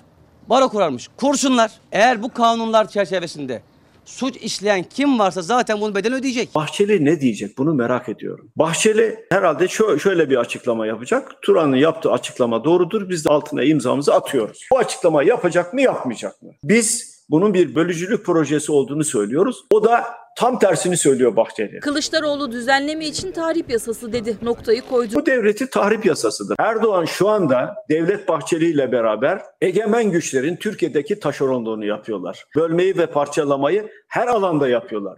baro 0.49 0.69
kurarmış. 0.69 1.09
Kurşunlar. 1.17 1.71
Eğer 1.91 2.23
bu 2.23 2.33
kanunlar 2.33 2.87
çerçevesinde 2.87 3.61
suç 4.07 4.37
işleyen 4.37 4.83
kim 4.83 5.19
varsa 5.19 5.41
zaten 5.41 5.81
bunun 5.81 5.95
bedelini 5.95 6.17
ödeyecek. 6.17 6.55
Bahçeli 6.55 7.05
ne 7.05 7.21
diyecek 7.21 7.57
bunu 7.57 7.73
merak 7.73 8.09
ediyorum. 8.09 8.51
Bahçeli 8.55 9.25
herhalde 9.31 9.67
şöyle 9.99 10.29
bir 10.29 10.37
açıklama 10.37 10.87
yapacak. 10.87 11.31
Turan'ın 11.41 11.75
yaptığı 11.75 12.11
açıklama 12.11 12.63
doğrudur. 12.63 13.09
Biz 13.09 13.25
de 13.25 13.29
altına 13.29 13.63
imzamızı 13.63 14.13
atıyoruz. 14.13 14.67
Bu 14.71 14.77
açıklama 14.77 15.23
yapacak 15.23 15.73
mı 15.73 15.81
yapmayacak 15.81 16.41
mı? 16.41 16.51
Biz 16.63 17.17
bunun 17.29 17.53
bir 17.53 17.75
bölücülük 17.75 18.25
projesi 18.25 18.71
olduğunu 18.71 19.03
söylüyoruz. 19.03 19.65
O 19.71 19.83
da 19.83 20.03
tam 20.37 20.59
tersini 20.59 20.97
söylüyor 20.97 21.35
Bahçeli. 21.35 21.79
Kılıçdaroğlu 21.79 22.51
düzenleme 22.51 23.05
için 23.05 23.31
tahrip 23.31 23.69
yasası 23.69 24.13
dedi. 24.13 24.37
Noktayı 24.41 24.81
koydu. 24.81 25.15
Bu 25.15 25.25
devleti 25.25 25.69
tahrip 25.69 26.05
yasasıdır. 26.05 26.55
Erdoğan 26.59 27.05
şu 27.05 27.29
anda 27.29 27.75
Devlet 27.89 28.27
Bahçeli 28.27 28.65
ile 28.65 28.91
beraber 28.91 29.41
egemen 29.61 30.11
güçlerin 30.11 30.55
Türkiye'deki 30.55 31.19
taşeronluğunu 31.19 31.85
yapıyorlar. 31.85 32.45
Bölmeyi 32.55 32.97
ve 32.97 33.05
parçalamayı 33.05 33.89
her 34.07 34.27
alanda 34.27 34.69
yapıyorlar. 34.69 35.17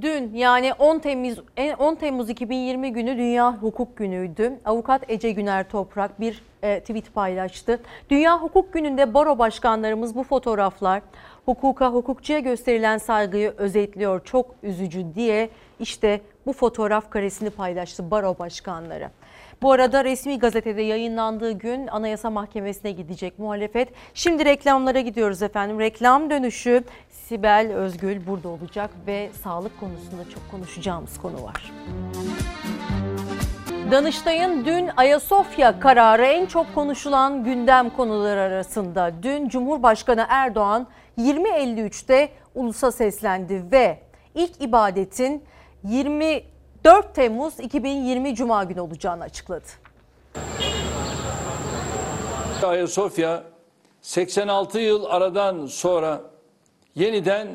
Dün 0.00 0.34
yani 0.34 0.72
10 0.78 0.98
Temmuz 0.98 1.38
10 1.78 1.94
Temmuz 1.94 2.30
2020 2.30 2.92
günü 2.92 3.16
Dünya 3.16 3.52
Hukuk 3.52 3.96
Günü'ydü. 3.96 4.52
Avukat 4.64 5.10
Ece 5.10 5.30
Güner 5.30 5.68
Toprak 5.68 6.20
bir 6.20 6.42
e, 6.62 6.80
tweet 6.80 7.14
paylaştı. 7.14 7.80
Dünya 8.10 8.38
Hukuk 8.38 8.72
Günü'nde 8.72 9.14
baro 9.14 9.38
başkanlarımız 9.38 10.14
bu 10.14 10.22
fotoğraflar 10.22 11.02
hukuka, 11.46 11.88
hukukçuya 11.88 12.38
gösterilen 12.38 12.98
saygıyı 12.98 13.54
özetliyor. 13.56 14.24
Çok 14.24 14.54
üzücü 14.62 15.14
diye 15.14 15.50
işte 15.80 16.20
bu 16.46 16.52
fotoğraf 16.52 17.10
karesini 17.10 17.50
paylaştı 17.50 18.10
baro 18.10 18.38
başkanları. 18.38 19.10
Bu 19.62 19.72
arada 19.72 20.04
resmi 20.04 20.38
gazetede 20.38 20.82
yayınlandığı 20.82 21.52
gün 21.52 21.86
Anayasa 21.86 22.30
Mahkemesi'ne 22.30 22.90
gidecek 22.90 23.38
muhalefet. 23.38 23.88
Şimdi 24.14 24.44
reklamlara 24.44 25.00
gidiyoruz 25.00 25.42
efendim. 25.42 25.80
Reklam 25.80 26.30
dönüşü 26.30 26.84
Sibel 27.10 27.72
Özgül 27.74 28.26
burada 28.26 28.48
olacak 28.48 28.90
ve 29.06 29.30
sağlık 29.42 29.80
konusunda 29.80 30.30
çok 30.34 30.50
konuşacağımız 30.50 31.18
konu 31.18 31.42
var. 31.42 31.72
Danıştay'ın 33.90 34.64
dün 34.64 34.90
Ayasofya 34.96 35.80
kararı 35.80 36.24
en 36.24 36.46
çok 36.46 36.74
konuşulan 36.74 37.44
gündem 37.44 37.90
konuları 37.90 38.40
arasında. 38.40 39.12
Dün 39.22 39.48
Cumhurbaşkanı 39.48 40.26
Erdoğan 40.28 40.86
20.53'te 41.18 42.28
ulusa 42.54 42.92
seslendi 42.92 43.64
ve 43.72 43.98
ilk 44.34 44.62
ibadetin 44.62 45.44
24 45.84 47.14
Temmuz 47.14 47.60
2020 47.60 48.34
Cuma 48.34 48.64
günü 48.64 48.80
olacağını 48.80 49.22
açıkladı. 49.22 49.66
Ayasofya 52.62 53.44
86 54.02 54.78
yıl 54.78 55.04
aradan 55.04 55.66
sonra 55.66 56.20
yeniden 56.94 57.48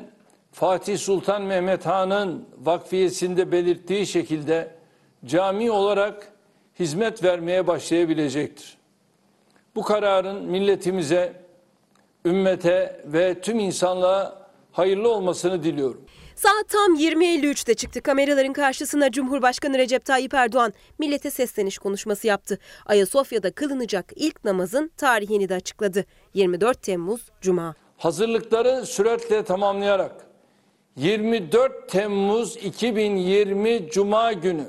Fatih 0.51 0.97
Sultan 0.97 1.41
Mehmet 1.41 1.85
Han'ın 1.85 2.49
vakfiyesinde 2.57 3.51
belirttiği 3.51 4.07
şekilde 4.07 4.75
cami 5.25 5.71
olarak 5.71 6.31
hizmet 6.79 7.23
vermeye 7.23 7.67
başlayabilecektir. 7.67 8.77
Bu 9.75 9.83
kararın 9.83 10.43
milletimize 10.43 11.46
ümmete 12.27 13.01
ve 13.05 13.41
tüm 13.41 13.59
insanlığa 13.59 14.47
hayırlı 14.71 15.09
olmasını 15.09 15.63
diliyorum. 15.63 16.01
Saat 16.35 16.69
tam 16.69 16.95
20.53'te 16.95 17.73
çıktı 17.73 18.01
kameraların 18.01 18.53
karşısına 18.53 19.11
Cumhurbaşkanı 19.11 19.77
Recep 19.77 20.05
Tayyip 20.05 20.33
Erdoğan 20.33 20.73
millete 20.99 21.31
sesleniş 21.31 21.77
konuşması 21.77 22.27
yaptı. 22.27 22.59
Ayasofya'da 22.85 23.51
kılınacak 23.51 24.11
ilk 24.15 24.45
namazın 24.45 24.91
tarihini 24.97 25.49
de 25.49 25.55
açıkladı. 25.55 26.05
24 26.33 26.81
Temmuz 26.81 27.21
Cuma. 27.41 27.75
Hazırlıkları 27.97 28.85
süratle 28.85 29.43
tamamlayarak 29.43 30.27
24 30.95 31.89
Temmuz 31.89 32.57
2020 32.57 33.89
Cuma 33.91 34.33
günü 34.33 34.65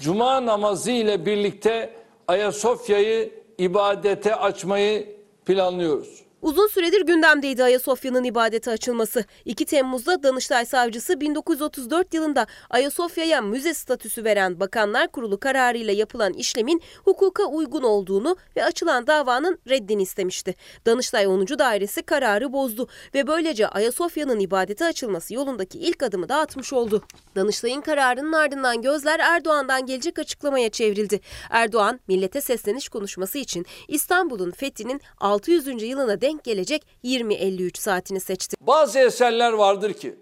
Cuma 0.00 0.46
namazı 0.46 0.90
ile 0.90 1.26
birlikte 1.26 1.90
Ayasofya'yı 2.28 3.32
ibadete 3.58 4.34
açmayı 4.34 5.16
planlıyoruz. 5.46 6.27
Uzun 6.42 6.66
süredir 6.66 7.00
gündemdeydi 7.00 7.64
Ayasofya'nın 7.64 8.24
ibadete 8.24 8.70
açılması. 8.70 9.24
2 9.44 9.64
Temmuz'da 9.64 10.22
Danıştay 10.22 10.66
Savcısı 10.66 11.20
1934 11.20 12.14
yılında 12.14 12.46
Ayasofya'ya 12.70 13.42
müze 13.42 13.74
statüsü 13.74 14.24
veren 14.24 14.60
Bakanlar 14.60 15.08
Kurulu 15.08 15.40
kararıyla 15.40 15.92
yapılan 15.92 16.32
işlemin 16.32 16.82
hukuka 17.04 17.44
uygun 17.44 17.82
olduğunu 17.82 18.36
ve 18.56 18.64
açılan 18.64 19.06
davanın 19.06 19.58
reddini 19.68 20.02
istemişti. 20.02 20.54
Danıştay 20.86 21.26
10. 21.26 21.46
Dairesi 21.46 22.02
kararı 22.02 22.52
bozdu 22.52 22.88
ve 23.14 23.26
böylece 23.26 23.68
Ayasofya'nın 23.68 24.40
ibadete 24.40 24.84
açılması 24.84 25.34
yolundaki 25.34 25.78
ilk 25.78 26.02
adımı 26.02 26.28
da 26.28 26.36
atmış 26.38 26.72
oldu. 26.72 27.02
Danıştay'ın 27.36 27.80
kararının 27.80 28.32
ardından 28.32 28.82
gözler 28.82 29.20
Erdoğan'dan 29.20 29.86
gelecek 29.86 30.18
açıklamaya 30.18 30.68
çevrildi. 30.68 31.20
Erdoğan 31.50 32.00
millete 32.08 32.40
sesleniş 32.40 32.88
konuşması 32.88 33.38
için 33.38 33.66
İstanbul'un 33.88 34.50
fethinin 34.50 35.00
600. 35.20 35.82
yılına 35.82 36.20
gelecek 36.32 36.86
20.53 37.04 37.78
saatini 37.78 38.20
seçti. 38.20 38.56
Bazı 38.60 38.98
eserler 38.98 39.52
vardır 39.52 39.92
ki 39.92 40.14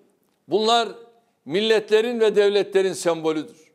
bunlar 0.48 0.88
milletlerin 1.44 2.20
ve 2.20 2.36
devletlerin 2.36 2.92
sembolüdür. 2.92 3.66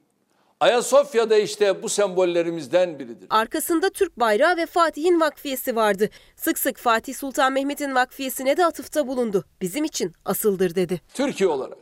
Ayasofya'da 0.59 1.37
işte 1.37 1.83
bu 1.83 1.89
sembollerimizden 1.89 2.99
biridir. 2.99 3.27
Arkasında 3.29 3.89
Türk 3.89 4.19
bayrağı 4.19 4.57
ve 4.57 4.65
Fatih'in 4.65 5.19
vakfiyesi 5.19 5.75
vardı. 5.75 6.09
Sık 6.35 6.59
sık 6.59 6.77
Fatih 6.77 7.15
Sultan 7.15 7.53
Mehmet'in 7.53 7.95
vakfiyesine 7.95 8.57
de 8.57 8.65
atıfta 8.65 9.07
bulundu. 9.07 9.45
Bizim 9.61 9.83
için 9.83 10.13
asıldır 10.25 10.75
dedi. 10.75 11.01
Türkiye 11.13 11.49
olarak 11.49 11.77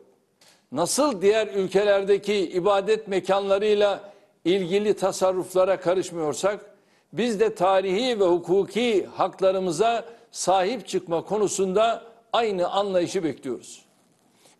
nasıl 0.71 1.21
diğer 1.21 1.47
ülkelerdeki 1.47 2.35
ibadet 2.35 3.07
mekanlarıyla 3.07 4.13
ilgili 4.45 4.93
tasarruflara 4.93 5.80
karışmıyorsak 5.80 6.65
biz 7.13 7.39
de 7.39 7.55
tarihi 7.55 8.19
ve 8.19 8.26
hukuki 8.26 9.05
haklarımıza 9.05 10.05
sahip 10.31 10.88
çıkma 10.88 11.26
konusunda 11.26 12.03
aynı 12.34 12.69
anlayışı 12.69 13.23
bekliyoruz. 13.23 13.85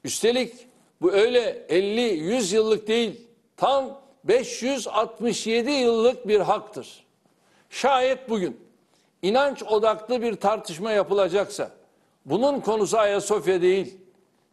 Üstelik 0.04 0.54
bu 1.02 1.12
öyle 1.12 1.66
50-100 1.70 2.56
yıllık 2.56 2.88
değil, 2.88 3.28
tam 3.58 4.02
567 4.24 5.72
yıllık 5.72 6.28
bir 6.28 6.40
haktır. 6.40 7.06
Şayet 7.70 8.30
bugün 8.30 8.60
inanç 9.22 9.64
odaklı 9.64 10.22
bir 10.22 10.36
tartışma 10.36 10.92
yapılacaksa, 10.92 11.72
bunun 12.26 12.60
konusu 12.60 12.98
Ayasofya 12.98 13.62
değil, 13.62 13.98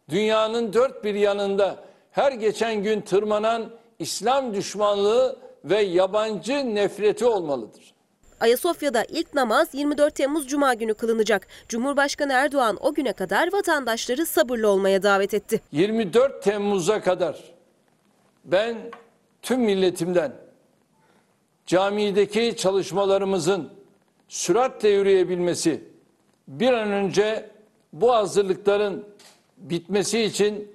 dünyanın 0.09 0.73
dört 0.73 1.03
bir 1.03 1.15
yanında 1.15 1.83
her 2.11 2.31
geçen 2.31 2.83
gün 2.83 3.01
tırmanan 3.01 3.71
İslam 3.99 4.53
düşmanlığı 4.53 5.39
ve 5.63 5.81
yabancı 5.81 6.75
nefreti 6.75 7.25
olmalıdır. 7.25 7.93
Ayasofya'da 8.39 9.03
ilk 9.03 9.33
namaz 9.33 9.67
24 9.73 10.15
Temmuz 10.15 10.47
Cuma 10.47 10.73
günü 10.73 10.93
kılınacak. 10.93 11.47
Cumhurbaşkanı 11.69 12.33
Erdoğan 12.33 12.77
o 12.81 12.93
güne 12.93 13.13
kadar 13.13 13.53
vatandaşları 13.53 14.25
sabırlı 14.25 14.67
olmaya 14.69 15.03
davet 15.03 15.33
etti. 15.33 15.61
24 15.71 16.43
Temmuz'a 16.43 17.01
kadar 17.01 17.43
ben 18.45 18.77
tüm 19.41 19.59
milletimden 19.61 20.33
camideki 21.65 22.55
çalışmalarımızın 22.57 23.69
süratle 24.27 24.89
yürüyebilmesi, 24.89 25.83
bir 26.47 26.73
an 26.73 26.91
önce 26.91 27.49
bu 27.93 28.13
hazırlıkların 28.13 29.05
bitmesi 29.57 30.21
için 30.21 30.71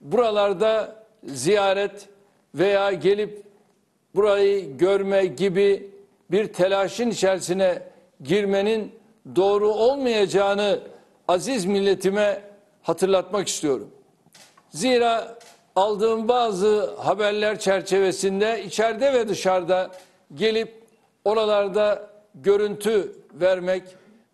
buralarda 0.00 1.04
ziyaret 1.24 2.08
veya 2.54 2.92
gelip 2.92 3.42
burayı 4.14 4.76
görme 4.78 5.26
gibi 5.26 5.91
bir 6.32 6.52
telaşın 6.52 7.10
içerisine 7.10 7.82
girmenin 8.22 8.92
doğru 9.36 9.68
olmayacağını 9.68 10.80
aziz 11.28 11.64
milletime 11.64 12.40
hatırlatmak 12.82 13.48
istiyorum. 13.48 13.90
Zira 14.70 15.38
aldığım 15.76 16.28
bazı 16.28 16.94
haberler 16.96 17.58
çerçevesinde 17.58 18.64
içeride 18.64 19.12
ve 19.12 19.28
dışarıda 19.28 19.90
gelip 20.34 20.82
oralarda 21.24 22.10
görüntü 22.34 23.12
vermek 23.34 23.82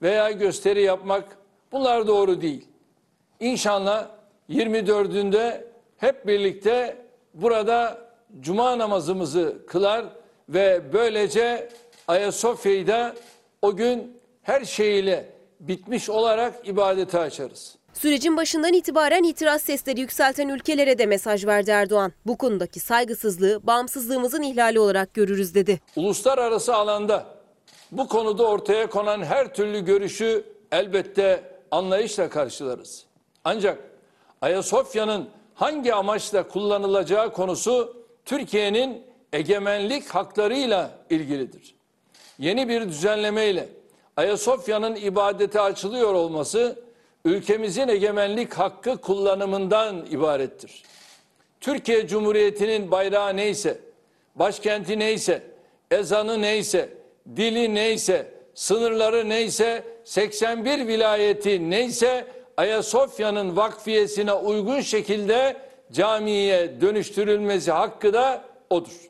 veya 0.03 0.31
gösteri 0.31 0.83
yapmak 0.83 1.25
bunlar 1.73 2.07
doğru 2.07 2.41
değil. 2.41 2.69
İnşallah 3.41 4.07
24'ünde 4.51 5.65
hep 5.97 6.27
birlikte 6.27 6.97
burada 7.35 7.99
cuma 8.41 8.79
namazımızı 8.79 9.57
kılar 9.67 10.05
ve 10.49 10.93
böylece 10.93 11.69
Ayasofya'yı 12.09 12.87
da 12.87 13.15
o 13.63 13.77
gün 13.77 14.21
her 14.43 14.65
şeyiyle 14.65 15.33
bitmiş 15.61 16.11
olarak 16.11 16.69
ibadete 16.69 17.19
açarız. 17.19 17.79
Sürecin 17.93 18.37
başından 18.37 18.73
itibaren 18.73 19.23
itiraz 19.23 19.63
sesleri 19.63 20.01
yükselten 20.01 20.49
ülkelere 20.49 20.99
de 20.99 21.07
mesaj 21.07 21.47
verdi 21.47 21.71
Erdoğan. 21.71 22.13
Bu 22.27 22.39
konudaki 22.39 22.81
saygısızlığı 22.81 23.67
bağımsızlığımızın 23.67 24.43
ihlali 24.43 24.81
olarak 24.81 25.15
görürüz 25.15 25.55
dedi. 25.55 25.81
Uluslararası 25.97 26.75
alanda 26.75 27.27
bu 27.93 28.09
konuda 28.09 28.47
ortaya 28.47 28.91
konan 28.91 29.23
her 29.23 29.55
türlü 29.55 29.85
görüşü 29.85 30.45
elbette 30.73 31.43
anlayışla 31.71 32.31
karşılarız. 32.31 33.05
Ancak 33.45 33.79
Ayasofya'nın 34.41 35.29
hangi 35.55 35.95
amaçla 35.95 36.49
kullanılacağı 36.49 37.33
konusu 37.33 37.97
Türkiye'nin 38.25 39.03
egemenlik 39.33 40.09
haklarıyla 40.09 40.91
ilgilidir. 41.11 41.78
Yeni 42.39 42.69
bir 42.69 42.89
düzenlemeyle 42.89 43.69
Ayasofya'nın 44.17 44.97
ibadete 44.97 45.61
açılıyor 45.61 46.15
olması 46.15 46.79
ülkemizin 47.25 47.89
egemenlik 47.89 48.55
hakkı 48.55 48.97
kullanımından 48.97 50.07
ibarettir. 50.11 50.83
Türkiye 51.61 52.09
Cumhuriyeti'nin 52.09 52.91
bayrağı 52.91 53.37
neyse, 53.37 53.79
başkenti 54.35 54.99
neyse, 54.99 55.43
ezanı 55.91 56.43
neyse, 56.43 56.89
dili 57.37 57.75
neyse, 57.75 58.33
sınırları 58.55 59.29
neyse, 59.29 59.85
81 60.05 60.87
vilayeti 60.87 61.71
neyse 61.71 62.27
Ayasofya'nın 62.57 63.57
vakfiyesine 63.57 64.33
uygun 64.33 64.81
şekilde 64.81 65.57
camiye 65.93 66.81
dönüştürülmesi 66.81 67.73
hakkı 67.73 68.13
da 68.13 68.45
odur. 68.71 69.08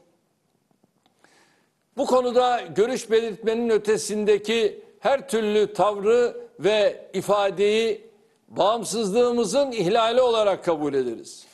Bu 1.98 2.06
konuda 2.06 2.60
görüş 2.76 3.10
belirtmenin 3.10 3.68
ötesindeki 3.70 4.82
her 5.00 5.28
türlü 5.28 5.72
tavrı 5.72 6.36
ve 6.60 7.10
ifadeyi 7.12 8.10
bağımsızlığımızın 8.48 9.72
ihlali 9.72 10.20
olarak 10.20 10.64
kabul 10.64 10.94
ederiz. 10.94 11.46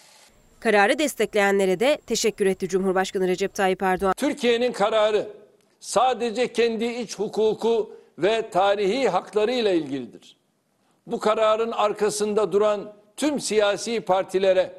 Kararı 0.61 0.99
destekleyenlere 0.99 1.81
de 1.81 1.99
teşekkür 2.07 2.47
etti 2.47 2.69
Cumhurbaşkanı 2.69 3.29
Recep 3.29 3.55
Tayyip 3.55 3.83
Erdoğan. 3.83 4.15
Türkiye'nin 4.17 4.73
kararı 4.73 5.29
sadece 5.81 6.53
kendi 6.53 6.85
iç 6.85 7.19
hukuku 7.19 7.91
ve 8.19 8.51
tarihi 8.51 9.09
haklarıyla 9.09 9.71
ilgilidir. 9.71 10.37
Bu 11.07 11.21
kararın 11.21 11.73
arkasında 11.73 12.53
duran 12.53 12.93
tüm 13.17 13.41
siyasi 13.41 14.01
partilere 14.01 14.73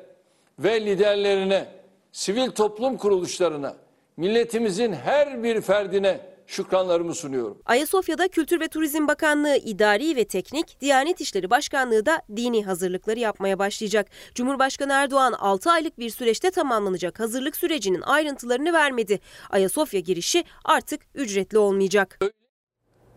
ve 0.59 0.85
liderlerine, 0.85 1.67
sivil 2.11 2.51
toplum 2.51 2.97
kuruluşlarına, 2.97 3.84
milletimizin 4.17 4.93
her 4.93 5.43
bir 5.43 5.61
ferdine 5.61 6.35
şükranlarımı 6.47 7.15
sunuyorum. 7.15 7.61
Ayasofya'da 7.65 8.27
Kültür 8.27 8.59
ve 8.59 8.67
Turizm 8.67 9.07
Bakanlığı 9.07 9.55
idari 9.55 10.15
ve 10.15 10.25
teknik, 10.25 10.81
Diyanet 10.81 11.21
İşleri 11.21 11.49
Başkanlığı 11.49 12.05
da 12.05 12.21
dini 12.35 12.65
hazırlıkları 12.65 13.19
yapmaya 13.19 13.59
başlayacak. 13.59 14.07
Cumhurbaşkanı 14.35 14.93
Erdoğan 14.93 15.33
6 15.33 15.71
aylık 15.71 15.99
bir 15.99 16.09
süreçte 16.09 16.51
tamamlanacak 16.51 17.19
hazırlık 17.19 17.55
sürecinin 17.55 18.01
ayrıntılarını 18.01 18.73
vermedi. 18.73 19.19
Ayasofya 19.49 19.99
girişi 19.99 20.43
artık 20.65 21.01
ücretli 21.15 21.57
olmayacak. 21.57 22.19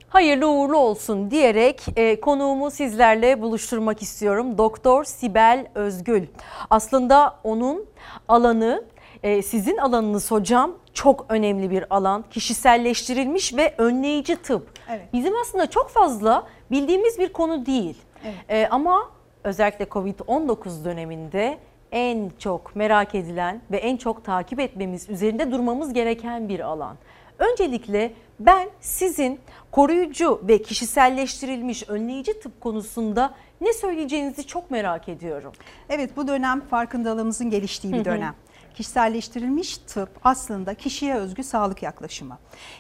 Hayırlı 0.08 0.48
uğurlu 0.48 0.76
olsun 0.76 1.30
diyerek 1.30 1.82
e, 1.96 2.20
konuğumu 2.20 2.70
sizlerle 2.70 3.40
buluşturmak 3.42 4.02
istiyorum. 4.02 4.58
Doktor 4.58 5.04
Sibel 5.04 5.66
Özgül. 5.74 6.26
Aslında 6.70 7.40
onun 7.44 7.86
alanı 8.28 8.84
e, 9.22 9.42
sizin 9.42 9.76
alanınız 9.76 10.30
hocam 10.30 10.72
çok 10.94 11.26
önemli 11.28 11.70
bir 11.70 11.84
alan. 11.96 12.24
Kişiselleştirilmiş 12.30 13.56
ve 13.56 13.74
önleyici 13.78 14.36
tıp. 14.36 14.70
Evet. 14.90 15.12
Bizim 15.12 15.34
aslında 15.36 15.70
çok 15.70 15.90
fazla 15.90 16.46
bildiğimiz 16.70 17.18
bir 17.18 17.32
konu 17.32 17.66
değil. 17.66 17.96
Evet. 18.24 18.34
E, 18.48 18.68
ama 18.68 19.10
özellikle 19.44 19.84
Covid-19 19.84 20.84
döneminde 20.84 21.58
en 21.92 22.30
çok 22.38 22.76
merak 22.76 23.14
edilen 23.14 23.60
ve 23.70 23.76
en 23.76 23.96
çok 23.96 24.24
takip 24.24 24.60
etmemiz, 24.60 25.08
üzerinde 25.08 25.52
durmamız 25.52 25.92
gereken 25.92 26.48
bir 26.48 26.60
alan. 26.60 26.96
Öncelikle 27.38 28.12
ben 28.40 28.68
sizin 28.80 29.40
koruyucu 29.70 30.40
ve 30.48 30.62
kişiselleştirilmiş 30.62 31.88
önleyici 31.88 32.40
tıp 32.40 32.60
konusunda 32.60 33.34
ne 33.60 33.72
söyleyeceğinizi 33.72 34.46
çok 34.46 34.70
merak 34.70 35.08
ediyorum. 35.08 35.52
Evet 35.88 36.16
bu 36.16 36.28
dönem 36.28 36.60
farkındalığımızın 36.60 37.50
geliştiği 37.50 37.92
bir 37.92 38.04
dönem. 38.04 38.34
Kişiselleştirilmiş 38.78 39.78
tıp 39.78 40.08
aslında 40.24 40.74
kişiye 40.74 41.14
özgü 41.14 41.42
sağlık 41.42 41.82
yaklaşımı. 41.82 42.38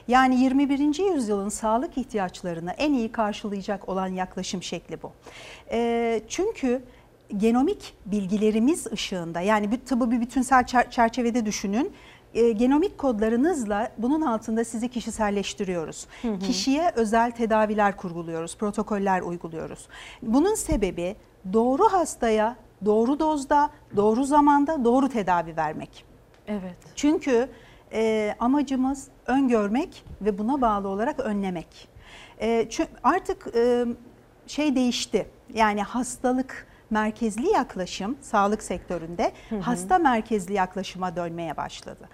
Yani 0.08 0.40
21. 0.40 1.14
yüzyılın 1.14 1.48
sağlık 1.48 1.98
ihtiyaçlarını 1.98 2.70
en 2.70 2.92
iyi 2.92 3.12
karşılayacak 3.12 3.88
olan 3.88 4.06
yaklaşım 4.06 4.62
şekli 4.62 5.02
bu. 5.02 5.12
Ee, 5.70 6.20
çünkü 6.28 6.82
genomik 7.36 7.94
bilgilerimiz 8.06 8.86
ışığında 8.86 9.40
yani 9.40 9.70
bir 9.70 9.76
tıbbı 9.80 10.10
bir 10.10 10.20
bütünsel 10.20 10.62
çer- 10.64 10.90
çerçevede 10.90 11.46
düşünün. 11.46 11.92
Ee, 12.34 12.52
genomik 12.52 12.98
kodlarınızla 12.98 13.92
bunun 13.98 14.20
altında 14.22 14.64
sizi 14.64 14.88
kişiselleştiriyoruz. 14.88 16.06
Hı 16.22 16.28
hı. 16.28 16.38
Kişiye 16.38 16.92
özel 16.96 17.30
tedaviler 17.30 17.96
kurguluyoruz, 17.96 18.56
protokoller 18.56 19.20
uyguluyoruz. 19.20 19.88
Bunun 20.22 20.54
sebebi 20.54 21.16
doğru 21.52 21.84
hastaya 21.92 22.56
doğru 22.84 23.20
dozda, 23.20 23.70
doğru 23.96 24.24
zamanda 24.24 24.84
doğru 24.84 25.08
tedavi 25.08 25.56
vermek. 25.56 26.04
Evet. 26.46 26.76
Çünkü 26.94 27.48
e, 27.92 28.34
amacımız 28.38 29.08
öngörmek 29.26 30.04
ve 30.20 30.38
buna 30.38 30.60
bağlı 30.60 30.88
olarak 30.88 31.20
önlemek. 31.20 31.88
E, 32.40 32.66
çünkü 32.70 32.90
artık 33.02 33.46
e, 33.56 33.84
şey 34.46 34.76
değişti. 34.76 35.28
Yani 35.54 35.82
hastalık 35.82 36.66
merkezli 36.90 37.50
yaklaşım 37.50 38.16
sağlık 38.20 38.62
sektöründe 38.62 39.32
Hı 39.48 39.56
hı. 39.56 39.60
hasta 39.60 39.98
merkezli 39.98 40.54
yaklaşıma 40.54 41.16
dönmeye 41.16 41.56
başladı. 41.56 42.08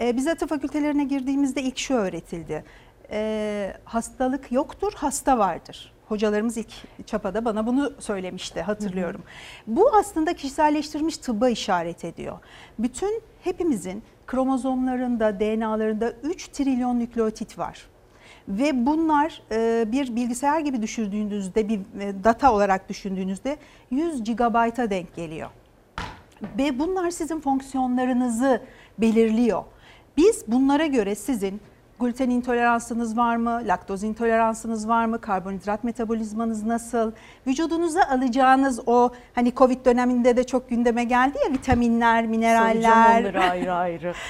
E, 0.00 0.16
bize 0.16 0.34
tıp 0.34 0.48
fakültelerine 0.48 1.04
girdiğimizde 1.04 1.62
ilk 1.62 1.78
şu 1.78 1.94
öğretildi. 1.94 2.64
E, 3.10 3.76
hastalık 3.84 4.52
yoktur, 4.52 4.92
hasta 4.96 5.38
vardır. 5.38 5.92
Hocalarımız 6.10 6.56
ilk 6.56 7.06
çapada 7.06 7.44
bana 7.44 7.66
bunu 7.66 7.92
söylemişti 7.98 8.62
hatırlıyorum. 8.62 9.22
Bu 9.66 9.94
aslında 9.94 10.32
kişiselleştirilmiş 10.34 11.16
tıbba 11.16 11.48
işaret 11.48 12.04
ediyor. 12.04 12.38
Bütün 12.78 13.22
hepimizin 13.44 14.02
kromozomlarında, 14.26 15.40
DNA'larında 15.40 16.12
3 16.22 16.48
trilyon 16.48 16.98
nükleotit 16.98 17.58
var. 17.58 17.86
Ve 18.48 18.86
bunlar 18.86 19.42
e, 19.52 19.92
bir 19.92 20.16
bilgisayar 20.16 20.60
gibi 20.60 20.82
düşündüğünüzde, 20.82 21.68
bir 21.68 21.78
e, 22.00 22.24
data 22.24 22.52
olarak 22.52 22.88
düşündüğünüzde 22.88 23.56
100 23.90 24.24
GB'a 24.24 24.90
denk 24.90 25.16
geliyor. 25.16 25.50
Ve 26.58 26.78
bunlar 26.78 27.10
sizin 27.10 27.40
fonksiyonlarınızı 27.40 28.62
belirliyor. 28.98 29.64
Biz 30.16 30.44
bunlara 30.46 30.86
göre 30.86 31.14
sizin 31.14 31.60
gluten 32.00 32.30
intoleransınız 32.30 33.16
var 33.16 33.36
mı, 33.36 33.62
laktoz 33.66 34.02
intoleransınız 34.04 34.88
var 34.88 35.04
mı, 35.04 35.20
karbonhidrat 35.20 35.84
metabolizmanız 35.84 36.62
nasıl, 36.62 37.12
vücudunuza 37.46 38.02
alacağınız 38.02 38.80
o 38.86 39.12
hani 39.34 39.54
Covid 39.54 39.86
döneminde 39.86 40.36
de 40.36 40.44
çok 40.44 40.70
gündeme 40.70 41.04
geldi 41.04 41.38
ya 41.46 41.52
vitaminler, 41.52 42.26
mineraller. 42.26 43.22
Soracağım 43.22 43.50
ayrı 43.50 43.74
ayrı. 43.74 44.14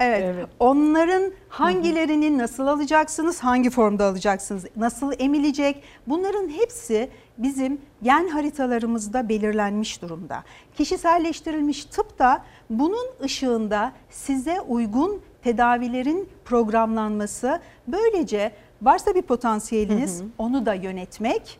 Evet. 0.00 0.46
Onların 0.60 1.32
hangilerini 1.48 2.38
nasıl 2.38 2.66
alacaksınız, 2.66 3.40
hangi 3.40 3.70
formda 3.70 4.04
alacaksınız, 4.04 4.64
nasıl 4.76 5.12
emilecek? 5.18 5.82
Bunların 6.06 6.48
hepsi 6.48 7.10
bizim 7.38 7.80
gen 8.02 8.28
haritalarımızda 8.28 9.28
belirlenmiş 9.28 10.02
durumda. 10.02 10.44
Kişiselleştirilmiş 10.76 11.84
tıp 11.84 12.18
da 12.18 12.42
bunun 12.70 13.06
ışığında 13.22 13.92
size 14.10 14.60
uygun 14.60 15.20
tedavilerin 15.44 16.28
programlanması, 16.44 17.60
böylece 17.86 18.52
varsa 18.82 19.14
bir 19.14 19.22
potansiyeliniz 19.22 20.20
Hı 20.20 20.24
hı. 20.24 20.28
onu 20.38 20.66
da 20.66 20.74
yönetmek, 20.74 21.58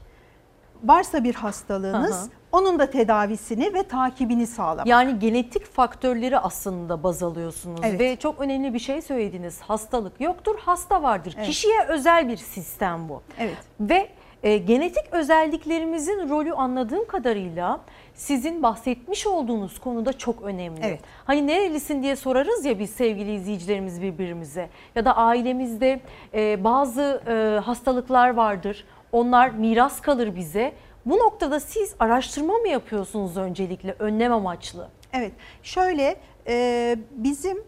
varsa 0.85 1.25
bir 1.25 1.35
hastalığınız 1.35 2.21
Hı 2.21 2.25
hı. 2.25 2.31
onun 2.53 2.79
da 2.79 2.91
tedavisini 2.91 3.75
ve 3.75 3.83
takibini 3.83 4.47
sağlamak. 4.47 4.87
Yani 4.87 5.19
genetik 5.19 5.65
faktörleri 5.73 6.39
aslında 6.39 7.03
baz 7.03 7.23
alıyorsunuz 7.23 7.81
Evet. 7.85 8.01
ve 8.01 8.17
çok 8.17 8.41
önemli 8.41 8.75
bir 8.75 8.79
şey 8.79 9.03
söylediniz. 9.03 9.61
Hastalık 9.61 10.21
yoktur, 10.21 10.55
hasta 10.59 11.03
vardır. 11.03 11.35
Evet. 11.37 11.47
Kişiye 11.47 11.85
özel 11.89 12.29
bir 12.29 12.37
sistem 12.37 13.09
bu. 13.09 13.23
Evet. 13.39 13.57
Ve 13.81 14.09
e, 14.43 14.59
genetik 14.59 15.05
özelliklerimizin 15.13 16.29
rolü 16.29 16.53
anladığım 16.53 17.07
kadarıyla 17.07 17.81
sizin 18.19 18.63
bahsetmiş 18.63 19.27
olduğunuz 19.27 19.79
konuda 19.79 20.13
çok 20.13 20.43
önemli. 20.43 20.81
Evet. 20.83 21.01
Hani 21.25 21.47
nerelisin 21.47 22.03
diye 22.03 22.17
sorarız 22.17 22.65
ya 22.65 22.79
biz 22.79 22.91
sevgili 22.91 23.35
izleyicilerimiz 23.35 24.03
birbirimize 24.03 24.69
ya 24.95 25.05
da 25.05 25.17
ailemizde 25.17 26.01
e, 26.35 26.65
bazı 26.65 27.23
e, 27.29 27.61
hastalıklar 27.61 28.35
vardır. 28.35 28.85
Onlar 29.13 29.51
miras 29.51 30.01
kalır 30.01 30.37
bize. 30.37 30.73
Bu 31.07 31.19
noktada 31.19 31.61
siz 31.61 31.95
araştırma 31.99 32.55
mı 32.55 32.69
yapıyorsunuz 32.69 33.37
öncelikle 33.37 33.95
önlem 33.99 34.33
amaçlı? 34.33 34.89
Evet, 35.13 35.33
şöyle 35.63 36.17
e, 36.49 36.97
bizim 37.11 37.59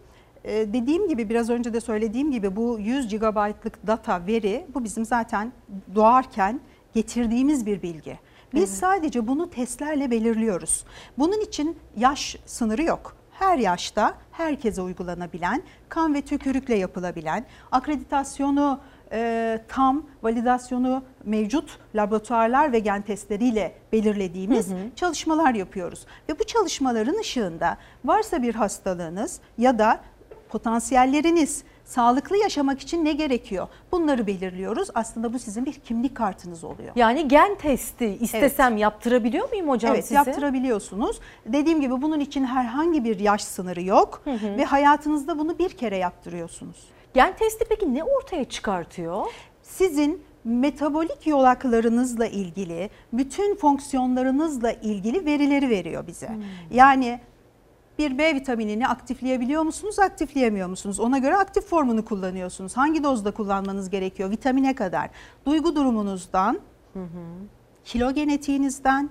e, 0.43 0.73
dediğim 0.73 1.07
gibi 1.07 1.29
biraz 1.29 1.49
önce 1.49 1.73
de 1.73 1.81
söylediğim 1.81 2.31
gibi 2.31 2.55
bu 2.55 2.79
100 2.79 3.09
GB'lık 3.09 3.87
data 3.87 4.27
veri 4.27 4.65
bu 4.73 4.83
bizim 4.83 5.05
zaten 5.05 5.53
doğarken 5.95 6.61
getirdiğimiz 6.93 7.65
bir 7.65 7.81
bilgi. 7.81 8.19
Biz 8.53 8.77
sadece 8.77 9.27
bunu 9.27 9.49
testlerle 9.49 10.11
belirliyoruz. 10.11 10.85
Bunun 11.17 11.39
için 11.41 11.77
yaş 11.97 12.35
sınırı 12.45 12.83
yok. 12.83 13.15
Her 13.31 13.57
yaşta 13.57 14.13
herkese 14.31 14.81
uygulanabilen, 14.81 15.63
kan 15.89 16.13
ve 16.13 16.21
tükürükle 16.21 16.75
yapılabilen, 16.75 17.45
akreditasyonu 17.71 18.79
e, 19.11 19.61
tam, 19.67 20.03
validasyonu 20.23 21.03
mevcut 21.25 21.79
laboratuvarlar 21.95 22.71
ve 22.71 22.79
gen 22.79 23.01
testleriyle 23.01 23.75
belirlediğimiz 23.91 24.69
Hı 24.69 24.73
hı. 24.73 24.95
çalışmalar 24.95 25.53
yapıyoruz. 25.53 26.05
Ve 26.29 26.39
bu 26.39 26.43
çalışmaların 26.43 27.19
ışığında 27.19 27.77
varsa 28.05 28.41
bir 28.41 28.55
hastalığınız 28.55 29.39
ya 29.57 29.79
da 29.79 29.99
potansiyelleriniz 30.49 31.63
sağlıklı 31.91 32.37
yaşamak 32.37 32.79
için 32.79 33.05
ne 33.05 33.11
gerekiyor? 33.11 33.67
Bunları 33.91 34.27
belirliyoruz. 34.27 34.89
Aslında 34.95 35.33
bu 35.33 35.39
sizin 35.39 35.65
bir 35.65 35.73
kimlik 35.73 36.15
kartınız 36.15 36.63
oluyor. 36.63 36.91
Yani 36.95 37.27
gen 37.27 37.55
testi 37.55 38.05
istesem 38.05 38.77
yaptırabiliyor 38.77 39.49
muyum 39.49 39.69
hocam 39.69 39.93
evet, 39.93 40.03
size? 40.03 40.15
yaptırabiliyorsunuz. 40.15 41.19
Dediğim 41.45 41.81
gibi 41.81 42.01
bunun 42.01 42.19
için 42.19 42.45
herhangi 42.45 43.03
bir 43.03 43.19
yaş 43.19 43.43
sınırı 43.43 43.81
yok 43.81 44.21
Hı 44.23 44.31
hı. 44.31 44.57
ve 44.57 44.65
hayatınızda 44.65 45.39
bunu 45.39 45.59
bir 45.59 45.69
kere 45.69 45.97
yaptırıyorsunuz. 45.97 46.77
Gen 47.13 47.35
testi 47.35 47.65
peki 47.69 47.93
ne 47.93 48.03
ortaya 48.03 48.45
çıkartıyor? 48.45 49.25
Sizin 49.63 50.23
metabolik 50.43 51.27
yolaklarınızla 51.27 52.25
ilgili, 52.25 52.89
bütün 53.13 53.55
fonksiyonlarınızla 53.55 54.71
ilgili 54.71 55.25
verileri 55.25 55.69
veriyor 55.69 56.07
bize. 56.07 56.29
Hmm. 56.29 56.43
Yani 56.71 57.19
bir 58.01 58.17
B 58.17 58.35
vitaminini 58.35 58.87
aktifleyebiliyor 58.87 59.63
musunuz, 59.63 59.99
aktifleyemiyor 59.99 60.69
musunuz? 60.69 60.99
Ona 60.99 61.17
göre 61.17 61.37
aktif 61.37 61.65
formunu 61.65 62.05
kullanıyorsunuz. 62.05 62.77
Hangi 62.77 63.03
dozda 63.03 63.31
kullanmanız 63.31 63.89
gerekiyor? 63.89 64.29
Vitamine 64.29 64.75
kadar. 64.75 65.09
Duygu 65.45 65.75
durumunuzdan, 65.75 66.59
kilo 67.85 68.11
genetiğinizden, 68.11 69.09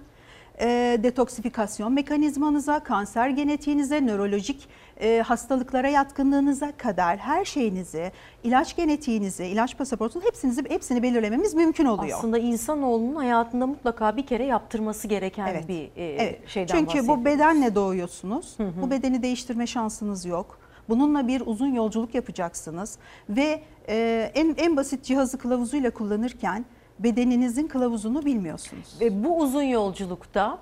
e, 0.60 1.00
detoksifikasyon 1.02 1.92
mekanizmanıza, 1.92 2.80
kanser 2.80 3.28
genetiğinize, 3.28 4.06
nörolojik 4.06 4.68
e, 5.00 5.22
hastalıklara 5.22 5.88
yatkınlığınıza 5.88 6.72
kadar 6.72 7.18
her 7.18 7.44
şeyinizi, 7.44 8.12
ilaç 8.44 8.76
genetiğinizi, 8.76 9.46
ilaç 9.46 9.78
pasaportunu 9.78 10.22
hepsinizi 10.24 10.62
hepsini 10.68 11.02
belirlememiz 11.02 11.54
mümkün 11.54 11.84
oluyor. 11.84 12.18
Aslında 12.18 12.38
insanoğlunun 12.38 13.14
hayatında 13.14 13.66
mutlaka 13.66 14.16
bir 14.16 14.26
kere 14.26 14.44
yaptırması 14.44 15.08
gereken 15.08 15.46
Evet. 15.46 15.68
bir 15.68 15.82
e, 15.82 16.04
Evet. 16.04 16.48
şeyden 16.48 16.76
Çünkü 16.76 17.08
bu 17.08 17.24
bedenle 17.24 17.74
doğuyorsunuz. 17.74 18.54
Hı 18.56 18.62
hı. 18.62 18.82
Bu 18.82 18.90
bedeni 18.90 19.22
değiştirme 19.22 19.66
şansınız 19.66 20.24
yok. 20.24 20.58
Bununla 20.88 21.28
bir 21.28 21.42
uzun 21.46 21.74
yolculuk 21.74 22.14
yapacaksınız 22.14 22.98
ve 23.28 23.62
e, 23.88 24.30
en 24.34 24.54
en 24.58 24.76
basit 24.76 25.04
cihazı 25.04 25.38
kılavuzuyla 25.38 25.90
kullanırken 25.90 26.64
bedeninizin 26.98 27.68
kılavuzunu 27.68 28.24
bilmiyorsunuz. 28.24 28.96
Ve 29.00 29.24
bu 29.24 29.38
uzun 29.38 29.62
yolculukta 29.62 30.58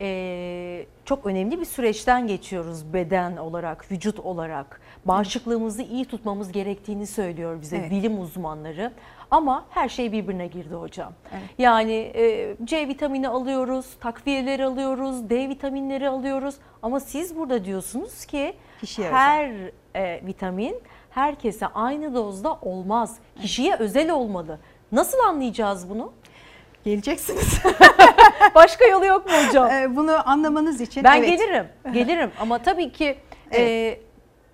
e, 0.00 0.86
çok 1.04 1.26
önemli 1.26 1.60
bir 1.60 1.64
süreçten 1.64 2.26
geçiyoruz 2.26 2.92
beden 2.94 3.36
olarak, 3.36 3.92
vücut 3.92 4.20
olarak. 4.20 4.80
Bağışıklığımızı 5.04 5.82
iyi 5.82 6.04
tutmamız 6.04 6.52
gerektiğini 6.52 7.06
söylüyor 7.06 7.60
bize 7.60 7.76
Evet. 7.76 7.90
bilim 7.90 8.20
uzmanları. 8.20 8.92
Ama 9.30 9.64
her 9.70 9.88
şey 9.88 10.12
birbirine 10.12 10.46
girdi 10.46 10.74
hocam. 10.74 11.12
Evet. 11.32 11.42
Yani 11.58 12.12
e, 12.14 12.56
C 12.64 12.88
vitamini 12.88 13.28
alıyoruz, 13.28 13.86
takviyeleri 14.00 14.64
alıyoruz, 14.64 15.30
D 15.30 15.48
vitaminleri 15.48 16.08
alıyoruz. 16.08 16.54
Ama 16.82 17.00
siz 17.00 17.36
burada 17.36 17.64
diyorsunuz 17.64 18.24
ki 18.24 18.54
Kişiye 18.80 19.10
her 19.10 19.50
e, 19.96 20.26
vitamin 20.26 20.74
herkese 21.10 21.66
aynı 21.66 22.14
dozda 22.14 22.54
olmaz. 22.54 23.18
Kişiye 23.40 23.76
özel 23.76 24.10
olmalı. 24.10 24.58
Nasıl 24.92 25.18
anlayacağız 25.18 25.90
bunu? 25.90 26.12
Geleceksiniz. 26.84 27.58
Başka 28.54 28.84
yolu 28.84 29.06
yok 29.06 29.26
mu 29.26 29.32
hocam? 29.48 29.70
Ee, 29.70 29.96
Bunu 29.96 30.28
anlamanız 30.28 30.80
için 30.80 31.04
Ben 31.04 31.16
evet. 31.18 31.28
gelirim, 31.28 31.66
gelirim 31.92 32.30
ama 32.40 32.58
tabii 32.58 32.92
ki 32.92 33.16
e, 33.54 33.98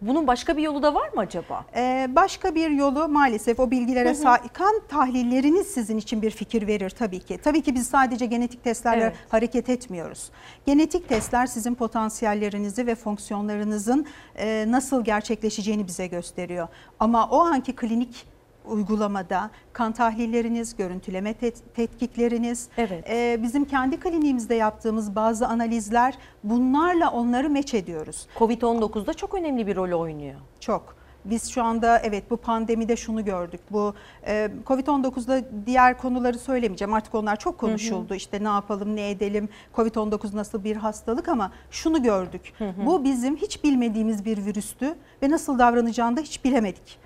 bunun 0.01 0.27
başka 0.27 0.57
bir 0.57 0.63
yolu 0.63 0.83
da 0.83 0.95
var 0.95 1.09
mı 1.15 1.21
acaba? 1.21 1.65
Ee, 1.77 2.07
başka 2.09 2.55
bir 2.55 2.71
yolu 2.71 3.09
maalesef 3.09 3.61
o 3.61 3.71
bilgilere 3.71 4.15
sahip 4.15 4.55
kan 4.55 4.81
tahlilleriniz 4.89 5.67
sizin 5.67 5.99
için 5.99 6.23
bir 6.23 6.31
fikir 6.31 6.67
verir 6.67 6.91
tabii 6.91 7.21
ki. 7.21 7.39
Tabii 7.39 7.63
ki 7.63 7.75
biz 7.75 7.87
sadece 7.89 8.27
genetik 8.27 8.65
testlerle 8.65 9.03
Evet. 9.03 9.17
hareket 9.29 9.69
etmiyoruz. 9.69 10.31
Genetik 10.67 11.09
testler 11.09 11.47
sizin 11.47 11.75
potansiyellerinizi 11.75 12.87
ve 12.87 12.95
fonksiyonlarınızın 12.95 14.07
e, 14.37 14.65
nasıl 14.69 15.05
gerçekleşeceğini 15.05 15.87
bize 15.87 16.07
gösteriyor. 16.07 16.69
Ama 17.01 17.29
o 17.31 17.41
anki 17.41 17.77
klinik 17.77 18.27
uygulamada 18.67 19.51
kan 19.73 19.93
tahlilleriniz, 19.93 20.77
görüntüleme 20.77 21.31
tet- 21.35 21.63
tetkikleriniz, 21.75 22.69
e, 23.09 23.39
bizim 23.43 23.65
kendi 23.65 24.01
kliniğimizde 24.01 24.55
yaptığımız 24.55 25.17
bazı 25.17 25.47
analizler 25.49 26.15
bunlarla 26.45 27.11
onları 27.11 27.51
meç 27.51 27.75
ediyoruz. 27.75 28.27
Covid-19'da 28.39 29.15
çok 29.15 29.35
önemli 29.35 29.67
bir 29.67 29.77
rol 29.77 30.01
oynuyor. 30.01 30.41
Çok. 30.61 30.97
Biz 31.25 31.51
şu 31.51 31.63
anda 31.63 31.99
evet 31.99 32.31
bu 32.31 32.37
pandemide 32.37 32.97
şunu 32.97 33.25
gördük. 33.25 33.61
Bu 33.71 33.95
e, 34.27 34.51
Covid-19'da 34.67 35.43
diğer 35.67 35.99
konuları 35.99 36.39
söylemeyeceğim. 36.39 36.95
Artık 36.95 37.15
onlar 37.15 37.37
çok 37.37 37.59
konuşuldu. 37.59 38.15
İşte 38.15 38.45
ne 38.45 38.49
yapalım, 38.49 38.97
ne 38.97 39.11
edelim, 39.11 39.49
Covid-19 39.77 40.37
nasıl 40.37 40.65
bir 40.65 40.77
hastalık 40.77 41.29
ama 41.29 41.53
şunu 41.71 42.03
gördük. 42.03 42.53
Hı 42.59 42.65
hı. 42.69 42.87
Bu 42.87 43.05
bizim 43.05 43.37
hiç 43.37 43.65
bilmediğimiz 43.65 44.25
bir 44.25 44.45
virüstü 44.47 44.95
ve 45.23 45.31
nasıl 45.31 45.59
davranacağını 45.59 46.17
da 46.17 46.21
hiç 46.21 46.45
bilemedik. 46.45 46.99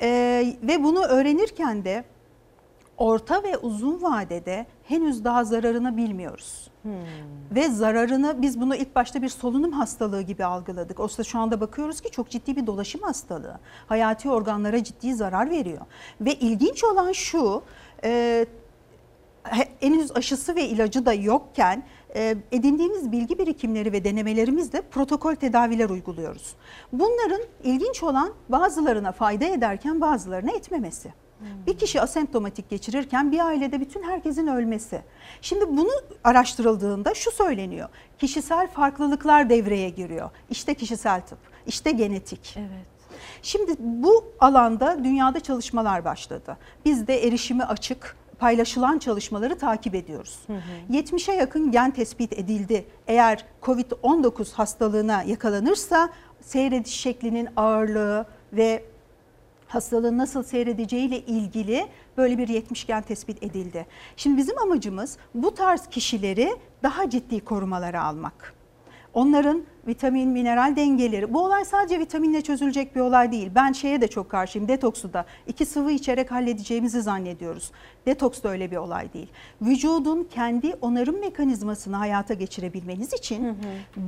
E, 0.00 0.08
ve 0.62 0.82
bunu 0.82 1.04
öğrenirken 1.04 1.84
de 1.84 2.04
orta 2.98 3.42
ve 3.42 3.56
uzun 3.58 4.02
vadede 4.02 4.66
henüz 4.84 5.24
daha 5.24 5.44
zararını 5.44 5.96
bilmiyoruz. 5.96 6.70
Ve 7.50 7.68
zararını 7.68 8.42
biz 8.42 8.60
bunu 8.60 8.76
ilk 8.76 8.96
başta 8.96 9.22
bir 9.22 9.28
solunum 9.28 9.72
hastalığı 9.72 10.22
gibi 10.22 10.44
algıladık. 10.44 11.00
Oysa 11.00 11.24
şu 11.24 11.38
anda 11.38 11.60
bakıyoruz 11.60 12.00
ki 12.00 12.10
çok 12.10 12.30
ciddi 12.30 12.56
bir 12.56 12.66
dolaşım 12.66 13.02
hastalığı. 13.02 13.58
Hayati 13.86 14.30
organlara 14.30 14.84
ciddi 14.84 15.14
zarar 15.14 15.50
veriyor. 15.50 15.80
Ve 16.20 16.34
ilginç 16.34 16.84
olan 16.84 17.12
şu, 17.12 17.62
e, 18.04 18.46
he- 19.42 19.68
henüz 19.80 20.16
aşısı 20.16 20.56
ve 20.56 20.64
ilacı 20.68 21.06
da 21.06 21.12
yokken 21.12 21.82
edindiğimiz 22.52 23.12
bilgi 23.12 23.38
birikimleri 23.38 23.92
ve 23.92 24.04
denemelerimizle 24.04 24.82
protokol 24.82 25.34
tedaviler 25.34 25.90
uyguluyoruz. 25.90 26.54
Bunların 26.92 27.40
ilginç 27.64 28.02
olan 28.02 28.32
bazılarına 28.48 29.12
fayda 29.12 29.44
ederken 29.44 30.00
bazılarına 30.00 30.50
etmemesi. 30.50 31.12
Bir 31.66 31.78
kişi 31.78 32.00
asemptomatik 32.00 32.70
geçirirken 32.70 33.32
bir 33.32 33.46
ailede 33.46 33.80
bütün 33.80 34.02
herkesin 34.02 34.46
ölmesi. 34.46 35.02
Şimdi 35.40 35.76
bunu 35.76 35.90
araştırıldığında 36.24 37.14
şu 37.14 37.30
söyleniyor. 37.30 37.88
Kişisel 38.18 38.68
farklılıklar 38.68 39.50
devreye 39.50 39.90
giriyor. 39.90 40.30
İşte 40.50 40.74
kişisel 40.74 41.20
tıp, 41.20 41.38
işte 41.66 41.90
genetik. 41.90 42.56
Evet. 42.58 42.86
Şimdi 43.42 43.72
bu 43.78 44.24
alanda 44.40 45.04
dünyada 45.04 45.40
çalışmalar 45.40 46.04
başladı. 46.04 46.56
Biz 46.84 47.06
de 47.06 47.26
erişimi 47.26 47.64
açık, 47.64 48.16
paylaşılan 48.40 48.98
çalışmaları 48.98 49.58
takip 49.58 49.94
ediyoruz. 49.94 50.38
70'e 50.90 51.34
yakın 51.34 51.70
gen 51.70 51.90
tespit 51.90 52.32
edildi. 52.32 52.84
Eğer 53.06 53.44
COVID-19 53.62 54.52
hastalığına 54.52 55.22
yakalanırsa 55.22 56.10
seyrediş 56.40 56.94
şeklinin 56.94 57.48
ağırlığı 57.56 58.26
ve 58.52 58.84
hastalığın 59.68 60.18
nasıl 60.18 60.42
seyredeceğiyle 60.42 61.18
ilgili 61.18 61.86
böyle 62.16 62.38
bir 62.38 62.48
70 62.48 62.86
gen 62.86 63.02
tespit 63.02 63.42
edildi. 63.42 63.86
Şimdi 64.16 64.36
bizim 64.36 64.58
amacımız 64.58 65.16
bu 65.34 65.54
tarz 65.54 65.86
kişileri 65.86 66.56
daha 66.82 67.10
ciddi 67.10 67.40
korumalara 67.40 68.04
almak. 68.04 68.54
Onların 69.14 69.62
vitamin, 69.86 70.28
mineral 70.28 70.76
dengeleri. 70.76 71.34
Bu 71.34 71.44
olay 71.44 71.64
sadece 71.64 72.00
vitaminle 72.00 72.42
çözülecek 72.42 72.96
bir 72.96 73.00
olay 73.00 73.32
değil. 73.32 73.50
Ben 73.54 73.72
şeye 73.72 74.00
de 74.00 74.08
çok 74.08 74.30
karşıyım. 74.30 74.68
Detoksu 74.68 75.12
da 75.12 75.24
iki 75.46 75.66
sıvı 75.66 75.92
içerek 75.92 76.30
halledeceğimizi 76.30 77.02
zannediyoruz. 77.02 77.70
Detoks 78.06 78.42
da 78.42 78.48
öyle 78.48 78.70
bir 78.70 78.76
olay 78.76 79.12
değil. 79.12 79.28
Vücudun 79.62 80.28
kendi 80.34 80.74
onarım 80.80 81.20
mekanizmasını 81.20 81.96
hayata 81.96 82.34
geçirebilmeniz 82.34 83.12
için 83.12 83.58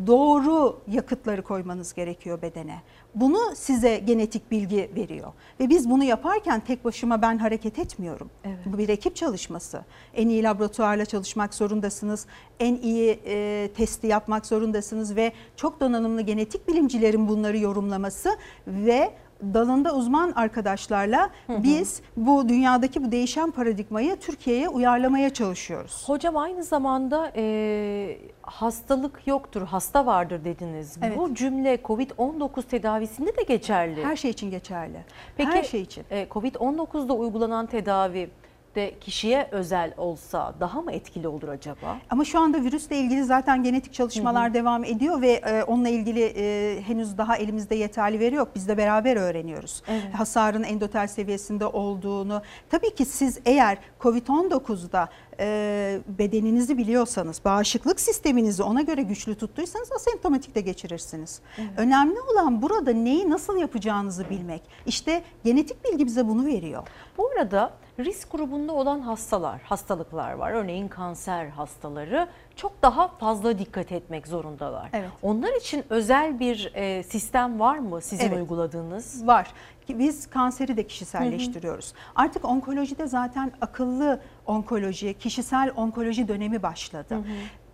doğru 0.07 0.81
yakıtları 0.89 1.43
koymanız 1.43 1.95
gerekiyor 1.95 2.43
bedene. 2.43 2.81
Bunu 3.15 3.39
size 3.55 3.99
genetik 3.99 4.51
bilgi 4.51 4.91
veriyor. 4.97 5.33
Ve 5.61 5.69
biz 5.69 5.91
bunu 5.91 6.05
yaparken 6.05 6.61
tek 6.61 6.85
başıma 6.85 7.23
ben 7.23 7.39
hareket 7.39 7.79
etmiyorum. 7.79 8.31
Bu 8.67 8.79
bir 8.79 8.89
ekip 8.89 9.17
çalışması. 9.17 9.85
En 10.15 10.29
iyi 10.29 10.43
laboratuvarla 10.43 11.05
çalışmak 11.05 11.55
zorundasınız. 11.55 12.27
En 12.61 12.75
iyi 12.77 13.21
e, 13.27 13.69
testi 13.77 14.07
yapmak 14.07 14.47
zorundasınız 14.47 15.17
ve 15.17 15.33
çok 15.57 15.81
donanımlı 15.81 16.23
genetik 16.23 16.69
bilimcilerin 16.69 17.29
bunları 17.29 17.59
yorumlaması 17.59 18.29
ve 18.67 19.13
dalında 19.55 19.95
uzman 19.95 20.33
arkadaşlarla 20.37 21.31
biz 21.49 22.03
bu 22.17 22.49
dünyadaki 22.49 23.05
bu 23.05 23.13
değişen 23.13 23.51
paradigmayı 23.51 24.17
Türkiye'ye 24.17 24.69
uyarlamaya 24.69 25.31
çalışıyoruz. 25.31 26.03
Hocam 26.07 26.37
aynı 26.37 26.65
zamanda 26.65 27.33
e, 27.37 28.19
hastalık 28.43 29.27
yoktur, 29.27 29.63
hasta 29.63 30.07
vardır 30.07 30.45
dediniz. 30.45 30.97
Evet. 31.03 31.19
Bu 31.19 31.35
cümle 31.35 31.75
COVID-19 31.85 32.63
tedavisinde 32.63 33.37
de 33.37 33.43
geçerli. 33.43 34.05
Her 34.05 34.17
şey 34.17 34.31
için 34.31 34.51
geçerli. 34.51 35.05
Peki 35.37 35.51
Her 35.51 35.63
şey 35.63 35.81
için. 35.83 36.05
e, 36.11 36.27
COVID-19'da 36.31 37.13
uygulanan 37.13 37.67
tedavi 37.67 38.31
de 38.75 38.95
kişiye 39.01 39.49
özel 39.51 39.95
olsa 39.97 40.55
daha 40.61 40.81
mı 40.81 40.93
etkili 40.93 41.29
olur 41.29 41.49
acaba? 41.49 41.99
Ama 42.11 42.25
şu 42.25 42.41
anda 42.41 42.65
virüsle 42.65 42.97
ilgili 42.97 43.25
zaten 43.25 43.63
genetik 43.63 43.93
çalışmalar 43.95 44.47
Hı 44.47 44.51
hı. 44.51 44.55
devam 44.55 44.85
ediyor 44.85 45.21
ve 45.21 45.33
e, 45.33 45.63
onunla 45.63 45.89
ilgili 45.89 46.33
e, 46.37 46.83
henüz 46.83 47.19
daha 47.19 47.37
elimizde 47.37 47.75
yeterli 47.75 48.21
veri 48.21 48.35
yok. 48.35 48.49
Biz 48.55 48.69
de 48.69 48.77
beraber 48.77 49.17
öğreniyoruz. 49.17 49.83
Evet. 49.89 50.15
Hasarın 50.15 50.63
endotel 50.63 51.07
seviyesinde 51.07 51.67
olduğunu. 51.67 52.43
Tabii 52.71 52.95
ki 52.95 53.05
siz 53.05 53.39
eğer 53.45 53.79
COVID-19'da 54.01 55.09
e, 55.41 56.01
bedeninizi 56.19 56.79
biliyorsanız, 56.79 57.41
bağışıklık 57.45 58.01
sisteminizi 58.01 58.63
ona 58.63 58.83
göre 58.83 59.03
güçlü 59.03 59.35
tuttuysanız 59.35 59.93
asemptomatik 59.93 60.55
de 60.55 60.61
geçirirsiniz. 60.61 61.41
Önemli 61.77 62.21
olan 62.21 62.63
burada 62.63 62.93
neyi 62.93 63.31
nasıl 63.31 63.57
yapacağınızı 63.57 64.31
bilmek. 64.31 64.63
İşte 64.87 65.23
genetik 65.45 65.85
bilgi 65.85 66.07
bize 66.07 66.29
bunu 66.29 66.47
veriyor. 66.47 66.83
Bu 67.19 67.29
arada 67.29 67.73
risk 67.99 68.33
grubunda 68.33 68.73
olan 68.73 69.01
hastalar, 69.01 69.61
hastalıklar 69.63 70.33
var. 70.33 70.51
Örneğin 70.53 70.89
kanser 70.89 71.47
hastaları 71.47 72.29
çok 72.57 72.83
daha 72.83 73.09
fazla 73.09 73.59
dikkat 73.59 73.93
etmek 73.93 74.27
zorundalar. 74.27 74.89
Evet. 74.93 75.09
Onlar 75.23 75.57
için 75.61 75.85
özel 75.91 76.41
bir 76.41 76.73
e, 76.75 77.03
sistem 77.03 77.61
var 77.61 77.79
mı 77.79 78.01
sizin 78.01 78.25
Evet. 78.29 78.37
uyguladığınız? 78.37 79.27
Var. 79.27 79.53
Biz 79.89 80.31
kanseri 80.31 80.77
de 80.77 80.87
kişiselleştiriyoruz. 80.87 81.93
Artık 82.15 82.45
onkolojide 82.45 83.07
zaten 83.07 83.53
akıllı 83.61 84.21
onkoloji, 84.47 85.15
kişisel 85.19 85.71
onkoloji 85.77 86.29
dönemi 86.29 86.63
başladı. 86.63 87.19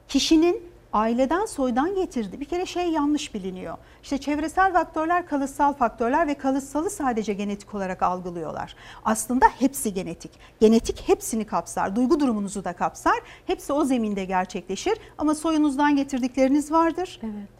Kişinin 0.08 0.62
aileden 0.92 1.46
soydan 1.46 1.94
getirdi. 1.94 2.40
Bir 2.40 2.44
kere 2.44 2.66
şey 2.66 2.90
yanlış 2.90 3.34
biliniyor. 3.34 3.76
İşte 4.02 4.18
çevresel 4.18 4.72
faktörler, 4.72 5.26
kalıtsal 5.26 5.72
faktörler 5.72 6.26
ve 6.26 6.34
kalıtsalı 6.34 6.90
sadece 6.90 7.32
genetik 7.32 7.74
olarak 7.74 8.02
algılıyorlar. 8.02 8.76
Aslında 9.04 9.46
hepsi 9.58 9.94
genetik. 9.94 10.30
Genetik 10.60 11.08
hepsini 11.08 11.44
kapsar. 11.46 11.96
Duygu 11.96 12.20
durumunuzu 12.20 12.64
da 12.64 12.72
kapsar. 12.72 13.18
Hepsi 13.46 13.72
o 13.72 13.84
zeminde 13.84 14.24
gerçekleşir. 14.24 14.98
Ama 15.18 15.34
soyunuzdan 15.34 15.96
getirdikleriniz 15.96 16.72
vardır. 16.72 17.20
Evet. 17.22 17.57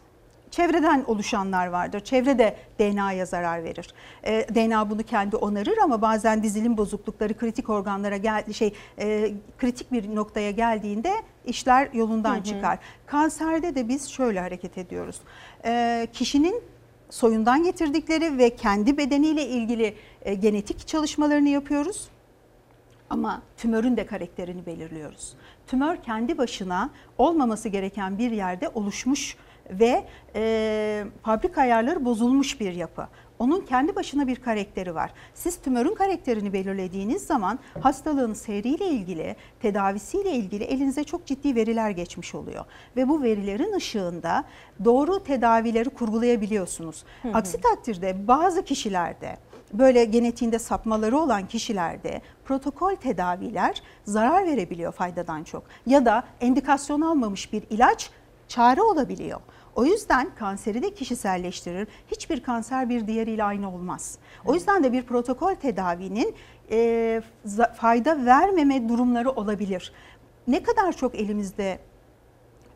Çevreden 0.51 1.03
oluşanlar 1.07 1.67
vardır. 1.67 1.99
Çevre 1.99 2.39
de 2.39 2.55
DNA'ya 2.79 3.25
zarar 3.25 3.63
verir. 3.63 3.93
E, 4.23 4.55
DNA 4.55 4.89
bunu 4.89 5.03
kendi 5.03 5.35
onarır 5.35 5.77
ama 5.83 6.01
bazen 6.01 6.43
dizilim 6.43 6.77
bozuklukları 6.77 7.37
kritik 7.37 7.69
organlara 7.69 8.17
gel 8.17 8.53
şey 8.53 8.73
e, 8.99 9.31
kritik 9.57 9.91
bir 9.91 10.15
noktaya 10.15 10.51
geldiğinde 10.51 11.13
işler 11.45 11.89
yolundan 11.93 12.35
Hı 12.35 12.39
hı. 12.39 12.43
çıkar. 12.43 12.79
Kanserde 13.05 13.75
de 13.75 13.87
biz 13.87 14.09
şöyle 14.09 14.39
hareket 14.39 14.77
ediyoruz. 14.77 15.21
E, 15.65 16.07
kişinin 16.13 16.63
soyundan 17.09 17.63
getirdikleri 17.63 18.37
ve 18.37 18.55
kendi 18.55 18.97
bedeniyle 18.97 19.47
ilgili 19.47 19.95
e, 20.21 20.33
genetik 20.33 20.87
çalışmalarını 20.87 21.49
yapıyoruz. 21.49 22.09
Ama 23.09 23.41
tümörün 23.57 23.97
de 23.97 24.05
karakterini 24.05 24.65
belirliyoruz. 24.65 25.33
Tümör 25.67 25.97
kendi 25.97 26.37
başına 26.37 26.89
olmaması 27.17 27.69
gereken 27.69 28.17
bir 28.17 28.31
yerde 28.31 28.69
oluşmuş 28.69 29.37
ve 29.71 30.05
e, 30.35 31.03
fabrika 31.23 31.61
ayarları 31.61 32.05
bozulmuş 32.05 32.59
bir 32.59 32.73
yapı. 32.73 33.07
Onun 33.39 33.61
kendi 33.61 33.95
başına 33.95 34.27
bir 34.27 34.35
karakteri 34.35 34.95
var. 34.95 35.13
Siz 35.33 35.61
tümörün 35.61 35.95
karakterini 35.95 36.53
belirlediğiniz 36.53 37.21
zaman 37.21 37.59
hastalığın 37.81 38.33
seyriyle 38.33 38.87
ilgili, 38.87 39.35
tedavisiyle 39.59 40.31
ilgili 40.31 40.63
elinize 40.63 41.03
çok 41.03 41.25
ciddi 41.25 41.55
veriler 41.55 41.89
geçmiş 41.89 42.35
oluyor. 42.35 42.65
Ve 42.95 43.09
bu 43.09 43.23
verilerin 43.23 43.73
ışığında 43.73 44.43
doğru 44.85 45.23
tedavileri 45.23 45.89
kurgulayabiliyorsunuz. 45.89 47.03
Hı 47.21 47.27
hı. 47.27 47.33
Aksi 47.33 47.61
takdirde 47.61 48.27
bazı 48.27 48.63
kişilerde 48.63 49.37
böyle 49.73 50.05
genetiğinde 50.05 50.59
sapmaları 50.59 51.17
olan 51.17 51.47
kişilerde 51.47 52.21
protokol 52.45 52.95
tedaviler 52.95 53.83
zarar 54.05 54.45
verebiliyor 54.45 54.91
faydadan 54.91 55.43
çok. 55.43 55.63
Ya 55.85 56.05
da 56.05 56.23
endikasyon 56.41 57.01
almamış 57.01 57.53
bir 57.53 57.63
ilaç 57.69 58.11
çare 58.47 58.81
olabiliyor. 58.81 59.39
O 59.75 59.85
yüzden 59.85 60.35
kanseri 60.35 60.83
de 60.83 60.93
kişiselleştirir. 60.93 61.87
Hiçbir 62.11 62.43
kanser 62.43 62.89
bir 62.89 63.07
diğeriyle 63.07 63.43
aynı 63.43 63.73
olmaz. 63.73 64.17
O 64.45 64.53
yüzden 64.53 64.83
de 64.83 64.93
bir 64.93 65.03
protokol 65.03 65.55
tedavinin 65.55 66.35
e, 66.71 67.21
fayda 67.75 68.25
vermeme 68.25 68.89
durumları 68.89 69.29
olabilir. 69.29 69.93
Ne 70.47 70.63
kadar 70.63 70.93
çok 70.93 71.15
elimizde 71.15 71.79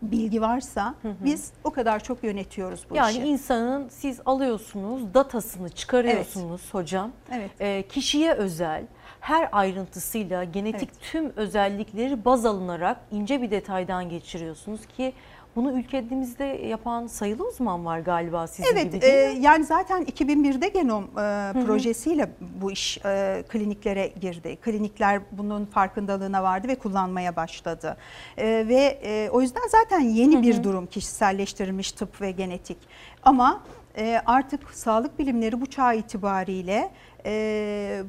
bilgi 0.01 0.41
varsa 0.41 0.95
hı 1.01 1.09
hı. 1.09 1.15
biz 1.23 1.51
o 1.63 1.71
kadar 1.71 2.03
çok 2.03 2.23
yönetiyoruz 2.23 2.85
bu 2.89 2.95
yani 2.95 3.11
işi. 3.11 3.19
Yani 3.19 3.29
insanın 3.29 3.89
siz 3.89 4.19
alıyorsunuz, 4.25 5.13
datasını 5.13 5.69
çıkarıyorsunuz 5.69 6.61
evet. 6.63 6.73
hocam. 6.73 7.11
Evet. 7.31 7.51
E, 7.59 7.83
kişiye 7.87 8.33
özel 8.33 8.83
her 9.19 9.49
ayrıntısıyla 9.51 10.43
genetik 10.43 10.89
evet. 10.89 11.01
tüm 11.11 11.33
özellikleri 11.35 12.25
baz 12.25 12.45
alınarak 12.45 12.97
ince 13.11 13.41
bir 13.41 13.51
detaydan 13.51 14.09
geçiriyorsunuz 14.09 14.85
ki 14.85 15.13
bunu 15.55 15.71
ülkemizde 15.71 16.43
yapan 16.45 17.07
sayılı 17.07 17.47
uzman 17.47 17.85
var 17.85 17.99
galiba 17.99 18.47
sizin 18.47 18.73
evet, 18.73 18.83
gibi 18.85 19.01
değil 19.01 19.13
e, 19.13 19.39
Yani 19.39 19.63
zaten 19.63 20.03
2001'de 20.03 20.67
genom 20.67 21.03
e, 21.03 21.65
projesiyle 21.65 22.29
bu 22.61 22.71
iş 22.71 22.97
e, 23.05 23.43
kliniklere 23.49 24.07
girdi. 24.07 24.57
Klinikler 24.61 25.21
bunun 25.31 25.65
farkındalığına 25.65 26.43
vardı 26.43 26.67
ve 26.67 26.75
kullanmaya 26.75 27.35
başladı. 27.35 27.97
E, 28.37 28.45
ve 28.67 28.99
e, 29.03 29.29
o 29.29 29.41
yüzden 29.41 29.67
zaten 29.71 29.99
yeni 29.99 30.43
bir 30.43 30.63
durum 30.63 30.85
kişiselleştirilmiş 30.85 31.91
tıp 31.91 32.21
ve 32.21 32.31
genetik. 32.31 32.77
Ama 33.23 33.63
e, 33.97 34.21
artık 34.25 34.73
sağlık 34.73 35.19
bilimleri 35.19 35.61
bu 35.61 35.65
çağ 35.65 35.93
itibariyle... 35.93 36.91
E, 37.25 38.03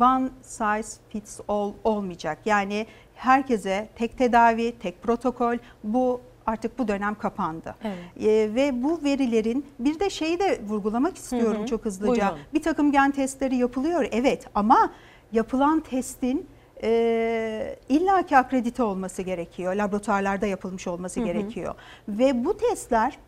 one 0.00 0.28
size 0.42 1.00
fits 1.08 1.40
all 1.48 1.72
olmayacak. 1.84 2.38
Yani 2.44 2.86
herkese 3.14 3.88
tek 3.96 4.18
tedavi, 4.18 4.78
tek 4.78 5.02
protokol 5.02 5.56
bu 5.84 6.20
artık 6.46 6.78
bu 6.78 6.88
dönem 6.88 7.14
kapandı. 7.14 7.74
Evet. 7.84 7.98
E, 8.20 8.54
ve 8.54 8.82
bu 8.82 9.04
verilerin 9.04 9.66
bir 9.78 10.00
de 10.00 10.10
şeyi 10.10 10.38
de 10.38 10.60
vurgulamak 10.68 11.16
istiyorum 11.16 11.58
hı 11.58 11.62
hı. 11.62 11.66
çok 11.66 11.84
hızlıca. 11.84 12.12
Buyurun. 12.12 12.38
Bir 12.54 12.62
takım 12.62 12.92
gen 12.92 13.10
testleri 13.10 13.56
yapılıyor 13.56 14.06
evet 14.12 14.46
ama 14.54 14.92
yapılan 15.32 15.80
testin 15.80 16.46
e, 16.82 17.76
illaki 17.88 18.36
akredite 18.36 18.82
olması 18.82 19.22
gerekiyor. 19.22 19.74
Laboratuvarlarda 19.74 20.46
yapılmış 20.46 20.86
olması 20.86 21.20
hı 21.20 21.24
hı. 21.24 21.26
gerekiyor. 21.26 21.74
Ve 22.08 22.44
bu 22.44 22.56
testler 22.56 23.18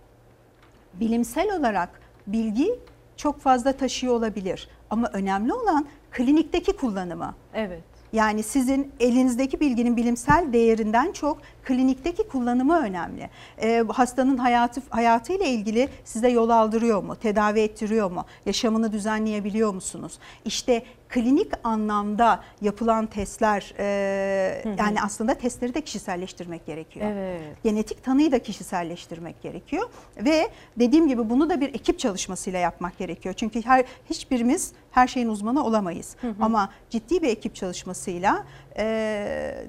bilimsel 0.94 1.58
olarak 1.58 2.00
bilgi 2.26 2.78
çok 3.16 3.40
fazla 3.40 3.72
taşıyor 3.72 4.14
olabilir. 4.14 4.68
Ama 4.90 5.10
önemli 5.12 5.52
olan 5.52 5.86
klinikteki 6.10 6.76
kullanımı. 6.76 7.34
Evet. 7.54 7.82
Yani 8.12 8.42
sizin 8.42 8.92
elinizdeki 9.00 9.60
bilginin 9.60 9.96
bilimsel 9.96 10.52
değerinden 10.52 11.12
çok 11.12 11.38
klinikteki 11.64 12.28
kullanımı 12.28 12.78
önemli. 12.78 13.30
E, 13.62 13.84
hastanın 13.88 14.36
hayatı 14.36 14.82
hayatıyla 14.90 15.46
ilgili 15.46 15.88
size 16.04 16.28
yol 16.28 16.50
aldırıyor 16.50 17.02
mu? 17.02 17.16
Tedavi 17.16 17.60
ettiriyor 17.60 18.10
mu? 18.10 18.24
Yaşamını 18.46 18.92
düzenleyebiliyor 18.92 19.74
musunuz? 19.74 20.18
İşte 20.44 20.82
klinik 21.12 21.52
anlamda 21.64 22.40
yapılan 22.60 23.06
testler 23.06 23.74
e, 23.78 24.62
hı 24.62 24.68
hı. 24.68 24.74
yani 24.78 25.02
aslında 25.02 25.34
testleri 25.34 25.74
de 25.74 25.80
kişiselleştirmek 25.80 26.66
gerekiyor. 26.66 27.06
Evet. 27.12 27.40
Genetik 27.64 28.04
tanıyı 28.04 28.32
da 28.32 28.38
kişiselleştirmek 28.38 29.42
gerekiyor 29.42 29.88
ve 30.16 30.48
dediğim 30.78 31.08
gibi 31.08 31.30
bunu 31.30 31.50
da 31.50 31.60
bir 31.60 31.68
ekip 31.68 31.98
çalışmasıyla 31.98 32.58
yapmak 32.58 32.98
gerekiyor. 32.98 33.34
Çünkü 33.34 33.64
her 33.64 33.84
hiçbirimiz 34.10 34.72
her 34.90 35.06
şeyin 35.06 35.28
uzmanı 35.28 35.64
olamayız. 35.64 36.16
Hı 36.20 36.28
hı. 36.28 36.34
Ama 36.40 36.70
ciddi 36.90 37.22
bir 37.22 37.28
ekip 37.28 37.54
çalışmasıyla 37.54 38.44
e, 38.76 38.84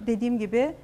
dediğim 0.08 0.40
gibi 0.40 0.76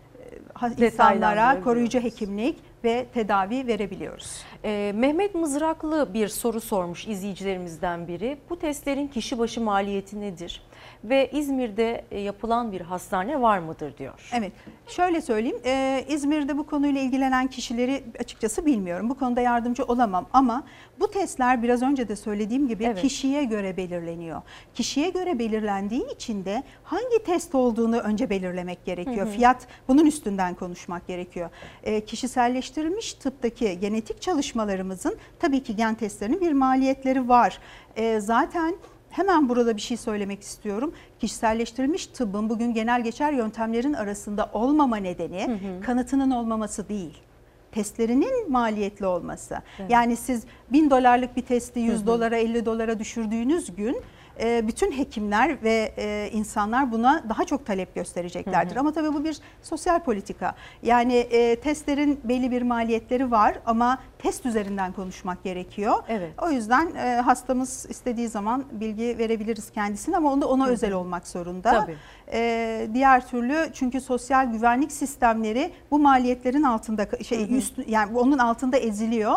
insanlara 0.77 1.63
koruyucu 1.63 1.99
hekimlik 1.99 2.57
ve 2.83 3.05
tedavi 3.13 3.67
verebiliyoruz. 3.67 4.43
Ee, 4.63 4.91
Mehmet 4.95 5.35
Mızraklı 5.35 6.13
bir 6.13 6.27
soru 6.27 6.61
sormuş 6.61 7.07
izleyicilerimizden 7.07 8.07
biri. 8.07 8.37
Bu 8.49 8.59
testlerin 8.59 9.07
kişi 9.07 9.39
başı 9.39 9.61
maliyeti 9.61 10.21
nedir? 10.21 10.61
Ve 11.03 11.29
İzmir'de 11.31 12.05
e, 12.11 12.19
yapılan 12.19 12.71
bir 12.71 12.81
hastane 12.81 13.41
var 13.41 13.59
mıdır 13.59 13.97
diyor. 13.97 14.29
Evet 14.33 14.51
şöyle 14.87 15.21
söyleyeyim 15.21 15.57
ee, 15.65 16.05
İzmir'de 16.07 16.57
bu 16.57 16.65
konuyla 16.65 17.01
ilgilenen 17.01 17.47
kişileri 17.47 18.03
açıkçası 18.19 18.65
bilmiyorum. 18.65 19.09
Bu 19.09 19.17
konuda 19.17 19.41
yardımcı 19.41 19.83
olamam 19.83 20.25
ama 20.33 20.63
bu 20.99 21.11
testler 21.11 21.63
biraz 21.63 21.81
önce 21.81 22.07
de 22.07 22.15
söylediğim 22.15 22.67
gibi 22.67 22.83
evet. 22.83 23.01
kişiye 23.01 23.43
göre 23.43 23.77
belirleniyor. 23.77 24.41
Kişiye 24.73 25.09
göre 25.09 25.39
belirlendiği 25.39 26.13
için 26.13 26.45
de 26.45 26.63
hangi 26.83 27.23
test 27.25 27.55
olduğunu 27.55 27.97
önce 27.97 28.29
belirlemek 28.29 28.85
gerekiyor. 28.85 29.25
Hı 29.25 29.29
hı. 29.29 29.33
Fiyat 29.33 29.67
bunun 29.87 30.05
üstünden 30.05 30.55
konuşmak 30.55 31.07
gerekiyor. 31.07 31.49
Ee, 31.83 32.05
kişiselleştirilmiş 32.05 33.13
tıptaki 33.13 33.79
genetik 33.79 34.21
çalışmalarımızın 34.21 35.17
tabii 35.39 35.63
ki 35.63 35.75
gen 35.75 35.95
testlerinin 35.95 36.41
bir 36.41 36.51
maliyetleri 36.51 37.29
var. 37.29 37.59
Ee, 37.95 38.19
zaten 38.19 38.75
Hemen 39.09 39.49
burada 39.49 39.75
bir 39.75 39.81
şey 39.81 39.97
söylemek 39.97 40.41
istiyorum. 40.41 40.93
Kişiselleştirilmiş 41.19 42.07
tıbbın 42.07 42.49
bugün 42.49 42.73
genel 42.73 43.03
geçer 43.03 43.33
yöntemlerin 43.33 43.93
arasında 43.93 44.49
olmama 44.53 44.97
nedeni 44.97 45.47
hı 45.47 45.51
hı. 45.51 45.81
kanıtının 45.81 46.31
olmaması 46.31 46.89
değil 46.89 47.17
testlerinin 47.71 48.51
maliyetli 48.51 49.05
olması. 49.05 49.57
Evet. 49.79 49.91
Yani 49.91 50.15
siz 50.15 50.43
bin 50.71 50.89
dolarlık 50.89 51.35
bir 51.37 51.41
testi 51.41 51.79
100 51.79 51.99
hı 51.99 52.03
hı. 52.03 52.07
dolara 52.07 52.37
50 52.37 52.65
dolara 52.65 52.99
düşürdüğünüz 52.99 53.75
gün 53.75 53.97
e, 54.39 54.67
bütün 54.67 54.91
hekimler 54.91 55.63
ve 55.63 55.93
e, 55.97 56.29
insanlar 56.33 56.91
buna 56.91 57.23
daha 57.29 57.45
çok 57.45 57.65
talep 57.65 57.95
göstereceklerdir. 57.95 58.71
Hı 58.71 58.75
hı. 58.75 58.79
Ama 58.79 58.91
tabii 58.91 59.13
bu 59.13 59.23
bir 59.23 59.37
sosyal 59.63 59.99
politika. 59.99 60.55
Yani 60.83 61.15
e, 61.15 61.55
testlerin 61.55 62.19
belli 62.23 62.51
bir 62.51 62.61
maliyetleri 62.61 63.31
var 63.31 63.59
ama 63.65 63.97
test 64.19 64.45
üzerinden 64.45 64.91
konuşmak 64.91 65.43
gerekiyor. 65.43 65.95
Evet. 66.07 66.31
O 66.41 66.49
yüzden 66.49 66.95
hastamız 67.21 67.85
istediği 67.89 68.27
zaman 68.27 68.63
bilgi 68.71 69.17
verebiliriz 69.17 69.71
kendisine 69.71 70.17
ama 70.17 70.33
onda 70.33 70.47
ona 70.47 70.63
hı 70.63 70.67
hı. 70.67 70.73
özel 70.73 70.93
olmak 70.93 71.27
zorunda. 71.27 71.71
Tabii. 71.71 71.97
diğer 72.93 73.27
türlü 73.27 73.69
çünkü 73.73 74.01
sosyal 74.01 74.51
güvenlik 74.51 74.91
sistemleri 74.91 75.71
bu 75.91 75.99
maliyetlerin 75.99 76.63
altında 76.63 77.07
şey 77.23 77.47
hı 77.47 77.51
hı. 77.51 77.57
üst 77.57 77.73
yani 77.87 78.17
onun 78.17 78.37
altında 78.37 78.77
eziliyor. 78.77 79.35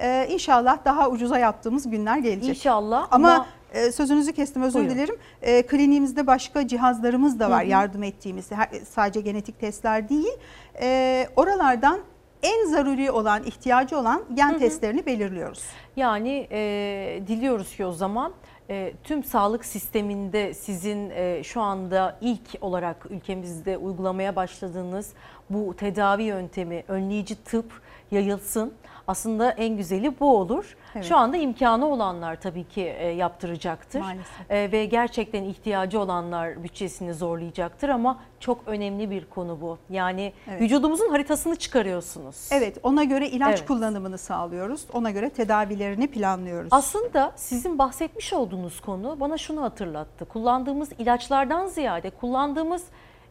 Ee, 0.00 0.26
inşallah 0.30 0.84
daha 0.84 1.10
ucuza 1.10 1.38
yaptığımız 1.38 1.90
günler 1.90 2.18
gelecek. 2.18 2.56
İnşallah. 2.56 3.08
Ama, 3.10 3.34
ama 3.34 3.46
e, 3.74 3.92
sözünüzü 3.92 4.32
kestim 4.32 4.62
özür 4.62 4.78
Buyurun. 4.78 4.94
dilerim. 4.94 5.16
E, 5.42 5.62
kliniğimizde 5.62 6.26
başka 6.26 6.68
cihazlarımız 6.68 7.40
da 7.40 7.50
var 7.50 7.62
hı 7.62 7.66
hı. 7.66 7.70
yardım 7.70 8.02
ettiğimiz. 8.02 8.50
Sadece 8.90 9.20
genetik 9.20 9.60
testler 9.60 10.08
değil. 10.08 10.32
E, 10.80 11.28
oralardan 11.36 12.00
en 12.42 12.66
zaruri 12.66 13.10
olan, 13.10 13.42
ihtiyacı 13.42 13.98
olan 13.98 14.22
gen 14.34 14.50
hı 14.50 14.54
hı. 14.54 14.58
testlerini 14.58 15.06
belirliyoruz. 15.06 15.62
Yani 15.96 16.48
e, 16.50 17.22
diliyoruz 17.26 17.76
ki 17.76 17.84
o 17.86 17.92
zaman 17.92 18.32
e, 18.70 18.92
tüm 19.04 19.24
sağlık 19.24 19.64
sisteminde 19.64 20.54
sizin 20.54 21.10
e, 21.10 21.42
şu 21.44 21.60
anda 21.60 22.18
ilk 22.20 22.48
olarak 22.60 23.06
ülkemizde 23.10 23.76
uygulamaya 23.76 24.36
başladığınız 24.36 25.12
bu 25.50 25.76
tedavi 25.76 26.22
yöntemi, 26.22 26.84
önleyici 26.88 27.44
tıp 27.44 27.72
yayılsın 28.10 28.72
aslında 29.08 29.50
en 29.50 29.76
güzeli 29.76 30.20
bu 30.20 30.36
olur. 30.36 30.76
Evet. 30.94 31.04
Şu 31.04 31.16
anda 31.16 31.36
imkanı 31.36 31.86
olanlar 31.86 32.40
tabii 32.40 32.64
ki 32.64 32.82
e, 32.98 33.06
yaptıracaktır. 33.06 34.00
Maalesef. 34.00 34.50
E, 34.50 34.72
ve 34.72 34.84
gerçekten 34.84 35.44
ihtiyacı 35.44 36.00
olanlar 36.00 36.62
bütçesini 36.62 37.14
zorlayacaktır 37.14 37.88
ama 37.88 38.20
çok 38.40 38.68
önemli 38.68 39.10
bir 39.10 39.24
konu 39.24 39.60
bu. 39.60 39.78
Yani 39.90 40.32
evet. 40.48 40.60
vücudumuzun 40.60 41.10
haritasını 41.10 41.56
çıkarıyorsunuz. 41.56 42.48
Evet 42.52 42.78
ona 42.82 43.04
göre 43.04 43.28
ilaç 43.28 43.58
evet. 43.58 43.68
kullanımını 43.68 44.18
sağlıyoruz. 44.18 44.86
Ona 44.92 45.10
göre 45.10 45.30
tedavilerini 45.30 46.06
planlıyoruz. 46.06 46.68
Aslında 46.70 47.32
sizin 47.36 47.78
bahsetmiş 47.78 48.32
olduğunuz 48.32 48.80
konu 48.80 49.20
bana 49.20 49.38
şunu 49.38 49.62
hatırlattı. 49.62 50.24
Kullandığımız 50.24 50.88
ilaçlardan 50.98 51.66
ziyade 51.66 52.10
kullandığımız 52.10 52.84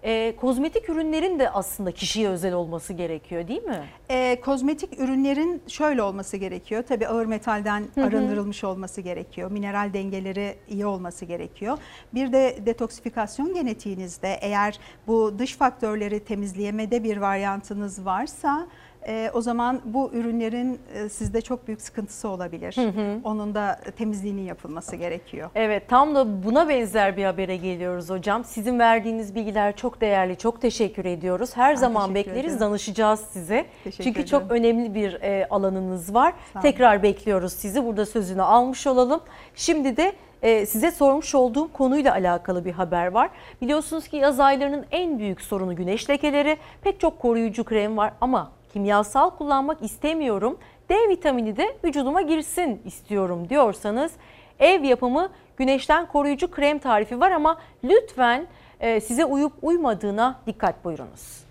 E, 0.04 0.36
kozmetik 0.36 0.90
ürünlerin 0.90 1.40
de 1.40 1.50
aslında 1.50 1.92
kişiye 1.92 2.30
özel 2.30 2.54
olması 2.54 2.94
gerekiyor 2.94 3.48
değil 3.48 3.64
mi? 3.64 3.84
E, 4.10 4.42
kozmetik 4.42 5.00
ürünlerin 5.00 5.62
şöyle 5.68 6.04
olması 6.04 6.38
gerekiyor. 6.38 6.84
Tabii 6.88 7.08
ağır 7.08 7.26
metalden 7.26 7.86
Hı 7.96 8.02
hı. 8.02 8.06
arındırılmış 8.06 8.64
olması 8.64 9.02
gerekiyor. 9.02 9.52
Mineral 9.52 9.94
dengeleri 9.94 10.56
iyi 10.70 10.86
olması 10.86 11.26
gerekiyor. 11.26 11.78
Bir 12.14 12.34
de 12.34 12.58
detoksifikasyon 12.66 13.54
genetiğinizde 13.54 14.38
eğer 14.42 14.80
bu 15.08 15.40
dış 15.40 15.56
faktörleri 15.56 16.20
temizleyemede 16.20 17.04
bir 17.04 17.18
varyantınız 17.18 18.06
varsa 18.06 18.68
e, 19.08 19.32
o 19.34 19.42
zaman 19.42 19.82
bu 19.86 20.12
ürünlerin 20.14 20.80
e, 20.94 21.10
sizde 21.10 21.42
çok 21.42 21.68
büyük 21.68 21.82
sıkıntısı 21.82 22.30
olabilir. 22.30 22.76
Hı 22.78 22.88
hı. 22.88 23.20
Onun 23.24 23.56
da 23.56 23.80
temizliğinin 23.98 24.42
yapılması 24.42 24.96
gerekiyor. 24.96 25.50
Evet 25.56 25.90
tam 25.90 26.16
da 26.16 26.44
buna 26.44 26.70
benzer 26.70 27.18
bir 27.18 27.24
habere 27.24 27.58
geliyoruz 27.58 28.10
hocam. 28.10 28.44
Sizin 28.44 28.80
verdiğiniz 28.80 29.36
bilgiler 29.36 29.76
çok 29.76 30.02
değerli. 30.02 30.38
Çok 30.38 30.62
teşekkür 30.62 31.06
ediyoruz. 31.06 31.58
Her 31.58 31.76
zaman 31.76 32.14
teşekkür 32.14 32.32
bekleriz, 32.32 32.54
ederim. 32.54 32.60
danışacağız 32.70 33.20
size. 33.20 33.66
Teşekkür 33.84 34.04
Çünkü 34.04 34.20
ederim. 34.20 34.30
çok 34.40 34.52
önemli 34.52 34.96
bir 34.96 35.14
e, 35.22 35.48
alanınız 35.50 36.14
var. 36.14 36.34
Tekrar 36.62 37.04
bekliyoruz 37.04 37.54
sizi. 37.54 37.86
Burada 37.86 38.06
sözünü 38.06 38.42
almış 38.42 38.88
olalım. 38.88 39.22
Şimdi 39.56 39.98
de 39.98 40.14
e, 40.42 40.66
size 40.66 40.92
sormuş 40.92 41.36
olduğum 41.36 41.74
konuyla 41.74 42.14
alakalı 42.14 42.66
bir 42.66 42.72
haber 42.72 43.08
var. 43.08 43.30
Biliyorsunuz 43.62 44.08
ki 44.08 44.18
yaz 44.18 44.40
aylarının 44.40 44.86
en 44.92 45.20
büyük 45.20 45.42
sorunu 45.42 45.76
güneş 45.76 46.10
lekeleri. 46.10 46.58
Pek 46.82 47.00
çok 47.00 47.20
koruyucu 47.20 47.64
krem 47.64 47.98
var 47.98 48.14
ama 48.22 48.52
kimyasal 48.74 49.30
kullanmak 49.30 49.82
istemiyorum. 49.82 50.58
D 50.90 51.10
vitamini 51.10 51.58
de 51.58 51.78
vücuduma 51.84 52.22
girsin 52.22 52.82
istiyorum 52.86 53.50
diyorsanız 53.50 54.12
ev 54.60 54.84
yapımı 54.84 55.30
güneşten 55.58 56.06
koruyucu 56.06 56.52
krem 56.52 56.80
tarifi 56.80 57.20
var 57.20 57.32
ama 57.32 57.58
lütfen 57.84 58.48
e, 58.80 59.02
size 59.02 59.26
uyup 59.26 59.54
uymadığına 59.62 60.40
dikkat 60.48 60.86
buyurunuz. 60.86 61.44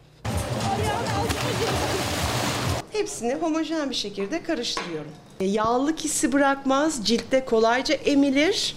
Hepsini 2.92 3.34
homojen 3.34 3.90
bir 3.90 3.94
şekilde 3.94 4.42
karıştırıyorum. 4.42 5.10
E, 5.40 5.44
Yağlılık 5.44 5.98
hissi 6.00 6.32
bırakmaz, 6.32 7.06
ciltte 7.06 7.44
kolayca 7.44 7.94
emilir. 7.94 8.76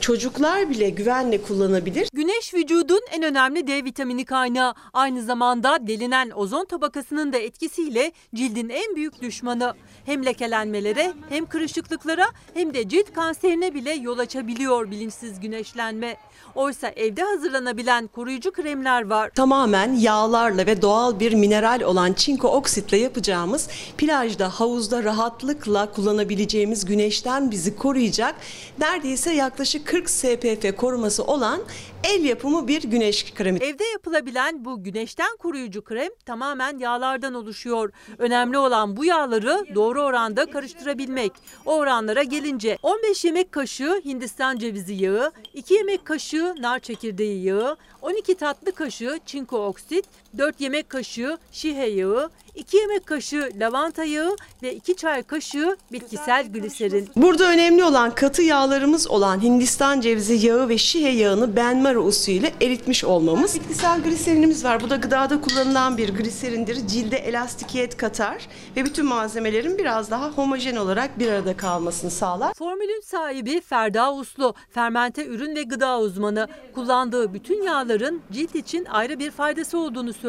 Çocuklar 0.00 0.70
bile 0.70 0.90
güvenle 0.90 1.42
kullanabilir. 1.42 2.08
Güneş 2.12 2.54
vücudun 2.54 3.00
en 3.12 3.22
önemli 3.22 3.66
D 3.66 3.84
vitamini 3.84 4.24
kaynağı. 4.24 4.74
Aynı 4.92 5.22
zamanda 5.22 5.86
delinen 5.86 6.30
ozon 6.30 6.64
tabakasının 6.64 7.32
da 7.32 7.38
etkisiyle 7.38 8.12
cildin 8.34 8.68
en 8.68 8.96
büyük 8.96 9.22
düşmanı. 9.22 9.74
Hem 10.06 10.24
lekelenmelere 10.24 11.12
hem 11.28 11.46
kırışıklıklara 11.46 12.26
hem 12.54 12.74
de 12.74 12.88
cilt 12.88 13.12
kanserine 13.12 13.74
bile 13.74 13.92
yol 13.92 14.18
açabiliyor 14.18 14.90
bilinçsiz 14.90 15.40
güneşlenme. 15.40 16.16
Oysa 16.54 16.88
evde 16.88 17.22
hazırlanabilen 17.22 18.06
koruyucu 18.06 18.52
kremler 18.52 19.02
var. 19.10 19.30
Tamamen 19.34 19.92
yağlarla 19.92 20.66
ve 20.66 20.82
doğal 20.82 21.20
bir 21.20 21.32
mineral 21.32 21.80
olan 21.80 22.12
çinko 22.12 22.48
oksitle 22.48 22.96
yapacağımız 22.96 23.68
plajda, 23.98 24.48
havuzda 24.48 25.04
rahatlıkla 25.04 25.92
kullanabileceğimiz 25.92 26.84
güneşten 26.84 27.50
bizi 27.50 27.76
koruyacak 27.76 28.34
neredeyse 28.78 29.32
yaklaşık 29.32 29.86
40 29.86 30.10
SPF 30.10 30.76
koruması 30.76 31.24
olan 31.24 31.60
el 32.04 32.24
yapımı 32.24 32.68
bir 32.68 32.82
güneş 32.82 33.34
kremi. 33.34 33.58
Evde 33.58 33.84
yapılabilen 33.84 34.64
bu 34.64 34.82
güneşten 34.84 35.36
koruyucu 35.36 35.84
krem 35.84 36.10
tamamen 36.26 36.78
yağlardan 36.78 37.34
oluşuyor. 37.34 37.92
Önemli 38.18 38.58
olan 38.58 38.96
bu 38.96 39.04
yağları 39.04 39.64
doğru 39.74 40.02
oranda 40.02 40.46
karıştırabilmek. 40.46 41.32
O 41.66 41.76
oranlara 41.76 42.22
gelince 42.22 42.78
15 42.82 43.24
yemek 43.24 43.52
kaşığı 43.52 44.00
Hindistan 44.04 44.58
cevizi 44.58 44.94
yağı, 44.94 45.32
2 45.54 45.74
yemek 45.74 46.04
kaşığı 46.04 46.23
nar 46.32 46.80
çekirdeği 46.80 47.44
yağı, 47.44 47.76
12 48.02 48.34
tatlı 48.34 48.72
kaşığı 48.72 49.18
çinko 49.26 49.66
oksit, 49.66 50.04
4 50.38 50.60
yemek 50.60 50.88
kaşığı 50.88 51.38
şihe 51.52 51.86
yağı, 51.86 52.30
2 52.54 52.76
yemek 52.76 53.06
kaşığı 53.06 53.50
lavanta 53.60 54.04
yağı 54.04 54.36
ve 54.62 54.74
2 54.74 54.96
çay 54.96 55.22
kaşığı 55.22 55.76
bitkisel 55.92 56.52
gliserin. 56.52 57.08
Burada 57.16 57.44
önemli 57.44 57.84
olan 57.84 58.14
katı 58.14 58.42
yağlarımız 58.42 59.10
olan 59.10 59.42
Hindistan 59.42 60.00
cevizi 60.00 60.46
yağı 60.46 60.68
ve 60.68 60.78
şihe 60.78 61.08
yağını 61.08 61.56
benmari 61.56 61.98
usulüyle 61.98 62.52
eritmiş 62.60 63.04
olmamız. 63.04 63.54
Bitkisel 63.54 64.02
gliserinimiz 64.02 64.64
var. 64.64 64.80
Bu 64.80 64.90
da 64.90 64.96
gıdada 64.96 65.40
kullanılan 65.40 65.96
bir 65.98 66.08
gliserindir. 66.08 66.86
Cilde 66.86 67.16
elastikiyet 67.16 67.96
katar 67.96 68.48
ve 68.76 68.84
bütün 68.84 69.06
malzemelerin 69.06 69.78
biraz 69.78 70.10
daha 70.10 70.30
homojen 70.30 70.76
olarak 70.76 71.18
bir 71.18 71.30
arada 71.30 71.56
kalmasını 71.56 72.10
sağlar. 72.10 72.54
Formülün 72.54 73.00
sahibi 73.00 73.60
Ferda 73.60 74.14
Uslu, 74.14 74.54
fermente 74.70 75.26
ürün 75.26 75.56
ve 75.56 75.62
gıda 75.62 76.00
uzmanı. 76.00 76.48
Kullandığı 76.74 77.34
bütün 77.34 77.62
yağların 77.62 78.20
cilt 78.32 78.54
için 78.54 78.84
ayrı 78.84 79.18
bir 79.18 79.30
faydası 79.30 79.78
olduğunu 79.78 80.12
söylüyor. 80.12 80.23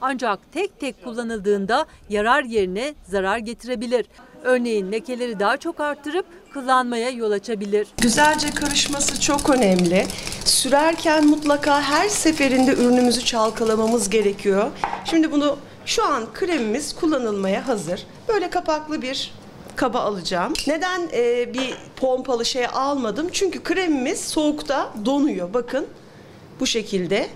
Ancak 0.00 0.52
tek 0.52 0.80
tek 0.80 1.04
kullanıldığında 1.04 1.86
yarar 2.08 2.44
yerine 2.44 2.94
zarar 3.08 3.38
getirebilir. 3.38 4.06
Örneğin 4.44 4.92
lekeleri 4.92 5.40
daha 5.40 5.56
çok 5.56 5.80
arttırıp 5.80 6.26
kıllanmaya 6.52 7.10
yol 7.10 7.30
açabilir. 7.30 7.88
Güzelce 8.02 8.50
karışması 8.50 9.20
çok 9.20 9.50
önemli. 9.50 10.06
Sürerken 10.44 11.26
mutlaka 11.26 11.82
her 11.82 12.08
seferinde 12.08 12.72
ürünümüzü 12.72 13.24
çalkalamamız 13.24 14.10
gerekiyor. 14.10 14.70
Şimdi 15.04 15.32
bunu 15.32 15.56
şu 15.86 16.04
an 16.04 16.32
kremimiz 16.34 16.96
kullanılmaya 16.96 17.68
hazır. 17.68 18.06
Böyle 18.28 18.50
kapaklı 18.50 19.02
bir 19.02 19.32
kaba 19.76 20.00
alacağım. 20.00 20.52
Neden 20.66 21.08
e, 21.12 21.54
bir 21.54 21.74
pompalı 21.96 22.44
şey 22.44 22.66
almadım? 22.66 23.28
Çünkü 23.32 23.62
kremimiz 23.62 24.20
soğukta 24.20 24.92
donuyor. 25.04 25.54
Bakın 25.54 25.86
bu 26.60 26.66
şekilde. 26.66 27.28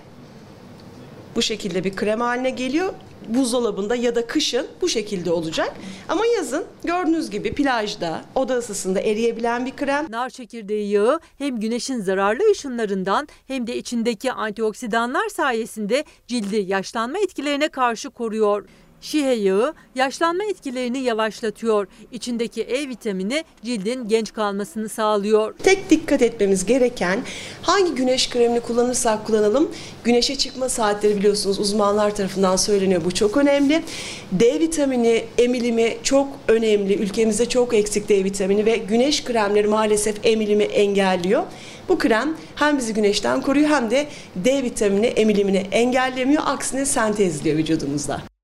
Bu 1.35 1.41
şekilde 1.41 1.83
bir 1.83 1.95
krem 1.95 2.21
haline 2.21 2.49
geliyor. 2.49 2.93
Buzdolabında 3.27 3.95
ya 3.95 4.15
da 4.15 4.27
kışın 4.27 4.67
bu 4.81 4.89
şekilde 4.89 5.31
olacak. 5.31 5.73
Ama 6.09 6.25
yazın 6.25 6.65
gördüğünüz 6.83 7.29
gibi 7.29 7.53
plajda, 7.53 8.21
oda 8.35 8.57
ısısında 8.57 8.99
eriyebilen 8.99 9.65
bir 9.65 9.71
krem. 9.71 10.05
Nar 10.09 10.29
çekirdeği 10.29 10.91
yağı 10.91 11.19
hem 11.37 11.59
güneşin 11.59 12.01
zararlı 12.01 12.51
ışınlarından 12.51 13.27
hem 13.47 13.67
de 13.67 13.77
içindeki 13.77 14.31
antioksidanlar 14.31 15.29
sayesinde 15.29 16.03
cildi 16.27 16.55
yaşlanma 16.55 17.19
etkilerine 17.19 17.69
karşı 17.69 18.09
koruyor. 18.09 18.65
Şihe 19.01 19.33
yağı 19.33 19.73
yaşlanma 19.95 20.43
etkilerini 20.43 20.99
yavaşlatıyor. 20.99 21.87
İçindeki 22.11 22.61
E 22.61 22.89
vitamini 22.89 23.43
cildin 23.63 24.07
genç 24.07 24.33
kalmasını 24.33 24.89
sağlıyor. 24.89 25.55
Tek 25.63 25.89
dikkat 25.89 26.21
etmemiz 26.21 26.65
gereken 26.65 27.19
hangi 27.61 27.95
güneş 27.95 28.29
kremini 28.29 28.59
kullanırsak 28.59 29.27
kullanalım 29.27 29.71
güneşe 30.03 30.35
çıkma 30.35 30.69
saatleri 30.69 31.17
biliyorsunuz 31.17 31.59
uzmanlar 31.59 32.15
tarafından 32.15 32.55
söyleniyor 32.55 33.05
bu 33.05 33.11
çok 33.11 33.37
önemli. 33.37 33.83
D 34.31 34.59
vitamini 34.59 35.23
emilimi 35.37 35.97
çok 36.03 36.27
önemli. 36.47 36.95
Ülkemizde 36.95 37.49
çok 37.49 37.73
eksik 37.73 38.09
D 38.09 38.23
vitamini 38.23 38.65
ve 38.65 38.77
güneş 38.77 39.23
kremleri 39.23 39.67
maalesef 39.67 40.15
emilimi 40.23 40.63
engelliyor. 40.63 41.43
Bu 41.89 41.97
krem 41.97 42.37
hem 42.55 42.77
bizi 42.77 42.93
güneşten 42.93 43.41
koruyor 43.41 43.69
hem 43.69 43.91
de 43.91 44.07
D 44.35 44.63
vitamini 44.63 45.05
emilimini 45.05 45.57
engellemiyor. 45.71 46.43
Aksine 46.45 46.85
sentezliyor 46.85 47.57
vücudumuzda. 47.57 48.34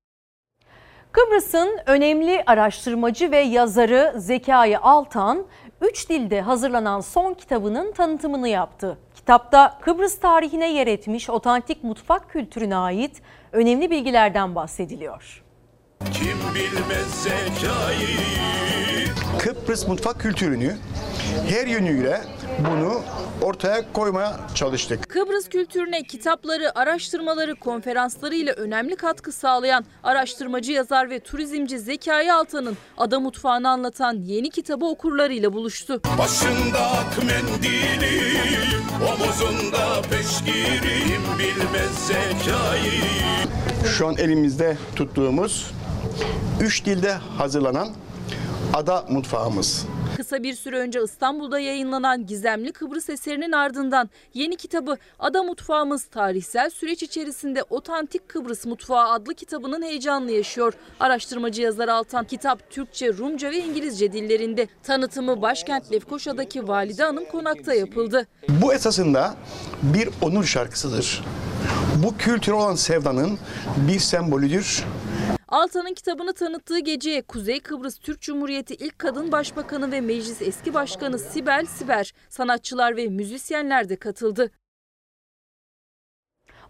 Kıbrıs'ın 1.12 1.78
önemli 1.86 2.42
araştırmacı 2.46 3.30
ve 3.30 3.38
yazarı 3.38 4.14
Zekai 4.16 4.78
Altan, 4.78 5.46
3 5.80 6.08
dilde 6.08 6.40
hazırlanan 6.40 7.00
son 7.00 7.34
kitabının 7.34 7.92
tanıtımını 7.92 8.48
yaptı. 8.48 8.98
Kitapta 9.14 9.78
Kıbrıs 9.80 10.18
tarihine 10.18 10.72
yer 10.72 10.86
etmiş 10.86 11.30
otantik 11.30 11.84
mutfak 11.84 12.30
kültürüne 12.30 12.76
ait 12.76 13.22
önemli 13.52 13.90
bilgilerden 13.90 14.54
bahsediliyor. 14.54 15.42
Kim 16.12 16.38
bilmez 16.54 17.22
zekayı 17.22 18.18
Kıbrıs 19.38 19.88
mutfak 19.88 20.20
kültürünü 20.20 20.76
her 21.48 21.66
yönüyle 21.66 22.20
bunu 22.64 23.00
ortaya 23.42 23.92
koymaya 23.92 24.40
çalıştık. 24.54 25.08
Kıbrıs 25.08 25.48
kültürüne 25.48 26.02
kitapları, 26.02 26.78
araştırmaları, 26.78 27.54
konferansları 27.54 28.34
ile 28.34 28.52
önemli 28.52 28.96
katkı 28.96 29.32
sağlayan 29.32 29.84
araştırmacı 30.02 30.72
yazar 30.72 31.10
ve 31.10 31.20
turizmci 31.20 31.78
Zekai 31.78 32.32
Altan'ın 32.32 32.76
ada 32.98 33.20
mutfağını 33.20 33.68
anlatan 33.68 34.14
yeni 34.22 34.50
kitabı 34.50 34.84
okurlarıyla 34.84 35.52
buluştu. 35.52 36.00
Başında 36.18 36.80
ak 36.80 37.18
mendili 37.18 38.32
Omuzunda 39.02 40.02
peşkiri 40.10 41.02
Kim 41.04 41.38
bilmez 41.38 42.06
zekayı 42.06 43.02
Şu 43.86 44.08
an 44.08 44.16
elimizde 44.16 44.76
tuttuğumuz 44.96 45.70
üç 46.60 46.84
dilde 46.84 47.12
hazırlanan 47.12 47.88
ada 48.74 49.04
mutfağımız. 49.08 49.86
Kısa 50.16 50.42
bir 50.42 50.54
süre 50.54 50.78
önce 50.78 51.02
İstanbul'da 51.04 51.58
yayınlanan 51.58 52.26
Gizemli 52.26 52.72
Kıbrıs 52.72 53.10
eserinin 53.10 53.52
ardından 53.52 54.10
yeni 54.34 54.56
kitabı 54.56 54.96
Ada 55.18 55.42
Mutfağımız 55.42 56.04
Tarihsel 56.04 56.70
Süreç 56.70 57.02
içerisinde 57.02 57.62
Otantik 57.70 58.28
Kıbrıs 58.28 58.66
Mutfağı 58.66 59.08
adlı 59.10 59.34
kitabının 59.34 59.82
heyecanlı 59.82 60.30
yaşıyor. 60.30 60.72
Araştırmacı 61.00 61.62
yazar 61.62 61.88
Altan 61.88 62.24
kitap 62.24 62.70
Türkçe, 62.70 63.12
Rumca 63.12 63.50
ve 63.50 63.58
İngilizce 63.58 64.12
dillerinde. 64.12 64.68
Tanıtımı 64.82 65.42
başkent 65.42 65.92
Lefkoşa'daki 65.92 66.68
Valide 66.68 67.02
Hanım 67.04 67.24
Konak'ta 67.24 67.74
yapıldı. 67.74 68.26
Bu 68.48 68.74
esasında 68.74 69.34
bir 69.82 70.08
onur 70.22 70.44
şarkısıdır. 70.44 71.24
bu 72.02 72.16
kültür 72.16 72.52
olan 72.52 72.74
sevdanın 72.74 73.38
bir 73.88 73.98
sembolüdür. 73.98 74.84
Altan'ın 75.48 75.94
kitabını 75.94 76.32
tanıttığı 76.32 76.78
geceye 76.78 77.22
Kuzey 77.22 77.60
Kıbrıs 77.60 77.98
Türk 77.98 78.20
Cumhuriyeti 78.20 78.74
ilk 78.74 78.98
kadın 78.98 79.32
başbakanı 79.32 79.92
ve 79.92 80.00
meclis 80.00 80.42
eski 80.42 80.74
başkanı 80.74 81.18
Sibel 81.18 81.64
Siber, 81.64 82.14
sanatçılar 82.28 82.96
ve 82.96 83.08
müzisyenler 83.08 83.88
de 83.88 83.96
katıldı. 83.96 84.50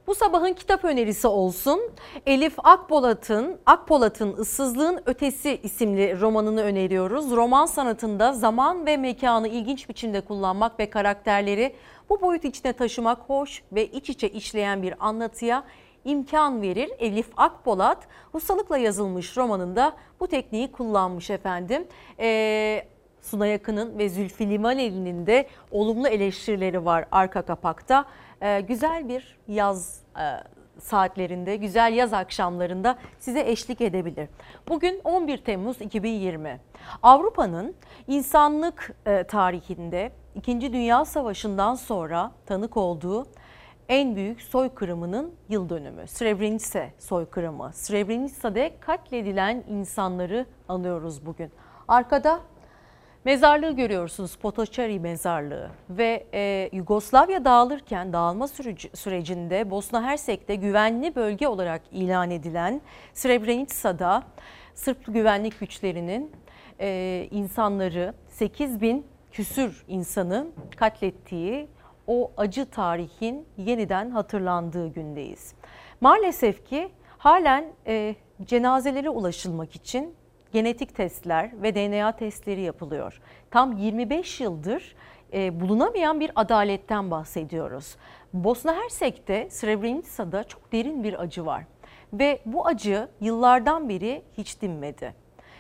Bu 0.07 0.15
sabahın 0.15 0.53
kitap 0.53 0.85
önerisi 0.85 1.29
olsun. 1.29 1.81
Elif 2.27 2.55
Akpolat'ın 2.59 3.59
Akpolat'ın 3.67 4.37
Issızlığın 4.43 5.01
Ötesi 5.07 5.61
isimli 5.63 6.21
romanını 6.21 6.63
öneriyoruz. 6.63 7.31
Roman 7.31 7.67
sanatında 7.67 8.33
zaman 8.33 8.87
ve 8.87 8.97
mekanı 8.97 9.49
ilginç 9.49 9.89
biçimde 9.89 10.21
kullanmak 10.21 10.81
ve 10.81 10.91
karakterleri 10.91 11.77
bu 12.11 12.21
boyut 12.21 12.45
içine 12.45 12.73
taşımak 12.73 13.19
hoş 13.19 13.63
ve 13.73 13.87
iç 13.87 14.11
içe 14.11 14.29
işleyen 14.29 14.83
bir 14.83 15.07
anlatıya 15.07 15.65
imkan 16.05 16.63
verir. 16.63 16.91
Elif 16.99 17.31
Akpolat 17.37 18.07
ustalıkla 18.33 18.79
yazılmış 18.79 19.37
romanında 19.37 19.97
bu 20.21 20.27
tekniği 20.27 20.73
kullanmış 20.73 21.31
efendim. 21.31 21.87
Ee, 22.19 22.85
Suna 23.21 23.47
Yakın'ın 23.47 23.99
ve 23.99 24.09
Zülfü 24.09 24.51
Livaneli'nin 24.51 25.27
de 25.27 25.47
olumlu 25.71 26.09
eleştirileri 26.09 26.85
var 26.85 27.05
arka 27.13 27.43
kapakta. 27.43 28.05
Ee, 28.43 28.61
güzel 28.61 29.09
bir 29.09 29.39
yaz 29.49 30.03
e, 30.19 30.25
saatlerinde, 30.79 31.57
güzel 31.57 31.93
yaz 31.93 32.13
akşamlarında 32.13 32.99
size 33.19 33.41
eşlik 33.41 33.81
edebilir. 33.81 34.29
Bugün 34.69 35.01
11 35.05 35.39
Temmuz 35.39 35.81
2020. 35.81 36.61
Avrupa'nın 37.03 37.75
insanlık 38.09 38.95
e, 39.07 39.25
tarihinde 39.25 40.13
2. 40.35 40.73
Dünya 40.73 41.05
Savaşı'ndan 41.05 41.75
sonra 41.75 42.33
tanık 42.47 42.77
olduğu 42.77 43.27
en 43.89 44.17
büyük 44.17 44.43
soykırımının 44.43 45.35
yıl 45.49 45.69
dönümü. 45.69 46.07
Srebrenica 46.07 46.89
soykırımı. 46.99 47.71
Srebrenica'da 47.73 48.81
katledilen 48.81 49.65
insanları 49.69 50.47
anıyoruz 50.69 51.27
bugün. 51.27 51.51
Arkada 51.89 52.41
Mezarlığı 53.25 53.71
görüyorsunuz 53.71 54.37
Potoçari 54.37 55.01
mezarlığı 55.01 55.71
ve 55.91 56.27
e, 56.35 56.71
Yugoslavya 56.73 57.45
dağılırken 57.45 58.13
dağılma 58.13 58.49
süreci, 58.49 58.91
sürecinde 58.95 59.71
Bosna 59.71 60.03
Hersek'te 60.03 60.55
güvenli 60.55 61.15
bölge 61.15 61.49
olarak 61.49 61.83
ilan 61.93 62.31
edilen 62.31 62.81
Srebrenica'da 63.15 64.23
Sırp 64.75 65.15
güvenlik 65.15 65.61
güçlerinin 65.61 66.33
e, 66.81 67.29
insanları 67.31 68.15
8 68.29 68.81
bin 68.81 69.07
küsür 69.33 69.85
insanı 69.89 70.47
katlettiği 70.77 71.69
o 72.07 72.33
acı 72.37 72.67
tarihin 72.71 73.47
yeniden 73.57 74.11
hatırlandığı 74.11 74.89
gündeyiz. 74.89 75.55
Maalesef 76.01 76.67
ki 76.67 76.89
halen 77.19 77.65
e, 77.87 78.15
cenazelere 78.45 79.11
ulaşılmak 79.11 79.75
için 79.75 80.15
genetik 80.53 80.97
testler 80.97 81.63
ve 81.63 81.75
DNA 81.75 82.13
testleri 82.13 82.61
yapılıyor. 82.61 83.21
Tam 83.51 83.77
25 83.77 84.41
yıldır 84.41 84.95
e, 85.33 85.61
bulunamayan 85.61 86.21
bir 86.21 86.31
adaletten 86.37 87.11
bahsediyoruz. 87.11 87.97
Bosna 88.33 88.75
Hersek'te 88.75 89.51
Srebrenica'da 89.51 90.45
çok 90.45 90.73
derin 90.73 91.05
bir 91.05 91.23
acı 91.23 91.47
var 91.47 91.65
ve 92.13 92.43
bu 92.47 92.67
acı 92.67 93.09
yıllardan 93.21 93.89
beri 93.89 94.23
hiç 94.39 94.63
dinmedi. 94.63 95.15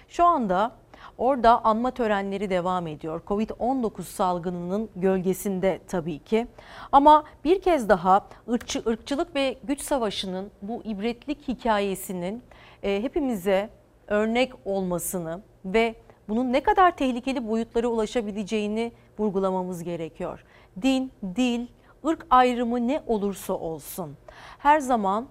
Şu 0.09 0.25
anda 0.25 0.73
orada 1.19 1.65
anma 1.65 1.91
törenleri 1.91 2.51
devam 2.51 2.87
ediyor. 2.87 3.23
Covid-19 3.27 4.03
salgınının 4.03 4.91
gölgesinde 4.97 5.81
tabii 5.89 6.19
ki. 6.19 6.47
Ama 6.93 7.25
bir 7.45 7.61
kez 7.63 7.89
daha 7.89 8.27
ırkçı, 8.51 8.83
ırkçılık 8.87 9.35
ve 9.35 9.59
güç 9.65 9.81
savaşının 9.81 10.51
bu 10.63 10.83
ibretlik 10.85 11.49
hikayesinin 11.49 12.43
e, 12.83 13.03
hepimize 13.03 13.71
örnek 14.09 14.53
olmasını 14.65 15.43
ve 15.65 15.95
bunun 16.29 16.53
ne 16.53 16.63
kadar 16.63 16.97
tehlikeli 16.97 17.49
boyutlara 17.49 17.87
ulaşabileceğini 17.87 18.93
vurgulamamız 19.19 19.85
gerekiyor. 19.85 20.45
Din, 20.83 21.13
dil, 21.37 21.67
ırk 22.07 22.27
ayrımı 22.31 22.89
ne 22.89 23.03
olursa 23.07 23.53
olsun 23.53 24.17
her 24.59 24.81
zaman 24.81 25.27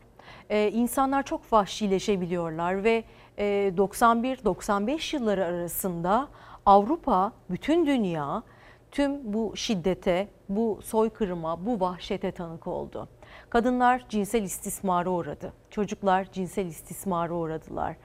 e, 0.49 0.71
insanlar 0.71 1.23
çok 1.23 1.53
vahşileşebiliyorlar 1.53 2.83
ve 2.83 3.03
91-95 3.41 5.15
yılları 5.15 5.45
arasında 5.45 6.27
Avrupa, 6.65 7.31
bütün 7.49 7.85
dünya 7.85 8.43
tüm 8.91 9.33
bu 9.33 9.53
şiddete, 9.55 10.27
bu 10.49 10.79
soykırıma, 10.83 11.65
bu 11.65 11.79
vahşete 11.79 12.31
tanık 12.31 12.67
oldu. 12.67 13.07
Kadınlar 13.49 14.05
cinsel 14.09 14.43
istismara 14.43 15.09
uğradı. 15.09 15.53
Çocuklar 15.69 16.31
cinsel 16.31 16.65
istismara 16.65 17.33
uğradılar 17.33 17.95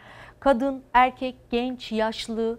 kadın, 0.40 0.82
erkek, 0.92 1.36
genç, 1.50 1.92
yaşlı 1.92 2.58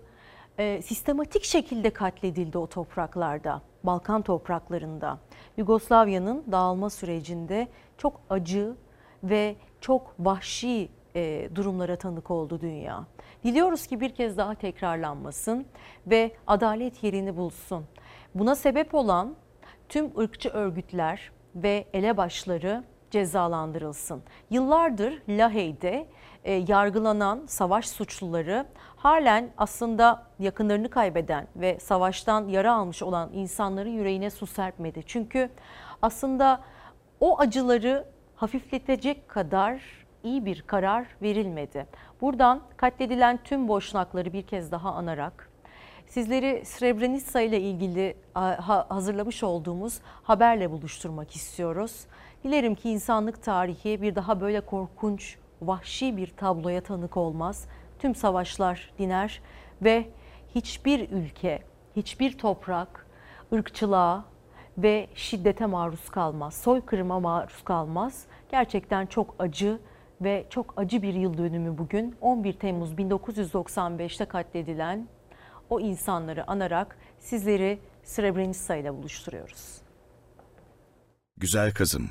e, 0.57 0.81
sistematik 0.81 1.43
şekilde 1.43 1.89
katledildi 1.89 2.57
o 2.57 2.67
topraklarda, 2.67 3.61
Balkan 3.83 4.21
topraklarında. 4.21 5.19
Yugoslavya'nın 5.57 6.43
dağılma 6.51 6.89
sürecinde 6.89 7.67
çok 7.97 8.21
acı 8.29 8.75
ve 9.23 9.55
çok 9.81 10.15
vahşi 10.19 10.89
e, 11.17 11.49
durumlara 11.55 11.95
tanık 11.95 12.31
oldu 12.31 12.61
dünya. 12.61 13.05
Diliyoruz 13.43 13.87
ki 13.87 13.99
bir 13.99 14.09
kez 14.09 14.37
daha 14.37 14.55
tekrarlanmasın 14.55 15.65
ve 16.07 16.31
adalet 16.47 17.03
yerini 17.03 17.37
bulsun. 17.37 17.85
Buna 18.35 18.55
sebep 18.55 18.95
olan 18.95 19.35
tüm 19.89 20.19
ırkçı 20.19 20.49
örgütler 20.49 21.31
ve 21.55 21.85
elebaşları 21.93 22.83
cezalandırılsın. 23.11 24.23
Yıllardır 24.49 25.21
Lahey'de 25.29 26.07
e, 26.43 26.53
yargılanan 26.53 27.45
savaş 27.47 27.87
suçluları 27.87 28.65
halen 28.95 29.49
aslında 29.57 30.23
yakınlarını 30.39 30.89
kaybeden 30.89 31.47
ve 31.55 31.79
savaştan 31.79 32.47
yara 32.47 32.73
almış 32.73 33.03
olan 33.03 33.29
insanların 33.33 33.89
yüreğine 33.89 34.29
su 34.29 34.47
serpmedi. 34.47 35.03
Çünkü 35.05 35.49
aslında 36.01 36.61
o 37.19 37.39
acıları 37.39 38.05
hafifletecek 38.35 39.27
kadar 39.27 40.06
iyi 40.27 40.45
bir 40.45 40.61
karar 40.61 41.07
verilmedi. 41.21 41.87
Buradan 42.21 42.61
katledilen 42.77 43.39
tüm 43.43 43.67
boşnakları 43.67 44.33
bir 44.33 44.41
kez 44.41 44.71
daha 44.71 44.93
anarak 44.93 45.49
sizleri 46.07 46.65
Srebrenica 46.65 47.41
ile 47.41 47.61
ilgili 47.61 48.17
hazırlamış 48.89 49.43
olduğumuz 49.43 49.99
haberle 50.23 50.71
buluşturmak 50.71 51.35
istiyoruz. 51.35 52.05
Dilerim 52.43 52.75
ki 52.75 52.89
insanlık 52.89 53.43
tarihi 53.43 54.01
bir 54.01 54.15
daha 54.15 54.41
böyle 54.41 54.61
korkunç 54.61 55.37
vahşi 55.61 56.17
bir 56.17 56.27
tabloya 56.27 56.81
tanık 56.81 57.17
olmaz. 57.17 57.67
Tüm 57.99 58.15
savaşlar 58.15 58.91
diner 58.99 59.41
ve 59.81 60.09
hiçbir 60.55 61.09
ülke, 61.09 61.63
hiçbir 61.95 62.37
toprak 62.37 63.07
ırkçılığa 63.53 64.25
ve 64.77 65.07
şiddete 65.15 65.65
maruz 65.65 66.09
kalmaz. 66.09 66.53
Soykırıma 66.53 67.19
maruz 67.19 67.63
kalmaz. 67.63 68.25
Gerçekten 68.51 69.05
çok 69.05 69.35
acı 69.39 69.79
ve 70.21 70.45
çok 70.49 70.73
acı 70.77 71.01
bir 71.01 71.13
yıl 71.13 71.37
dönümü 71.37 71.77
bugün. 71.77 72.15
11 72.21 72.53
Temmuz 72.53 72.93
1995'te 72.93 74.25
katledilen 74.25 75.07
o 75.69 75.79
insanları 75.79 76.49
anarak 76.51 76.97
sizleri 77.19 77.79
Srebrenica 78.03 78.75
ile 78.75 78.93
buluşturuyoruz. 78.93 79.81
Güzel 81.37 81.73
kızım, 81.73 82.09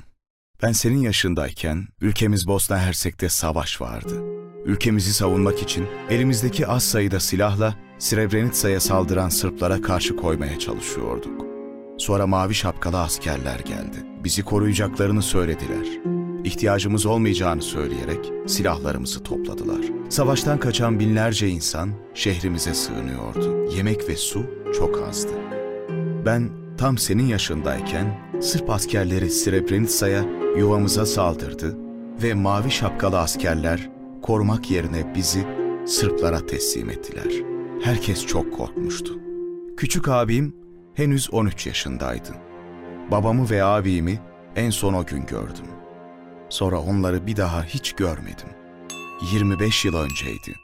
ben 0.63 0.73
senin 0.73 0.99
yaşındayken 0.99 1.89
ülkemiz 2.01 2.49
Bosna 2.49 2.79
Hersek'te 2.79 3.29
savaş 3.29 3.81
vardı. 3.81 4.23
Ülkemizi 4.65 5.13
savunmak 5.13 5.63
için 5.63 5.87
elimizdeki 6.11 6.67
az 6.67 6.83
sayıda 6.83 7.21
silahla 7.21 7.75
Srebrenica'ya 7.99 8.81
saldıran 8.81 9.29
Sırplara 9.29 9.83
karşı 9.83 10.17
koymaya 10.17 10.59
çalışıyorduk. 10.59 11.47
Sonra 11.99 12.27
mavi 12.27 12.55
şapkalı 12.55 13.01
askerler 13.01 13.59
geldi. 13.59 13.97
Bizi 14.25 14.43
koruyacaklarını 14.43 15.23
söylediler. 15.23 16.16
İhtiyacımız 16.47 17.07
olmayacağını 17.07 17.63
söyleyerek 17.63 18.33
silahlarımızı 18.47 19.23
topladılar. 19.23 19.81
Savaştan 20.09 20.61
kaçan 20.61 21.01
binlerce 21.01 21.49
insan 21.49 21.91
şehrimize 22.15 22.75
sığınıyordu. 22.75 23.75
Yemek 23.77 24.09
ve 24.09 24.17
su 24.17 24.45
çok 24.79 25.03
azdı. 25.09 25.33
Ben 26.27 26.51
tam 26.79 26.99
senin 26.99 27.27
yaşındayken 27.27 28.19
Sırp 28.41 28.71
askerleri 28.71 29.31
Srebrenica'ya 29.31 30.25
yuvamıza 30.59 31.07
saldırdı 31.07 31.79
ve 32.23 32.35
mavi 32.35 32.71
şapkalı 32.71 33.19
askerler 33.19 33.91
korumak 34.23 34.71
yerine 34.71 35.15
bizi 35.15 35.45
Sırplara 35.87 36.47
teslim 36.47 36.91
ettiler. 36.91 37.45
Herkes 37.83 38.27
çok 38.27 38.57
korkmuştu. 38.57 39.19
Küçük 39.77 40.09
abim 40.09 40.55
henüz 40.95 41.33
13 41.33 41.67
yaşındaydı. 41.67 42.35
Babamı 43.11 43.51
ve 43.51 43.65
abimi 43.65 44.21
en 44.57 44.71
son 44.71 44.95
o 44.95 45.07
gün 45.07 45.27
gördüm. 45.27 45.76
Sonra 46.49 46.81
onları 46.81 47.27
bir 47.27 47.37
daha 47.37 47.65
hiç 47.65 47.93
görmedim. 47.93 48.49
25 49.33 49.85
yıl 49.85 49.95
önceydi. 49.95 50.55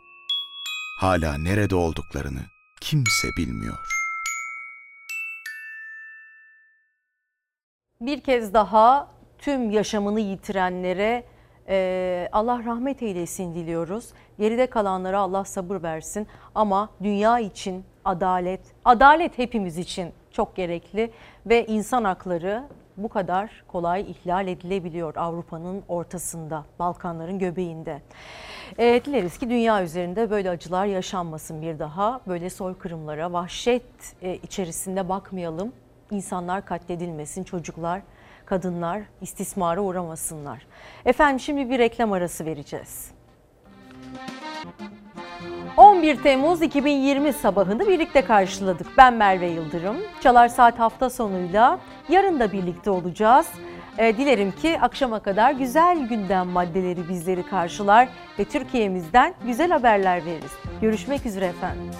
Hala 1.00 1.38
nerede 1.38 1.74
olduklarını 1.74 2.40
kimse 2.80 3.28
bilmiyor. 3.36 4.02
bir 8.06 8.20
kez 8.20 8.54
daha 8.54 9.08
tüm 9.38 9.70
yaşamını 9.70 10.20
yitirenlere 10.20 11.24
e, 11.68 12.28
Allah 12.32 12.64
rahmet 12.64 13.02
eylesin 13.02 13.54
diliyoruz. 13.54 14.08
Geride 14.38 14.66
kalanlara 14.66 15.18
Allah 15.20 15.44
sabır 15.44 15.82
versin 15.82 16.26
ama 16.54 16.90
dünya 17.02 17.38
için 17.38 17.84
adalet, 18.04 18.60
adalet 18.84 19.38
hepimiz 19.38 19.78
için 19.78 20.12
çok 20.30 20.56
gerekli 20.56 21.10
ve 21.46 21.66
insan 21.66 22.04
hakları 22.04 22.64
bu 22.96 23.08
kadar 23.08 23.50
kolay 23.68 24.10
ihlal 24.10 24.48
edilebiliyor 24.48 25.16
Avrupa'nın 25.16 25.82
ortasında, 25.88 26.64
Balkanların 26.78 27.38
göbeğinde. 27.38 28.02
E, 28.78 29.04
dileriz 29.04 29.38
ki 29.38 29.50
dünya 29.50 29.82
üzerinde 29.82 30.30
böyle 30.30 30.50
acılar 30.50 30.86
yaşanmasın 30.86 31.62
bir 31.62 31.78
daha. 31.78 32.20
Böyle 32.26 32.50
soykırımlara, 32.50 33.32
vahşet 33.32 33.82
e, 34.22 34.34
içerisinde 34.34 35.08
bakmayalım. 35.08 35.72
İnsanlar 36.10 36.64
katledilmesin, 36.66 37.44
çocuklar, 37.44 38.02
kadınlar 38.46 39.02
istismara 39.20 39.80
uğramasınlar. 39.80 40.66
Efendim 41.04 41.40
şimdi 41.40 41.70
bir 41.70 41.78
reklam 41.78 42.12
arası 42.12 42.44
vereceğiz. 42.44 43.10
11 45.76 46.22
Temmuz 46.22 46.62
2020 46.62 47.32
sabahını 47.32 47.88
birlikte 47.88 48.24
karşıladık. 48.24 48.86
Ben 48.98 49.14
Merve 49.14 49.46
Yıldırım. 49.46 49.96
Çalar 50.20 50.48
Saat 50.48 50.78
hafta 50.78 51.10
sonuyla 51.10 51.78
yarın 52.08 52.40
da 52.40 52.52
birlikte 52.52 52.90
olacağız. 52.90 53.46
E, 53.98 54.16
dilerim 54.16 54.52
ki 54.52 54.78
akşama 54.80 55.20
kadar 55.20 55.52
güzel 55.52 56.08
gündem 56.08 56.46
maddeleri 56.46 57.08
bizleri 57.08 57.42
karşılar 57.42 58.08
ve 58.38 58.44
Türkiye'mizden 58.44 59.34
güzel 59.46 59.70
haberler 59.70 60.24
veririz. 60.24 60.52
Görüşmek 60.80 61.26
üzere 61.26 61.44
efendim. 61.44 61.90